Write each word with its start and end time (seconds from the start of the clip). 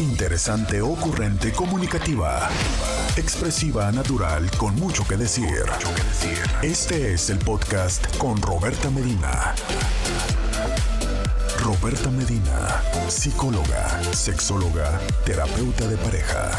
Interesante, 0.00 0.80
ocurrente, 0.80 1.52
comunicativa. 1.52 2.48
Expresiva, 3.18 3.92
natural, 3.92 4.50
con 4.56 4.74
mucho 4.76 5.06
que 5.06 5.18
decir. 5.18 5.66
Este 6.62 7.12
es 7.12 7.28
el 7.28 7.38
podcast 7.38 8.16
con 8.16 8.40
Roberta 8.40 8.88
Medina. 8.88 9.54
Roberta 11.62 12.10
Medina, 12.10 12.80
psicóloga, 13.08 14.02
sexóloga, 14.14 14.98
terapeuta 15.26 15.86
de 15.86 15.96
pareja. 15.98 16.50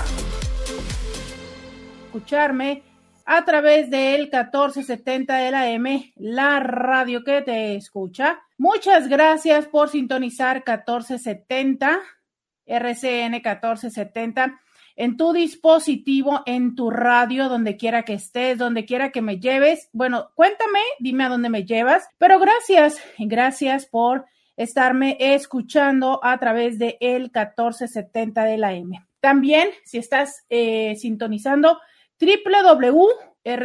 Escucharme 2.05 2.83
a 3.25 3.43
través 3.43 3.89
del 3.89 4.29
1470 4.29 5.37
de 5.37 5.49
la 5.49 5.67
M, 5.71 6.13
la 6.15 6.59
radio 6.59 7.23
que 7.23 7.41
te 7.41 7.75
escucha. 7.75 8.39
Muchas 8.59 9.07
gracias 9.07 9.65
por 9.65 9.89
sintonizar 9.89 10.57
1470, 10.57 11.99
RCN 12.71 13.31
1470, 13.31 14.59
en 14.95 15.17
tu 15.17 15.33
dispositivo, 15.33 16.41
en 16.45 16.75
tu 16.75 16.89
radio, 16.89 17.49
donde 17.49 17.75
quiera 17.77 18.03
que 18.03 18.13
estés, 18.13 18.57
donde 18.57 18.85
quiera 18.85 19.11
que 19.11 19.21
me 19.21 19.39
lleves. 19.39 19.89
Bueno, 19.93 20.31
cuéntame, 20.35 20.79
dime 20.99 21.25
a 21.25 21.29
dónde 21.29 21.49
me 21.49 21.65
llevas, 21.65 22.07
pero 22.17 22.39
gracias, 22.39 22.99
gracias 23.17 23.85
por 23.85 24.25
estarme 24.57 25.15
escuchando 25.19 26.19
a 26.23 26.37
través 26.37 26.77
de 26.77 26.97
el 26.99 27.31
1470 27.33 28.43
de 28.43 28.57
la 28.57 28.73
M. 28.73 29.01
También, 29.19 29.69
si 29.85 29.97
estás 29.97 30.43
eh, 30.49 30.95
sintonizando 30.97 31.79
www.rcn, 32.19 33.61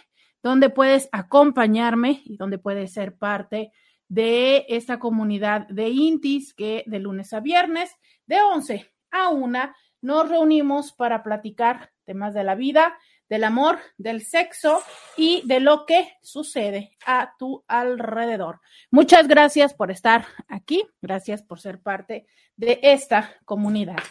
donde 0.42 0.70
puedes 0.70 1.08
acompañarme 1.12 2.22
y 2.24 2.36
donde 2.36 2.58
puedes 2.58 2.92
ser 2.92 3.16
parte 3.16 3.72
de 4.08 4.66
esta 4.68 4.98
comunidad 4.98 5.66
de 5.68 5.88
Intis 5.88 6.54
que 6.54 6.84
de 6.86 6.98
lunes 6.98 7.32
a 7.32 7.40
viernes, 7.40 7.94
de 8.26 8.40
11 8.40 8.92
a 9.10 9.28
1, 9.28 9.58
nos 10.02 10.28
reunimos 10.28 10.92
para 10.92 11.22
platicar 11.22 11.90
temas 12.04 12.34
de 12.34 12.44
la 12.44 12.54
vida, 12.54 12.96
del 13.28 13.44
amor, 13.44 13.78
del 13.98 14.22
sexo 14.22 14.82
y 15.16 15.42
de 15.46 15.60
lo 15.60 15.86
que 15.86 16.14
sucede 16.22 16.96
a 17.04 17.34
tu 17.38 17.64
alrededor. 17.68 18.60
Muchas 18.90 19.28
gracias 19.28 19.74
por 19.74 19.90
estar 19.90 20.26
aquí, 20.48 20.84
gracias 21.00 21.42
por 21.42 21.60
ser 21.60 21.80
parte 21.80 22.26
de 22.56 22.78
esta 22.82 23.34
comunidad. 23.44 24.02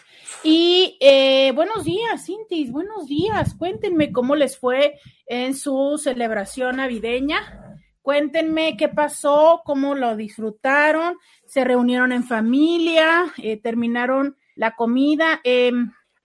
Y 0.44 0.98
eh, 1.00 1.52
buenos 1.54 1.84
días, 1.84 2.26
Cintis, 2.26 2.72
buenos 2.72 3.08
días. 3.08 3.56
Cuéntenme 3.56 4.12
cómo 4.12 4.36
les 4.36 4.58
fue 4.58 5.00
en 5.26 5.56
su 5.56 6.00
celebración 6.02 6.78
navideña. 6.78 7.62
Cuéntenme 8.02 8.78
qué 8.78 8.88
pasó, 8.88 9.64
cómo 9.66 9.96
lo 9.96 10.16
disfrutaron, 10.16 11.18
se 11.48 11.64
reunieron 11.64 12.12
en 12.12 12.24
familia, 12.24 13.34
eh, 13.38 13.58
terminaron 13.58 14.38
la 14.54 14.76
comida. 14.76 15.42
Eh, 15.44 15.72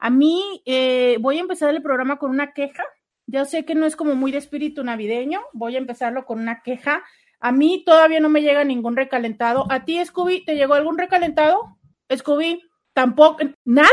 a 0.01 0.11
mí 0.11 0.63
eh, 0.65 1.19
voy 1.21 1.37
a 1.37 1.41
empezar 1.41 1.75
el 1.75 1.83
programa 1.83 2.17
con 2.17 2.31
una 2.31 2.53
queja. 2.53 2.83
Yo 3.27 3.45
sé 3.45 3.65
que 3.65 3.75
no 3.75 3.87
es 3.87 3.97
como 3.97 4.15
muy 4.15 4.33
de 4.33 4.39
espíritu 4.39 4.83
navideño. 4.83 5.41
Voy 5.53 5.77
a 5.77 5.79
empezarlo 5.79 6.25
con 6.25 6.41
una 6.41 6.63
queja. 6.63 7.05
A 7.39 7.53
mí 7.53 7.85
todavía 7.85 8.19
no 8.19 8.31
me 8.31 8.41
llega 8.41 8.65
ningún 8.65 8.97
recalentado. 8.97 9.67
¿A 9.71 9.85
ti, 9.85 10.03
Scooby, 10.05 10.45
te 10.45 10.57
llegó 10.57 10.75
algún 10.75 10.99
recalentado? 10.99 11.79
Scooby, 12.15 12.63
tampoco. 12.95 13.39
Nada, 13.65 13.91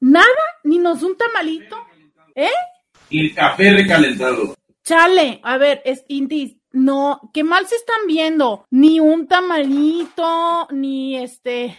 nada, 0.00 0.26
ni 0.64 0.78
nos 0.78 1.02
un 1.02 1.16
tamalito. 1.16 1.76
¿Eh? 2.34 2.48
Y 3.08 3.26
el 3.26 3.34
café 3.34 3.72
recalentado. 3.72 4.54
Chale, 4.84 5.40
a 5.42 5.56
ver, 5.58 5.80
es 5.84 6.04
Intis, 6.08 6.56
no, 6.72 7.30
qué 7.32 7.44
mal 7.44 7.66
se 7.66 7.76
están 7.76 8.06
viendo. 8.06 8.66
Ni 8.70 9.00
un 9.00 9.28
tamalito, 9.28 10.68
ni 10.70 11.16
este, 11.16 11.78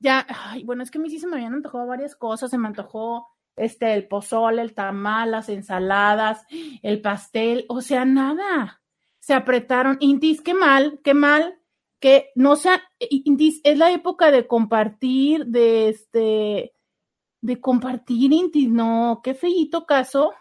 ya, 0.00 0.26
ay, 0.28 0.64
bueno, 0.64 0.82
es 0.82 0.90
que 0.90 0.98
a 0.98 1.00
mí 1.00 1.10
sí 1.10 1.18
se 1.18 1.26
me 1.26 1.36
habían 1.36 1.54
antojado 1.54 1.86
varias 1.86 2.14
cosas, 2.14 2.50
se 2.50 2.58
me 2.58 2.68
antojó 2.68 3.28
este, 3.56 3.94
el 3.94 4.06
pozole, 4.06 4.62
el 4.62 4.74
tamal, 4.74 5.32
las 5.32 5.48
ensaladas, 5.48 6.46
el 6.82 7.00
pastel, 7.00 7.64
o 7.68 7.80
sea, 7.80 8.04
nada. 8.04 8.80
Se 9.18 9.34
apretaron. 9.34 9.98
Intis, 10.00 10.40
qué 10.40 10.54
mal, 10.54 11.00
qué 11.02 11.14
mal, 11.14 11.58
que 12.00 12.30
no 12.34 12.56
sea, 12.56 12.82
Intis, 13.10 13.60
es 13.64 13.76
la 13.76 13.92
época 13.92 14.30
de 14.30 14.46
compartir, 14.46 15.46
de 15.46 15.88
este, 15.88 16.72
de 17.40 17.60
compartir, 17.60 18.32
Intis, 18.32 18.68
no, 18.68 19.20
qué 19.22 19.34
feíto 19.34 19.84
caso, 19.84 20.32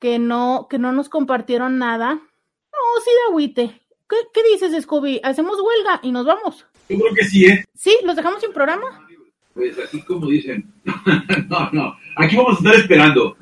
que 0.00 0.18
no, 0.18 0.66
que 0.68 0.78
no 0.78 0.92
nos 0.92 1.08
compartieron 1.08 1.78
nada. 1.78 2.14
No, 2.14 3.00
sí, 3.04 3.10
de 3.10 3.30
agüite. 3.30 3.86
¿Qué, 4.08 4.16
¿Qué 4.34 4.42
dices, 4.42 4.82
Scooby? 4.82 5.20
Hacemos 5.22 5.58
huelga 5.60 6.00
y 6.02 6.12
nos 6.12 6.26
vamos. 6.26 6.66
Yo 6.88 6.98
creo 6.98 7.14
que 7.14 7.24
sí, 7.24 7.46
¿eh? 7.46 7.64
Sí, 7.74 7.96
los 8.04 8.16
dejamos 8.16 8.40
sin 8.40 8.52
programa. 8.52 9.06
Pues 9.54 9.78
así 9.78 10.02
como 10.02 10.28
dicen. 10.28 10.72
no, 11.48 11.70
no. 11.72 11.96
Aquí 12.16 12.36
vamos 12.36 12.54
a 12.54 12.58
estar 12.58 12.74
esperando. 12.74 13.36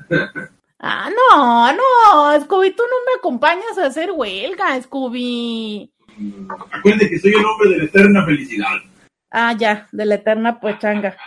ah, 0.79 1.09
no, 1.09 1.73
no, 1.73 2.41
Scooby, 2.41 2.71
tú 2.71 2.83
no 2.83 3.05
me 3.05 3.19
acompañas 3.19 3.77
a 3.77 3.87
hacer 3.87 4.11
huelga, 4.11 4.81
Scooby. 4.81 5.91
Acuérdate 6.71 7.09
que 7.09 7.19
soy 7.19 7.33
el 7.33 7.45
hombre 7.45 7.69
de 7.69 7.77
la 7.77 7.83
eterna 7.83 8.25
felicidad. 8.25 8.77
Ah, 9.29 9.53
ya, 9.57 9.87
de 9.91 10.05
la 10.05 10.15
eterna 10.15 10.59
pochanga. 10.59 11.17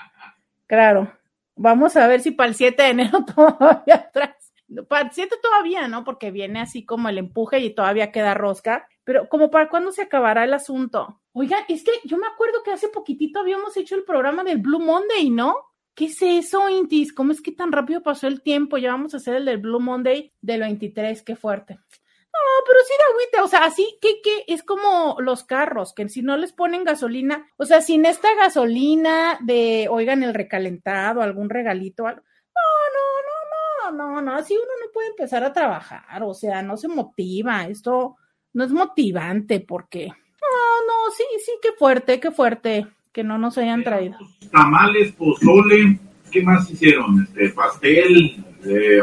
Claro. 0.67 1.13
Vamos 1.57 1.97
a 1.97 2.07
ver 2.07 2.21
si 2.21 2.31
para 2.31 2.49
el 2.49 2.55
7 2.55 2.83
de 2.83 2.89
enero 2.89 3.25
todavía 3.35 3.97
atrás. 3.97 4.53
Para 4.89 5.09
el 5.09 5.13
7 5.13 5.37
todavía, 5.43 5.89
¿no? 5.89 6.05
Porque 6.05 6.31
viene 6.31 6.61
así 6.61 6.85
como 6.85 7.09
el 7.09 7.19
empuje 7.19 7.59
y 7.59 7.75
todavía 7.75 8.13
queda 8.13 8.35
rosca. 8.35 8.89
Pero 9.09 9.27
como 9.27 9.51
para 9.51 9.71
cuándo 9.71 9.91
se 9.91 10.03
acabará 10.03 10.45
el 10.45 10.53
asunto. 10.53 11.23
Oigan, 11.33 11.65
es 11.71 11.83
que 11.83 11.93
yo 12.05 12.19
me 12.19 12.27
acuerdo 12.27 12.63
que 12.63 12.73
hace 12.73 12.91
poquitito 12.91 13.41
habíamos 13.41 13.75
hecho 13.79 13.95
el 13.95 14.05
programa 14.05 14.45
del 14.45 14.59
Blue 14.59 14.81
Monday, 14.81 15.31
¿no? 15.31 15.57
¿Qué 15.95 16.05
es 16.05 16.19
eso, 16.21 16.69
Intis? 16.69 17.15
¿Cómo 17.15 17.33
es 17.33 17.41
que 17.41 17.53
tan 17.53 17.73
rápido 17.73 18.03
pasó 18.03 18.27
el 18.27 18.43
tiempo? 18.43 18.77
Ya 18.77 18.91
vamos 18.91 19.15
a 19.15 19.17
hacer 19.17 19.37
el 19.37 19.47
del 19.47 19.57
Blue 19.57 19.81
Monday 19.81 20.35
del 20.43 20.61
23, 20.61 21.23
qué 21.23 21.37
fuerte. 21.37 21.77
No, 21.77 22.65
pero 22.67 22.81
sí 22.87 22.93
agüita, 23.11 23.45
o 23.45 23.49
sea, 23.49 23.65
así 23.65 23.99
que, 24.03 24.21
que 24.21 24.45
es 24.47 24.63
como 24.63 25.17
los 25.21 25.43
carros, 25.43 25.95
que 25.95 26.07
si 26.11 26.21
no 26.21 26.37
les 26.37 26.53
ponen 26.53 26.85
gasolina, 26.85 27.49
o 27.57 27.65
sea, 27.65 27.81
sin 27.81 28.05
esta 28.05 28.29
gasolina 28.35 29.39
de, 29.41 29.89
oigan, 29.91 30.23
el 30.23 30.35
recalentado, 30.35 31.23
algún 31.23 31.49
regalito, 31.49 32.07
algo, 32.07 32.21
no, 32.21 33.91
no, 33.91 33.91
no, 33.91 34.07
no, 34.07 34.13
no, 34.17 34.21
no, 34.21 34.37
así 34.37 34.53
uno 34.53 34.73
no 34.85 34.93
puede 34.93 35.09
empezar 35.09 35.45
a 35.45 35.55
trabajar, 35.55 36.23
o 36.23 36.35
sea, 36.35 36.61
no 36.61 36.77
se 36.77 36.89
motiva, 36.89 37.65
esto 37.69 38.17
no 38.53 38.65
es 38.65 38.73
motivante 38.73 39.61
porque, 39.61 40.07
no, 40.07 40.87
no, 40.87 41.11
sí, 41.17 41.25
sí, 41.45 41.53
qué 41.63 41.71
fuerte, 41.79 42.21
qué 42.21 42.31
fuerte 42.31 42.87
que 43.13 43.25
no 43.25 43.39
nos 43.39 43.59
hayan 43.59 43.83
traído. 43.85 44.17
Tamales, 44.53 45.13
pozole, 45.13 45.99
¿qué 46.31 46.43
más 46.43 46.71
hicieron? 46.71 47.23
Este, 47.23 47.51
pastel, 47.51 48.45
eh, 48.65 49.01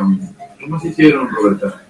¿qué 0.60 0.68
más 0.68 0.86
hicieron, 0.86 1.30
Roberta? 1.30 1.82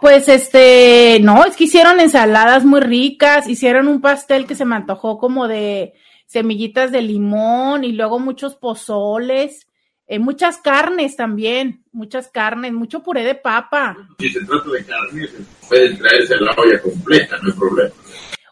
Pues 0.00 0.28
este, 0.28 1.18
no, 1.22 1.44
es 1.44 1.56
que 1.56 1.64
hicieron 1.64 1.98
ensaladas 1.98 2.64
muy 2.64 2.80
ricas, 2.80 3.48
hicieron 3.48 3.88
un 3.88 4.00
pastel 4.00 4.46
que 4.46 4.54
se 4.54 4.64
me 4.64 4.76
antojó 4.76 5.18
como 5.18 5.48
de 5.48 5.94
semillitas 6.26 6.92
de 6.92 7.00
limón 7.00 7.84
y 7.84 7.92
luego 7.92 8.18
muchos 8.18 8.54
pozoles, 8.54 9.66
eh, 10.06 10.18
muchas 10.18 10.58
carnes 10.58 11.16
también, 11.16 11.84
muchas 11.92 12.28
carnes, 12.28 12.72
mucho 12.72 13.02
puré 13.02 13.24
de 13.24 13.34
papa. 13.34 13.96
Si 14.18 14.28
se 14.28 14.44
trata 14.44 14.68
de 14.70 14.84
carne, 14.84 15.28
pueden 15.68 15.98
traerse 15.98 16.36
la 16.36 16.52
olla 16.52 16.80
completa, 16.82 17.36
no 17.42 17.52
hay 17.52 17.58
problema. 17.58 17.94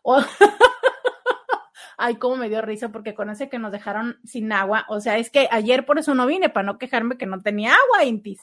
Ay, 2.04 2.16
cómo 2.16 2.34
me 2.34 2.48
dio 2.48 2.60
risa 2.62 2.88
porque 2.88 3.14
con 3.14 3.30
ese 3.30 3.48
que 3.48 3.60
nos 3.60 3.70
dejaron 3.70 4.18
sin 4.24 4.50
agua, 4.50 4.86
o 4.88 4.98
sea, 4.98 5.18
es 5.18 5.30
que 5.30 5.46
ayer 5.52 5.86
por 5.86 6.00
eso 6.00 6.16
no 6.16 6.26
vine, 6.26 6.48
para 6.48 6.66
no 6.66 6.76
quejarme 6.76 7.16
que 7.16 7.26
no 7.26 7.42
tenía 7.42 7.74
agua, 7.74 8.04
Intis, 8.04 8.40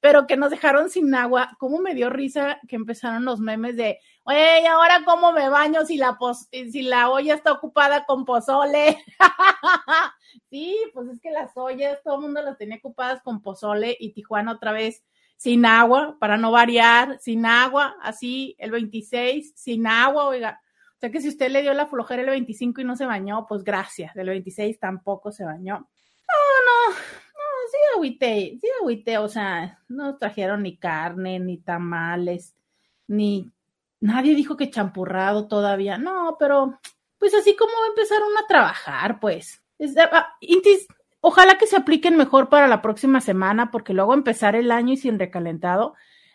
pero 0.00 0.26
que 0.26 0.38
nos 0.38 0.50
dejaron 0.50 0.88
sin 0.88 1.14
agua, 1.14 1.50
cómo 1.58 1.78
me 1.78 1.94
dio 1.94 2.08
risa 2.08 2.58
que 2.68 2.76
empezaron 2.76 3.26
los 3.26 3.38
memes 3.38 3.76
de, 3.76 3.98
oye, 4.24 4.66
ahora 4.66 5.02
cómo 5.04 5.32
me 5.32 5.50
baño 5.50 5.84
si 5.84 5.98
la, 5.98 6.16
si 6.50 6.80
la 6.80 7.10
olla 7.10 7.34
está 7.34 7.52
ocupada 7.52 8.06
con 8.06 8.24
pozole? 8.24 8.96
sí, 10.50 10.78
pues 10.94 11.08
es 11.08 11.20
que 11.20 11.30
las 11.30 11.54
ollas, 11.54 11.98
todo 12.02 12.14
el 12.14 12.22
mundo 12.22 12.40
las 12.40 12.56
tenía 12.56 12.78
ocupadas 12.78 13.20
con 13.22 13.42
pozole 13.42 13.94
y 14.00 14.14
Tijuana 14.14 14.52
otra 14.52 14.72
vez 14.72 15.04
sin 15.42 15.66
agua, 15.66 16.16
para 16.20 16.36
no 16.36 16.52
variar, 16.52 17.18
sin 17.18 17.46
agua, 17.46 17.96
así 18.00 18.54
el 18.60 18.70
26, 18.70 19.54
sin 19.56 19.88
agua, 19.88 20.26
oiga. 20.26 20.60
O 20.94 21.00
sea 21.00 21.10
que 21.10 21.20
si 21.20 21.28
usted 21.30 21.50
le 21.50 21.62
dio 21.62 21.74
la 21.74 21.88
flojera 21.88 22.22
el 22.22 22.30
25 22.30 22.80
y 22.80 22.84
no 22.84 22.94
se 22.94 23.06
bañó, 23.06 23.44
pues 23.48 23.64
gracias. 23.64 24.14
Del 24.14 24.28
26 24.28 24.78
tampoco 24.78 25.32
se 25.32 25.44
bañó. 25.44 25.74
No, 25.74 26.94
no, 26.94 26.94
no, 26.94 27.68
sí 27.68 27.76
agüité, 27.96 28.56
sí 28.60 28.68
agüité. 28.80 29.18
O 29.18 29.28
sea, 29.28 29.80
no 29.88 30.16
trajeron 30.16 30.62
ni 30.62 30.76
carne, 30.76 31.40
ni 31.40 31.58
tamales, 31.58 32.54
ni 33.08 33.50
nadie 33.98 34.36
dijo 34.36 34.56
que 34.56 34.70
champurrado 34.70 35.48
todavía. 35.48 35.98
No, 35.98 36.36
pero 36.38 36.78
pues 37.18 37.34
así 37.34 37.56
como 37.56 37.72
va 37.72 38.40
a 38.44 38.46
trabajar, 38.46 39.18
pues. 39.18 39.60
Ah, 40.12 40.36
Intis, 40.38 40.86
Ojalá 41.24 41.56
que 41.56 41.68
se 41.68 41.76
apliquen 41.76 42.16
mejor 42.16 42.48
para 42.48 42.66
la 42.66 42.82
próxima 42.82 43.20
semana, 43.20 43.70
porque 43.70 43.94
luego 43.94 44.12
empezar 44.12 44.56
el 44.56 44.72
año 44.72 44.94
y 44.94 44.96
sin 44.96 45.20
recalentado. 45.20 45.94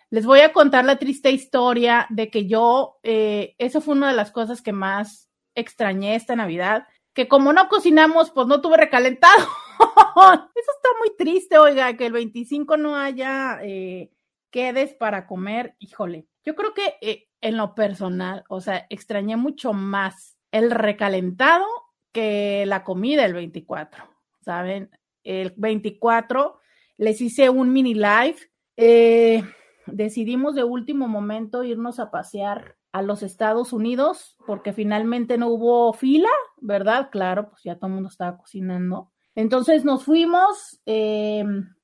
Les 0.10 0.25
voy 0.25 0.39
a 0.39 0.54
contar 0.54 0.86
la 0.86 0.95
triste 0.98 1.30
historia 1.30 2.07
de 2.10 2.30
que 2.30 2.48
yo, 2.48 2.98
eh, 3.04 3.54
eso 3.57 3.81
fue 3.81 3.95
una 3.95 4.07
de 4.07 4.16
las 4.16 4.31
cosas 4.31 4.62
que 4.62 4.72
más 4.72 5.30
extrañé 5.56 6.16
esta 6.16 6.38
Navidad, 6.38 6.88
que 7.13 7.28
como 7.28 7.51
no 7.51 7.68
cocinamos, 7.68 8.31
pues 8.31 8.48
no 8.48 8.62
tuve 8.62 8.78
recalentado. 8.78 9.38
eso 10.56 10.72
está 10.72 10.90
muy 11.00 11.13
triste, 11.18 11.57
oiga, 11.57 11.98
que 11.98 12.06
el 12.06 12.13
25 12.13 12.78
no 12.78 12.95
haya 12.95 13.60
eh, 13.63 14.10
quedes 14.51 14.94
para 14.94 15.28
comer. 15.28 15.75
Híjole, 15.80 16.28
yo 16.45 16.56
creo 16.56 16.74
que 16.74 16.95
eh, 17.01 17.28
en 17.42 17.57
lo 17.57 17.75
personal, 17.75 18.45
o 18.48 18.62
sea, 18.62 18.88
extrañé 18.90 19.36
mucho 19.36 19.74
más 19.74 20.38
el 20.54 20.72
recalentado 20.72 21.66
que 22.13 22.63
la 22.66 22.86
comida 22.86 23.25
el 23.25 23.33
24 23.33 24.17
¿saben? 24.48 24.90
El 25.26 25.54
24 25.58 26.58
les 26.98 27.20
hice 27.20 27.50
un 27.50 27.74
mini 27.74 27.94
live. 27.94 28.38
Eh, 28.78 29.44
decidimos 29.88 30.56
de 30.56 30.64
último 30.64 31.10
momento 31.10 31.66
irnos 31.66 32.00
a 32.00 32.12
pasear 32.12 32.78
a 32.94 33.02
los 33.02 33.24
Estados 33.24 33.74
Unidos 33.74 34.38
porque 34.48 34.72
finalmente 34.72 35.38
no 35.38 35.50
hubo 35.50 35.92
fila, 35.92 36.30
¿verdad? 36.62 37.10
Claro, 37.12 37.50
pues 37.50 37.64
ya 37.64 37.76
todo 37.76 37.88
el 37.88 37.96
mundo 37.96 38.08
estaba 38.08 38.38
cocinando. 38.38 39.12
Entonces 39.36 39.84
nos 39.84 40.06
fuimos 40.06 40.80
eh, 40.86 41.44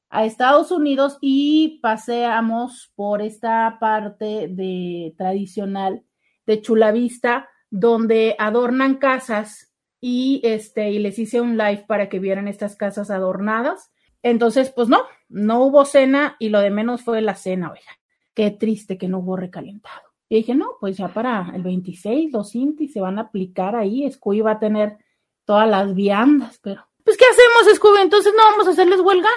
a 0.09 0.23
Estados 0.23 0.71
Unidos 0.71 1.17
y 1.19 1.79
paseamos 1.81 2.93
por 2.95 3.21
esta 3.21 3.77
parte 3.81 4.47
de 4.47 5.13
tradicional 5.17 6.05
de 6.45 6.61
Chula 6.61 6.93
Vista, 6.93 7.49
donde 7.69 8.37
adornan 8.39 8.95
casas 8.95 9.72
y 10.05 10.41
este 10.43 10.91
y 10.91 10.99
les 10.99 11.17
hice 11.17 11.39
un 11.39 11.57
live 11.57 11.85
para 11.87 12.09
que 12.09 12.19
vieran 12.19 12.49
estas 12.49 12.75
casas 12.75 13.09
adornadas. 13.09 13.89
Entonces, 14.21 14.69
pues 14.69 14.89
no, 14.89 15.03
no 15.29 15.63
hubo 15.63 15.85
cena 15.85 16.35
y 16.39 16.49
lo 16.49 16.59
de 16.59 16.71
menos 16.71 17.03
fue 17.03 17.21
la 17.21 17.35
cena, 17.35 17.71
oiga. 17.71 18.01
Qué 18.33 18.51
triste 18.51 18.97
que 18.97 19.07
no 19.07 19.19
hubo 19.19 19.37
recalentado. 19.37 20.01
Y 20.27 20.35
dije, 20.35 20.55
no, 20.55 20.71
pues 20.81 20.97
ya 20.97 21.07
para 21.07 21.53
el 21.55 21.63
26 21.63 22.33
los 22.33 22.53
Inti 22.53 22.89
se 22.89 22.99
van 22.99 23.17
a 23.17 23.21
aplicar 23.21 23.77
ahí, 23.77 24.11
Scooby 24.11 24.41
va 24.41 24.51
a 24.51 24.59
tener 24.59 24.97
todas 25.45 25.69
las 25.69 25.95
viandas, 25.95 26.59
pero 26.61 26.85
pues 27.05 27.15
¿qué 27.15 27.23
hacemos, 27.23 27.77
Scooby? 27.77 28.01
Entonces 28.01 28.33
no 28.35 28.43
vamos 28.43 28.67
a 28.67 28.71
hacerles 28.71 28.99
huelga. 28.99 29.29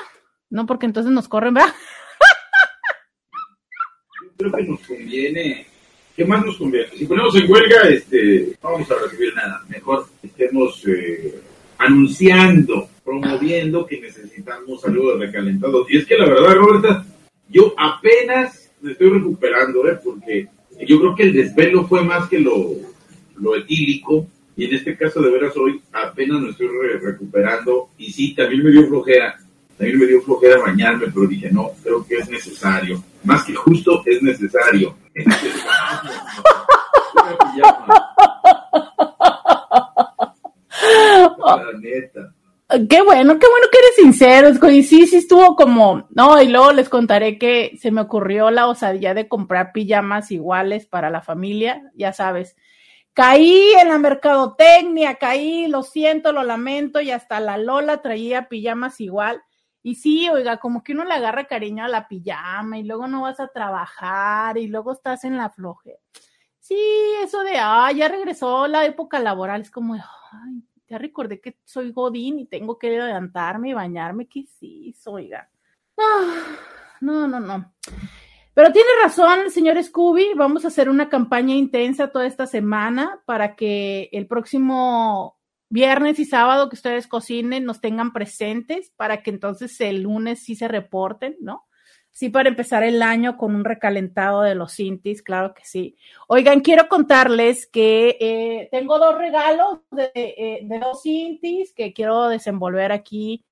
No, 0.51 0.67
porque 0.67 0.87
entonces 0.87 1.13
nos 1.13 1.29
corren, 1.29 1.55
¿verdad? 1.55 1.73
Creo 4.37 4.51
que 4.51 4.65
nos 4.65 4.81
conviene 4.81 5.69
¿Qué 6.17 6.25
más 6.25 6.47
nos 6.47 6.57
conviene? 6.57 6.89
Si 6.97 7.05
ponemos 7.05 7.37
en 7.37 7.51
huelga, 7.51 7.83
este, 7.91 8.57
no 8.63 8.73
vamos 8.73 8.91
a 8.91 8.95
recibir 9.05 9.35
nada. 9.35 9.63
Mejor 9.69 10.07
estemos 10.23 10.83
eh, 10.89 11.35
anunciando, 11.77 12.89
promoviendo 13.05 13.87
que 13.87 14.01
necesitamos 14.01 14.83
de 14.83 15.27
recalentado. 15.27 15.85
Y 15.91 15.99
es 15.99 16.07
que 16.07 16.17
la 16.17 16.25
verdad, 16.25 16.55
Roberta, 16.55 17.07
yo 17.51 17.75
apenas 17.77 18.73
me 18.81 18.93
estoy 18.93 19.11
recuperando, 19.11 19.87
¿eh? 19.87 19.99
porque 20.03 20.49
yo 20.87 20.99
creo 21.01 21.15
que 21.15 21.25
el 21.25 21.35
desvelo 21.35 21.87
fue 21.87 22.03
más 22.03 22.31
que 22.31 22.41
lo, 22.41 22.71
lo 23.37 23.55
etílico. 23.55 24.27
Y 24.57 24.65
en 24.65 24.75
este 24.75 24.97
caso, 24.97 25.21
de 25.21 25.31
veras, 25.31 25.55
hoy 25.55 25.83
apenas 25.93 26.41
me 26.41 26.49
estoy 26.49 26.69
recuperando. 26.99 27.91
Y 27.99 28.11
sí, 28.11 28.35
también 28.35 28.65
me 28.65 28.71
dio 28.71 28.87
flojera. 28.87 29.39
También 29.77 29.99
me 29.99 30.07
dio 30.07 30.23
flojera 30.23 30.59
bañarme, 30.61 31.07
pero 31.13 31.27
dije, 31.27 31.51
no, 31.51 31.71
creo 31.83 32.07
que 32.07 32.17
es 32.17 32.29
necesario. 32.29 33.03
Más 33.25 33.45
que 33.45 33.55
justo, 33.55 34.03
es 34.07 34.23
necesario. 34.23 34.97
Qué 42.69 43.01
bueno, 43.01 43.39
qué 43.39 43.47
bueno 43.49 43.67
que 43.71 43.79
eres 43.79 43.95
sincero. 43.97 44.49
Y 44.71 44.83
sí, 44.83 45.07
sí 45.07 45.17
estuvo 45.17 45.55
como, 45.55 46.09
no, 46.11 46.43
y 46.43 46.49
luego 46.49 46.73
les 46.73 46.89
contaré 46.89 47.39
que 47.39 47.77
se 47.81 47.91
me 47.91 48.01
ocurrió 48.01 48.51
la 48.51 48.67
osadía 48.67 49.15
de 49.15 49.29
comprar 49.29 49.73
pijamas 49.73 50.31
iguales 50.31 50.87
para 50.87 51.11
la 51.11 51.23
familia, 51.23 51.91
ya 51.95 52.13
sabes. 52.13 52.57
Caí 53.15 53.73
en 53.81 53.89
la 53.89 53.99
mercadotecnia, 53.99 55.15
caí, 55.15 55.69
lo 55.69 55.83
siento, 55.83 56.33
lo 56.33 56.43
lamento, 56.43 57.01
y 57.01 57.13
hasta 57.13 57.41
la 57.41 57.57
Lola 57.57 58.03
traía 58.03 58.49
pijamas 58.49 59.01
igual. 59.01 59.43
Y 59.87 59.95
sí, 59.95 60.29
oiga, 60.29 60.57
como 60.57 60.83
que 60.83 60.95
uno 60.95 61.05
le 61.05 61.15
agarra 61.15 61.45
cariño 61.45 61.85
a 61.85 61.89
la 61.89 62.09
pijama 62.09 62.77
y 62.77 62.83
luego 62.83 63.07
no 63.07 63.23
vas 63.23 63.39
a 63.39 63.47
trabajar 63.47 64.59
y 64.59 64.67
luego 64.67 64.91
estás 64.91 65.23
en 65.23 65.37
la 65.37 65.49
floje. 65.49 66.01
Sí, 66.59 66.77
eso 67.23 67.45
de, 67.45 67.53
ah, 67.57 67.93
ya 67.93 68.09
regresó 68.09 68.67
la 68.67 68.85
época 68.85 69.21
laboral, 69.21 69.61
es 69.61 69.71
como, 69.71 69.95
ay, 69.95 70.65
ya 70.89 70.99
recordé 70.99 71.41
que 71.41 71.59
soy 71.65 71.93
Godín 71.93 72.41
y 72.41 72.47
tengo 72.47 72.81
que 72.81 72.91
levantarme 72.91 73.69
y 73.69 73.75
bañarme, 73.75 74.27
¿qué 74.27 74.47
sí, 74.59 74.93
oiga? 75.05 75.49
Ah, 75.97 76.43
no, 77.01 77.29
no, 77.29 77.39
no. 77.39 77.73
Pero 78.55 78.73
tiene 78.73 78.89
razón 79.05 79.53
señor 79.53 79.81
Scooby, 79.81 80.35
vamos 80.35 80.65
a 80.65 80.69
hacer 80.69 80.89
una 80.89 81.09
campaña 81.09 81.55
intensa 81.55 82.09
toda 82.09 82.27
esta 82.27 82.49
semana 82.49 83.23
para 83.25 83.55
que 83.55 84.09
el 84.11 84.27
próximo 84.27 85.36
viernes 85.69 86.19
y 86.19 86.25
sábado 86.25 86.69
que 86.69 86.77
ustedes 86.77 87.07
cocinen, 87.07 87.65
nos 87.65 87.81
tengan 87.81 88.13
presentes 88.13 88.93
para 88.97 89.23
que 89.23 89.31
entonces 89.31 89.81
el 89.81 90.03
lunes 90.03 90.43
sí 90.43 90.55
se 90.55 90.69
reporten, 90.69 91.37
¿no? 91.41 91.67
Sí, 92.11 92.31
para 92.31 92.49
empezar 92.49 92.83
el 92.83 93.03
año 93.03 93.37
con 93.37 93.55
un 93.55 93.65
recalentado 93.65 94.41
de 94.41 94.55
los 94.55 94.75
Cintis, 94.75 95.23
claro 95.23 95.53
que 95.53 95.65
sí. 95.65 95.99
Oigan, 96.29 96.61
quiero 96.61 96.89
contarles 96.89 97.67
que 97.67 98.17
eh, 98.19 98.69
tengo 98.71 98.99
dos 98.99 99.19
regalos 99.19 99.81
de, 99.91 100.11
eh, 100.15 100.61
de 100.63 100.79
dos 100.79 101.03
Cintis 101.03 101.75
que 101.75 101.93
quiero 101.93 102.29
desenvolver 102.29 102.91
aquí 102.91 103.45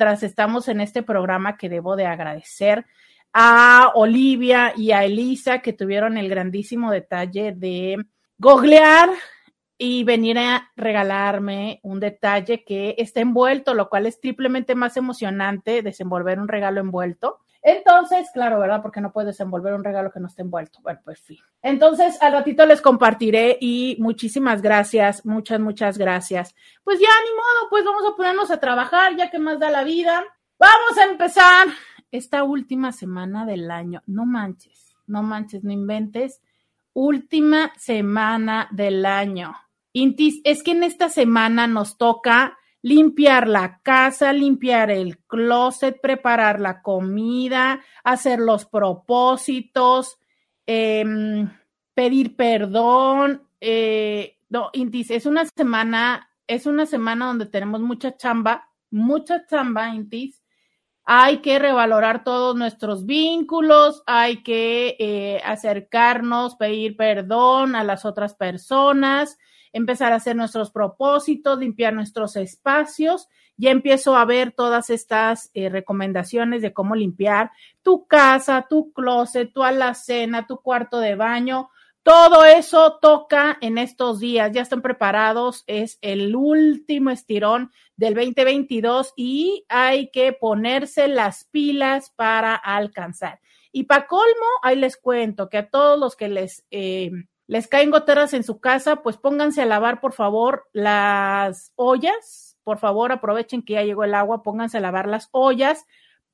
mientras 0.00 0.22
estamos 0.22 0.66
en 0.68 0.80
este 0.80 1.02
programa 1.02 1.58
que 1.58 1.68
debo 1.68 1.94
de 1.94 2.06
agradecer 2.06 2.86
a 3.34 3.92
Olivia 3.94 4.72
y 4.74 4.92
a 4.92 5.04
Elisa 5.04 5.60
que 5.60 5.74
tuvieron 5.74 6.16
el 6.16 6.28
grandísimo 6.28 6.90
detalle 6.90 7.52
de 7.52 7.96
googlear 8.38 9.10
y 9.82 10.04
venir 10.04 10.38
a 10.38 10.70
regalarme 10.76 11.80
un 11.82 12.00
detalle 12.00 12.64
que 12.64 12.94
está 12.98 13.20
envuelto, 13.20 13.72
lo 13.72 13.88
cual 13.88 14.04
es 14.04 14.20
triplemente 14.20 14.74
más 14.74 14.98
emocionante 14.98 15.80
desenvolver 15.80 16.38
un 16.38 16.48
regalo 16.48 16.82
envuelto. 16.82 17.38
Entonces, 17.62 18.28
claro, 18.34 18.60
¿verdad? 18.60 18.82
Porque 18.82 19.00
no 19.00 19.10
puedes 19.10 19.28
desenvolver 19.28 19.72
un 19.72 19.82
regalo 19.82 20.12
que 20.12 20.20
no 20.20 20.26
esté 20.26 20.42
envuelto. 20.42 20.80
Bueno, 20.82 21.00
pues 21.02 21.20
sí. 21.20 21.38
Entonces, 21.62 22.20
al 22.20 22.32
ratito 22.32 22.66
les 22.66 22.82
compartiré 22.82 23.56
y 23.58 23.96
muchísimas 24.00 24.60
gracias, 24.60 25.24
muchas, 25.24 25.60
muchas 25.60 25.96
gracias. 25.96 26.54
Pues 26.84 27.00
ya, 27.00 27.08
ni 27.08 27.30
modo, 27.34 27.70
pues 27.70 27.82
vamos 27.82 28.02
a 28.06 28.14
ponernos 28.14 28.50
a 28.50 28.60
trabajar, 28.60 29.16
ya 29.16 29.30
que 29.30 29.38
más 29.38 29.58
da 29.58 29.70
la 29.70 29.82
vida. 29.82 30.22
Vamos 30.58 30.98
a 30.98 31.04
empezar 31.04 31.68
esta 32.10 32.44
última 32.44 32.92
semana 32.92 33.46
del 33.46 33.70
año. 33.70 34.02
No 34.06 34.26
manches, 34.26 34.94
no 35.06 35.22
manches, 35.22 35.64
no 35.64 35.72
inventes. 35.72 36.42
Última 36.92 37.72
semana 37.78 38.68
del 38.72 39.06
año. 39.06 39.54
Intis, 39.92 40.40
es 40.44 40.62
que 40.62 40.72
en 40.72 40.84
esta 40.84 41.08
semana 41.08 41.66
nos 41.66 41.98
toca 41.98 42.58
limpiar 42.82 43.48
la 43.48 43.80
casa, 43.82 44.32
limpiar 44.32 44.90
el 44.90 45.18
closet, 45.26 46.00
preparar 46.00 46.60
la 46.60 46.80
comida, 46.82 47.80
hacer 48.04 48.38
los 48.38 48.66
propósitos, 48.66 50.18
em, 50.66 51.50
pedir 51.94 52.36
perdón. 52.36 53.46
Eh, 53.60 54.38
no, 54.48 54.70
Intis, 54.72 55.10
es 55.10 55.26
una 55.26 55.44
semana, 55.44 56.30
es 56.46 56.66
una 56.66 56.86
semana 56.86 57.26
donde 57.26 57.46
tenemos 57.46 57.80
mucha 57.80 58.16
chamba, 58.16 58.68
mucha 58.90 59.44
chamba, 59.46 59.94
Intis. 59.94 60.42
Hay 61.04 61.38
que 61.38 61.58
revalorar 61.58 62.24
todos 62.24 62.56
nuestros 62.56 63.04
vínculos, 63.04 64.02
hay 64.06 64.42
que 64.42 64.96
eh, 64.98 65.40
acercarnos, 65.44 66.56
pedir 66.56 66.96
perdón 66.96 67.74
a 67.74 67.84
las 67.84 68.04
otras 68.04 68.34
personas 68.34 69.36
empezar 69.72 70.12
a 70.12 70.16
hacer 70.16 70.36
nuestros 70.36 70.70
propósitos, 70.70 71.58
limpiar 71.58 71.92
nuestros 71.94 72.36
espacios. 72.36 73.28
Ya 73.56 73.70
empiezo 73.70 74.16
a 74.16 74.24
ver 74.24 74.52
todas 74.52 74.90
estas 74.90 75.50
eh, 75.54 75.68
recomendaciones 75.68 76.62
de 76.62 76.72
cómo 76.72 76.94
limpiar 76.94 77.50
tu 77.82 78.06
casa, 78.06 78.66
tu 78.68 78.92
closet, 78.92 79.52
tu 79.52 79.62
alacena, 79.62 80.46
tu 80.46 80.58
cuarto 80.58 80.98
de 80.98 81.14
baño, 81.14 81.70
Todo 82.02 82.46
eso 82.46 82.98
toca 83.00 83.58
en 83.60 83.76
estos 83.76 84.20
días, 84.20 84.50
ya 84.52 84.62
están 84.62 84.80
preparados, 84.80 85.64
es 85.66 85.98
el 86.00 86.34
último 86.34 87.10
estirón 87.10 87.70
del 87.96 88.14
2022 88.14 89.12
y 89.16 89.66
hay 89.68 90.10
que 90.10 90.32
ponerse 90.32 91.08
las 91.08 91.44
pilas 91.44 92.10
para 92.16 92.54
alcanzar. 92.54 93.40
Y 93.70 93.84
para 93.84 94.06
colmo, 94.06 94.46
ahí 94.62 94.76
les 94.76 94.96
cuento 94.96 95.50
que 95.50 95.58
a 95.58 95.68
todos 95.68 95.98
los 95.98 96.16
que 96.16 96.28
les, 96.28 96.64
eh, 96.70 97.10
les 97.50 97.66
caen 97.66 97.90
goteras 97.90 98.32
en 98.32 98.44
su 98.44 98.60
casa, 98.60 99.02
pues 99.02 99.16
pónganse 99.16 99.60
a 99.60 99.66
lavar, 99.66 100.00
por 100.00 100.12
favor, 100.12 100.68
las 100.72 101.72
ollas. 101.74 102.56
Por 102.62 102.78
favor, 102.78 103.10
aprovechen 103.10 103.64
que 103.64 103.72
ya 103.72 103.82
llegó 103.82 104.04
el 104.04 104.14
agua, 104.14 104.44
pónganse 104.44 104.78
a 104.78 104.80
lavar 104.80 105.08
las 105.08 105.28
ollas, 105.32 105.84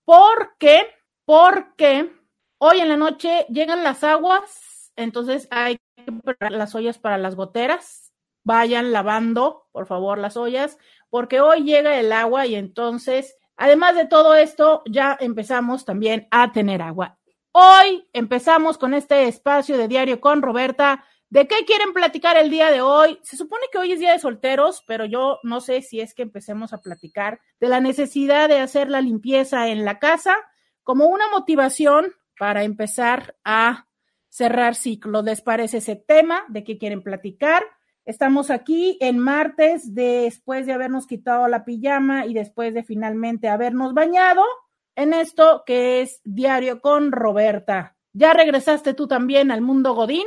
porque, 0.04 0.87
porque 1.25 2.12
hoy 2.58 2.80
en 2.80 2.90
la 2.90 2.99
noche 2.99 3.46
llegan 3.49 3.82
las 3.82 4.04
aguas, 4.04 4.92
entonces 4.94 5.49
hay 5.50 5.78
que 5.96 6.12
preparar 6.12 6.52
las 6.52 6.75
ollas 6.75 6.99
para 6.99 7.16
las 7.16 7.35
goteras. 7.35 8.12
Vayan 8.44 8.92
lavando, 8.92 9.68
por 9.73 9.87
favor, 9.87 10.18
las 10.18 10.37
ollas, 10.37 10.76
porque 11.08 11.40
hoy 11.40 11.62
llega 11.62 11.99
el 11.99 12.12
agua 12.12 12.44
y 12.44 12.56
entonces, 12.56 13.38
además 13.56 13.96
de 13.96 14.04
todo 14.06 14.35
esto, 14.35 14.82
ya 14.85 15.16
empezamos 15.18 15.87
también 15.87 16.28
a 16.30 16.52
tener 16.52 16.82
agua. 16.82 17.16
Hoy 17.58 18.06
empezamos 18.12 18.76
con 18.76 18.92
este 18.92 19.28
espacio 19.28 19.78
de 19.78 19.88
diario 19.88 20.20
con 20.20 20.42
Roberta. 20.42 21.06
¿De 21.30 21.48
qué 21.48 21.64
quieren 21.64 21.94
platicar 21.94 22.36
el 22.36 22.50
día 22.50 22.70
de 22.70 22.82
hoy? 22.82 23.18
Se 23.22 23.38
supone 23.38 23.62
que 23.72 23.78
hoy 23.78 23.92
es 23.92 23.98
día 23.98 24.12
de 24.12 24.18
solteros, 24.18 24.84
pero 24.86 25.06
yo 25.06 25.38
no 25.42 25.62
sé 25.62 25.80
si 25.80 26.02
es 26.02 26.12
que 26.12 26.20
empecemos 26.20 26.75
a 26.75 26.82
platicar 26.82 27.40
de 27.58 27.68
la 27.68 27.80
necesidad 27.80 28.50
de 28.50 28.60
hacer 28.60 28.90
la 28.90 29.00
limpieza 29.00 29.68
en 29.68 29.86
la 29.86 29.98
casa 29.98 30.36
como 30.82 31.06
una 31.06 31.30
motivación 31.30 32.12
para 32.38 32.62
empezar 32.62 33.36
a 33.42 33.86
cerrar 34.28 34.75
ciclos. 34.75 35.25
¿Les 35.25 35.40
parece 35.40 35.78
ese 35.78 35.96
tema? 35.96 36.44
¿De 36.48 36.62
qué 36.62 36.76
quieren 36.76 37.02
platicar? 37.02 37.64
Estamos 38.04 38.50
aquí 38.50 38.98
en 39.00 39.18
martes 39.18 39.94
después 39.94 40.66
de 40.66 40.75
habernos 40.75 41.06
quitado 41.06 41.48
la 41.48 41.64
pijama 41.64 42.26
y 42.26 42.34
después 42.34 42.75
de 42.75 42.84
finalmente 42.84 43.48
habernos 43.48 43.94
bañado 43.94 44.42
en 44.96 45.14
esto 45.14 45.62
que 45.64 46.02
es 46.02 46.20
Diario 46.24 46.80
con 46.80 47.12
Roberta. 47.12 47.94
¿Ya 48.12 48.32
regresaste 48.32 48.94
tú 48.94 49.06
también 49.06 49.52
al 49.52 49.60
mundo 49.60 49.94
Godín? 49.94 50.26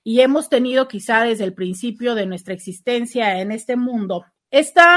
y 0.02 0.22
hemos 0.22 0.48
tenido 0.48 0.88
quizá 0.88 1.24
desde 1.24 1.44
el 1.44 1.52
principio 1.52 2.14
de 2.14 2.24
nuestra 2.24 2.54
existencia 2.54 3.42
en 3.42 3.52
este 3.52 3.76
mundo 3.76 4.24
esta 4.50 4.96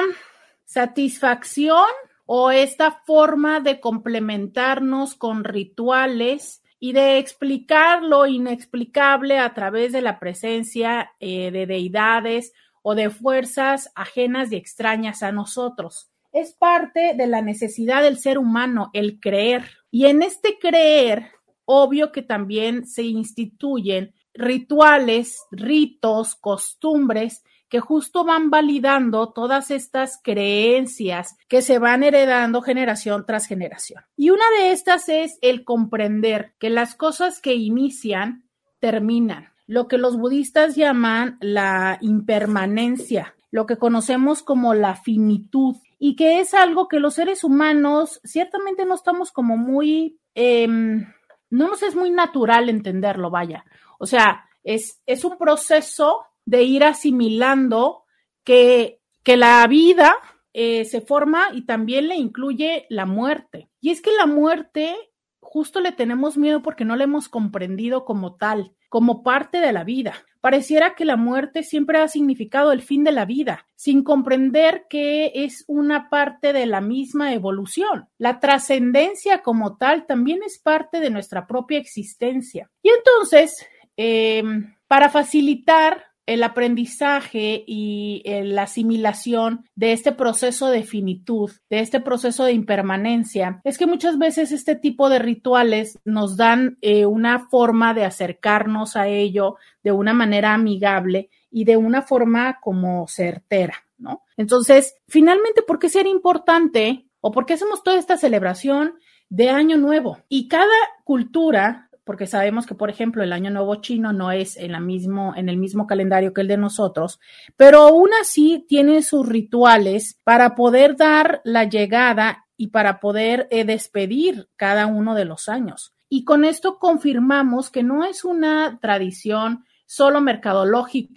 satisfacción 0.63 1.85
o 2.25 2.51
esta 2.51 3.01
forma 3.05 3.59
de 3.59 3.81
complementarnos 3.81 5.15
con 5.15 5.43
rituales 5.43 6.63
y 6.79 6.93
de 6.93 7.17
explicar 7.17 8.01
lo 8.01 8.27
inexplicable 8.27 9.39
a 9.39 9.53
través 9.53 9.91
de 9.91 10.01
la 10.01 10.19
presencia 10.19 11.11
eh, 11.19 11.51
de 11.51 11.65
deidades 11.65 12.53
o 12.83 12.93
de 12.93 13.09
fuerzas 13.09 13.91
ajenas 13.95 14.51
y 14.51 14.57
extrañas 14.57 15.23
a 15.23 15.31
nosotros 15.31 16.13
es 16.33 16.53
parte 16.53 17.13
de 17.15 17.27
la 17.27 17.41
necesidad 17.41 18.01
del 18.01 18.17
ser 18.17 18.39
humano, 18.39 18.89
el 18.93 19.19
creer. 19.19 19.69
Y 19.91 20.07
en 20.07 20.23
este 20.23 20.57
creer, 20.59 21.31
obvio 21.63 22.11
que 22.11 22.23
también 22.23 22.87
se 22.87 23.03
instituyen 23.03 24.13
rituales, 24.33 25.43
ritos, 25.51 26.35
costumbres 26.35 27.43
que 27.69 27.79
justo 27.79 28.23
van 28.23 28.49
validando 28.49 29.31
todas 29.31 29.71
estas 29.71 30.19
creencias 30.23 31.37
que 31.47 31.61
se 31.61 31.79
van 31.79 32.03
heredando 32.03 32.61
generación 32.61 33.25
tras 33.25 33.47
generación. 33.47 34.03
Y 34.15 34.31
una 34.31 34.43
de 34.59 34.71
estas 34.71 35.09
es 35.09 35.37
el 35.41 35.63
comprender 35.63 36.53
que 36.59 36.69
las 36.69 36.95
cosas 36.95 37.41
que 37.41 37.55
inician 37.55 38.43
terminan, 38.79 39.52
lo 39.67 39.87
que 39.87 39.97
los 39.97 40.17
budistas 40.17 40.75
llaman 40.75 41.37
la 41.41 41.97
impermanencia, 42.01 43.35
lo 43.51 43.65
que 43.65 43.77
conocemos 43.77 44.43
como 44.43 44.73
la 44.73 44.95
finitud 44.95 45.75
y 45.99 46.15
que 46.15 46.39
es 46.39 46.53
algo 46.53 46.87
que 46.87 46.99
los 46.99 47.13
seres 47.13 47.43
humanos 47.43 48.19
ciertamente 48.23 48.85
no 48.85 48.95
estamos 48.95 49.31
como 49.31 49.57
muy, 49.57 50.19
em, 50.35 51.05
no 51.49 51.67
nos 51.69 51.83
es 51.83 51.95
muy 51.95 52.11
natural 52.11 52.69
entenderlo, 52.69 53.29
vaya. 53.29 53.65
O 53.99 54.05
sea, 54.05 54.49
es, 54.63 55.01
es 55.05 55.23
un 55.23 55.37
proceso 55.37 56.25
de 56.45 56.63
ir 56.63 56.83
asimilando 56.83 58.03
que, 58.43 58.99
que 59.23 59.37
la 59.37 59.65
vida 59.67 60.15
eh, 60.53 60.85
se 60.85 61.01
forma 61.01 61.47
y 61.53 61.65
también 61.65 62.07
le 62.07 62.15
incluye 62.15 62.85
la 62.89 63.05
muerte. 63.05 63.69
Y 63.79 63.91
es 63.91 64.01
que 64.01 64.11
la 64.11 64.25
muerte 64.25 64.95
justo 65.39 65.79
le 65.79 65.91
tenemos 65.91 66.37
miedo 66.37 66.61
porque 66.61 66.85
no 66.85 66.95
la 66.95 67.03
hemos 67.03 67.29
comprendido 67.29 68.05
como 68.05 68.35
tal 68.35 68.73
como 68.93 69.23
parte 69.23 69.59
de 69.59 69.71
la 69.71 69.83
vida. 69.83 70.13
Pareciera 70.39 70.93
que 70.93 71.03
la 71.03 71.17
muerte 71.17 71.63
siempre 71.63 71.97
ha 71.97 72.07
significado 72.07 72.71
el 72.71 72.83
fin 72.83 73.03
de 73.03 73.11
la 73.11 73.25
vida, 73.25 73.65
sin 73.75 74.03
comprender 74.03 74.85
que 74.87 75.31
es 75.33 75.63
una 75.65 76.11
parte 76.11 76.53
de 76.53 76.67
la 76.67 76.79
misma 76.79 77.33
evolución. 77.33 78.07
La 78.19 78.39
trascendencia 78.39 79.41
como 79.41 79.77
tal 79.77 80.05
también 80.05 80.41
es 80.45 80.59
parte 80.59 80.99
de 80.99 81.09
nuestra 81.09 81.47
propia 81.47 81.79
existencia. 81.79 82.69
Y 82.83 82.89
entonces, 82.89 83.65
em, 83.97 84.75
para 84.87 85.09
facilitar 85.09 86.12
el 86.25 86.43
aprendizaje 86.43 87.63
y 87.67 88.21
eh, 88.25 88.43
la 88.43 88.63
asimilación 88.63 89.65
de 89.75 89.91
este 89.91 90.11
proceso 90.11 90.69
de 90.69 90.83
finitud, 90.83 91.51
de 91.69 91.79
este 91.79 91.99
proceso 91.99 92.45
de 92.45 92.53
impermanencia, 92.53 93.61
es 93.63 93.77
que 93.77 93.87
muchas 93.87 94.17
veces 94.17 94.51
este 94.51 94.75
tipo 94.75 95.09
de 95.09 95.19
rituales 95.19 95.99
nos 96.05 96.37
dan 96.37 96.77
eh, 96.81 97.05
una 97.05 97.47
forma 97.49 97.93
de 97.93 98.05
acercarnos 98.05 98.95
a 98.95 99.07
ello 99.07 99.57
de 99.83 99.91
una 99.91 100.13
manera 100.13 100.53
amigable 100.53 101.29
y 101.51 101.65
de 101.65 101.77
una 101.77 102.01
forma 102.01 102.59
como 102.61 103.07
certera, 103.07 103.85
¿no? 103.97 104.23
Entonces, 104.37 104.95
finalmente, 105.07 105.61
¿por 105.61 105.77
qué 105.77 105.89
ser 105.89 106.07
importante 106.07 107.05
o 107.21 107.31
por 107.31 107.45
qué 107.45 107.53
hacemos 107.53 107.83
toda 107.83 107.99
esta 107.99 108.17
celebración 108.17 108.95
de 109.29 109.49
Año 109.49 109.77
Nuevo? 109.77 110.19
Y 110.29 110.47
cada 110.47 110.73
cultura 111.03 111.82
porque 112.03 112.27
sabemos 112.27 112.65
que, 112.65 112.75
por 112.75 112.89
ejemplo, 112.89 113.23
el 113.23 113.33
Año 113.33 113.49
Nuevo 113.49 113.75
chino 113.75 114.13
no 114.13 114.31
es 114.31 114.57
en, 114.57 114.75
el 114.75 115.57
mismo 115.57 115.87
calendario 115.87 116.33
que 116.33 116.41
el 116.41 116.47
de 116.47 116.57
nosotros, 116.57 117.19
pero 117.57 117.81
aún 117.81 118.09
así 118.21 118.65
tiene 118.67 119.01
sus 119.01 119.27
rituales 119.27 120.19
para 120.23 120.55
poder 120.55 120.95
dar 120.97 121.41
la 121.43 121.63
llegada 121.63 122.45
y 122.57 122.67
para 122.67 122.99
poder 122.99 123.47
eh, 123.51 123.65
despedir 123.65 124.49
cada 124.55 124.85
uno 124.85 125.15
de 125.15 125.25
los 125.25 125.49
años. 125.49 125.93
Y 126.09 126.25
con 126.25 126.45
esto 126.45 126.77
confirmamos 126.77 127.69
que 127.71 127.83
no 127.83 128.05
es 128.05 128.23
una 128.23 128.79
tradición 128.79 129.65
solo 129.85 130.21
mercadológica, 130.21 131.13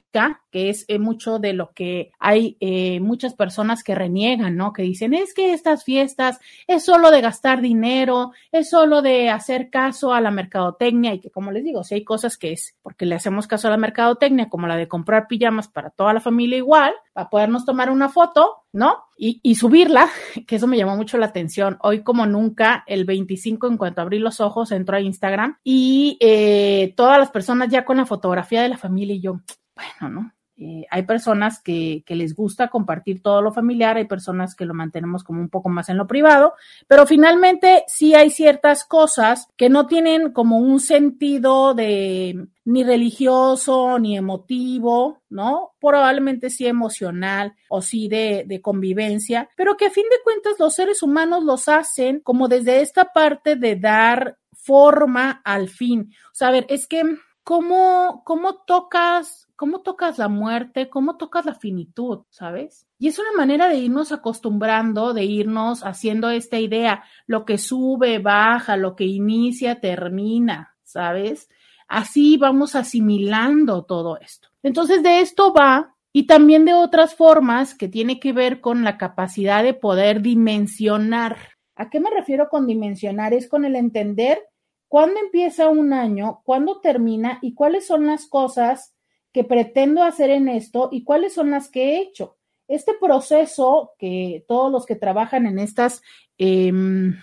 que 0.51 0.71
es 0.71 0.85
eh, 0.89 0.99
mucho 0.99 1.39
de 1.39 1.53
lo 1.53 1.73
que 1.73 2.13
hay 2.19 2.57
eh, 2.61 3.01
muchas 3.01 3.35
personas 3.35 3.83
que 3.83 3.95
reniegan, 3.95 4.57
¿no? 4.57 4.73
Que 4.73 4.83
dicen, 4.83 5.15
es 5.15 5.35
que 5.35 5.53
estas 5.53 5.85
fiestas 5.85 6.39
es 6.67 6.85
solo 6.85 7.11
de 7.11 7.21
gastar 7.21 7.61
dinero, 7.61 8.33
es 8.53 8.71
solo 8.71 9.03
de 9.03 9.29
hacer 9.29 9.71
caso 9.71 10.15
a 10.15 10.21
la 10.21 10.31
mercadotecnia 10.31 11.15
y 11.15 11.21
que, 11.21 11.31
como 11.31 11.53
les 11.53 11.65
digo, 11.65 11.85
si 11.85 11.95
hay 11.95 12.05
cosas 12.05 12.37
que 12.37 12.53
es 12.53 12.75
porque 12.83 13.07
le 13.07 13.15
hacemos 13.15 13.47
caso 13.47 13.69
a 13.69 13.71
la 13.71 13.77
mercadotecnia, 13.77 14.49
como 14.49 14.67
la 14.67 14.77
de 14.77 14.89
comprar 14.89 15.27
pijamas 15.29 15.69
para 15.69 15.91
toda 15.91 16.15
la 16.15 16.21
familia 16.21 16.59
igual, 16.59 16.95
para 17.13 17.31
podernos 17.31 17.65
tomar 17.65 17.91
una 17.91 18.09
foto, 18.09 18.65
¿no? 18.73 19.05
Y, 19.19 19.55
subirla, 19.55 20.09
que 20.47 20.57
eso 20.57 20.67
me 20.67 20.77
llamó 20.77 20.97
mucho 20.97 21.17
la 21.17 21.27
atención. 21.27 21.79
Hoy 21.81 22.03
como 22.03 22.27
nunca, 22.27 22.85
el 22.87 23.05
25, 23.05 23.67
en 23.67 23.77
cuanto 23.79 24.03
abrí 24.03 24.19
los 24.19 24.41
ojos, 24.41 24.73
entró 24.73 24.97
a 24.97 25.01
Instagram 25.01 25.59
y 25.65 26.19
eh, 26.21 26.93
todas 26.97 27.19
las 27.19 27.31
personas 27.31 27.69
ya 27.71 27.85
con 27.85 27.97
la 27.97 28.07
fotografía 28.07 28.63
de 28.63 28.69
la 28.69 28.77
familia 28.77 29.15
y 29.15 29.21
yo, 29.21 29.41
bueno, 29.77 30.15
¿no? 30.15 30.33
Eh, 30.59 30.87
hay 30.91 31.03
personas 31.03 31.61
que, 31.61 32.03
que, 32.07 32.15
les 32.15 32.35
gusta 32.35 32.69
compartir 32.69 33.21
todo 33.21 33.43
lo 33.43 33.53
familiar, 33.53 33.99
hay 33.99 34.07
personas 34.07 34.55
que 34.55 34.65
lo 34.65 34.73
mantenemos 34.73 35.23
como 35.23 35.39
un 35.43 35.51
poco 35.51 35.69
más 35.69 35.91
en 35.91 35.99
lo 35.99 36.07
privado, 36.07 36.55
pero 36.87 37.07
finalmente 37.07 37.85
sí 37.89 38.15
hay 38.15 38.31
ciertas 38.31 38.87
cosas 38.87 39.49
que 39.59 39.69
no 39.69 39.87
tienen 39.87 40.33
como 40.33 40.57
un 40.57 40.81
sentido 40.81 41.75
de 41.75 42.47
ni 42.65 42.85
religioso 42.85 43.99
ni 43.99 44.17
emotivo, 44.17 45.21
¿no? 45.29 45.73
Probablemente 45.79 46.49
sí 46.49 46.67
emocional 46.67 47.55
o 47.69 47.83
sí 47.83 48.09
de, 48.09 48.45
de 48.47 48.63
convivencia, 48.63 49.51
pero 49.59 49.77
que 49.77 49.87
a 49.87 49.91
fin 49.91 50.07
de 50.11 50.23
cuentas 50.25 50.55
los 50.59 50.75
seres 50.75 51.03
humanos 51.03 51.45
los 51.45 51.69
hacen 51.69 52.21
como 52.21 52.49
desde 52.49 52.81
esta 52.81 53.13
parte 53.13 53.57
de 53.57 53.77
dar 53.77 54.39
forma 54.55 55.43
al 55.45 55.69
fin. 55.69 56.15
O 56.33 56.35
sea, 56.35 56.49
a 56.49 56.53
ver, 56.53 56.65
es 56.71 56.87
que 56.87 57.03
cómo, 57.47 58.23
cómo 58.25 58.57
tocas, 58.67 59.46
cómo 59.57 59.81
tocas 59.81 60.19
la 60.19 60.29
muerte, 60.29 60.89
cómo 60.89 61.17
tocas 61.17 61.47
la 61.47 61.55
finitud, 61.55 62.21
¿sabes? 62.31 62.87
Y 62.99 63.09
es 63.09 63.19
una 63.19 63.33
manera 63.37 63.69
de 63.69 63.79
irnos 63.79 64.13
acostumbrando, 64.13 65.15
de 65.15 65.25
irnos 65.25 65.83
haciendo 65.83 66.31
esta 66.31 66.59
idea, 66.59 67.05
lo 67.27 67.45
que 67.45 67.59
sube, 67.59 68.19
baja, 68.19 68.77
lo 68.77 68.95
que 68.95 69.05
inicia, 69.05 69.81
termina, 69.81 70.77
¿sabes? 70.85 71.49
Así 71.89 72.37
vamos 72.37 72.77
asimilando 72.77 73.85
todo 73.85 74.19
esto. 74.19 74.49
Entonces, 74.63 75.03
de 75.03 75.21
esto 75.21 75.53
va 75.53 75.97
y 76.13 76.27
también 76.27 76.65
de 76.65 76.75
otras 76.75 77.15
formas 77.15 77.75
que 77.75 77.89
tiene 77.89 78.21
que 78.21 78.33
ver 78.33 78.61
con 78.61 78.85
la 78.85 78.99
capacidad 78.99 79.63
de 79.63 79.75
poder 79.75 80.23
dimensionar. 80.23 81.37
¿A 81.75 81.91
qué 81.91 82.01
me 82.01 82.11
refiero 82.11 82.49
con 82.49 82.67
dimensionar? 82.67 83.35
Es 83.35 83.49
con 83.49 83.65
el 83.65 83.77
entender 83.77 84.41
cuándo 84.89 85.21
empieza 85.21 85.69
un 85.69 85.93
año, 85.93 86.41
cuándo 86.45 86.81
termina 86.81 87.39
y 87.43 87.55
cuáles 87.55 87.87
son 87.87 88.07
las 88.07 88.27
cosas 88.27 88.96
que 89.37 89.45
pretendo 89.45 90.03
hacer 90.03 90.31
en 90.31 90.49
esto 90.49 90.89
y 90.91 91.05
cuáles 91.05 91.35
son 91.35 91.51
las 91.51 91.69
que 91.69 91.91
he 91.91 92.01
hecho. 92.01 92.39
Este 92.69 92.95
proceso 92.99 93.93
que 93.99 94.47
todos 94.49 94.73
los 94.73 94.87
que 94.87 94.97
trabajan 94.97 95.45
en 95.45 95.59
estas, 95.59 96.01
em, 96.39 97.15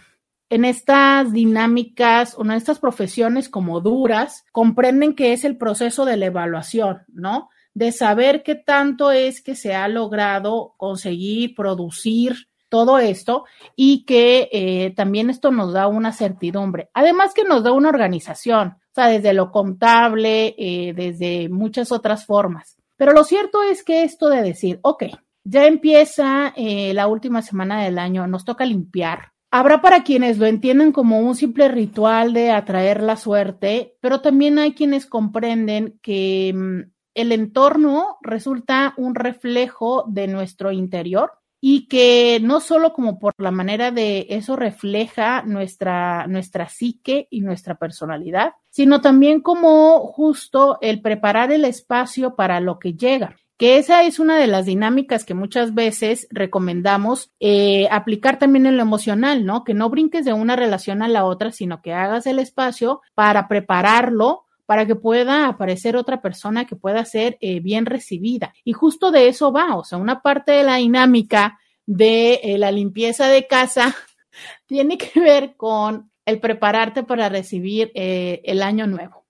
en 0.51 0.63
estas 0.63 1.33
dinámicas 1.33 2.37
o 2.37 2.43
en 2.43 2.51
estas 2.51 2.77
profesiones 2.77 3.49
como 3.49 3.81
duras, 3.81 4.45
comprenden 4.51 5.15
que 5.15 5.33
es 5.33 5.43
el 5.43 5.57
proceso 5.57 6.05
de 6.05 6.17
la 6.17 6.27
evaluación, 6.27 7.01
¿no? 7.07 7.49
De 7.73 7.91
saber 7.91 8.43
qué 8.43 8.53
tanto 8.53 9.11
es 9.11 9.41
que 9.41 9.55
se 9.55 9.73
ha 9.73 9.87
logrado 9.87 10.75
conseguir, 10.77 11.55
producir, 11.55 12.47
todo 12.69 12.97
esto 12.99 13.45
y 13.75 14.03
que 14.05 14.49
eh, 14.51 14.93
también 14.95 15.29
esto 15.29 15.51
nos 15.51 15.73
da 15.73 15.87
una 15.87 16.11
certidumbre. 16.11 16.89
Además 16.93 17.33
que 17.35 17.43
nos 17.43 17.63
da 17.63 17.71
una 17.71 17.89
organización, 17.89 18.77
o 18.93 18.95
sea, 18.95 19.07
desde 19.07 19.33
lo 19.33 19.51
contable, 19.51 20.53
eh, 20.55 20.93
desde 20.95 21.49
muchas 21.49 21.91
otras 21.91 22.27
formas. 22.27 22.77
Pero 22.95 23.11
lo 23.11 23.23
cierto 23.23 23.63
es 23.63 23.83
que 23.83 24.03
esto 24.03 24.29
de 24.29 24.43
decir, 24.43 24.79
ok, 24.83 25.05
ya 25.43 25.65
empieza 25.65 26.53
eh, 26.55 26.93
la 26.93 27.07
última 27.07 27.41
semana 27.41 27.83
del 27.83 27.97
año, 27.97 28.27
nos 28.27 28.45
toca 28.45 28.65
limpiar. 28.65 29.31
Habrá 29.49 29.81
para 29.81 30.03
quienes 30.03 30.37
lo 30.37 30.45
entienden 30.45 30.91
como 30.91 31.19
un 31.19 31.35
simple 31.35 31.69
ritual 31.69 32.33
de 32.33 32.51
atraer 32.51 33.01
la 33.01 33.17
suerte, 33.17 33.97
pero 33.99 34.21
también 34.21 34.59
hay 34.59 34.73
quienes 34.73 35.07
comprenden 35.07 35.99
que 36.03 36.53
mm, 36.55 36.91
el 37.15 37.31
entorno 37.31 38.17
resulta 38.21 38.93
un 38.97 39.15
reflejo 39.15 40.05
de 40.07 40.27
nuestro 40.27 40.71
interior 40.71 41.31
y 41.59 41.87
que 41.87 42.39
no 42.43 42.59
solo 42.59 42.93
como 42.93 43.17
por 43.17 43.33
la 43.37 43.51
manera 43.51 43.89
de 43.89 44.27
eso 44.29 44.55
refleja 44.55 45.41
nuestra, 45.43 46.27
nuestra 46.27 46.67
psique 46.69 47.27
y 47.31 47.41
nuestra 47.41 47.75
personalidad, 47.75 48.53
sino 48.73 49.01
también 49.01 49.39
como 49.39 49.99
justo 50.07 50.79
el 50.81 50.99
preparar 50.99 51.51
el 51.51 51.63
espacio 51.63 52.35
para 52.35 52.59
lo 52.59 52.79
que 52.79 52.95
llega 52.95 53.37
que 53.57 53.77
esa 53.77 54.03
es 54.03 54.19
una 54.19 54.37
de 54.37 54.47
las 54.47 54.65
dinámicas 54.65 55.25
que 55.25 55.35
muchas 55.35 55.73
veces 55.73 56.27
recomendamos 56.31 57.31
eh, 57.39 57.87
aplicar 57.91 58.39
también 58.39 58.65
en 58.65 58.77
lo 58.77 58.81
emocional, 58.81 59.45
¿no? 59.45 59.63
Que 59.63 59.73
no 59.73 59.89
brinques 59.89 60.25
de 60.25 60.33
una 60.33 60.55
relación 60.55 61.03
a 61.03 61.07
la 61.07 61.23
otra, 61.23 61.51
sino 61.51 61.81
que 61.81 61.93
hagas 61.93 62.25
el 62.25 62.39
espacio 62.39 63.01
para 63.13 63.47
prepararlo 63.47 64.43
para 64.65 64.87
que 64.87 64.95
pueda 64.95 65.47
aparecer 65.47 65.95
otra 65.95 66.21
persona 66.21 66.65
que 66.65 66.75
pueda 66.75 67.05
ser 67.05 67.37
eh, 67.41 67.59
bien 67.59 67.85
recibida. 67.85 68.53
Y 68.63 68.73
justo 68.73 69.11
de 69.11 69.27
eso 69.27 69.51
va, 69.51 69.75
o 69.75 69.83
sea, 69.83 69.97
una 69.97 70.21
parte 70.21 70.53
de 70.53 70.63
la 70.63 70.77
dinámica 70.77 71.59
de 71.85 72.41
eh, 72.43 72.57
la 72.57 72.71
limpieza 72.71 73.27
de 73.27 73.45
casa 73.45 73.95
tiene 74.65 74.97
que 74.97 75.19
ver 75.19 75.55
con 75.55 76.11
el 76.25 76.39
prepararte 76.39 77.03
para 77.03 77.29
recibir 77.29 77.91
eh, 77.95 78.41
el 78.45 78.63
año 78.63 78.87
nuevo. 78.87 79.25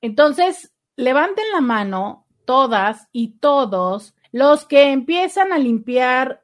Entonces, 0.00 0.72
levanten 0.96 1.44
la 1.52 1.60
mano 1.60 2.26
todas 2.44 3.08
y 3.12 3.38
todos 3.38 4.14
los 4.32 4.64
que 4.64 4.90
empiezan 4.90 5.52
a 5.52 5.58
limpiar 5.58 6.42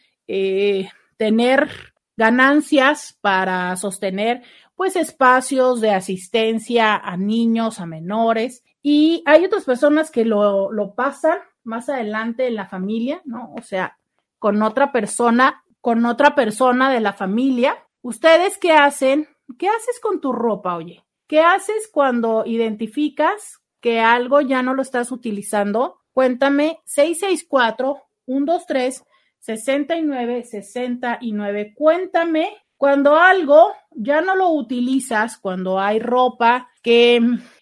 tener 1.16 1.68
ganancias 2.16 3.18
para 3.20 3.74
sostener 3.74 4.42
pues 4.76 4.94
espacios 4.94 5.80
de 5.80 5.90
asistencia 5.90 6.94
a 6.96 7.16
niños, 7.16 7.80
a 7.80 7.86
menores 7.86 8.62
y 8.80 9.22
hay 9.26 9.44
otras 9.44 9.64
personas 9.64 10.10
que 10.10 10.24
lo, 10.24 10.70
lo 10.70 10.94
pasan 10.94 11.38
más 11.64 11.88
adelante 11.88 12.46
en 12.46 12.56
la 12.56 12.66
familia, 12.66 13.22
¿no? 13.24 13.52
O 13.56 13.62
sea, 13.62 13.98
con 14.38 14.62
otra 14.62 14.92
persona, 14.92 15.64
con 15.80 16.04
otra 16.06 16.34
persona 16.34 16.90
de 16.90 17.00
la 17.00 17.12
familia. 17.12 17.76
¿Ustedes 18.02 18.58
qué 18.58 18.72
hacen? 18.72 19.28
¿Qué 19.58 19.68
haces 19.68 20.00
con 20.00 20.20
tu 20.20 20.32
ropa, 20.32 20.76
oye? 20.76 21.04
¿Qué 21.26 21.40
haces 21.40 21.88
cuando 21.92 22.44
identificas 22.46 23.60
que 23.80 24.00
algo 24.00 24.40
ya 24.40 24.62
no 24.62 24.74
lo 24.74 24.82
estás 24.82 25.12
utilizando? 25.12 26.00
Cuéntame 26.12 26.80
664 26.84 28.02
123 28.26 29.04
69 29.38 30.44
69. 30.44 31.74
Cuéntame 31.76 32.56
cuando 32.76 33.16
algo 33.16 33.74
ya 33.90 34.22
no 34.22 34.34
lo 34.34 34.48
utilizas, 34.50 35.36
cuando 35.36 35.78
hay 35.78 35.98
ropa 35.98 36.70
que, 36.82 37.20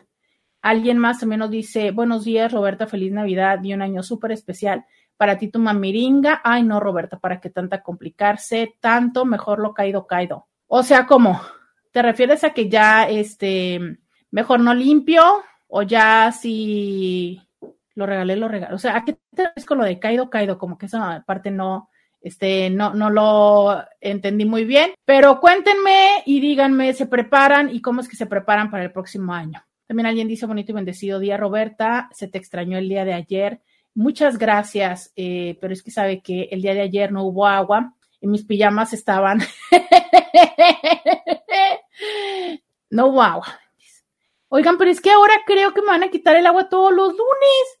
Alguien 0.61 0.97
más 0.97 1.19
también 1.19 1.39
nos 1.39 1.51
dice 1.51 1.91
buenos 1.91 2.25
días, 2.25 2.51
Roberta, 2.51 2.87
feliz 2.87 3.11
Navidad 3.11 3.63
y 3.63 3.73
un 3.73 3.81
año 3.81 4.03
súper 4.03 4.31
especial 4.31 4.85
para 5.17 5.37
ti 5.37 5.49
tu 5.49 5.59
mamiringa. 5.59 6.41
Ay, 6.43 6.63
no, 6.63 6.79
Roberta, 6.79 7.19
¿para 7.19 7.39
qué 7.39 7.49
tanta 7.49 7.81
complicarse? 7.81 8.75
Tanto, 8.79 9.25
mejor 9.25 9.59
lo 9.59 9.73
caído, 9.73 10.07
caído. 10.07 10.47
O 10.67 10.83
sea, 10.83 11.05
¿cómo? 11.05 11.41
¿Te 11.91 12.01
refieres 12.01 12.43
a 12.43 12.51
que 12.51 12.69
ya, 12.69 13.07
este, 13.09 13.99
mejor 14.31 14.59
no 14.59 14.73
limpio? 14.73 15.23
O 15.67 15.81
ya 15.81 16.31
si 16.31 17.46
lo 17.97 18.05
regalé, 18.05 18.35
lo 18.35 18.47
regalé. 18.47 18.75
O 18.75 18.77
sea, 18.77 18.95
¿a 18.95 19.03
qué 19.03 19.13
te 19.13 19.43
refieres 19.43 19.65
con 19.65 19.79
lo 19.79 19.83
de 19.83 19.97
caído, 19.97 20.29
caído? 20.29 20.59
Como 20.59 20.77
que 20.77 20.85
esa 20.85 21.23
parte 21.25 21.49
no, 21.49 21.89
este, 22.21 22.69
no, 22.69 22.93
no 22.93 23.09
lo 23.09 23.83
entendí 23.99 24.45
muy 24.45 24.65
bien. 24.65 24.91
Pero 25.03 25.39
cuéntenme 25.39 26.21
y 26.23 26.39
díganme, 26.39 26.93
¿se 26.93 27.07
preparan 27.07 27.73
y 27.73 27.81
cómo 27.81 28.01
es 28.01 28.07
que 28.07 28.15
se 28.15 28.27
preparan 28.27 28.69
para 28.69 28.83
el 28.83 28.91
próximo 28.91 29.33
año? 29.33 29.63
También 29.87 30.05
alguien 30.05 30.27
dice 30.27 30.45
bonito 30.45 30.71
y 30.71 30.75
bendecido 30.75 31.19
día, 31.19 31.37
Roberta. 31.37 32.07
Se 32.13 32.27
te 32.27 32.37
extrañó 32.37 32.77
el 32.77 32.87
día 32.87 33.03
de 33.03 33.13
ayer. 33.13 33.61
Muchas 33.95 34.37
gracias, 34.37 35.11
eh, 35.15 35.57
pero 35.59 35.73
es 35.73 35.81
que 35.81 35.89
sabe 35.89 36.21
que 36.21 36.49
el 36.51 36.61
día 36.61 36.75
de 36.75 36.81
ayer 36.81 37.11
no 37.11 37.23
hubo 37.23 37.47
agua 37.47 37.95
y 38.21 38.27
mis 38.27 38.45
pijamas 38.45 38.93
estaban. 38.93 39.39
no 42.91 43.07
hubo 43.07 43.23
agua. 43.23 43.59
Oigan, 44.49 44.77
pero 44.77 44.89
es 44.89 45.01
que 45.01 45.09
ahora 45.09 45.33
creo 45.45 45.73
que 45.73 45.81
me 45.81 45.87
van 45.87 46.03
a 46.03 46.09
quitar 46.09 46.35
el 46.35 46.45
agua 46.45 46.69
todos 46.69 46.93
los 46.93 47.09
lunes. 47.09 47.76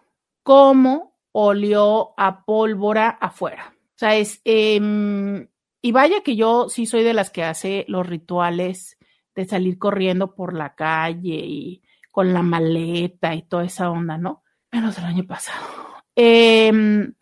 cómo 0.43 1.19
olió 1.33 2.19
a 2.19 2.47
pólvora 2.47 3.11
afuera. 3.11 3.75
O 3.77 3.99
sea, 3.99 4.17
es, 4.17 4.41
em, 4.45 5.49
y 5.83 5.93
vaya 5.93 6.23
que 6.23 6.37
yo 6.37 6.71
sí 6.71 6.87
soy 6.87 7.03
de 7.03 7.13
las 7.13 7.29
que 7.29 7.45
hace 7.45 7.85
los 7.87 8.07
rituales 8.07 8.97
de 9.35 9.45
salir 9.45 9.77
corriendo 9.77 10.35
por 10.35 10.55
la 10.57 10.75
calle 10.75 11.35
y 11.35 11.83
con 12.11 12.33
la 12.33 12.41
maleta 12.41 13.35
y 13.35 13.43
toda 13.43 13.65
esa 13.65 13.91
onda, 13.91 14.17
¿no? 14.17 14.43
Menos 14.73 14.97
el 14.97 15.05
año 15.05 15.27
pasado. 15.27 15.67
Em, 16.17 17.13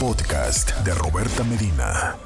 Podcast 0.00 0.74
de 0.78 0.94
Roberta 0.94 1.44
Medina. 1.44 2.16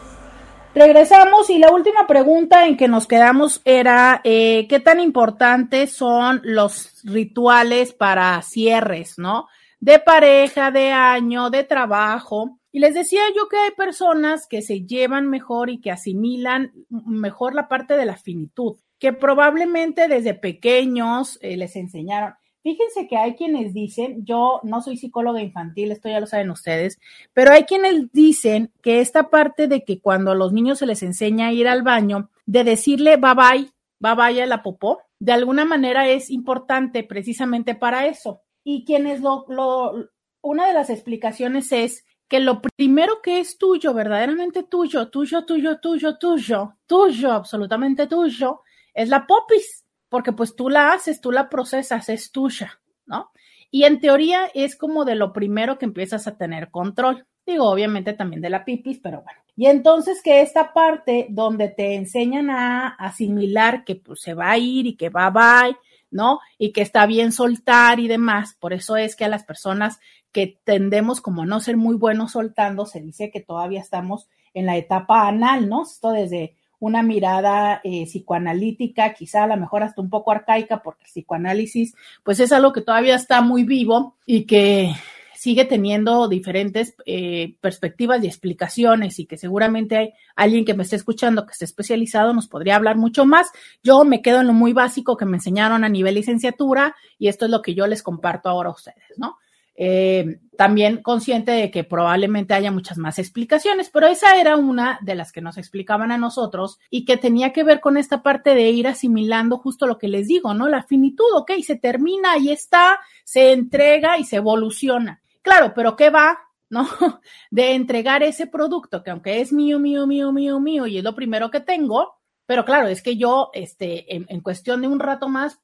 Regresamos 0.74 1.50
y 1.50 1.58
la 1.58 1.70
última 1.70 2.06
pregunta 2.06 2.66
en 2.66 2.76
que 2.76 2.88
nos 2.88 3.06
quedamos 3.06 3.60
era 3.64 4.20
eh, 4.24 4.66
qué 4.68 4.80
tan 4.80 5.00
importantes 5.00 5.92
son 5.92 6.40
los 6.44 7.02
rituales 7.04 7.92
para 7.92 8.40
cierres, 8.42 9.18
¿no? 9.18 9.48
de 9.82 9.98
pareja, 9.98 10.70
de 10.70 10.92
año, 10.92 11.50
de 11.50 11.64
trabajo. 11.64 12.60
Y 12.70 12.78
les 12.78 12.94
decía 12.94 13.20
yo 13.36 13.48
que 13.48 13.56
hay 13.56 13.72
personas 13.72 14.46
que 14.46 14.62
se 14.62 14.86
llevan 14.86 15.28
mejor 15.28 15.70
y 15.70 15.80
que 15.80 15.90
asimilan 15.90 16.72
mejor 16.88 17.52
la 17.52 17.66
parte 17.66 17.96
de 17.96 18.06
la 18.06 18.16
finitud, 18.16 18.76
que 19.00 19.12
probablemente 19.12 20.06
desde 20.06 20.34
pequeños 20.34 21.36
eh, 21.42 21.56
les 21.56 21.74
enseñaron. 21.74 22.34
Fíjense 22.62 23.08
que 23.08 23.16
hay 23.16 23.34
quienes 23.34 23.74
dicen, 23.74 24.24
yo 24.24 24.60
no 24.62 24.80
soy 24.82 24.96
psicóloga 24.96 25.42
infantil, 25.42 25.90
esto 25.90 26.08
ya 26.08 26.20
lo 26.20 26.26
saben 26.26 26.50
ustedes, 26.50 27.00
pero 27.32 27.50
hay 27.50 27.64
quienes 27.64 28.12
dicen 28.12 28.70
que 28.82 29.00
esta 29.00 29.30
parte 29.30 29.66
de 29.66 29.82
que 29.82 30.00
cuando 30.00 30.30
a 30.30 30.36
los 30.36 30.52
niños 30.52 30.78
se 30.78 30.86
les 30.86 31.02
enseña 31.02 31.48
a 31.48 31.52
ir 31.52 31.66
al 31.66 31.82
baño, 31.82 32.30
de 32.46 32.62
decirle 32.62 33.16
bye 33.16 33.34
bye, 33.34 33.70
bye 33.98 34.14
bye 34.14 34.42
a 34.42 34.46
la 34.46 34.62
popó, 34.62 35.00
de 35.18 35.32
alguna 35.32 35.64
manera 35.64 36.08
es 36.08 36.30
importante 36.30 37.02
precisamente 37.02 37.74
para 37.74 38.06
eso. 38.06 38.42
Y 38.64 38.84
quienes 38.84 39.20
lo, 39.20 39.44
lo, 39.48 40.10
una 40.40 40.68
de 40.68 40.74
las 40.74 40.88
explicaciones 40.88 41.72
es 41.72 42.04
que 42.28 42.40
lo 42.40 42.62
primero 42.62 43.20
que 43.22 43.40
es 43.40 43.58
tuyo, 43.58 43.92
verdaderamente 43.92 44.62
tuyo, 44.62 45.10
tuyo, 45.10 45.44
tuyo, 45.44 45.78
tuyo, 45.80 46.16
tuyo, 46.16 46.76
tuyo, 46.86 47.32
absolutamente 47.32 48.06
tuyo, 48.06 48.62
es 48.94 49.08
la 49.08 49.26
popis, 49.26 49.81
porque 50.12 50.32
pues 50.32 50.54
tú 50.54 50.68
la 50.68 50.92
haces, 50.92 51.22
tú 51.22 51.32
la 51.32 51.48
procesas, 51.48 52.10
es 52.10 52.32
tuya, 52.32 52.82
¿no? 53.06 53.30
Y 53.70 53.84
en 53.84 53.98
teoría 53.98 54.50
es 54.52 54.76
como 54.76 55.06
de 55.06 55.14
lo 55.14 55.32
primero 55.32 55.78
que 55.78 55.86
empiezas 55.86 56.26
a 56.26 56.36
tener 56.36 56.70
control. 56.70 57.26
Digo, 57.46 57.70
obviamente 57.70 58.12
también 58.12 58.42
de 58.42 58.50
la 58.50 58.66
pipis, 58.66 59.00
pero 59.02 59.22
bueno. 59.22 59.40
Y 59.56 59.68
entonces 59.68 60.20
que 60.22 60.42
esta 60.42 60.74
parte 60.74 61.28
donde 61.30 61.68
te 61.68 61.94
enseñan 61.94 62.50
a 62.50 62.88
asimilar 62.88 63.84
que 63.84 63.96
pues 63.96 64.20
se 64.20 64.34
va 64.34 64.50
a 64.50 64.58
ir 64.58 64.86
y 64.86 64.96
que 64.96 65.08
va, 65.08 65.30
bye, 65.30 65.78
¿no? 66.10 66.40
Y 66.58 66.72
que 66.72 66.82
está 66.82 67.06
bien 67.06 67.32
soltar 67.32 67.98
y 67.98 68.06
demás. 68.06 68.54
Por 68.60 68.74
eso 68.74 68.98
es 68.98 69.16
que 69.16 69.24
a 69.24 69.28
las 69.28 69.44
personas 69.44 69.98
que 70.30 70.58
tendemos 70.62 71.22
como 71.22 71.46
no 71.46 71.60
ser 71.60 71.78
muy 71.78 71.96
buenos 71.96 72.32
soltando, 72.32 72.84
se 72.84 73.00
dice 73.00 73.30
que 73.30 73.40
todavía 73.40 73.80
estamos 73.80 74.28
en 74.52 74.66
la 74.66 74.76
etapa 74.76 75.26
anal, 75.26 75.70
¿no? 75.70 75.84
Esto 75.84 76.10
desde 76.10 76.54
una 76.82 77.04
mirada 77.04 77.80
eh, 77.84 78.06
psicoanalítica, 78.06 79.14
quizá 79.14 79.44
a 79.44 79.46
lo 79.46 79.56
mejor 79.56 79.84
hasta 79.84 80.02
un 80.02 80.10
poco 80.10 80.32
arcaica, 80.32 80.82
porque 80.82 81.04
el 81.04 81.10
psicoanálisis, 81.10 81.94
pues 82.24 82.40
es 82.40 82.50
algo 82.50 82.72
que 82.72 82.80
todavía 82.80 83.14
está 83.14 83.40
muy 83.40 83.62
vivo 83.62 84.16
y 84.26 84.46
que 84.46 84.92
sigue 85.36 85.64
teniendo 85.64 86.26
diferentes 86.26 86.96
eh, 87.06 87.54
perspectivas 87.60 88.24
y 88.24 88.26
explicaciones 88.26 89.20
y 89.20 89.26
que 89.26 89.38
seguramente 89.38 89.96
hay 89.96 90.12
alguien 90.34 90.64
que 90.64 90.74
me 90.74 90.82
esté 90.82 90.96
escuchando 90.96 91.46
que 91.46 91.52
esté 91.52 91.66
especializado 91.66 92.32
nos 92.32 92.48
podría 92.48 92.74
hablar 92.74 92.96
mucho 92.96 93.26
más. 93.26 93.52
Yo 93.84 94.02
me 94.02 94.20
quedo 94.20 94.40
en 94.40 94.48
lo 94.48 94.52
muy 94.52 94.72
básico 94.72 95.16
que 95.16 95.24
me 95.24 95.36
enseñaron 95.36 95.84
a 95.84 95.88
nivel 95.88 96.16
licenciatura 96.16 96.96
y 97.16 97.28
esto 97.28 97.44
es 97.44 97.52
lo 97.52 97.62
que 97.62 97.74
yo 97.76 97.86
les 97.86 98.02
comparto 98.02 98.48
ahora 98.48 98.70
a 98.70 98.72
ustedes, 98.72 99.16
¿no? 99.18 99.36
Eh, 99.74 100.38
también 100.56 101.02
consciente 101.02 101.50
de 101.50 101.70
que 101.70 101.82
probablemente 101.82 102.54
haya 102.54 102.70
muchas 102.70 102.98
más 102.98 103.18
explicaciones, 103.18 103.90
pero 103.90 104.06
esa 104.06 104.38
era 104.38 104.56
una 104.56 104.98
de 105.02 105.14
las 105.14 105.32
que 105.32 105.40
nos 105.40 105.56
explicaban 105.56 106.12
a 106.12 106.18
nosotros 106.18 106.78
y 106.90 107.04
que 107.04 107.16
tenía 107.16 107.52
que 107.52 107.64
ver 107.64 107.80
con 107.80 107.96
esta 107.96 108.22
parte 108.22 108.54
de 108.54 108.70
ir 108.70 108.86
asimilando 108.86 109.58
justo 109.58 109.86
lo 109.86 109.98
que 109.98 110.08
les 110.08 110.28
digo, 110.28 110.52
¿no? 110.54 110.68
La 110.68 110.82
finitud, 110.82 111.24
ok, 111.34 111.52
se 111.64 111.76
termina, 111.76 112.32
ahí 112.32 112.50
está, 112.50 113.00
se 113.24 113.52
entrega 113.52 114.18
y 114.18 114.24
se 114.24 114.36
evoluciona. 114.36 115.22
Claro, 115.40 115.72
pero 115.74 115.96
¿qué 115.96 116.10
va? 116.10 116.38
¿No? 116.68 116.86
De 117.50 117.72
entregar 117.72 118.22
ese 118.22 118.46
producto 118.46 119.02
que 119.02 119.10
aunque 119.10 119.40
es 119.40 119.52
mío, 119.52 119.78
mío, 119.78 120.06
mío, 120.06 120.32
mío, 120.32 120.60
mío 120.60 120.86
y 120.86 120.98
es 120.98 121.04
lo 121.04 121.14
primero 121.14 121.50
que 121.50 121.60
tengo, 121.60 122.14
pero 122.46 122.64
claro, 122.64 122.88
es 122.88 123.02
que 123.02 123.16
yo, 123.16 123.50
este, 123.54 124.14
en, 124.14 124.26
en 124.28 124.40
cuestión 124.40 124.82
de 124.82 124.88
un 124.88 125.00
rato 125.00 125.28
más, 125.28 125.60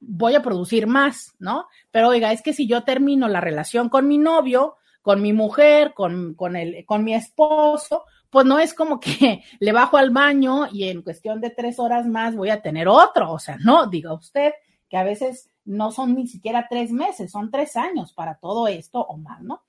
voy 0.00 0.34
a 0.34 0.42
producir 0.42 0.86
más, 0.86 1.34
¿no? 1.38 1.66
Pero 1.90 2.08
oiga, 2.08 2.32
es 2.32 2.42
que 2.42 2.52
si 2.52 2.66
yo 2.66 2.84
termino 2.84 3.28
la 3.28 3.40
relación 3.40 3.88
con 3.88 4.08
mi 4.08 4.18
novio, 4.18 4.76
con 5.02 5.22
mi 5.22 5.32
mujer, 5.32 5.94
con, 5.94 6.34
con, 6.34 6.56
el, 6.56 6.84
con 6.84 7.04
mi 7.04 7.14
esposo, 7.14 8.04
pues 8.30 8.44
no 8.44 8.58
es 8.58 8.74
como 8.74 9.00
que 9.00 9.42
le 9.60 9.72
bajo 9.72 9.96
al 9.96 10.10
baño 10.10 10.66
y 10.72 10.88
en 10.88 11.02
cuestión 11.02 11.40
de 11.40 11.50
tres 11.50 11.78
horas 11.78 12.06
más 12.06 12.34
voy 12.34 12.50
a 12.50 12.62
tener 12.62 12.88
otro. 12.88 13.32
O 13.32 13.38
sea, 13.38 13.56
no, 13.58 13.86
diga 13.86 14.12
usted 14.12 14.52
que 14.88 14.96
a 14.96 15.04
veces 15.04 15.50
no 15.64 15.90
son 15.90 16.14
ni 16.14 16.26
siquiera 16.26 16.66
tres 16.68 16.90
meses, 16.90 17.30
son 17.32 17.50
tres 17.50 17.76
años 17.76 18.12
para 18.12 18.36
todo 18.36 18.68
esto 18.68 19.00
o 19.00 19.16
más, 19.16 19.42
¿no? 19.42 19.62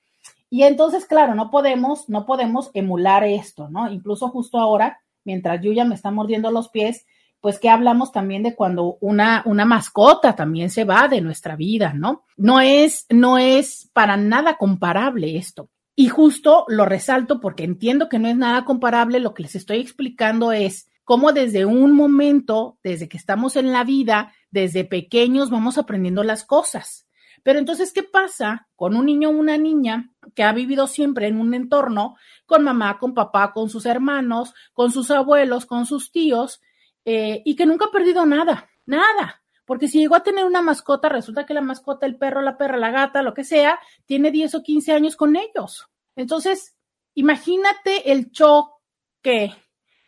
Y 0.49 0.63
entonces, 0.63 1.05
claro, 1.05 1.35
no 1.35 1.51
podemos, 1.51 2.07
no 2.07 2.25
podemos 2.25 2.71
emular 2.73 3.23
esto, 3.23 3.69
¿no? 3.69 3.91
Incluso 3.91 4.29
justo 4.29 4.59
ahora, 4.59 5.01
mientras 5.25 5.61
Yuya 5.61 5.83
me 5.83 5.95
está 5.95 6.11
mordiendo 6.11 6.51
los 6.51 6.69
pies, 6.69 7.05
pues 7.41 7.59
que 7.59 7.69
hablamos 7.69 8.11
también 8.11 8.43
de 8.43 8.55
cuando 8.55 8.97
una, 8.99 9.43
una 9.45 9.65
mascota 9.65 10.35
también 10.35 10.69
se 10.69 10.83
va 10.83 11.07
de 11.07 11.21
nuestra 11.21 11.55
vida, 11.55 11.93
¿no? 11.93 12.25
No 12.35 12.59
es, 12.59 13.05
no 13.09 13.37
es 13.37 13.89
para 13.93 14.17
nada 14.17 14.57
comparable 14.57 15.37
esto. 15.37 15.69
Y 15.95 16.09
justo 16.09 16.65
lo 16.67 16.85
resalto 16.85 17.39
porque 17.39 17.63
entiendo 17.63 18.09
que 18.09 18.19
no 18.19 18.27
es 18.27 18.37
nada 18.37 18.65
comparable, 18.65 19.19
lo 19.19 19.33
que 19.33 19.43
les 19.43 19.55
estoy 19.55 19.79
explicando 19.79 20.51
es 20.51 20.89
cómo 21.03 21.31
desde 21.31 21.65
un 21.65 21.93
momento, 21.95 22.77
desde 22.83 23.07
que 23.07 23.17
estamos 23.17 23.55
en 23.55 23.71
la 23.71 23.83
vida, 23.83 24.33
desde 24.51 24.83
pequeños 24.83 25.49
vamos 25.49 25.77
aprendiendo 25.77 26.23
las 26.23 26.43
cosas. 26.43 27.07
Pero 27.43 27.59
entonces, 27.59 27.93
¿qué 27.93 28.03
pasa 28.03 28.67
con 28.75 28.95
un 28.95 29.05
niño 29.05 29.29
o 29.29 29.31
una 29.31 29.57
niña 29.57 30.11
que 30.35 30.43
ha 30.43 30.51
vivido 30.51 30.85
siempre 30.85 31.27
en 31.27 31.39
un 31.39 31.53
entorno 31.53 32.15
con 32.45 32.63
mamá, 32.63 32.99
con 32.99 33.13
papá, 33.13 33.53
con 33.53 33.69
sus 33.69 33.85
hermanos, 33.85 34.53
con 34.73 34.91
sus 34.91 35.11
abuelos, 35.11 35.65
con 35.65 35.85
sus 35.85 36.11
tíos, 36.11 36.61
eh, 37.09 37.41
y 37.45 37.55
que 37.55 37.65
nunca 37.65 37.85
ha 37.85 37.91
perdido 37.91 38.25
nada, 38.25 38.69
nada. 38.85 39.41
Porque 39.63 39.87
si 39.87 39.99
llegó 39.99 40.15
a 40.15 40.23
tener 40.23 40.43
una 40.43 40.61
mascota, 40.61 41.07
resulta 41.07 41.45
que 41.45 41.53
la 41.53 41.61
mascota, 41.61 42.05
el 42.05 42.17
perro, 42.17 42.41
la 42.41 42.57
perra, 42.57 42.75
la 42.75 42.91
gata, 42.91 43.21
lo 43.21 43.33
que 43.33 43.45
sea, 43.45 43.79
tiene 44.05 44.29
10 44.29 44.55
o 44.55 44.61
15 44.61 44.91
años 44.91 45.15
con 45.15 45.37
ellos. 45.37 45.87
Entonces, 46.17 46.75
imagínate 47.13 48.11
el 48.11 48.29
choque 48.33 49.53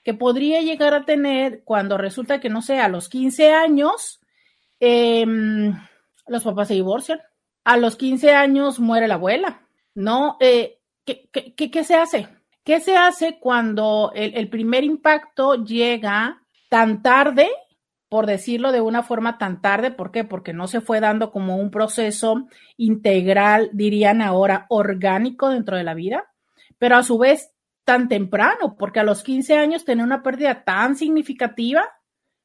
que 0.03 0.13
podría 0.13 0.59
llegar 0.59 0.93
a 0.93 1.05
tener 1.05 1.63
cuando 1.63 1.97
resulta 1.97 2.41
que, 2.41 2.49
no 2.49 2.61
sé, 2.61 2.79
a 2.81 2.89
los 2.89 3.07
15 3.07 3.53
años, 3.53 4.19
em, 4.81 5.73
los 6.27 6.43
papás 6.43 6.67
se 6.67 6.73
divorcian. 6.73 7.21
A 7.63 7.77
los 7.77 7.95
15 7.95 8.33
años 8.33 8.81
muere 8.81 9.07
la 9.07 9.13
abuela, 9.13 9.65
¿no? 9.95 10.35
Eh, 10.41 10.79
¿qué, 11.05 11.83
se 11.85 11.95
hace? 11.95 12.27
¿Qué 12.65 12.81
se 12.81 12.97
hace 12.97 13.39
cuando 13.39 14.11
el, 14.13 14.35
el 14.35 14.49
primer 14.49 14.83
impacto 14.83 15.63
llega 15.63 16.38
tan 16.69 17.01
tarde, 17.01 17.49
por 18.07 18.25
decirlo 18.25 18.71
de 18.71 18.81
una 18.81 19.03
forma 19.03 19.37
tan 19.37 19.61
tarde, 19.61 19.91
¿por 19.91 20.11
qué? 20.11 20.23
Porque 20.23 20.53
no 20.53 20.67
se 20.67 20.81
fue 20.81 20.99
dando 20.99 21.31
como 21.31 21.57
un 21.57 21.71
proceso 21.71 22.47
integral, 22.77 23.69
dirían 23.73 24.21
ahora, 24.21 24.65
orgánico 24.69 25.49
dentro 25.49 25.77
de 25.77 25.83
la 25.83 25.93
vida, 25.93 26.31
pero 26.77 26.95
a 26.95 27.03
su 27.03 27.17
vez 27.17 27.51
tan 27.83 28.07
temprano, 28.07 28.75
porque 28.77 28.99
a 28.99 29.03
los 29.03 29.23
15 29.23 29.57
años 29.57 29.85
tener 29.85 30.05
una 30.05 30.23
pérdida 30.23 30.63
tan 30.63 30.95
significativa 30.95 31.83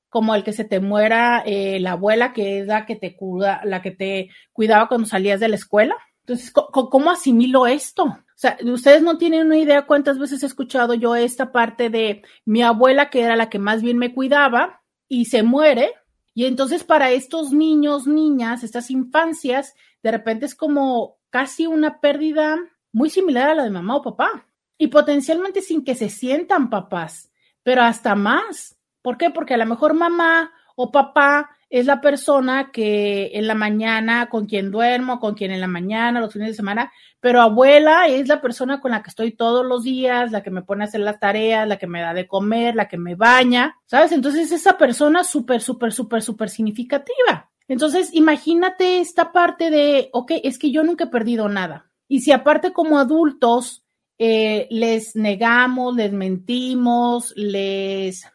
como 0.08 0.34
el 0.34 0.44
que 0.44 0.52
se 0.52 0.64
te 0.64 0.80
muera 0.80 1.42
eh, 1.44 1.80
la 1.80 1.92
abuela, 1.92 2.32
que 2.32 2.60
es 2.60 2.66
la 2.66 2.86
que 2.86 2.96
te 2.96 3.16
cuida, 3.16 3.60
la 3.64 3.82
que 3.82 3.90
te 3.90 4.30
cuidaba 4.52 4.88
cuando 4.88 5.06
salías 5.06 5.40
de 5.40 5.48
la 5.48 5.56
escuela. 5.56 5.96
Entonces, 6.20 6.52
¿cómo 6.52 7.10
asimilo 7.10 7.66
esto? 7.66 8.23
O 8.34 8.36
sea, 8.36 8.58
ustedes 8.64 9.02
no 9.02 9.16
tienen 9.16 9.46
una 9.46 9.58
idea 9.58 9.86
cuántas 9.86 10.18
veces 10.18 10.42
he 10.42 10.46
escuchado 10.46 10.94
yo 10.94 11.14
esta 11.14 11.52
parte 11.52 11.88
de 11.88 12.22
mi 12.44 12.62
abuela, 12.62 13.08
que 13.08 13.22
era 13.22 13.36
la 13.36 13.48
que 13.48 13.60
más 13.60 13.80
bien 13.80 13.96
me 13.96 14.12
cuidaba, 14.12 14.82
y 15.08 15.26
se 15.26 15.44
muere. 15.44 15.92
Y 16.34 16.46
entonces 16.46 16.82
para 16.82 17.12
estos 17.12 17.52
niños, 17.52 18.08
niñas, 18.08 18.64
estas 18.64 18.90
infancias, 18.90 19.74
de 20.02 20.10
repente 20.10 20.46
es 20.46 20.56
como 20.56 21.18
casi 21.30 21.66
una 21.66 22.00
pérdida 22.00 22.58
muy 22.92 23.08
similar 23.08 23.50
a 23.50 23.54
la 23.54 23.64
de 23.64 23.70
mamá 23.70 23.96
o 23.96 24.02
papá. 24.02 24.46
Y 24.76 24.88
potencialmente 24.88 25.62
sin 25.62 25.84
que 25.84 25.94
se 25.94 26.08
sientan 26.08 26.70
papás, 26.70 27.30
pero 27.62 27.82
hasta 27.82 28.16
más. 28.16 28.76
¿Por 29.02 29.16
qué? 29.16 29.30
Porque 29.30 29.54
a 29.54 29.58
lo 29.58 29.66
mejor 29.66 29.94
mamá 29.94 30.52
o 30.74 30.90
papá 30.90 31.50
es 31.74 31.86
la 31.86 32.00
persona 32.00 32.70
que 32.70 33.32
en 33.34 33.48
la 33.48 33.56
mañana 33.56 34.28
con 34.28 34.46
quien 34.46 34.70
duermo, 34.70 35.18
con 35.18 35.34
quien 35.34 35.50
en 35.50 35.60
la 35.60 35.66
mañana, 35.66 36.20
los 36.20 36.32
fines 36.32 36.46
de 36.50 36.54
semana, 36.54 36.92
pero 37.18 37.42
abuela 37.42 38.06
es 38.06 38.28
la 38.28 38.40
persona 38.40 38.80
con 38.80 38.92
la 38.92 39.02
que 39.02 39.10
estoy 39.10 39.32
todos 39.32 39.66
los 39.66 39.82
días, 39.82 40.30
la 40.30 40.44
que 40.44 40.52
me 40.52 40.62
pone 40.62 40.84
a 40.84 40.86
hacer 40.86 41.00
las 41.00 41.18
tareas, 41.18 41.66
la 41.66 41.76
que 41.76 41.88
me 41.88 42.00
da 42.00 42.14
de 42.14 42.28
comer, 42.28 42.76
la 42.76 42.86
que 42.86 42.96
me 42.96 43.16
baña, 43.16 43.74
¿sabes? 43.86 44.12
Entonces 44.12 44.52
esa 44.52 44.78
persona 44.78 45.24
súper, 45.24 45.60
súper, 45.60 45.92
súper, 45.92 46.22
súper 46.22 46.48
significativa. 46.48 47.50
Entonces 47.66 48.14
imagínate 48.14 49.00
esta 49.00 49.32
parte 49.32 49.70
de, 49.70 50.10
ok, 50.12 50.30
es 50.44 50.60
que 50.60 50.70
yo 50.70 50.84
nunca 50.84 51.06
he 51.06 51.08
perdido 51.08 51.48
nada. 51.48 51.90
Y 52.06 52.20
si 52.20 52.30
aparte 52.30 52.72
como 52.72 53.00
adultos 53.00 53.84
eh, 54.18 54.68
les 54.70 55.16
negamos, 55.16 55.96
les 55.96 56.12
mentimos, 56.12 57.32
les, 57.34 58.30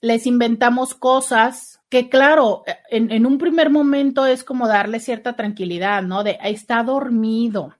les 0.00 0.28
inventamos 0.28 0.94
cosas, 0.94 1.80
que 1.88 2.08
claro, 2.08 2.64
en, 2.90 3.26
un 3.26 3.38
primer 3.38 3.70
momento 3.70 4.26
es 4.26 4.42
como 4.42 4.66
darle 4.66 5.00
cierta 5.00 5.36
tranquilidad, 5.36 6.02
¿no? 6.02 6.24
De 6.24 6.38
está 6.42 6.82
dormido, 6.82 7.74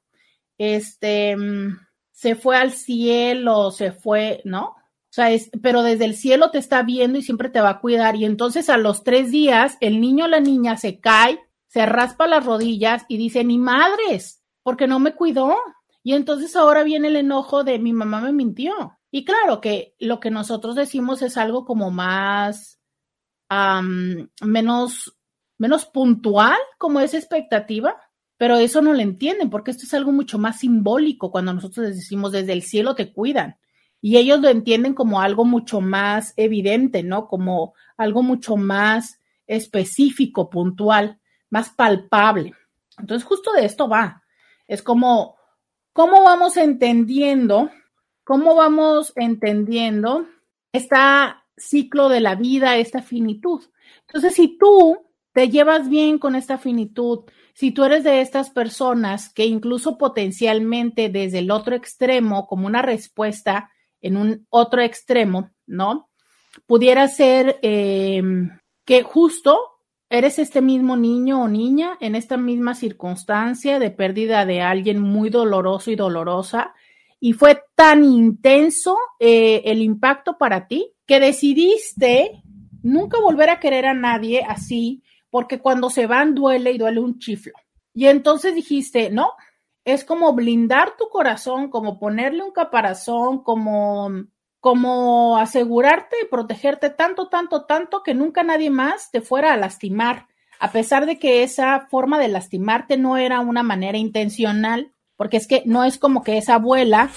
este, 0.58 1.36
mm, 1.36 1.78
se 2.12 2.34
fue 2.36 2.56
al 2.56 2.72
cielo, 2.72 3.70
se 3.70 3.92
fue, 3.92 4.40
¿no? 4.44 4.66
O 4.66 5.14
sea, 5.14 5.30
es, 5.30 5.50
pero 5.62 5.82
desde 5.82 6.04
el 6.04 6.16
cielo 6.16 6.50
te 6.50 6.58
está 6.58 6.82
viendo 6.82 7.18
y 7.18 7.22
siempre 7.22 7.48
te 7.48 7.60
va 7.60 7.70
a 7.70 7.80
cuidar. 7.80 8.16
Y 8.16 8.24
entonces 8.24 8.68
a 8.68 8.78
los 8.78 9.04
tres 9.04 9.30
días, 9.30 9.76
el 9.80 10.00
niño 10.00 10.24
o 10.24 10.28
la 10.28 10.40
niña 10.40 10.76
se 10.76 11.00
cae, 11.00 11.38
se 11.68 11.86
raspa 11.86 12.26
las 12.26 12.44
rodillas 12.44 13.04
y 13.08 13.16
dice, 13.16 13.44
ni 13.44 13.58
madres, 13.58 14.42
porque 14.62 14.86
no 14.86 14.98
me 14.98 15.14
cuidó. 15.14 15.56
Y 16.02 16.14
entonces 16.14 16.54
ahora 16.56 16.82
viene 16.82 17.08
el 17.08 17.16
enojo 17.16 17.64
de 17.64 17.78
mi 17.78 17.92
mamá 17.92 18.20
me 18.20 18.32
mintió. 18.32 18.98
Y 19.10 19.24
claro 19.24 19.60
que 19.60 19.94
lo 19.98 20.20
que 20.20 20.30
nosotros 20.30 20.74
decimos 20.74 21.22
es 21.22 21.36
algo 21.36 21.64
como 21.64 21.90
más 21.90 22.80
menos, 23.82 25.16
menos 25.58 25.86
puntual 25.86 26.58
como 26.78 27.00
esa 27.00 27.18
expectativa, 27.18 27.96
pero 28.36 28.56
eso 28.56 28.82
no 28.82 28.92
lo 28.92 29.00
entienden 29.00 29.50
porque 29.50 29.70
esto 29.70 29.84
es 29.84 29.94
algo 29.94 30.12
mucho 30.12 30.38
más 30.38 30.60
simbólico 30.60 31.30
cuando 31.30 31.52
nosotros 31.52 31.86
les 31.86 31.96
decimos 31.96 32.32
desde 32.32 32.52
el 32.52 32.62
cielo 32.62 32.94
te 32.94 33.12
cuidan 33.12 33.56
y 34.04 34.18
ellos 34.18 34.40
lo 34.40 34.50
entienden 34.50 34.92
como 34.92 35.22
algo 35.22 35.46
mucho 35.46 35.80
más 35.80 36.34
evidente, 36.36 37.02
¿no? 37.02 37.26
Como 37.26 37.72
algo 37.96 38.22
mucho 38.22 38.58
más 38.58 39.18
específico, 39.46 40.50
puntual, 40.50 41.20
más 41.48 41.70
palpable. 41.70 42.52
Entonces, 42.98 43.26
justo 43.26 43.52
de 43.54 43.64
esto 43.64 43.88
va. 43.88 44.22
Es 44.68 44.82
como, 44.82 45.36
¿cómo 45.94 46.22
vamos 46.22 46.58
entendiendo? 46.58 47.70
¿Cómo 48.24 48.54
vamos 48.54 49.14
entendiendo 49.16 50.26
esta 50.70 51.43
ciclo 51.56 52.08
de 52.08 52.20
la 52.20 52.34
vida, 52.34 52.76
esta 52.76 53.02
finitud. 53.02 53.62
Entonces, 54.06 54.34
si 54.34 54.58
tú 54.58 54.98
te 55.32 55.48
llevas 55.48 55.88
bien 55.88 56.18
con 56.18 56.36
esta 56.36 56.58
finitud, 56.58 57.24
si 57.54 57.72
tú 57.72 57.84
eres 57.84 58.04
de 58.04 58.20
estas 58.20 58.50
personas 58.50 59.32
que 59.32 59.46
incluso 59.46 59.98
potencialmente 59.98 61.08
desde 61.08 61.40
el 61.40 61.50
otro 61.50 61.74
extremo, 61.74 62.46
como 62.46 62.66
una 62.66 62.82
respuesta 62.82 63.70
en 64.00 64.16
un 64.16 64.46
otro 64.50 64.82
extremo, 64.82 65.50
¿no? 65.66 66.10
Pudiera 66.66 67.08
ser 67.08 67.58
em, 67.62 68.50
que 68.84 69.02
justo 69.02 69.58
eres 70.08 70.38
este 70.38 70.60
mismo 70.60 70.96
niño 70.96 71.42
o 71.42 71.48
niña 71.48 71.96
en 72.00 72.14
esta 72.14 72.36
misma 72.36 72.74
circunstancia 72.74 73.78
de 73.78 73.90
pérdida 73.90 74.46
de 74.46 74.60
alguien 74.60 75.00
muy 75.00 75.30
doloroso 75.30 75.90
y 75.90 75.96
dolorosa 75.96 76.74
y 77.18 77.32
fue 77.32 77.62
tan 77.74 78.04
intenso 78.04 78.96
eh, 79.18 79.62
el 79.64 79.82
impacto 79.82 80.36
para 80.38 80.68
ti 80.68 80.93
que 81.06 81.20
decidiste 81.20 82.42
nunca 82.82 83.18
volver 83.20 83.50
a 83.50 83.60
querer 83.60 83.86
a 83.86 83.94
nadie 83.94 84.44
así, 84.46 85.02
porque 85.30 85.58
cuando 85.58 85.90
se 85.90 86.06
van 86.06 86.34
duele 86.34 86.72
y 86.72 86.78
duele 86.78 87.00
un 87.00 87.18
chiflo. 87.18 87.54
Y 87.92 88.06
entonces 88.06 88.54
dijiste, 88.54 89.10
no, 89.10 89.32
es 89.84 90.04
como 90.04 90.32
blindar 90.32 90.96
tu 90.96 91.08
corazón, 91.08 91.70
como 91.70 91.98
ponerle 91.98 92.42
un 92.42 92.52
caparazón, 92.52 93.42
como, 93.42 94.10
como 94.60 95.38
asegurarte 95.38 96.16
y 96.22 96.26
protegerte 96.26 96.90
tanto, 96.90 97.28
tanto, 97.28 97.64
tanto 97.64 98.02
que 98.02 98.14
nunca 98.14 98.42
nadie 98.42 98.70
más 98.70 99.10
te 99.10 99.20
fuera 99.20 99.52
a 99.52 99.56
lastimar, 99.56 100.26
a 100.58 100.72
pesar 100.72 101.06
de 101.06 101.18
que 101.18 101.42
esa 101.42 101.86
forma 101.90 102.18
de 102.18 102.28
lastimarte 102.28 102.96
no 102.96 103.16
era 103.16 103.40
una 103.40 103.62
manera 103.62 103.98
intencional, 103.98 104.92
porque 105.16 105.36
es 105.36 105.46
que 105.46 105.62
no 105.66 105.84
es 105.84 105.98
como 105.98 106.22
que 106.22 106.38
esa 106.38 106.54
abuela 106.54 107.10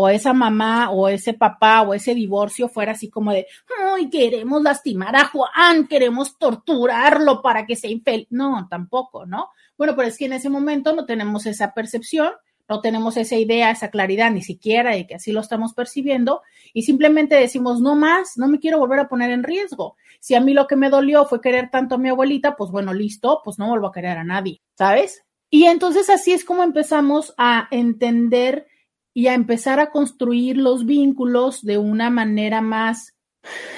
o 0.00 0.08
esa 0.08 0.32
mamá 0.32 0.90
o 0.92 1.08
ese 1.08 1.34
papá 1.34 1.82
o 1.82 1.92
ese 1.92 2.14
divorcio 2.14 2.68
fuera 2.68 2.92
así 2.92 3.10
como 3.10 3.32
de, 3.32 3.48
ay, 3.96 4.08
queremos 4.08 4.62
lastimar 4.62 5.16
a 5.16 5.24
Juan, 5.24 5.88
queremos 5.88 6.38
torturarlo 6.38 7.42
para 7.42 7.66
que 7.66 7.74
sea 7.74 7.90
infeliz. 7.90 8.28
No, 8.30 8.68
tampoco, 8.70 9.26
¿no? 9.26 9.48
Bueno, 9.76 9.96
pero 9.96 10.06
es 10.06 10.16
que 10.16 10.26
en 10.26 10.34
ese 10.34 10.50
momento 10.50 10.94
no 10.94 11.04
tenemos 11.04 11.46
esa 11.46 11.74
percepción, 11.74 12.30
no 12.68 12.80
tenemos 12.80 13.16
esa 13.16 13.34
idea, 13.34 13.72
esa 13.72 13.90
claridad 13.90 14.30
ni 14.30 14.40
siquiera 14.40 14.92
de 14.92 15.04
que 15.04 15.16
así 15.16 15.32
lo 15.32 15.40
estamos 15.40 15.74
percibiendo 15.74 16.42
y 16.72 16.82
simplemente 16.82 17.34
decimos, 17.34 17.80
no 17.80 17.96
más, 17.96 18.34
no 18.36 18.46
me 18.46 18.60
quiero 18.60 18.78
volver 18.78 19.00
a 19.00 19.08
poner 19.08 19.32
en 19.32 19.42
riesgo. 19.42 19.96
Si 20.20 20.36
a 20.36 20.40
mí 20.40 20.54
lo 20.54 20.68
que 20.68 20.76
me 20.76 20.90
dolió 20.90 21.24
fue 21.24 21.40
querer 21.40 21.70
tanto 21.72 21.96
a 21.96 21.98
mi 21.98 22.08
abuelita, 22.08 22.54
pues 22.54 22.70
bueno, 22.70 22.94
listo, 22.94 23.40
pues 23.42 23.58
no 23.58 23.68
vuelvo 23.68 23.88
a 23.88 23.92
querer 23.92 24.16
a 24.16 24.22
nadie, 24.22 24.62
¿sabes? 24.74 25.24
Y 25.50 25.64
entonces 25.64 26.08
así 26.08 26.30
es 26.30 26.44
como 26.44 26.62
empezamos 26.62 27.34
a 27.36 27.66
entender 27.72 28.67
y 29.18 29.26
a 29.26 29.34
empezar 29.34 29.80
a 29.80 29.90
construir 29.90 30.56
los 30.56 30.86
vínculos 30.86 31.64
de 31.64 31.76
una 31.76 32.08
manera 32.08 32.60
más, 32.60 33.16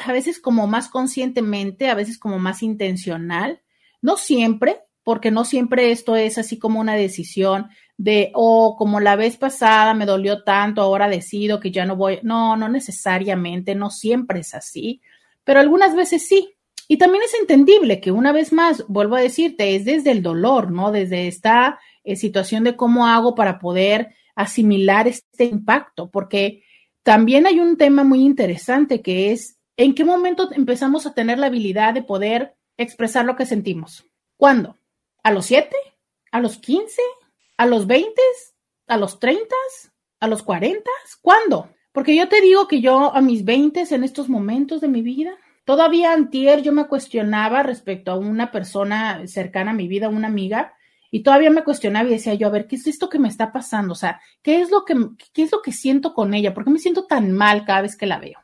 a 0.05 0.13
veces 0.13 0.39
como 0.39 0.67
más 0.67 0.91
conscientemente, 0.91 1.89
a 1.89 1.95
veces 1.95 2.19
como 2.19 2.39
más 2.39 2.63
intencional. 2.63 3.63
No 4.03 4.19
siempre, 4.19 4.83
porque 5.03 5.31
no 5.31 5.47
siempre 5.47 5.93
esto 5.93 6.15
es 6.15 6.37
así 6.37 6.59
como 6.59 6.79
una 6.79 6.95
decisión 6.95 7.71
de, 7.97 8.33
oh, 8.35 8.77
como 8.77 9.01
la 9.01 9.17
vez 9.17 9.39
pasada 9.39 9.95
me 9.95 10.05
dolió 10.05 10.45
tanto, 10.45 10.83
ahora 10.83 11.09
decido 11.09 11.59
que 11.59 11.71
ya 11.71 11.87
no 11.87 11.97
voy. 11.97 12.19
No, 12.23 12.55
no 12.59 12.69
necesariamente, 12.69 13.75
no 13.75 13.89
siempre 13.89 14.41
es 14.41 14.55
así, 14.55 15.01
pero 15.43 15.59
algunas 15.61 15.97
veces 15.97 16.29
sí. 16.29 16.55
Y 16.87 16.99
también 16.99 17.25
es 17.25 17.33
entendible 17.41 18.03
que 18.03 18.13
una 18.13 18.33
vez 18.33 18.53
más, 18.53 18.85
vuelvo 18.89 19.17
a 19.17 19.23
decirte, 19.23 19.75
es 19.75 19.87
desde 19.87 20.11
el 20.11 20.23
dolor, 20.23 20.71
¿no? 20.71 20.93
Desde 20.93 21.29
esta 21.29 21.79
eh, 22.05 22.15
situación 22.17 22.63
de 22.63 22.77
cómo 22.77 23.07
hago 23.07 23.35
para 23.35 23.59
poder 23.59 24.20
asimilar 24.41 25.07
este 25.09 25.45
impacto, 25.45 26.11
porque 26.11 26.65
también 27.03 27.47
hay 27.47 27.61
un 27.61 27.77
tema 27.77 28.05
muy 28.05 28.25
interesante 28.25 29.03
que 29.03 29.33
es 29.33 29.59
en 29.77 29.95
qué 29.95 30.05
momento 30.05 30.51
empezamos 30.53 31.07
a 31.07 31.15
tener 31.15 31.39
la 31.39 31.47
habilidad 31.47 31.95
de 31.95 32.03
poder 32.03 32.55
expresar 32.77 33.25
lo 33.25 33.37
que 33.37 33.47
sentimos. 33.47 34.07
¿Cuándo? 34.37 34.77
¿A 35.23 35.33
los 35.33 35.47
7? 35.47 35.75
¿A 36.33 36.41
los 36.41 36.59
15? 36.59 37.01
¿A 37.57 37.67
los 37.67 37.87
20? 37.87 38.13
¿A 38.87 38.97
los 38.97 39.19
30? 39.19 39.55
¿A 40.21 40.27
los 40.27 40.43
40? 40.43 40.91
¿Cuándo? 41.21 41.71
Porque 41.93 42.17
yo 42.17 42.29
te 42.29 42.41
digo 42.41 42.69
que 42.69 42.81
yo 42.81 43.15
a 43.15 43.21
mis 43.21 43.45
20 43.45 43.85
en 43.91 44.05
estos 44.05 44.29
momentos 44.29 44.81
de 44.81 44.89
mi 44.89 45.03
vida, 45.03 45.37
todavía 45.65 46.13
antier 46.13 46.63
yo 46.63 46.73
me 46.73 46.87
cuestionaba 46.87 47.63
respecto 47.63 48.13
a 48.13 48.19
una 48.19 48.51
persona 48.51 49.27
cercana 49.27 49.73
a 49.73 49.75
mi 49.75 49.89
vida, 49.89 50.09
una 50.09 50.29
amiga, 50.29 50.75
y 51.11 51.23
todavía 51.23 51.51
me 51.51 51.65
cuestionaba 51.65 52.09
y 52.09 52.13
decía 52.13 52.35
yo, 52.35 52.47
a 52.47 52.51
ver, 52.51 52.67
¿qué 52.67 52.77
es 52.77 52.87
esto 52.87 53.09
que 53.09 53.19
me 53.19 53.29
está 53.29 53.53
pasando? 53.53 53.93
O 53.93 53.97
sea, 53.97 54.21
¿qué 54.43 54.61
es 54.61 54.71
lo 54.71 54.85
que, 54.85 54.95
qué 55.33 55.43
es 55.43 55.53
lo 55.53 55.63
que 55.63 55.73
siento 55.73 56.15
con 56.15 56.35
ella? 56.35 56.55
¿Por 56.55 56.65
qué 56.65 56.71
me 56.71 56.79
siento 56.79 57.07
tan 57.07 57.33
mal 57.33 57.65
cada 57.65 57.83
vez 57.83 57.97
que 57.97 58.07
la 58.07 58.19
veo? 58.19 58.39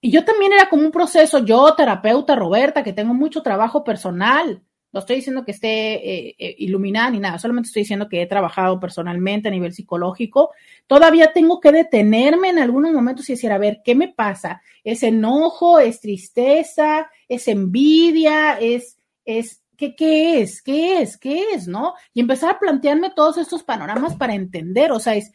Y 0.00 0.10
yo 0.10 0.24
también 0.24 0.52
era 0.52 0.68
como 0.68 0.82
un 0.82 0.92
proceso, 0.92 1.44
yo, 1.44 1.74
terapeuta 1.74 2.36
Roberta, 2.36 2.84
que 2.84 2.92
tengo 2.92 3.14
mucho 3.14 3.42
trabajo 3.42 3.82
personal, 3.82 4.62
no 4.90 5.00
estoy 5.00 5.16
diciendo 5.16 5.44
que 5.44 5.50
esté 5.50 5.94
eh, 5.94 6.34
eh, 6.38 6.54
iluminada 6.58 7.10
ni 7.10 7.18
nada, 7.18 7.38
solamente 7.38 7.66
estoy 7.66 7.82
diciendo 7.82 8.08
que 8.08 8.22
he 8.22 8.26
trabajado 8.26 8.80
personalmente 8.80 9.48
a 9.48 9.50
nivel 9.50 9.74
psicológico. 9.74 10.50
Todavía 10.86 11.32
tengo 11.34 11.60
que 11.60 11.72
detenerme 11.72 12.48
en 12.48 12.58
algunos 12.58 12.92
momentos 12.92 13.28
y 13.28 13.34
decir, 13.34 13.52
a 13.52 13.58
ver, 13.58 13.82
¿qué 13.84 13.94
me 13.94 14.08
pasa? 14.08 14.62
¿Es 14.84 15.02
enojo? 15.02 15.78
¿Es 15.78 16.00
tristeza? 16.00 17.10
¿Es 17.28 17.48
envidia? 17.48 18.58
¿Es, 18.58 18.98
es, 19.26 19.62
¿qué, 19.78 19.94
qué 19.96 20.42
es? 20.42 20.60
¿Qué 20.60 21.00
es? 21.00 21.16
¿Qué 21.16 21.52
es? 21.54 21.68
¿No? 21.68 21.94
Y 22.12 22.20
empezar 22.20 22.50
a 22.50 22.58
plantearme 22.58 23.10
todos 23.10 23.38
estos 23.38 23.62
panoramas 23.62 24.16
para 24.16 24.34
entender, 24.34 24.92
o 24.92 24.98
sea, 24.98 25.14
es, 25.14 25.32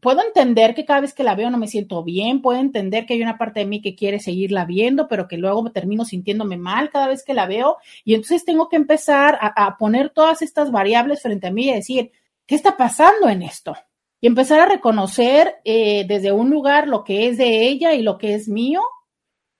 puedo 0.00 0.22
entender 0.22 0.74
que 0.74 0.84
cada 0.84 1.00
vez 1.00 1.14
que 1.14 1.24
la 1.24 1.34
veo 1.34 1.50
no 1.50 1.58
me 1.58 1.66
siento 1.66 2.04
bien, 2.04 2.42
puedo 2.42 2.60
entender 2.60 3.06
que 3.06 3.14
hay 3.14 3.22
una 3.22 3.38
parte 3.38 3.60
de 3.60 3.66
mí 3.66 3.80
que 3.80 3.96
quiere 3.96 4.20
seguirla 4.20 4.66
viendo, 4.66 5.08
pero 5.08 5.26
que 5.26 5.38
luego 5.38 5.72
termino 5.72 6.04
sintiéndome 6.04 6.58
mal 6.58 6.90
cada 6.90 7.08
vez 7.08 7.24
que 7.24 7.34
la 7.34 7.46
veo. 7.46 7.78
Y 8.04 8.14
entonces 8.14 8.44
tengo 8.44 8.68
que 8.68 8.76
empezar 8.76 9.38
a, 9.40 9.76
poner 9.78 10.10
todas 10.10 10.42
estas 10.42 10.70
variables 10.70 11.22
frente 11.22 11.48
a 11.48 11.50
mí 11.50 11.68
y 11.68 11.72
decir, 11.72 12.12
¿qué 12.46 12.54
está 12.54 12.76
pasando 12.76 13.28
en 13.28 13.42
esto? 13.42 13.74
Y 14.20 14.26
empezar 14.26 14.60
a 14.60 14.66
reconocer 14.66 15.56
eh, 15.64 16.04
desde 16.06 16.32
un 16.32 16.50
lugar 16.50 16.86
lo 16.86 17.02
que 17.02 17.28
es 17.28 17.38
de 17.38 17.66
ella 17.66 17.94
y 17.94 18.02
lo 18.02 18.18
que 18.18 18.34
es 18.34 18.48
mío, 18.48 18.82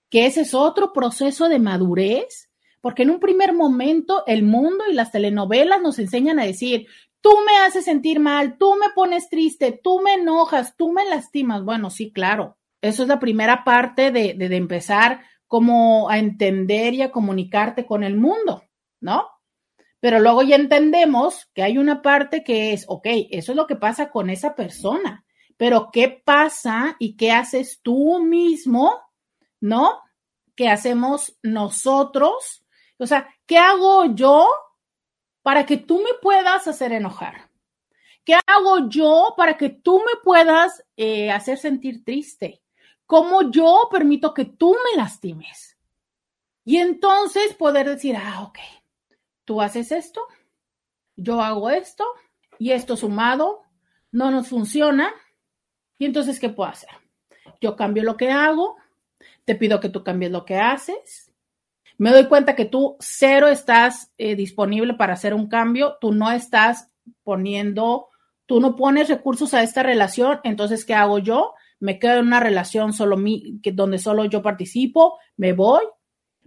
que 0.09 0.27
ese 0.27 0.41
es 0.41 0.53
otro 0.53 0.93
proceso 0.93 1.49
de 1.49 1.59
madurez, 1.59 2.46
porque 2.81 3.03
en 3.03 3.09
un 3.09 3.19
primer 3.19 3.53
momento 3.53 4.23
el 4.27 4.43
mundo 4.43 4.83
y 4.89 4.93
las 4.93 5.11
telenovelas 5.11 5.81
nos 5.81 5.99
enseñan 5.99 6.39
a 6.39 6.45
decir, 6.45 6.87
tú 7.21 7.31
me 7.45 7.57
haces 7.57 7.85
sentir 7.85 8.19
mal, 8.19 8.57
tú 8.57 8.75
me 8.75 8.87
pones 8.95 9.29
triste, 9.29 9.79
tú 9.83 10.01
me 10.01 10.13
enojas, 10.13 10.75
tú 10.77 10.91
me 10.91 11.05
lastimas. 11.05 11.63
Bueno, 11.63 11.89
sí, 11.89 12.11
claro. 12.11 12.57
Eso 12.81 13.03
es 13.03 13.09
la 13.09 13.19
primera 13.19 13.63
parte 13.63 14.11
de, 14.11 14.35
de, 14.35 14.55
empezar 14.55 15.21
como 15.47 16.09
a 16.09 16.19
entender 16.19 16.93
y 16.93 17.01
a 17.01 17.11
comunicarte 17.11 17.85
con 17.85 18.03
el 18.03 18.15
mundo, 18.15 18.63
¿no? 19.01 19.27
Pero 19.99 20.19
luego 20.19 20.43
ya 20.43 20.55
entendemos 20.55 21.49
que 21.53 21.63
hay 21.63 21.79
una 21.79 22.01
parte 22.01 22.43
que 22.43 22.73
es, 22.73 22.85
ok, 22.87 23.07
eso 23.31 23.51
es 23.51 23.55
lo 23.55 23.65
que 23.65 23.75
pasa 23.75 24.11
con 24.11 24.29
esa 24.29 24.53
persona, 24.55 25.25
pero 25.57 25.89
¿qué 25.91 26.21
pasa 26.23 26.95
y 26.99 27.17
qué 27.17 27.31
haces 27.31 27.79
tú 27.81 28.23
mismo, 28.23 28.93
¿no? 29.59 29.99
¿Qué 30.55 30.69
hacemos 30.69 31.37
nosotros? 31.41 32.63
O 32.97 33.05
sea, 33.05 33.33
¿qué 33.45 33.57
hago 33.57 34.05
yo 34.15 34.47
para 35.41 35.65
que 35.65 35.77
tú 35.77 35.99
me 35.99 36.13
puedas 36.21 36.67
hacer 36.67 36.91
enojar? 36.91 37.49
¿Qué 38.25 38.35
hago 38.45 38.89
yo 38.89 39.33
para 39.37 39.55
que 39.57 39.69
tú 39.69 39.99
me 39.99 40.19
puedas 40.23 40.83
eh, 40.97 41.31
hacer 41.31 41.57
sentir 41.57 42.03
triste? 42.03 42.61
¿Cómo 43.05 43.49
yo 43.51 43.87
permito 43.89 44.33
que 44.33 44.45
tú 44.45 44.71
me 44.71 45.01
lastimes? 45.01 45.77
Y 46.65 46.77
entonces 46.77 47.53
poder 47.53 47.87
decir, 47.87 48.17
ah, 48.17 48.43
ok, 48.43 48.59
tú 49.45 49.61
haces 49.61 49.93
esto, 49.93 50.27
yo 51.15 51.41
hago 51.41 51.69
esto 51.69 52.05
y 52.59 52.71
esto 52.71 52.97
sumado 52.97 53.61
no 54.11 54.31
nos 54.31 54.49
funciona. 54.49 55.13
Y 55.97 56.05
entonces, 56.05 56.39
¿qué 56.39 56.49
puedo 56.49 56.69
hacer? 56.69 56.89
Yo 57.61 57.77
cambio 57.77 58.03
lo 58.03 58.17
que 58.17 58.29
hago, 58.29 58.75
te 59.45 59.55
pido 59.55 59.79
que 59.79 59.89
tú 59.89 60.03
cambies 60.03 60.31
lo 60.31 60.43
que 60.43 60.57
haces 60.57 61.26
me 61.97 62.11
doy 62.11 62.25
cuenta 62.25 62.55
que 62.55 62.65
tú 62.65 62.95
cero 62.99 63.47
estás 63.47 64.11
eh, 64.17 64.35
disponible 64.35 64.93
para 64.93 65.13
hacer 65.13 65.33
un 65.33 65.47
cambio, 65.47 65.97
tú 65.99 66.11
no 66.11 66.31
estás 66.31 66.89
poniendo, 67.23 68.07
tú 68.45 68.59
no 68.61 68.75
pones 68.75 69.09
recursos 69.09 69.53
a 69.53 69.63
esta 69.63 69.83
relación, 69.83 70.39
entonces, 70.43 70.85
¿qué 70.85 70.93
hago 70.93 71.19
yo? 71.19 71.53
Me 71.79 71.99
quedo 71.99 72.19
en 72.19 72.27
una 72.27 72.39
relación 72.39 72.93
solo 72.93 73.17
mi, 73.17 73.59
que, 73.61 73.71
donde 73.71 73.99
solo 73.99 74.25
yo 74.25 74.41
participo, 74.41 75.17
me 75.37 75.53
voy. 75.53 75.83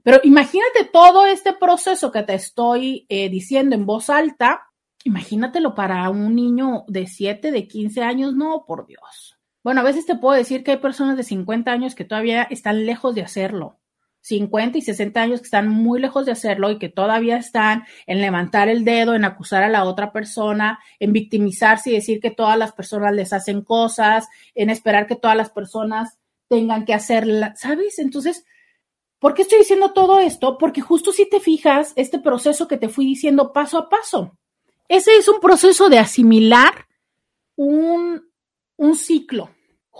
Pero 0.02 0.20
imagínate 0.24 0.84
todo 0.92 1.26
este 1.26 1.52
proceso 1.52 2.10
que 2.10 2.22
te 2.22 2.34
estoy 2.34 3.06
eh, 3.08 3.28
diciendo 3.28 3.74
en 3.74 3.86
voz 3.86 4.08
alta, 4.08 4.62
imagínatelo 5.04 5.74
para 5.74 6.08
un 6.10 6.34
niño 6.34 6.84
de 6.88 7.06
7, 7.06 7.50
de 7.50 7.68
15 7.68 8.02
años, 8.02 8.34
no, 8.34 8.64
por 8.66 8.86
Dios. 8.86 9.36
Bueno, 9.62 9.80
a 9.82 9.84
veces 9.84 10.06
te 10.06 10.16
puedo 10.16 10.36
decir 10.36 10.64
que 10.64 10.72
hay 10.72 10.76
personas 10.78 11.16
de 11.16 11.22
50 11.22 11.70
años 11.70 11.94
que 11.94 12.04
todavía 12.04 12.44
están 12.44 12.86
lejos 12.86 13.14
de 13.14 13.22
hacerlo. 13.22 13.78
50 14.22 14.78
y 14.78 14.82
60 14.82 15.20
años 15.20 15.40
que 15.40 15.46
están 15.46 15.68
muy 15.68 16.00
lejos 16.00 16.26
de 16.26 16.32
hacerlo 16.32 16.70
y 16.70 16.78
que 16.78 16.88
todavía 16.88 17.36
están 17.36 17.84
en 18.06 18.20
levantar 18.20 18.68
el 18.68 18.84
dedo, 18.84 19.14
en 19.14 19.24
acusar 19.24 19.62
a 19.62 19.68
la 19.68 19.84
otra 19.84 20.12
persona, 20.12 20.78
en 20.98 21.12
victimizarse 21.12 21.90
y 21.90 21.94
decir 21.94 22.20
que 22.20 22.30
todas 22.30 22.58
las 22.58 22.72
personas 22.72 23.14
les 23.14 23.32
hacen 23.32 23.62
cosas, 23.62 24.28
en 24.54 24.70
esperar 24.70 25.06
que 25.06 25.16
todas 25.16 25.36
las 25.36 25.50
personas 25.50 26.18
tengan 26.48 26.84
que 26.84 26.94
hacerla, 26.94 27.54
¿sabes? 27.56 27.98
Entonces, 27.98 28.44
¿por 29.18 29.34
qué 29.34 29.42
estoy 29.42 29.58
diciendo 29.58 29.92
todo 29.92 30.18
esto? 30.18 30.58
Porque 30.58 30.80
justo 30.80 31.12
si 31.12 31.28
te 31.28 31.40
fijas, 31.40 31.92
este 31.96 32.18
proceso 32.18 32.68
que 32.68 32.76
te 32.76 32.88
fui 32.88 33.06
diciendo 33.06 33.52
paso 33.52 33.78
a 33.78 33.88
paso, 33.88 34.36
ese 34.88 35.16
es 35.16 35.28
un 35.28 35.40
proceso 35.40 35.88
de 35.88 35.98
asimilar 35.98 36.72
un, 37.56 38.28
un 38.76 38.96
ciclo 38.96 39.50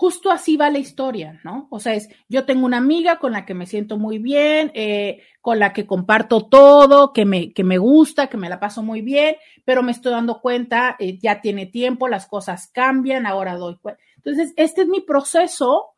justo 0.01 0.31
así 0.31 0.57
va 0.57 0.71
la 0.71 0.79
historia, 0.79 1.39
¿no? 1.43 1.67
O 1.69 1.79
sea, 1.79 1.93
es, 1.93 2.09
yo 2.27 2.43
tengo 2.43 2.65
una 2.65 2.77
amiga 2.77 3.19
con 3.19 3.33
la 3.33 3.45
que 3.45 3.53
me 3.53 3.67
siento 3.67 3.99
muy 3.99 4.17
bien, 4.17 4.71
eh, 4.73 5.21
con 5.41 5.59
la 5.59 5.73
que 5.73 5.85
comparto 5.85 6.47
todo, 6.47 7.13
que 7.13 7.23
me, 7.23 7.53
que 7.53 7.63
me 7.63 7.77
gusta, 7.77 8.25
que 8.25 8.35
me 8.35 8.49
la 8.49 8.59
paso 8.59 8.81
muy 8.81 9.01
bien, 9.01 9.35
pero 9.63 9.83
me 9.83 9.91
estoy 9.91 10.13
dando 10.13 10.41
cuenta, 10.41 10.95
eh, 10.97 11.19
ya 11.19 11.39
tiene 11.39 11.67
tiempo, 11.67 12.07
las 12.07 12.25
cosas 12.25 12.67
cambian, 12.73 13.27
ahora 13.27 13.57
doy 13.57 13.77
cuenta. 13.77 14.01
Entonces, 14.15 14.55
este 14.57 14.81
es 14.81 14.87
mi 14.87 15.01
proceso. 15.01 15.91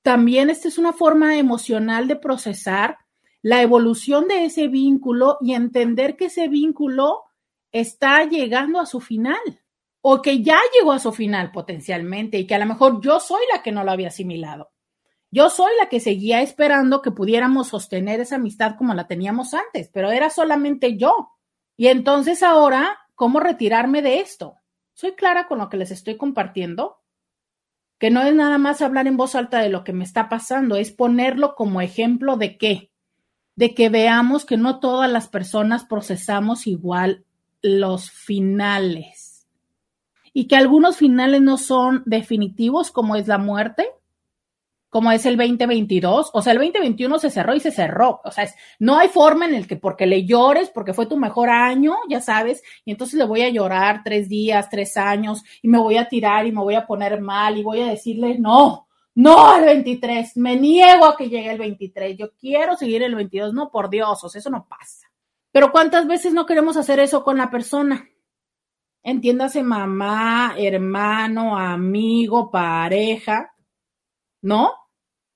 También 0.00 0.48
esta 0.48 0.68
es 0.68 0.78
una 0.78 0.94
forma 0.94 1.36
emocional 1.36 2.08
de 2.08 2.16
procesar 2.16 2.96
la 3.42 3.60
evolución 3.60 4.28
de 4.28 4.46
ese 4.46 4.68
vínculo 4.68 5.36
y 5.42 5.52
entender 5.52 6.16
que 6.16 6.26
ese 6.26 6.48
vínculo 6.48 7.24
está 7.70 8.24
llegando 8.24 8.80
a 8.80 8.86
su 8.86 9.00
final 9.00 9.36
o 10.08 10.22
que 10.22 10.40
ya 10.40 10.60
llegó 10.72 10.92
a 10.92 11.00
su 11.00 11.10
final 11.10 11.50
potencialmente 11.50 12.38
y 12.38 12.46
que 12.46 12.54
a 12.54 12.60
lo 12.60 12.66
mejor 12.66 13.00
yo 13.00 13.18
soy 13.18 13.42
la 13.52 13.64
que 13.64 13.72
no 13.72 13.82
lo 13.82 13.90
había 13.90 14.06
asimilado. 14.06 14.70
Yo 15.32 15.50
soy 15.50 15.72
la 15.80 15.88
que 15.88 15.98
seguía 15.98 16.42
esperando 16.42 17.02
que 17.02 17.10
pudiéramos 17.10 17.70
sostener 17.70 18.20
esa 18.20 18.36
amistad 18.36 18.76
como 18.76 18.94
la 18.94 19.08
teníamos 19.08 19.52
antes, 19.52 19.90
pero 19.92 20.12
era 20.12 20.30
solamente 20.30 20.96
yo. 20.96 21.32
Y 21.76 21.88
entonces 21.88 22.44
ahora, 22.44 23.00
¿cómo 23.16 23.40
retirarme 23.40 24.00
de 24.00 24.20
esto? 24.20 24.54
¿Soy 24.92 25.16
clara 25.16 25.48
con 25.48 25.58
lo 25.58 25.68
que 25.68 25.76
les 25.76 25.90
estoy 25.90 26.16
compartiendo? 26.16 26.98
Que 27.98 28.12
no 28.12 28.22
es 28.22 28.32
nada 28.32 28.58
más 28.58 28.82
hablar 28.82 29.08
en 29.08 29.16
voz 29.16 29.34
alta 29.34 29.58
de 29.58 29.70
lo 29.70 29.82
que 29.82 29.92
me 29.92 30.04
está 30.04 30.28
pasando, 30.28 30.76
es 30.76 30.92
ponerlo 30.92 31.56
como 31.56 31.80
ejemplo 31.80 32.36
de 32.36 32.58
qué? 32.58 32.92
De 33.56 33.74
que 33.74 33.88
veamos 33.88 34.44
que 34.44 34.56
no 34.56 34.78
todas 34.78 35.10
las 35.10 35.26
personas 35.26 35.84
procesamos 35.84 36.68
igual 36.68 37.24
los 37.60 38.12
finales 38.12 39.25
y 40.38 40.48
que 40.48 40.56
algunos 40.56 40.98
finales 40.98 41.40
no 41.40 41.56
son 41.56 42.02
definitivos 42.04 42.90
como 42.90 43.16
es 43.16 43.26
la 43.26 43.38
muerte, 43.38 43.88
como 44.90 45.10
es 45.10 45.24
el 45.24 45.38
2022, 45.38 46.30
o 46.30 46.42
sea, 46.42 46.52
el 46.52 46.58
2021 46.58 47.18
se 47.18 47.30
cerró 47.30 47.54
y 47.54 47.60
se 47.60 47.70
cerró, 47.70 48.20
o 48.22 48.30
sea, 48.30 48.44
es, 48.44 48.54
no 48.78 48.98
hay 48.98 49.08
forma 49.08 49.46
en 49.46 49.54
el 49.54 49.66
que 49.66 49.76
porque 49.76 50.04
le 50.04 50.26
llores, 50.26 50.68
porque 50.68 50.92
fue 50.92 51.06
tu 51.06 51.16
mejor 51.16 51.48
año, 51.48 51.94
ya 52.10 52.20
sabes, 52.20 52.62
y 52.84 52.90
entonces 52.90 53.18
le 53.18 53.24
voy 53.24 53.44
a 53.44 53.48
llorar 53.48 54.02
tres 54.04 54.28
días, 54.28 54.68
tres 54.68 54.98
años, 54.98 55.42
y 55.62 55.68
me 55.68 55.78
voy 55.78 55.96
a 55.96 56.06
tirar 56.06 56.46
y 56.46 56.52
me 56.52 56.60
voy 56.60 56.74
a 56.74 56.86
poner 56.86 57.18
mal 57.22 57.56
y 57.56 57.62
voy 57.62 57.80
a 57.80 57.86
decirle, 57.86 58.38
no, 58.38 58.88
no 59.14 59.48
al 59.48 59.64
23, 59.64 60.36
me 60.36 60.56
niego 60.56 61.06
a 61.06 61.16
que 61.16 61.30
llegue 61.30 61.50
el 61.52 61.58
23, 61.58 62.14
yo 62.14 62.32
quiero 62.38 62.76
seguir 62.76 63.02
el 63.02 63.14
22, 63.14 63.54
no, 63.54 63.70
por 63.70 63.88
Dios, 63.88 64.22
o 64.22 64.28
sea, 64.28 64.38
eso 64.38 64.50
no 64.50 64.66
pasa. 64.68 65.06
Pero 65.50 65.72
¿cuántas 65.72 66.06
veces 66.06 66.34
no 66.34 66.44
queremos 66.44 66.76
hacer 66.76 67.00
eso 67.00 67.24
con 67.24 67.38
la 67.38 67.50
persona? 67.50 68.06
Entiéndase 69.06 69.62
mamá, 69.62 70.54
hermano, 70.58 71.56
amigo, 71.56 72.50
pareja, 72.50 73.54
¿no? 74.42 74.72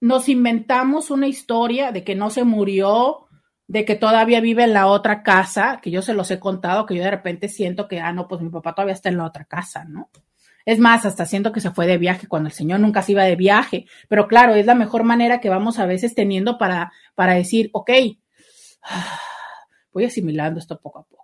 nos 0.00 0.28
inventamos 0.28 1.10
una 1.10 1.28
historia 1.28 1.92
de 1.92 2.02
que 2.02 2.14
no 2.14 2.30
se 2.30 2.44
murió, 2.44 3.26
de 3.66 3.84
que 3.84 3.94
todavía 3.94 4.40
vive 4.40 4.64
en 4.64 4.72
la 4.72 4.86
otra 4.86 5.22
casa, 5.22 5.78
que 5.82 5.90
yo 5.90 6.02
se 6.02 6.14
los 6.14 6.30
he 6.30 6.40
contado, 6.40 6.86
que 6.86 6.96
yo 6.96 7.04
de 7.04 7.10
repente 7.10 7.48
siento 7.48 7.86
que, 7.86 8.00
ah, 8.00 8.12
no, 8.12 8.26
pues 8.26 8.40
mi 8.40 8.48
papá 8.48 8.74
todavía 8.74 8.94
está 8.94 9.10
en 9.10 9.18
la 9.18 9.26
otra 9.26 9.44
casa, 9.44 9.84
¿no? 9.84 10.10
Es 10.64 10.78
más, 10.78 11.06
hasta 11.06 11.26
siento 11.26 11.52
que 11.52 11.60
se 11.60 11.70
fue 11.70 11.86
de 11.86 11.98
viaje 11.98 12.26
cuando 12.28 12.48
el 12.48 12.52
Señor 12.52 12.80
nunca 12.80 13.02
se 13.02 13.12
iba 13.12 13.24
de 13.24 13.36
viaje. 13.36 13.86
Pero 14.08 14.28
claro, 14.28 14.54
es 14.54 14.66
la 14.66 14.74
mejor 14.74 15.04
manera 15.04 15.40
que 15.40 15.48
vamos 15.48 15.78
a 15.78 15.86
veces 15.86 16.14
teniendo 16.14 16.58
para, 16.58 16.92
para 17.14 17.34
decir, 17.34 17.70
ok, 17.72 17.90
voy 19.92 20.04
asimilando 20.04 20.60
esto 20.60 20.78
poco 20.80 21.00
a 21.00 21.04
poco. 21.04 21.19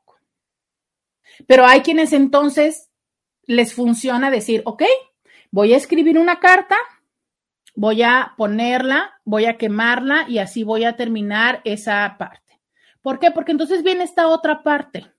Pero 1.47 1.67
hay 1.67 1.81
quienes 1.81 2.13
entonces 2.13 2.91
les 3.43 3.75
funciona 3.75 4.31
decir, 4.31 4.63
ok, 4.65 4.83
voy 5.51 5.75
a 5.75 5.77
escribir 5.77 6.19
una 6.19 6.41
carta 6.41 6.77
voy 7.77 8.03
a 8.03 8.35
ponerla, 8.37 9.21
voy 9.25 9.45
a 9.45 9.57
quemarla 9.57 10.25
y 10.29 10.39
así 10.39 10.65
voy 10.65 10.85
a 10.85 10.97
terminar 10.97 11.61
esa 11.65 12.17
parte. 12.19 12.61
¿Por 13.03 13.21
qué? 13.21 13.31
Porque 13.31 13.53
entonces 13.53 13.85
viene 13.85 14.03
esta 14.03 14.27
otra 14.27 14.65
parte 14.65 15.13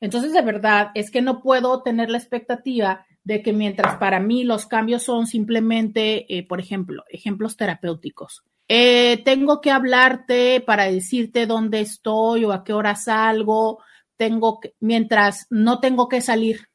Entonces, 0.00 0.32
de 0.32 0.42
verdad, 0.42 0.90
es 0.94 1.10
que 1.10 1.22
no 1.22 1.40
puedo 1.40 1.82
tener 1.82 2.10
la 2.10 2.18
expectativa 2.18 3.06
de 3.24 3.42
que 3.42 3.52
mientras 3.52 3.96
para 3.96 4.20
mí 4.20 4.44
los 4.44 4.66
cambios 4.66 5.02
son 5.02 5.26
simplemente, 5.26 6.26
eh, 6.36 6.46
por 6.46 6.60
ejemplo, 6.60 7.04
ejemplos 7.08 7.56
terapéuticos. 7.56 8.44
Eh, 8.68 9.22
tengo 9.24 9.60
que 9.60 9.70
hablarte 9.70 10.60
para 10.60 10.84
decirte 10.84 11.46
dónde 11.46 11.80
estoy 11.80 12.44
o 12.44 12.52
a 12.52 12.64
qué 12.64 12.72
hora 12.72 12.96
salgo, 12.96 13.82
tengo 14.16 14.60
que, 14.60 14.74
mientras 14.80 15.46
no 15.50 15.80
tengo 15.80 16.08
que 16.08 16.20
salir, 16.20 16.68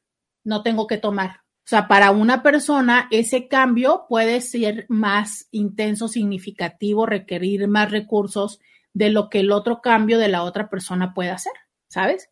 no 0.44 0.64
tengo 0.64 0.88
que 0.88 0.98
tomar. 0.98 1.42
O 1.66 1.70
sea, 1.70 1.88
para 1.88 2.10
una 2.10 2.42
persona 2.42 3.08
ese 3.12 3.48
cambio 3.48 4.06
puede 4.10 4.42
ser 4.42 4.88
más 4.90 5.48
intenso, 5.52 6.08
significativo, 6.08 7.06
requerir 7.06 7.68
más 7.68 7.92
recursos 7.92 8.60
de 8.94 9.10
lo 9.10 9.30
que 9.30 9.40
el 9.40 9.52
otro 9.52 9.82
cambio 9.82 10.18
de 10.18 10.28
la 10.28 10.44
otra 10.44 10.70
persona 10.70 11.14
puede 11.14 11.30
hacer, 11.30 11.54
¿sabes? 11.88 12.30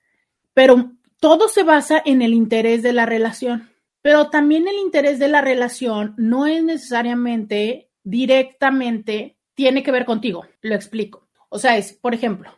Pero 0.53 0.91
todo 1.20 1.47
se 1.47 1.64
basa 1.64 2.01
en 2.03 2.22
el 2.22 2.34
interés 2.34 2.84
de 2.84 2.93
la 2.93 3.05
relación. 3.05 3.70
Pero 4.01 4.30
también 4.30 4.68
el 4.68 4.76
interés 4.76 5.20
de 5.20 5.28
la 5.28 5.41
relación 5.41 6.14
no 6.18 6.45
es 6.45 6.64
necesariamente 6.64 7.89
directamente, 8.03 9.38
tiene 9.53 9.84
que 9.84 9.91
ver 9.91 10.05
contigo. 10.05 10.45
Lo 10.62 10.76
explico. 10.76 11.28
O 11.49 11.60
sea, 11.60 11.78
es, 11.78 11.93
por 11.93 12.14
ejemplo, 12.14 12.51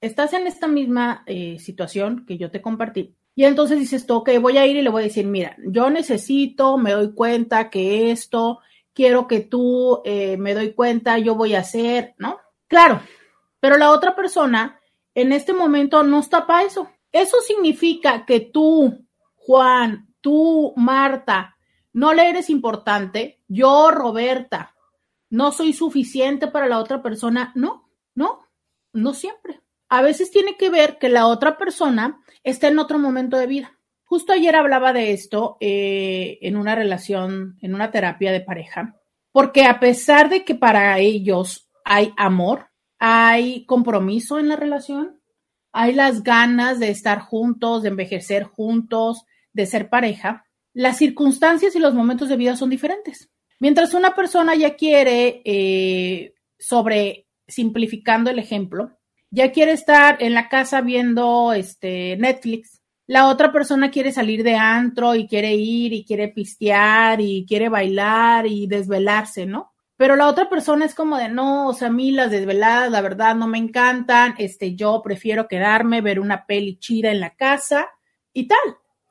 estás 0.00 0.32
en 0.32 0.46
esta 0.46 0.66
misma 0.66 1.22
eh, 1.26 1.58
situación 1.58 2.24
que 2.26 2.38
yo 2.38 2.50
te 2.50 2.62
compartí. 2.62 3.14
Y 3.36 3.44
entonces 3.44 3.78
dices 3.78 4.06
tú, 4.06 4.14
ok, 4.14 4.30
voy 4.40 4.58
a 4.58 4.66
ir 4.66 4.76
y 4.76 4.82
le 4.82 4.90
voy 4.90 5.02
a 5.02 5.06
decir, 5.06 5.26
mira, 5.26 5.56
yo 5.66 5.90
necesito, 5.90 6.78
me 6.78 6.92
doy 6.92 7.12
cuenta 7.12 7.68
que 7.68 8.12
esto, 8.12 8.60
quiero 8.92 9.26
que 9.26 9.40
tú 9.40 10.02
eh, 10.04 10.36
me 10.36 10.54
doy 10.54 10.72
cuenta, 10.72 11.18
yo 11.18 11.34
voy 11.34 11.54
a 11.54 11.60
hacer, 11.60 12.14
¿no? 12.16 12.38
Claro, 12.68 13.02
pero 13.64 13.78
la 13.78 13.92
otra 13.92 14.14
persona 14.14 14.78
en 15.14 15.32
este 15.32 15.54
momento 15.54 16.02
no 16.02 16.20
está 16.20 16.46
para 16.46 16.64
eso. 16.64 16.90
Eso 17.10 17.38
significa 17.40 18.26
que 18.26 18.40
tú, 18.40 19.06
Juan, 19.36 20.12
tú, 20.20 20.74
Marta, 20.76 21.56
no 21.94 22.12
le 22.12 22.28
eres 22.28 22.50
importante. 22.50 23.40
Yo, 23.48 23.90
Roberta, 23.90 24.74
no 25.30 25.50
soy 25.50 25.72
suficiente 25.72 26.46
para 26.46 26.68
la 26.68 26.78
otra 26.78 27.02
persona. 27.02 27.52
No, 27.54 27.88
no, 28.14 28.40
no 28.92 29.14
siempre. 29.14 29.62
A 29.88 30.02
veces 30.02 30.30
tiene 30.30 30.58
que 30.58 30.68
ver 30.68 30.98
que 30.98 31.08
la 31.08 31.26
otra 31.26 31.56
persona 31.56 32.22
está 32.42 32.68
en 32.68 32.78
otro 32.78 32.98
momento 32.98 33.38
de 33.38 33.46
vida. 33.46 33.78
Justo 34.04 34.34
ayer 34.34 34.54
hablaba 34.56 34.92
de 34.92 35.12
esto 35.12 35.56
eh, 35.60 36.36
en 36.42 36.58
una 36.58 36.74
relación, 36.74 37.56
en 37.62 37.74
una 37.74 37.90
terapia 37.90 38.30
de 38.30 38.42
pareja, 38.42 39.00
porque 39.32 39.64
a 39.64 39.80
pesar 39.80 40.28
de 40.28 40.44
que 40.44 40.54
para 40.54 40.98
ellos 40.98 41.70
hay 41.82 42.12
amor, 42.18 42.73
hay 43.06 43.66
compromiso 43.66 44.38
en 44.38 44.48
la 44.48 44.56
relación, 44.56 45.20
hay 45.72 45.92
las 45.92 46.22
ganas 46.22 46.80
de 46.80 46.88
estar 46.88 47.18
juntos, 47.18 47.82
de 47.82 47.90
envejecer 47.90 48.44
juntos, 48.44 49.26
de 49.52 49.66
ser 49.66 49.90
pareja, 49.90 50.46
las 50.72 50.96
circunstancias 50.96 51.76
y 51.76 51.80
los 51.80 51.92
momentos 51.92 52.30
de 52.30 52.38
vida 52.38 52.56
son 52.56 52.70
diferentes. 52.70 53.28
Mientras 53.60 53.92
una 53.92 54.14
persona 54.14 54.54
ya 54.54 54.74
quiere, 54.74 55.42
eh, 55.44 56.32
sobre 56.58 57.26
simplificando 57.46 58.30
el 58.30 58.38
ejemplo, 58.38 58.98
ya 59.30 59.52
quiere 59.52 59.72
estar 59.72 60.16
en 60.22 60.32
la 60.32 60.48
casa 60.48 60.80
viendo 60.80 61.52
este, 61.52 62.16
Netflix, 62.16 62.80
la 63.06 63.28
otra 63.28 63.52
persona 63.52 63.90
quiere 63.90 64.12
salir 64.12 64.42
de 64.44 64.54
antro 64.54 65.14
y 65.14 65.28
quiere 65.28 65.54
ir 65.54 65.92
y 65.92 66.06
quiere 66.06 66.28
pistear 66.28 67.20
y 67.20 67.44
quiere 67.46 67.68
bailar 67.68 68.46
y 68.46 68.66
desvelarse, 68.66 69.44
¿no? 69.44 69.73
Pero 69.96 70.16
la 70.16 70.28
otra 70.28 70.48
persona 70.48 70.84
es 70.84 70.94
como 70.94 71.16
de, 71.16 71.28
no, 71.28 71.68
o 71.68 71.72
sea, 71.72 71.88
a 71.88 71.92
mí 71.92 72.10
las 72.10 72.30
desveladas, 72.30 72.90
la 72.90 73.00
verdad, 73.00 73.36
no 73.36 73.46
me 73.46 73.58
encantan, 73.58 74.34
este, 74.38 74.74
yo 74.74 75.00
prefiero 75.02 75.46
quedarme, 75.46 76.00
ver 76.00 76.18
una 76.18 76.46
peli 76.46 76.78
chida 76.78 77.12
en 77.12 77.20
la 77.20 77.36
casa 77.36 77.88
y 78.32 78.48
tal. 78.48 78.58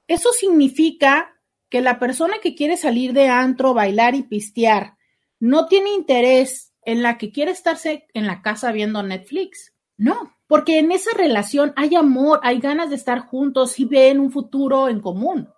Eso 0.08 0.32
significa 0.34 1.40
que 1.70 1.82
la 1.82 2.00
persona 2.00 2.36
que 2.42 2.54
quiere 2.54 2.76
salir 2.76 3.14
de 3.14 3.30
antro, 3.30 3.74
bailar 3.74 4.14
y 4.14 4.24
pistear, 4.24 4.98
no 5.40 5.68
tiene 5.68 5.92
interés 5.92 6.74
en 6.82 7.02
la 7.02 7.18
que 7.18 7.32
quiere 7.32 7.52
estarse 7.52 8.08
en 8.14 8.28
la 8.28 8.42
casa 8.42 8.72
viendo 8.74 9.02
Netflix. 9.04 9.74
No, 9.96 10.36
porque 10.48 10.80
en 10.80 10.92
esa 10.92 11.12
relación 11.16 11.74
hay 11.78 11.96
amor, 11.96 12.42
hay 12.44 12.60
ganas 12.60 12.90
de 12.90 12.98
estar 12.98 13.20
juntos 13.20 13.80
y 13.80 13.86
ven 13.86 14.20
un 14.20 14.32
futuro 14.32 14.90
en 14.90 15.00
común. 15.00 15.50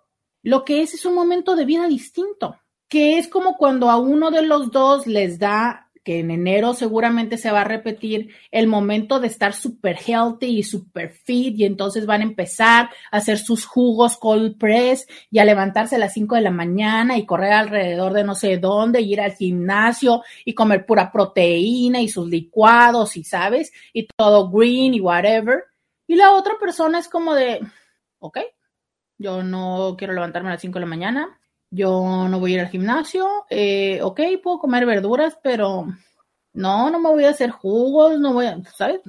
Lo 0.42 0.64
que 0.64 0.82
es 0.82 0.94
es 0.94 1.04
un 1.04 1.14
momento 1.14 1.56
de 1.56 1.64
vida 1.64 1.88
distinto 1.88 2.60
que 2.88 3.18
es 3.18 3.28
como 3.28 3.56
cuando 3.56 3.90
a 3.90 3.98
uno 3.98 4.30
de 4.30 4.42
los 4.42 4.70
dos 4.70 5.06
les 5.06 5.38
da, 5.38 5.86
que 6.06 6.20
en 6.20 6.30
enero 6.30 6.72
seguramente 6.72 7.36
se 7.36 7.50
va 7.50 7.62
a 7.62 7.64
repetir, 7.64 8.32
el 8.52 8.68
momento 8.68 9.18
de 9.18 9.26
estar 9.26 9.54
súper 9.54 9.98
healthy 9.98 10.58
y 10.58 10.62
súper 10.62 11.10
fit 11.10 11.58
y 11.58 11.64
entonces 11.64 12.06
van 12.06 12.20
a 12.20 12.24
empezar 12.24 12.90
a 13.10 13.16
hacer 13.16 13.38
sus 13.38 13.66
jugos 13.66 14.16
cold 14.16 14.56
press 14.56 15.08
y 15.32 15.40
a 15.40 15.44
levantarse 15.44 15.96
a 15.96 15.98
las 15.98 16.12
5 16.12 16.36
de 16.36 16.42
la 16.42 16.52
mañana 16.52 17.18
y 17.18 17.26
correr 17.26 17.54
alrededor 17.54 18.12
de 18.12 18.22
no 18.22 18.36
sé 18.36 18.58
dónde, 18.58 19.00
y 19.00 19.14
ir 19.14 19.20
al 19.20 19.32
gimnasio 19.32 20.22
y 20.44 20.54
comer 20.54 20.86
pura 20.86 21.10
proteína 21.10 22.00
y 22.00 22.08
sus 22.08 22.28
licuados 22.28 23.16
y 23.16 23.24
sabes, 23.24 23.72
y 23.92 24.06
todo 24.16 24.48
green 24.48 24.94
y 24.94 25.00
whatever. 25.00 25.64
Y 26.06 26.14
la 26.14 26.32
otra 26.34 26.54
persona 26.60 27.00
es 27.00 27.08
como 27.08 27.34
de, 27.34 27.66
ok, 28.20 28.38
yo 29.18 29.42
no 29.42 29.96
quiero 29.98 30.12
levantarme 30.12 30.50
a 30.50 30.52
las 30.52 30.60
5 30.60 30.74
de 30.74 30.80
la 30.80 30.86
mañana, 30.86 31.40
yo 31.70 32.28
no 32.28 32.40
voy 32.40 32.52
a 32.52 32.54
ir 32.54 32.60
al 32.60 32.68
gimnasio, 32.68 33.26
eh, 33.50 34.00
ok, 34.02 34.20
puedo 34.42 34.58
comer 34.58 34.86
verduras, 34.86 35.38
pero 35.42 35.86
no, 36.52 36.90
no 36.90 36.98
me 36.98 37.10
voy 37.10 37.24
a 37.24 37.30
hacer 37.30 37.50
jugos, 37.50 38.18
no 38.18 38.32
voy 38.32 38.46
a, 38.46 38.58
¿sabes? 38.76 39.00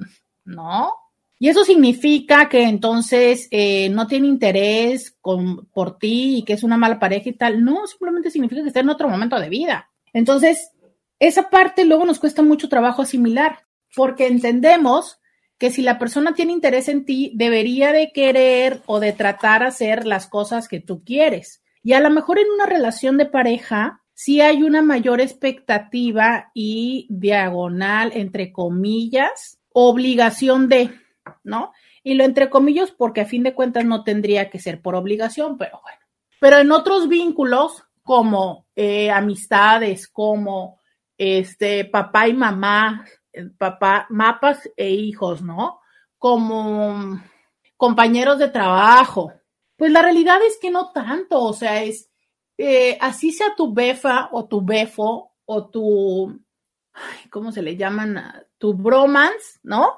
No. 0.43 0.93
Y 1.39 1.49
eso 1.49 1.63
significa 1.63 2.49
que 2.49 2.63
entonces 2.63 3.47
eh, 3.51 3.89
no 3.89 4.07
tiene 4.07 4.27
interés 4.27 5.15
con, 5.21 5.67
por 5.67 5.97
ti 5.99 6.37
y 6.37 6.43
que 6.43 6.53
es 6.53 6.63
una 6.63 6.77
mala 6.77 6.99
pareja 6.99 7.29
y 7.29 7.33
tal. 7.33 7.63
No, 7.63 7.85
simplemente 7.85 8.31
significa 8.31 8.63
que 8.63 8.69
está 8.69 8.79
en 8.79 8.89
otro 8.89 9.07
momento 9.07 9.39
de 9.39 9.49
vida. 9.49 9.89
Entonces, 10.13 10.71
esa 11.19 11.49
parte 11.49 11.85
luego 11.85 12.05
nos 12.05 12.19
cuesta 12.19 12.41
mucho 12.41 12.69
trabajo 12.69 13.03
asimilar, 13.03 13.59
porque 13.95 14.27
entendemos 14.27 15.19
que 15.57 15.71
si 15.71 15.81
la 15.81 15.99
persona 15.99 16.33
tiene 16.33 16.53
interés 16.53 16.87
en 16.87 17.05
ti, 17.05 17.31
debería 17.35 17.91
de 17.91 18.11
querer 18.11 18.81
o 18.85 18.99
de 18.99 19.13
tratar 19.13 19.63
hacer 19.63 20.05
las 20.05 20.27
cosas 20.27 20.67
que 20.67 20.79
tú 20.79 21.03
quieres. 21.03 21.61
Y 21.88 21.93
a 21.93 22.01
lo 22.01 22.09
mejor 22.09 22.38
en 22.38 22.51
una 22.51 22.65
relación 22.65 23.15
de 23.15 23.27
pareja 23.27 24.01
sí 24.13 24.41
hay 24.41 24.61
una 24.61 24.81
mayor 24.81 25.21
expectativa 25.21 26.51
y 26.53 27.07
diagonal, 27.09 28.11
entre 28.13 28.51
comillas, 28.51 29.57
obligación 29.71 30.67
de, 30.67 30.93
¿no? 31.45 31.71
Y 32.03 32.15
lo 32.15 32.25
entre 32.25 32.49
comillas 32.49 32.91
porque 32.91 33.21
a 33.21 33.25
fin 33.25 33.43
de 33.43 33.53
cuentas 33.53 33.85
no 33.85 34.03
tendría 34.03 34.49
que 34.49 34.59
ser 34.59 34.81
por 34.81 34.95
obligación, 34.95 35.57
pero 35.57 35.79
bueno. 35.81 35.99
Pero 36.41 36.57
en 36.57 36.73
otros 36.73 37.07
vínculos, 37.07 37.85
como 38.03 38.65
eh, 38.75 39.09
amistades, 39.09 40.09
como 40.09 40.81
este 41.17 41.85
papá 41.85 42.27
y 42.27 42.33
mamá, 42.33 43.05
eh, 43.31 43.45
papá, 43.57 44.07
mapas 44.09 44.69
e 44.75 44.89
hijos, 44.89 45.41
¿no? 45.41 45.79
Como 46.17 47.21
compañeros 47.77 48.39
de 48.39 48.49
trabajo, 48.49 49.31
pues 49.78 49.91
la 49.91 50.01
realidad 50.01 50.39
es 50.45 50.57
que 50.59 50.71
no 50.71 50.91
tanto, 50.91 51.41
o 51.41 51.53
sea, 51.53 51.84
es 51.84 52.09
eh, 52.57 52.97
así 52.99 53.32
sea 53.32 53.55
tu 53.55 53.73
befa 53.73 54.30
o 54.32 54.47
tu 54.47 54.65
befo 54.65 55.36
o 55.45 55.69
tu, 55.69 56.39
¿cómo 57.30 57.51
se 57.51 57.61
le 57.61 57.78
llaman? 57.78 58.21
Tu 58.57 58.73
bromance, 58.73 59.59
¿no? 59.63 59.93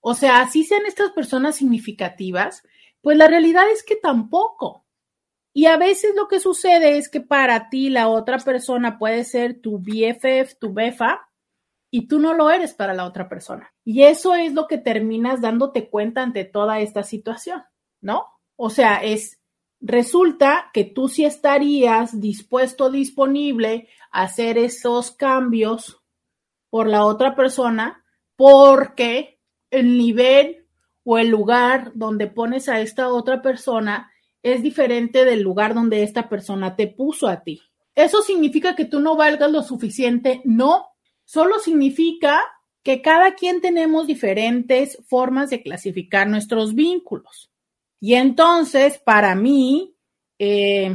O 0.00 0.14
sea, 0.14 0.40
así 0.40 0.64
sean 0.64 0.84
estas 0.86 1.12
personas 1.12 1.56
significativas, 1.56 2.62
pues 3.00 3.16
la 3.16 3.28
realidad 3.28 3.70
es 3.70 3.82
que 3.82 3.96
tampoco. 3.96 4.84
Y 5.54 5.66
a 5.66 5.76
veces 5.76 6.14
lo 6.16 6.26
que 6.26 6.40
sucede 6.40 6.98
es 6.98 7.08
que 7.08 7.20
para 7.20 7.70
ti 7.70 7.88
la 7.88 8.08
otra 8.08 8.38
persona 8.38 8.98
puede 8.98 9.22
ser 9.22 9.60
tu 9.60 9.78
BFF, 9.78 10.58
tu 10.58 10.72
befa, 10.74 11.28
y 11.92 12.08
tú 12.08 12.18
no 12.18 12.34
lo 12.34 12.50
eres 12.50 12.74
para 12.74 12.92
la 12.92 13.06
otra 13.06 13.28
persona. 13.28 13.72
Y 13.84 14.02
eso 14.02 14.34
es 14.34 14.52
lo 14.52 14.66
que 14.66 14.78
terminas 14.78 15.40
dándote 15.40 15.88
cuenta 15.88 16.22
ante 16.22 16.44
toda 16.44 16.80
esta 16.80 17.04
situación, 17.04 17.62
¿no? 18.00 18.33
O 18.56 18.70
sea, 18.70 18.96
es, 19.02 19.40
resulta 19.80 20.70
que 20.72 20.84
tú 20.84 21.08
sí 21.08 21.24
estarías 21.24 22.20
dispuesto, 22.20 22.90
disponible 22.90 23.88
a 24.10 24.22
hacer 24.22 24.58
esos 24.58 25.10
cambios 25.10 26.00
por 26.70 26.88
la 26.88 27.04
otra 27.04 27.34
persona 27.34 28.04
porque 28.36 29.40
el 29.70 29.98
nivel 29.98 30.66
o 31.04 31.18
el 31.18 31.28
lugar 31.28 31.92
donde 31.94 32.26
pones 32.26 32.68
a 32.68 32.80
esta 32.80 33.12
otra 33.12 33.42
persona 33.42 34.10
es 34.42 34.62
diferente 34.62 35.24
del 35.24 35.42
lugar 35.42 35.74
donde 35.74 36.02
esta 36.02 36.28
persona 36.28 36.76
te 36.76 36.86
puso 36.86 37.28
a 37.28 37.42
ti. 37.42 37.60
¿Eso 37.94 38.22
significa 38.22 38.74
que 38.74 38.84
tú 38.84 39.00
no 39.00 39.16
valgas 39.16 39.50
lo 39.50 39.62
suficiente? 39.62 40.40
No, 40.44 40.86
solo 41.24 41.58
significa 41.58 42.40
que 42.82 43.00
cada 43.00 43.34
quien 43.34 43.60
tenemos 43.60 44.06
diferentes 44.06 44.98
formas 45.06 45.50
de 45.50 45.62
clasificar 45.62 46.28
nuestros 46.28 46.74
vínculos. 46.74 47.50
Y 48.00 48.14
entonces, 48.14 48.98
para 48.98 49.34
mí, 49.34 49.96
eh, 50.38 50.94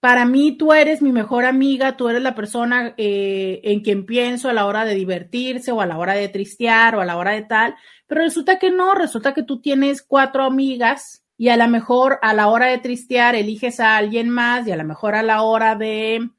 para 0.00 0.24
mí 0.24 0.56
tú 0.56 0.72
eres 0.72 1.02
mi 1.02 1.12
mejor 1.12 1.44
amiga, 1.44 1.96
tú 1.96 2.08
eres 2.08 2.22
la 2.22 2.34
persona 2.34 2.94
eh, 2.96 3.60
en 3.64 3.80
quien 3.80 4.06
pienso 4.06 4.48
a 4.48 4.54
la 4.54 4.66
hora 4.66 4.84
de 4.86 4.94
divertirse 4.94 5.72
o 5.72 5.80
a 5.82 5.86
la 5.86 5.98
hora 5.98 6.14
de 6.14 6.28
tristear 6.28 6.94
o 6.94 7.00
a 7.02 7.04
la 7.04 7.18
hora 7.18 7.32
de 7.32 7.42
tal, 7.42 7.74
pero 8.06 8.22
resulta 8.22 8.58
que 8.58 8.70
no, 8.70 8.94
resulta 8.94 9.34
que 9.34 9.42
tú 9.42 9.60
tienes 9.60 10.02
cuatro 10.02 10.44
amigas 10.44 11.22
y 11.36 11.50
a 11.50 11.56
lo 11.56 11.68
mejor 11.68 12.18
a 12.22 12.32
la 12.32 12.48
hora 12.48 12.66
de 12.66 12.78
tristear 12.78 13.34
eliges 13.34 13.78
a 13.78 13.96
alguien 13.96 14.30
más 14.30 14.66
y 14.66 14.72
a 14.72 14.76
lo 14.76 14.84
mejor 14.84 15.14
a 15.14 15.22
la 15.22 15.42
hora 15.42 15.74
de 15.74 16.30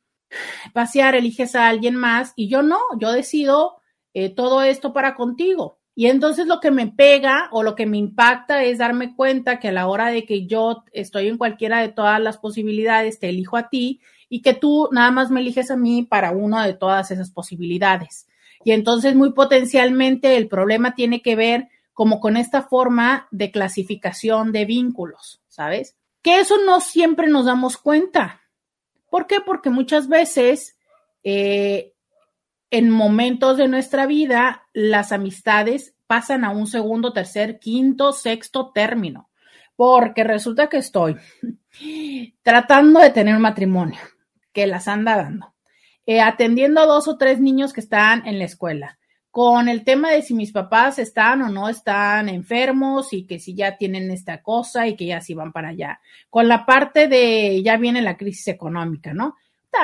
pasear 0.74 1.16
eliges 1.16 1.55
a 1.55 1.68
alguien 1.68 1.95
más 1.95 2.34
y 2.36 2.49
yo 2.49 2.64
no, 2.64 2.80
yo 2.99 3.12
decido 3.12 3.78
eh, 4.14 4.30
todo 4.30 4.64
esto 4.64 4.91
para 4.91 5.16
contigo. 5.16 5.81
Y 5.96 6.08
entonces 6.08 6.48
lo 6.48 6.60
que 6.60 6.72
me 6.72 6.88
pega 6.88 7.50
o 7.52 7.64
lo 7.64 7.76
que 7.76 7.86
me 7.86 7.98
impacta 7.98 8.64
es 8.64 8.78
darme 8.78 9.16
cuenta 9.16 9.60
que 9.60 9.68
a 9.68 9.74
la 9.74 9.88
hora 9.88 10.08
de 10.08 10.26
que 10.26 10.48
yo 10.48 10.84
estoy 10.94 11.28
en 11.28 11.38
cualquiera 11.38 11.82
de 11.82 11.89
todas 11.89 12.20
las 12.22 12.38
posibilidades, 12.38 13.20
te 13.20 13.30
elijo 13.30 13.58
a 13.58 13.70
ti 13.70 14.00
y 14.30 14.42
que 14.42 14.54
tú 14.54 14.88
nada 14.92 15.12
más 15.12 15.30
me 15.30 15.42
eliges 15.42 15.70
a 15.70 15.76
mí 15.76 16.04
para 16.04 16.32
una 16.32 16.66
de 16.66 16.74
todas 16.74 17.12
esas 17.12 17.32
posibilidades. 17.32 18.28
Y 18.64 18.72
entonces 18.72 19.16
muy 19.16 19.34
potencialmente 19.34 20.38
el 20.38 20.48
problema 20.48 20.96
tiene 20.96 21.22
que 21.22 21.36
ver 21.36 21.68
como 21.94 22.20
con 22.20 22.38
esta 22.38 22.64
forma 22.64 23.28
de 23.32 23.52
clasificación 23.52 24.54
de 24.54 24.66
vínculos, 24.66 25.42
¿sabes? 25.50 25.98
Que 26.22 26.39
eso 26.39 26.56
no 26.66 26.80
siempre 26.80 27.28
nos 27.28 27.46
damos 27.46 27.78
cuenta. 27.78 28.42
¿Por 29.10 29.28
qué? 29.28 29.42
Porque 29.42 29.70
muchas 29.70 30.08
veces 30.08 30.78
eh, 31.24 31.94
en 32.70 32.89
momentos 32.89 33.58
de 33.58 33.68
nuestra 33.68 34.06
vida 34.06 34.61
las 34.74 35.12
amistades 35.12 35.96
pasan 36.08 36.44
a 36.44 36.50
un 36.50 36.68
segundo, 36.68 37.14
tercer, 37.14 37.60
quinto, 37.60 38.12
sexto 38.14 38.72
término, 38.72 39.30
porque 39.76 40.24
resulta 40.24 40.68
que 40.68 40.78
estoy 40.78 41.16
tratando 42.44 43.00
de 43.00 43.10
tener 43.10 43.36
un 43.36 43.42
matrimonio 43.42 44.00
que 44.52 44.68
las 44.68 44.88
anda 44.88 45.16
dando, 45.16 45.54
eh, 46.06 46.22
atendiendo 46.22 46.82
a 46.82 46.86
dos 46.86 47.08
o 47.08 47.18
tres 47.18 47.40
niños 47.40 47.74
que 47.74 47.82
están 47.82 48.28
en 48.28 48.40
la 48.40 48.46
escuela, 48.46 49.00
con 49.30 49.70
el 49.70 49.86
tema 49.86 50.12
de 50.12 50.22
si 50.22 50.34
mis 50.34 50.52
papás 50.52 51.00
están 51.00 51.42
o 51.42 51.50
no 51.50 51.70
están 51.70 52.28
enfermos 52.28 53.14
y 53.14 53.26
que 53.26 53.40
si 53.40 53.56
ya 53.56 53.78
tienen 53.78 54.12
esta 54.12 54.42
cosa 54.42 54.88
y 54.88 54.98
que 54.98 55.06
ya 55.06 55.22
sí 55.22 55.34
van 55.34 55.54
para 55.54 55.70
allá, 55.70 56.02
con 56.30 56.50
la 56.50 56.66
parte 56.66 57.08
de 57.08 57.64
ya 57.64 57.78
viene 57.78 58.02
la 58.02 58.18
crisis 58.18 58.50
económica, 58.50 59.14
¿no? 59.14 59.36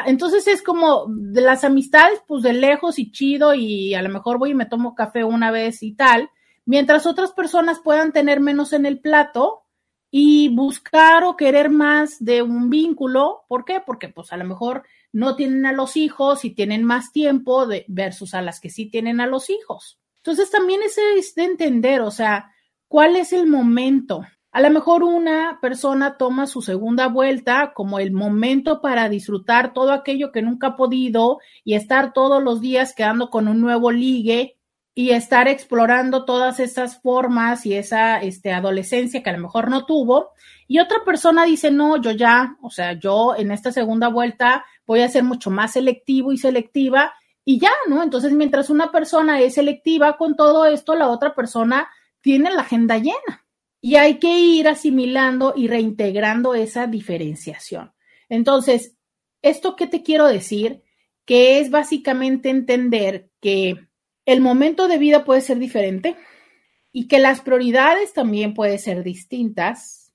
Entonces 0.05 0.47
es 0.47 0.61
como 0.61 1.05
de 1.07 1.41
las 1.41 1.63
amistades, 1.63 2.21
pues 2.27 2.43
de 2.43 2.53
lejos 2.53 2.99
y 2.99 3.11
chido, 3.11 3.53
y 3.53 3.93
a 3.93 4.01
lo 4.01 4.09
mejor 4.09 4.37
voy 4.37 4.51
y 4.51 4.55
me 4.55 4.65
tomo 4.65 4.95
café 4.95 5.23
una 5.23 5.51
vez 5.51 5.83
y 5.83 5.93
tal, 5.93 6.29
mientras 6.65 7.05
otras 7.05 7.31
personas 7.31 7.79
puedan 7.79 8.11
tener 8.11 8.39
menos 8.39 8.73
en 8.73 8.85
el 8.85 8.99
plato 8.99 9.63
y 10.09 10.49
buscar 10.49 11.23
o 11.23 11.35
querer 11.35 11.69
más 11.69 12.23
de 12.23 12.41
un 12.41 12.69
vínculo. 12.69 13.45
¿Por 13.47 13.65
qué? 13.65 13.81
Porque 13.85 14.09
pues 14.09 14.31
a 14.31 14.37
lo 14.37 14.45
mejor 14.45 14.83
no 15.11 15.35
tienen 15.35 15.65
a 15.65 15.73
los 15.73 15.97
hijos 15.97 16.45
y 16.45 16.51
tienen 16.51 16.83
más 16.83 17.11
tiempo 17.11 17.65
de, 17.65 17.85
versus 17.87 18.33
a 18.33 18.41
las 18.41 18.59
que 18.59 18.69
sí 18.69 18.89
tienen 18.89 19.19
a 19.19 19.27
los 19.27 19.49
hijos. 19.49 19.99
Entonces 20.17 20.49
también 20.49 20.81
es 20.83 21.35
de 21.35 21.43
entender, 21.43 22.01
o 22.01 22.11
sea, 22.11 22.51
cuál 22.87 23.15
es 23.15 23.33
el 23.33 23.47
momento. 23.47 24.21
A 24.57 24.59
lo 24.59 24.71
mejor 24.71 25.03
una 25.03 25.59
persona 25.61 26.17
toma 26.17 26.47
su 26.47 26.63
segunda 26.63 27.09
vuelta 27.09 27.73
como 27.75 27.99
el 27.99 28.11
momento 28.11 28.81
para 28.81 29.07
disfrutar 29.07 29.71
todo 29.71 29.91
aquello 29.91 30.31
que 30.31 30.41
nunca 30.41 30.69
ha 30.69 30.75
podido 30.75 31.37
y 31.63 31.75
estar 31.75 32.11
todos 32.11 32.41
los 32.41 32.59
días 32.59 32.95
quedando 32.95 33.29
con 33.29 33.47
un 33.47 33.61
nuevo 33.61 33.91
ligue 33.91 34.57
y 34.95 35.11
estar 35.11 35.47
explorando 35.47 36.25
todas 36.25 36.59
esas 36.59 36.99
formas 36.99 37.67
y 37.67 37.75
esa 37.75 38.17
este, 38.17 38.51
adolescencia 38.51 39.21
que 39.21 39.29
a 39.29 39.33
lo 39.33 39.43
mejor 39.43 39.69
no 39.69 39.85
tuvo. 39.85 40.31
Y 40.67 40.79
otra 40.79 41.05
persona 41.05 41.45
dice, 41.45 41.69
no, 41.69 42.01
yo 42.01 42.09
ya, 42.09 42.57
o 42.63 42.71
sea, 42.71 42.93
yo 42.93 43.35
en 43.37 43.51
esta 43.51 43.71
segunda 43.71 44.07
vuelta 44.07 44.65
voy 44.87 45.01
a 45.01 45.09
ser 45.09 45.23
mucho 45.23 45.51
más 45.51 45.73
selectivo 45.73 46.31
y 46.31 46.39
selectiva 46.39 47.13
y 47.45 47.59
ya, 47.59 47.73
¿no? 47.87 48.01
Entonces, 48.01 48.31
mientras 48.33 48.71
una 48.71 48.91
persona 48.91 49.39
es 49.39 49.53
selectiva 49.53 50.17
con 50.17 50.35
todo 50.35 50.65
esto, 50.65 50.95
la 50.95 51.09
otra 51.09 51.35
persona 51.35 51.89
tiene 52.21 52.51
la 52.51 52.61
agenda 52.61 52.97
llena. 52.97 53.46
Y 53.81 53.95
hay 53.95 54.19
que 54.19 54.39
ir 54.39 54.67
asimilando 54.67 55.53
y 55.55 55.67
reintegrando 55.67 56.55
esa 56.55 56.87
diferenciación. 56.87 57.93
Entonces, 58.29 58.95
¿esto 59.41 59.75
qué 59.75 59.87
te 59.87 60.03
quiero 60.03 60.27
decir? 60.27 60.83
Que 61.25 61.59
es 61.59 61.69
básicamente 61.69 62.49
entender 62.49 63.29
que 63.39 63.87
el 64.25 64.41
momento 64.41 64.87
de 64.87 64.97
vida 64.97 65.23
puede 65.23 65.41
ser 65.41 65.59
diferente 65.59 66.15
y 66.91 67.07
que 67.07 67.19
las 67.19 67.41
prioridades 67.41 68.13
también 68.13 68.53
pueden 68.53 68.79
ser 68.79 69.03
distintas 69.03 70.11